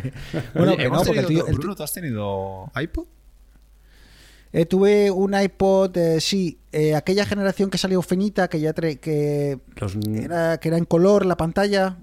Bueno, 0.55 0.73
Oye, 0.75 0.89
no, 0.91 1.03
porque 1.03 1.20
el 1.20 1.27
tenido- 1.27 1.45
tío- 1.45 1.47
el 1.53 1.59
Bruno, 1.59 1.75
¿tú 1.77 1.83
has 1.83 1.93
tenido 1.95 2.70
iPod? 2.81 3.07
Eh, 4.53 4.66
tuve 4.66 5.11
un 5.11 5.34
iPod, 5.34 5.96
eh, 5.96 6.20
sí, 6.20 6.59
eh, 6.72 6.94
aquella 6.94 7.24
generación 7.24 7.70
que 7.70 7.78
salió 7.78 8.03
finita, 8.03 8.48
que 8.48 8.61
ya 8.61 8.72
que 9.00 9.59
Los, 9.76 9.96
era, 10.14 10.59
que 10.59 10.68
era 10.68 10.76
en 10.78 10.84
color 10.84 11.24
la 11.24 11.36
pantalla. 11.36 11.96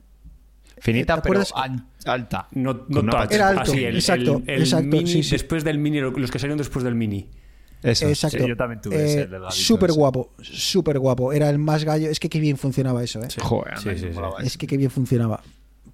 Finita, 0.80 1.22
¿Te 1.22 1.30
pero 1.30 1.44
an- 1.56 1.88
alta. 2.06 2.48
No, 2.54 2.86
no 2.88 3.12
touch. 3.12 3.32
Era 3.34 3.50
alto, 3.50 3.72
así, 3.74 3.84
el, 3.84 3.96
exacto, 3.96 4.42
el- 4.46 4.50
el 4.56 4.62
exacto, 4.64 4.88
mini, 4.88 5.08
sí, 5.08 5.24
sí. 5.24 5.32
después 5.32 5.64
del 5.64 5.78
mini, 5.78 6.00
los 6.00 6.32
que 6.32 6.40
salieron 6.40 6.58
después 6.58 6.84
del 6.84 6.96
mini. 6.96 7.30
Eso. 7.84 8.08
Exacto. 8.08 8.38
Sí, 8.40 8.48
yo 8.48 8.58
también 8.58 8.82
tuve 8.82 8.96
ese 9.06 9.22
Eh, 9.22 9.28
Súper 9.52 9.92
guapo, 9.94 10.34
súper 10.42 11.00
guapo. 11.00 11.32
Era 11.32 11.50
el 11.50 11.60
más 11.60 11.84
gallo. 11.84 12.10
Es 12.10 12.20
que 12.20 12.28
qué 12.30 12.40
bien 12.40 12.58
funcionaba 12.58 13.04
eso, 13.04 13.22
¿eh? 13.24 13.28
Joder, 13.42 13.78
Sí, 13.78 13.90
mí 13.90 13.98
sí, 14.00 14.08
Es 14.44 14.58
que 14.58 14.68
qué 14.68 14.76
bien 14.76 14.92
funcionaba. 14.92 15.42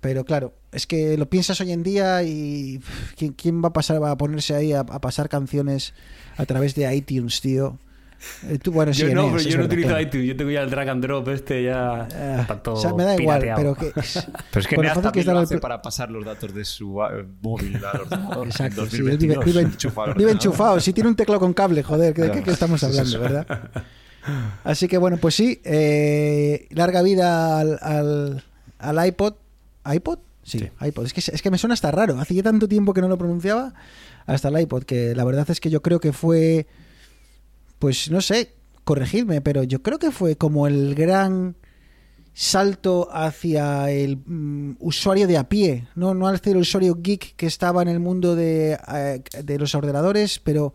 Pero 0.05 0.23
claro, 0.23 0.53
es 0.71 0.85
que 0.85 1.17
lo 1.17 1.27
piensas 1.27 1.59
hoy 1.61 1.71
en 1.71 1.81
día 1.81 2.21
y 2.21 2.79
¿quién, 3.17 3.33
quién 3.33 3.63
va 3.63 3.69
a 3.69 3.73
pasar 3.73 4.01
va 4.01 4.11
a 4.11 4.17
ponerse 4.17 4.53
ahí 4.53 4.71
a, 4.71 4.81
a 4.81 5.01
pasar 5.01 5.29
canciones 5.29 5.93
a 6.37 6.45
través 6.45 6.75
de 6.75 6.95
iTunes, 6.95 7.41
tío? 7.41 7.79
Eh, 8.47 8.59
tú, 8.59 8.71
bueno, 8.71 8.93
sí, 8.93 9.01
yo 9.01 9.13
no, 9.15 9.31
pero 9.31 9.39
yo 9.41 9.57
no 9.57 9.65
utilizo 9.65 9.87
claro. 9.89 10.03
iTunes, 10.03 10.27
yo 10.27 10.35
tengo 10.37 10.51
ya 10.51 10.61
el 10.61 10.69
drag 10.69 10.89
and 10.89 11.03
drop 11.03 11.27
este 11.29 11.63
ya 11.63 12.07
está 12.39 12.61
todo 12.61 12.75
o 12.75 12.77
sea, 12.81 12.93
me 12.93 13.03
da 13.03 13.15
igual, 13.19 13.41
pero 13.55 13.75
que 13.75 13.91
Pero 13.93 14.01
es 14.61 14.67
que 14.67 14.75
que 14.75 15.23
lo 15.23 15.31
el 15.31 15.37
hace 15.43 15.55
pl- 15.55 15.59
para 15.61 15.81
pasar 15.81 16.11
los 16.11 16.23
datos 16.23 16.53
de 16.53 16.63
su 16.65 16.99
móvil 17.41 17.83
al 17.83 18.01
ordenador. 18.01 18.47
Exacto, 18.47 18.83
En 18.83 18.89
sí, 18.91 18.97
él 18.97 19.17
vive, 19.17 19.35
2022, 19.35 19.45
vive- 19.45 19.61
enchufado 19.61 20.13
vive 20.13 20.31
enchufado. 20.31 20.79
Si 20.79 20.93
tiene 20.93 21.09
un 21.09 21.15
teclado 21.15 21.39
con 21.39 21.53
cable, 21.53 21.81
joder, 21.83 22.13
¿de 22.13 22.31
qué, 22.43 22.51
estamos 22.51 22.81
es 22.83 22.89
hablando, 22.89 23.19
verdad? 23.19 23.69
Así 24.63 24.87
que 24.87 24.97
bueno, 24.97 25.17
pues 25.17 25.35
sí, 25.35 25.61
eh, 25.63 26.67
larga 26.71 27.01
vida 27.01 27.59
al, 27.59 27.77
al, 27.81 28.43
al 28.79 29.07
iPod. 29.07 29.33
¿iPod? 29.93 30.19
Sí, 30.43 30.59
Sí. 30.59 30.69
iPod. 30.81 31.05
Es 31.05 31.13
que, 31.13 31.19
es 31.19 31.41
que 31.41 31.49
me 31.51 31.57
suena 31.57 31.73
hasta 31.73 31.89
raro. 31.91 32.19
Hace 32.19 32.36
ya 32.36 32.43
tanto 32.43 32.67
tiempo 32.67 32.93
que 32.93 33.01
no 33.01 33.07
lo 33.07 33.17
pronunciaba 33.17 33.73
hasta 34.25 34.49
el 34.49 34.59
iPod, 34.59 34.83
que 34.83 35.15
la 35.15 35.23
verdad 35.23 35.49
es 35.49 35.59
que 35.59 35.69
yo 35.69 35.81
creo 35.81 35.99
que 35.99 36.13
fue, 36.13 36.67
pues 37.79 38.11
no 38.11 38.21
sé, 38.21 38.53
corregidme, 38.83 39.41
pero 39.41 39.63
yo 39.63 39.81
creo 39.81 39.97
que 39.99 40.11
fue 40.11 40.36
como 40.36 40.67
el 40.67 40.93
gran 40.95 41.55
salto 42.33 43.07
hacia 43.13 43.89
el 43.91 44.17
mm, 44.17 44.75
usuario 44.79 45.25
de 45.25 45.38
a 45.38 45.47
pie, 45.47 45.88
no, 45.95 46.13
no 46.13 46.27
hacia 46.27 46.51
el 46.51 46.57
usuario 46.57 46.95
geek 47.01 47.36
que 47.36 47.45
estaba 47.47 47.81
en 47.81 47.88
el 47.88 47.99
mundo 47.99 48.36
de, 48.36 48.77
eh, 48.93 49.21
de 49.43 49.57
los 49.57 49.73
ordenadores, 49.73 50.39
pero 50.39 50.73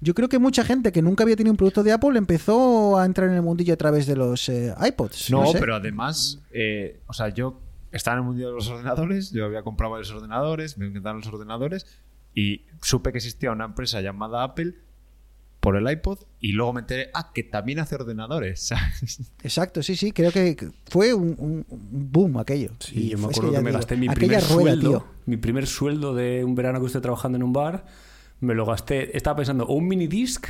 yo 0.00 0.14
creo 0.14 0.28
que 0.28 0.38
mucha 0.38 0.64
gente 0.64 0.92
que 0.92 1.02
nunca 1.02 1.24
había 1.24 1.36
tenido 1.36 1.52
un 1.52 1.56
producto 1.56 1.82
de 1.82 1.92
Apple 1.92 2.16
empezó 2.16 2.98
a 2.98 3.04
entrar 3.04 3.28
en 3.28 3.34
el 3.34 3.42
mundillo 3.42 3.74
a 3.74 3.76
través 3.76 4.06
de 4.06 4.14
los 4.14 4.48
eh, 4.48 4.72
iPods. 4.80 5.30
No, 5.30 5.46
sé. 5.46 5.58
pero 5.58 5.74
además, 5.74 6.38
eh, 6.52 7.00
o 7.06 7.12
sea, 7.12 7.30
yo 7.30 7.60
estaba 7.96 8.16
en 8.16 8.22
el 8.22 8.26
mundo 8.26 8.46
de 8.46 8.52
los 8.52 8.68
ordenadores, 8.68 9.32
yo 9.32 9.44
había 9.44 9.62
comprado 9.62 9.92
varios 9.92 10.10
ordenadores, 10.10 10.78
me 10.78 10.86
encantaban 10.86 11.20
los 11.20 11.26
ordenadores 11.28 11.86
y 12.34 12.66
supe 12.82 13.12
que 13.12 13.18
existía 13.18 13.50
una 13.50 13.64
empresa 13.64 14.00
llamada 14.00 14.42
Apple 14.44 14.74
por 15.60 15.74
el 15.76 15.90
iPod 15.90 16.18
y 16.38 16.52
luego 16.52 16.74
me 16.74 16.80
enteré, 16.80 17.10
ah, 17.12 17.32
que 17.34 17.42
también 17.42 17.80
hace 17.80 17.96
ordenadores. 17.96 18.60
¿sabes? 18.68 19.32
Exacto, 19.42 19.82
sí, 19.82 19.96
sí, 19.96 20.12
creo 20.12 20.30
que 20.30 20.56
fue 20.88 21.12
un, 21.12 21.66
boom 21.68 22.38
aquello. 22.38 22.70
Sí, 22.78 23.06
Y 23.06 23.08
yo 23.10 23.18
me 23.18 23.26
acuerdo 23.26 23.50
que, 23.50 23.58
me 23.58 23.70
digo, 23.70 23.78
gasté 23.78 23.96
mi 23.96 24.08
primer 24.08 24.42
rueda, 24.44 24.54
sueldo, 24.54 24.88
tío. 24.88 25.06
mi 25.26 25.36
primer 25.38 25.66
sueldo 25.66 26.14
de 26.14 26.44
un 26.44 26.54
verano 26.54 26.78
que 26.78 26.86
estuve 26.86 27.02
trabajando 27.02 27.36
en 27.36 27.42
un 27.42 27.52
bar, 27.52 27.84
me 28.38 28.54
lo 28.54 28.64
gasté, 28.64 29.16
estaba 29.16 29.38
pensando, 29.38 29.64
o 29.64 29.74
un 29.74 29.88
mini 29.88 30.06
disc, 30.06 30.46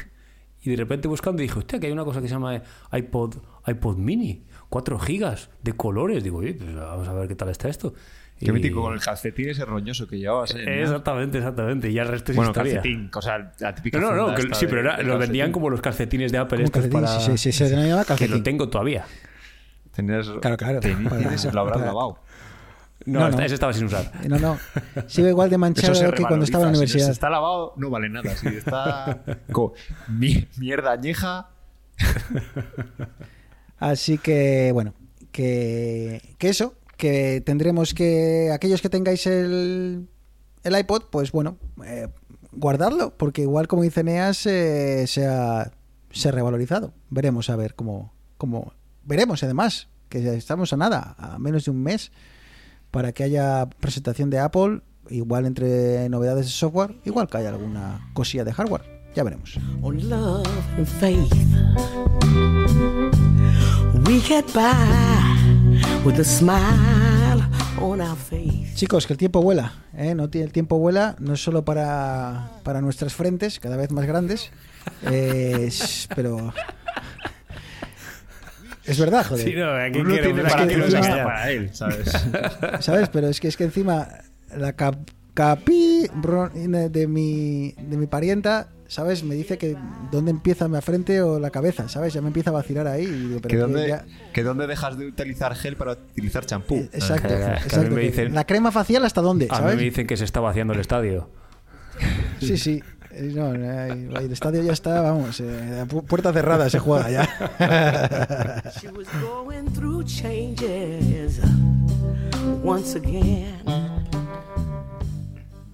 y 0.62 0.70
de 0.70 0.76
repente 0.76 1.08
buscando 1.08 1.40
dije, 1.40 1.58
hostia, 1.58 1.78
que 1.78 1.86
hay 1.86 1.92
una 1.92 2.04
cosa 2.04 2.20
que 2.20 2.28
se 2.28 2.34
llama 2.34 2.60
iPod, 2.92 3.36
iPod 3.66 3.96
mini, 3.96 4.44
4 4.68 4.98
gigas 4.98 5.50
de 5.62 5.72
colores. 5.74 6.22
Digo, 6.24 6.38
oye, 6.38 6.54
pues 6.54 6.74
vamos 6.74 7.06
a 7.08 7.12
ver 7.14 7.28
qué 7.28 7.34
tal 7.34 7.48
está 7.50 7.68
esto. 7.68 7.94
Qué 8.38 8.46
Y- 8.46 8.52
mítico 8.52 8.82
con 8.82 8.92
el 8.92 9.00
calcetín 9.00 9.48
ese 9.48 9.64
roñoso 9.64 10.06
que 10.06 10.18
llevabas. 10.18 10.54
Exactamente, 10.54 11.38
exactamente. 11.38 11.88
Y 11.88 11.94
ya 11.94 12.02
el 12.02 12.08
resto 12.08 12.32
es 12.32 12.36
Bueno, 12.36 12.50
historia. 12.50 12.74
calcetín, 12.74 13.10
o 13.14 13.22
sea, 13.22 13.52
la 13.60 13.74
típica 13.74 13.98
No, 13.98 14.12
no, 14.14 14.28
no, 14.28 14.34
que- 14.34 14.42
sí, 14.54 14.66
de- 14.66 14.68
pero 14.68 14.80
era- 14.82 14.96
lo 15.02 15.16
vendían 15.18 15.46
calcetín. 15.46 15.52
como 15.52 15.70
los 15.70 15.80
calcetines 15.80 16.32
de 16.32 16.38
Apple 16.38 16.58
Como 16.58 16.64
estos 16.66 16.82
calcetín, 16.82 17.00
para... 17.00 17.20
sí, 17.20 17.30
sí, 17.38 17.38
sí, 17.38 17.52
se 17.52 17.70
denominaba 17.70 18.02
que 18.02 18.08
calcetín. 18.08 18.36
lo 18.36 18.42
tengo 18.42 18.68
todavía. 18.68 19.06
Tenías, 19.94 20.28
Claro, 20.42 20.56
claro. 20.58 20.80
Lo 20.82 21.60
habrás 21.60 21.78
para- 21.78 21.86
lavado. 21.86 22.18
No, 23.06 23.20
No, 23.20 23.30
no. 23.30 23.40
ese 23.42 23.54
estaba 23.54 23.72
sin 23.72 23.84
usar. 23.86 24.10
No, 24.28 24.38
no. 24.38 24.58
Sigo 25.06 25.28
igual 25.28 25.48
de 25.48 25.56
manchado 25.58 25.92
que 26.12 26.22
cuando 26.24 26.44
estaba 26.44 26.64
en 26.64 26.72
la 26.72 26.72
revaloriza. 26.72 26.92
Si 26.92 26.98
universidad. 26.98 27.10
está 27.12 27.30
lavado, 27.30 27.72
no 27.76 27.88
vale 27.88 28.08
nada. 28.10 28.34
Si 28.36 28.48
está 28.48 29.22
co- 29.52 29.72
mi- 30.08 30.46
mierda 30.58 30.92
añeja, 30.92 31.48
Así 33.78 34.18
que, 34.18 34.70
bueno, 34.72 34.94
que, 35.32 36.20
eso, 36.40 36.74
que 36.96 37.42
tendremos 37.44 37.94
que, 37.94 38.50
aquellos 38.52 38.80
que 38.80 38.88
tengáis 38.88 39.26
el, 39.26 40.08
el 40.64 40.78
iPod, 40.78 41.04
pues 41.10 41.32
bueno, 41.32 41.58
eh, 41.84 42.08
guardarlo, 42.52 43.16
porque 43.16 43.42
igual 43.42 43.68
como 43.68 43.82
dice 43.82 44.02
Neas, 44.02 44.46
eh, 44.46 45.04
se, 45.06 45.26
ha, 45.26 45.70
revalorizado. 46.24 46.92
Veremos 47.10 47.50
a 47.50 47.56
ver 47.56 47.74
cómo, 47.74 48.12
cómo, 48.38 48.72
veremos 49.04 49.42
además, 49.42 49.88
que 50.08 50.36
estamos 50.36 50.72
a 50.72 50.76
nada, 50.76 51.14
a 51.18 51.38
menos 51.38 51.66
de 51.66 51.70
un 51.70 51.82
mes, 51.82 52.12
para 52.90 53.12
que 53.12 53.24
haya 53.24 53.68
presentación 53.80 54.30
de 54.30 54.38
Apple, 54.38 54.80
igual 55.10 55.44
entre 55.46 56.08
novedades 56.08 56.46
de 56.46 56.52
software, 56.52 56.96
igual 57.04 57.28
que 57.28 57.36
haya 57.36 57.50
alguna 57.50 58.10
cosilla 58.14 58.44
de 58.44 58.52
hardware. 58.52 58.96
Ya 59.14 59.22
veremos. 59.22 59.58
We 64.06 64.20
get 64.20 64.44
by 64.54 64.72
with 66.04 66.18
a 66.20 66.24
smile 66.24 67.42
on 67.80 68.00
our 68.00 68.16
face. 68.16 68.74
Chicos, 68.74 69.06
que 69.06 69.12
el 69.14 69.18
tiempo 69.18 69.42
vuela, 69.42 69.72
¿eh? 69.96 70.14
No 70.14 70.24
el 70.32 70.52
tiempo 70.52 70.78
vuela, 70.78 71.16
no 71.18 71.34
es 71.34 71.42
solo 71.42 71.64
para, 71.64 72.50
para 72.62 72.80
nuestras 72.80 73.14
frentes, 73.14 73.58
cada 73.58 73.76
vez 73.76 73.90
más 73.90 74.06
grandes, 74.06 74.50
eh, 75.10 75.68
pero 76.14 76.52
es 78.84 78.98
verdad, 78.98 79.26
joder. 79.26 79.44
Sí, 79.48 79.54
no, 79.56 79.70
aquí 79.74 79.98
uno 79.98 80.10
quiere- 80.10 80.42
para 80.42 80.66
que 80.66 80.78
para 81.24 81.50
él, 81.50 81.70
¿sabes? 81.74 82.12
¿Sabes? 82.80 83.08
Pero 83.08 83.28
es 83.28 83.40
que 83.40 83.48
es 83.48 83.56
que 83.56 83.64
encima 83.64 84.06
la 84.56 84.74
cap- 84.74 85.10
capi 85.36 86.08
de 86.90 87.06
mi 87.06 87.72
de 87.76 87.96
mi 87.98 88.06
parienta, 88.06 88.68
¿sabes? 88.88 89.22
Me 89.22 89.34
dice 89.34 89.58
que 89.58 89.76
dónde 90.10 90.30
empieza 90.30 90.66
la 90.66 90.80
frente 90.80 91.20
o 91.20 91.38
la 91.38 91.50
cabeza, 91.50 91.88
¿sabes? 91.90 92.14
Ya 92.14 92.22
me 92.22 92.28
empieza 92.28 92.48
a 92.50 92.54
vacilar 92.54 92.86
ahí. 92.86 93.04
y 93.04 93.28
digo, 93.28 93.40
pero 93.42 93.42
que, 93.42 93.48
que 93.48 93.56
dónde, 93.58 93.88
ya- 93.88 94.04
que 94.32 94.42
dónde 94.42 94.66
dejas 94.66 94.96
de 94.96 95.06
utilizar 95.06 95.54
gel 95.54 95.76
para 95.76 95.92
utilizar 95.92 96.46
champú. 96.46 96.76
eh, 96.76 96.90
Exacto, 96.94 97.28
que 97.28 97.34
a 97.34 97.38
mí 97.48 97.54
exacto. 97.62 97.90
me 97.94 98.00
dicen- 98.00 98.34
La 98.34 98.44
crema 98.46 98.72
facial 98.72 99.04
hasta 99.04 99.20
dónde, 99.20 99.48
A 99.50 99.60
mí 99.60 99.66
me 99.76 99.82
dicen 99.82 100.06
que 100.06 100.16
se 100.16 100.24
está 100.24 100.40
vaciando 100.40 100.72
el 100.72 100.80
estadio. 100.80 101.28
Sí, 102.40 102.56
sí. 102.56 102.82
Eh, 103.12 103.32
No, 103.34 103.54
eh, 103.54 104.08
el 104.24 104.32
estadio 104.32 104.62
ya 104.62 104.72
está, 104.72 105.00
vamos, 105.02 105.40
eh, 105.40 105.84
puerta 106.08 106.32
cerrada 106.32 106.68
se 106.70 106.78
juega 106.78 107.10
ya. 107.10 107.28
She 108.80 108.88
was 108.88 109.06
going 109.22 109.66
through 109.74 110.04
changes 110.04 111.40
once 112.64 112.96
again. 112.96 113.95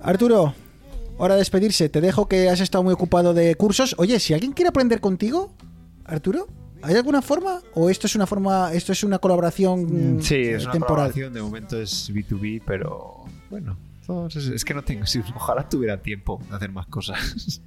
Arturo, 0.02 0.54
hora 1.18 1.34
de 1.34 1.38
despedirse. 1.40 1.88
Te 1.88 2.00
dejo 2.00 2.26
que 2.26 2.48
has 2.48 2.60
estado 2.60 2.84
muy 2.84 2.92
ocupado 2.92 3.34
de 3.34 3.54
cursos. 3.54 3.94
Oye, 3.98 4.18
si 4.20 4.34
alguien 4.34 4.52
quiere 4.52 4.68
aprender 4.70 5.00
contigo, 5.00 5.52
Arturo, 6.04 6.48
¿hay 6.82 6.94
alguna 6.96 7.22
forma? 7.22 7.60
¿O 7.74 7.88
esto 7.88 8.06
es 8.06 8.16
una 8.16 8.26
forma, 8.26 8.72
esto 8.72 8.92
es 8.92 9.04
una 9.04 9.18
colaboración 9.18 10.18
Sí, 10.20 10.34
es 10.36 10.64
una 10.64 10.72
temporal? 10.72 11.12
colaboración, 11.12 11.32
de 11.32 11.42
momento 11.42 11.80
es 11.80 12.12
B2B, 12.12 12.62
pero 12.66 13.24
bueno, 13.50 13.76
es 14.28 14.64
que 14.64 14.74
no 14.74 14.82
tengo, 14.82 15.06
si, 15.06 15.20
ojalá 15.36 15.68
tuviera 15.68 15.96
tiempo 16.00 16.40
de 16.50 16.56
hacer 16.56 16.72
más 16.72 16.86
cosas. 16.86 17.60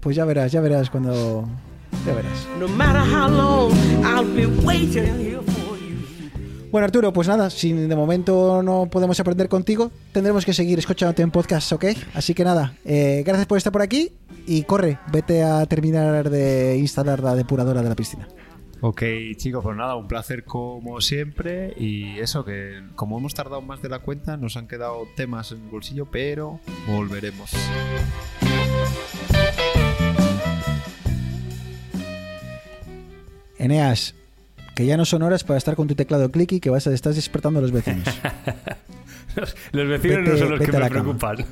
Pues 0.00 0.14
ya 0.14 0.24
verás, 0.24 0.52
ya 0.52 0.60
verás 0.60 0.88
cuando. 0.88 1.48
Ya 2.06 2.14
verás. 2.14 2.46
No 2.60 2.68
Bueno, 6.70 6.84
Arturo, 6.84 7.12
pues 7.12 7.26
nada, 7.26 7.50
si 7.50 7.72
de 7.72 7.96
momento 7.96 8.62
no 8.62 8.86
podemos 8.86 9.18
aprender 9.18 9.48
contigo, 9.48 9.90
tendremos 10.12 10.44
que 10.44 10.54
seguir 10.54 10.78
escuchándote 10.78 11.22
en 11.22 11.32
podcast, 11.32 11.72
¿ok? 11.72 11.86
Así 12.14 12.32
que 12.32 12.44
nada, 12.44 12.74
eh, 12.84 13.24
gracias 13.26 13.48
por 13.48 13.58
estar 13.58 13.72
por 13.72 13.82
aquí 13.82 14.12
y 14.46 14.62
corre, 14.62 15.00
vete 15.10 15.42
a 15.42 15.66
terminar 15.66 16.30
de 16.30 16.76
instalar 16.78 17.20
la 17.20 17.34
depuradora 17.34 17.82
de 17.82 17.88
la 17.88 17.96
piscina. 17.96 18.28
Ok, 18.82 19.02
chicos, 19.36 19.64
pues 19.64 19.76
nada, 19.76 19.96
un 19.96 20.06
placer 20.06 20.44
como 20.44 21.00
siempre. 21.00 21.74
Y 21.76 22.18
eso, 22.20 22.44
que 22.44 22.80
como 22.94 23.18
hemos 23.18 23.34
tardado 23.34 23.60
más 23.60 23.82
de 23.82 23.88
la 23.88 23.98
cuenta, 23.98 24.36
nos 24.36 24.56
han 24.56 24.68
quedado 24.68 25.06
temas 25.16 25.50
en 25.50 25.62
el 25.64 25.68
bolsillo, 25.68 26.06
pero 26.06 26.60
volveremos. 26.86 27.50
Eneas, 33.58 34.14
que 34.80 34.86
ya 34.86 34.96
no 34.96 35.04
son 35.04 35.22
horas 35.22 35.44
para 35.44 35.58
estar 35.58 35.76
con 35.76 35.86
tu 35.88 35.94
teclado 35.94 36.30
clicky, 36.30 36.58
que 36.58 36.70
vas 36.70 36.86
a 36.86 36.92
estás 36.94 37.14
despertando 37.14 37.58
a 37.58 37.62
los 37.62 37.70
vecinos. 37.70 38.04
Los, 39.36 39.54
los 39.70 39.88
vecinos 39.88 40.18
Vete- 40.18 40.30
no 40.32 40.36
son 40.38 40.50
los 40.50 40.60
que 40.60 40.72
me 40.72 40.88
preocupan. 40.90 41.36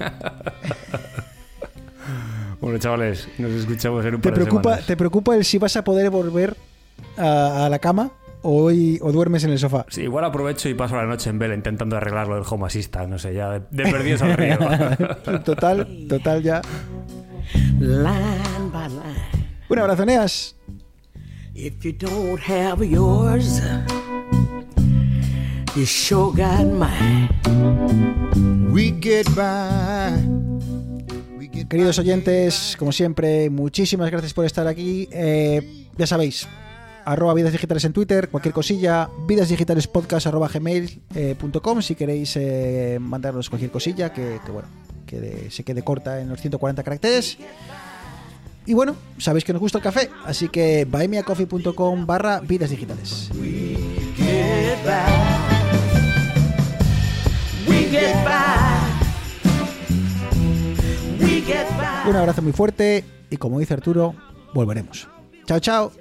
bueno, 2.60 2.78
chavales, 2.78 3.28
nos 3.38 3.52
escuchamos 3.52 4.04
en 4.04 4.16
un 4.16 4.20
¿Te 4.20 4.30
par 4.30 4.38
de 4.38 4.44
preocupa, 4.44 4.70
semanas. 4.70 4.86
¿Te 4.86 4.96
preocupa 4.96 5.36
el 5.36 5.44
si 5.44 5.58
vas 5.58 5.76
a 5.76 5.84
poder 5.84 6.10
volver 6.10 6.56
a, 7.16 7.66
a 7.66 7.68
la 7.68 7.78
cama 7.78 8.10
o, 8.42 8.64
hoy, 8.64 8.98
o 9.00 9.12
duermes 9.12 9.44
en 9.44 9.50
el 9.50 9.58
sofá? 9.60 9.86
Sí, 9.90 10.00
igual 10.02 10.24
aprovecho 10.24 10.68
y 10.68 10.74
paso 10.74 10.96
la 10.96 11.04
noche 11.06 11.30
en 11.30 11.38
vela 11.38 11.54
intentando 11.54 11.96
arreglarlo 11.96 12.34
del 12.34 12.44
Home 12.50 12.66
Assistant. 12.66 13.08
No 13.10 13.18
sé, 13.20 13.32
ya 13.34 13.50
de, 13.50 13.60
de 13.70 13.92
perdidos 13.92 14.22
al 14.22 14.34
río. 14.36 14.58
total, 15.44 16.06
total 16.08 16.42
ya. 16.42 16.62
Line 17.78 18.70
by 18.72 18.88
line. 18.88 19.46
Un 19.68 19.78
abrazo, 19.78 20.02
Eneas. 20.02 20.56
If 21.60 21.84
you 21.84 21.92
don't 21.92 22.38
have 22.48 22.84
yours, 22.86 23.60
you 25.74 25.84
sure 25.84 26.30
got 26.32 26.64
mine. 26.66 27.28
We 28.72 28.92
get 29.00 29.26
by. 29.34 30.12
We 31.36 31.48
get 31.52 31.68
Queridos 31.68 31.98
oyentes, 31.98 32.76
como 32.78 32.92
siempre, 32.92 33.50
muchísimas 33.50 34.08
gracias 34.10 34.32
por 34.34 34.44
estar 34.44 34.68
aquí. 34.68 35.08
Eh, 35.10 35.86
ya 35.96 36.06
sabéis, 36.06 36.46
arroba 37.04 37.34
vidas 37.34 37.50
digitales 37.52 37.84
en 37.84 37.92
Twitter, 37.92 38.28
cualquier 38.28 38.54
cosilla, 38.54 39.08
vidasdigitalespodcast 39.26 40.28
arroba 40.28 40.46
gmail 40.48 41.02
eh, 41.16 41.34
punto 41.38 41.60
com, 41.60 41.82
si 41.82 41.96
queréis 41.96 42.36
eh, 42.36 42.98
mandarnos 43.00 43.48
cualquier 43.50 43.72
cosilla 43.72 44.12
que, 44.12 44.38
que, 44.46 44.52
bueno, 44.52 44.68
que 45.06 45.20
de- 45.20 45.50
se 45.50 45.64
quede 45.64 45.82
corta 45.82 46.20
en 46.20 46.28
los 46.28 46.40
140 46.40 46.84
caracteres. 46.84 47.36
Y 48.68 48.74
bueno, 48.74 48.96
sabéis 49.16 49.46
que 49.46 49.54
nos 49.54 49.60
gusta 49.60 49.78
el 49.78 49.82
café, 49.82 50.10
así 50.26 50.50
que 50.50 50.84
buymeacoffee.com 50.84 52.04
barra 52.04 52.40
vidas 52.40 52.68
digitales. 52.68 53.30
Un 62.06 62.14
abrazo 62.14 62.42
muy 62.42 62.52
fuerte 62.52 63.06
y 63.30 63.38
como 63.38 63.58
dice 63.58 63.72
Arturo, 63.72 64.14
volveremos. 64.52 65.08
Chao, 65.46 65.60
chao. 65.60 65.92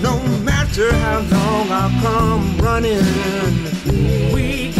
No 0.00 0.18
matter 0.42 0.94
how 0.94 1.20
long 1.30 2.00
come 2.00 2.58
running, 2.58 3.04
We 4.32 4.72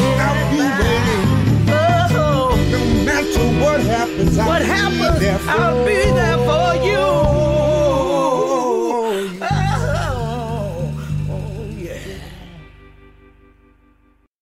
So 3.40 3.46
what 3.64 3.80
happens? 3.80 4.36
I'll 4.36 4.48
what 4.48 4.60
happens? 4.60 5.18
Be 5.18 5.48
I'll 5.48 5.86
be 5.86 5.94
there 5.94 6.36
for 6.44 6.84
you. 6.84 7.29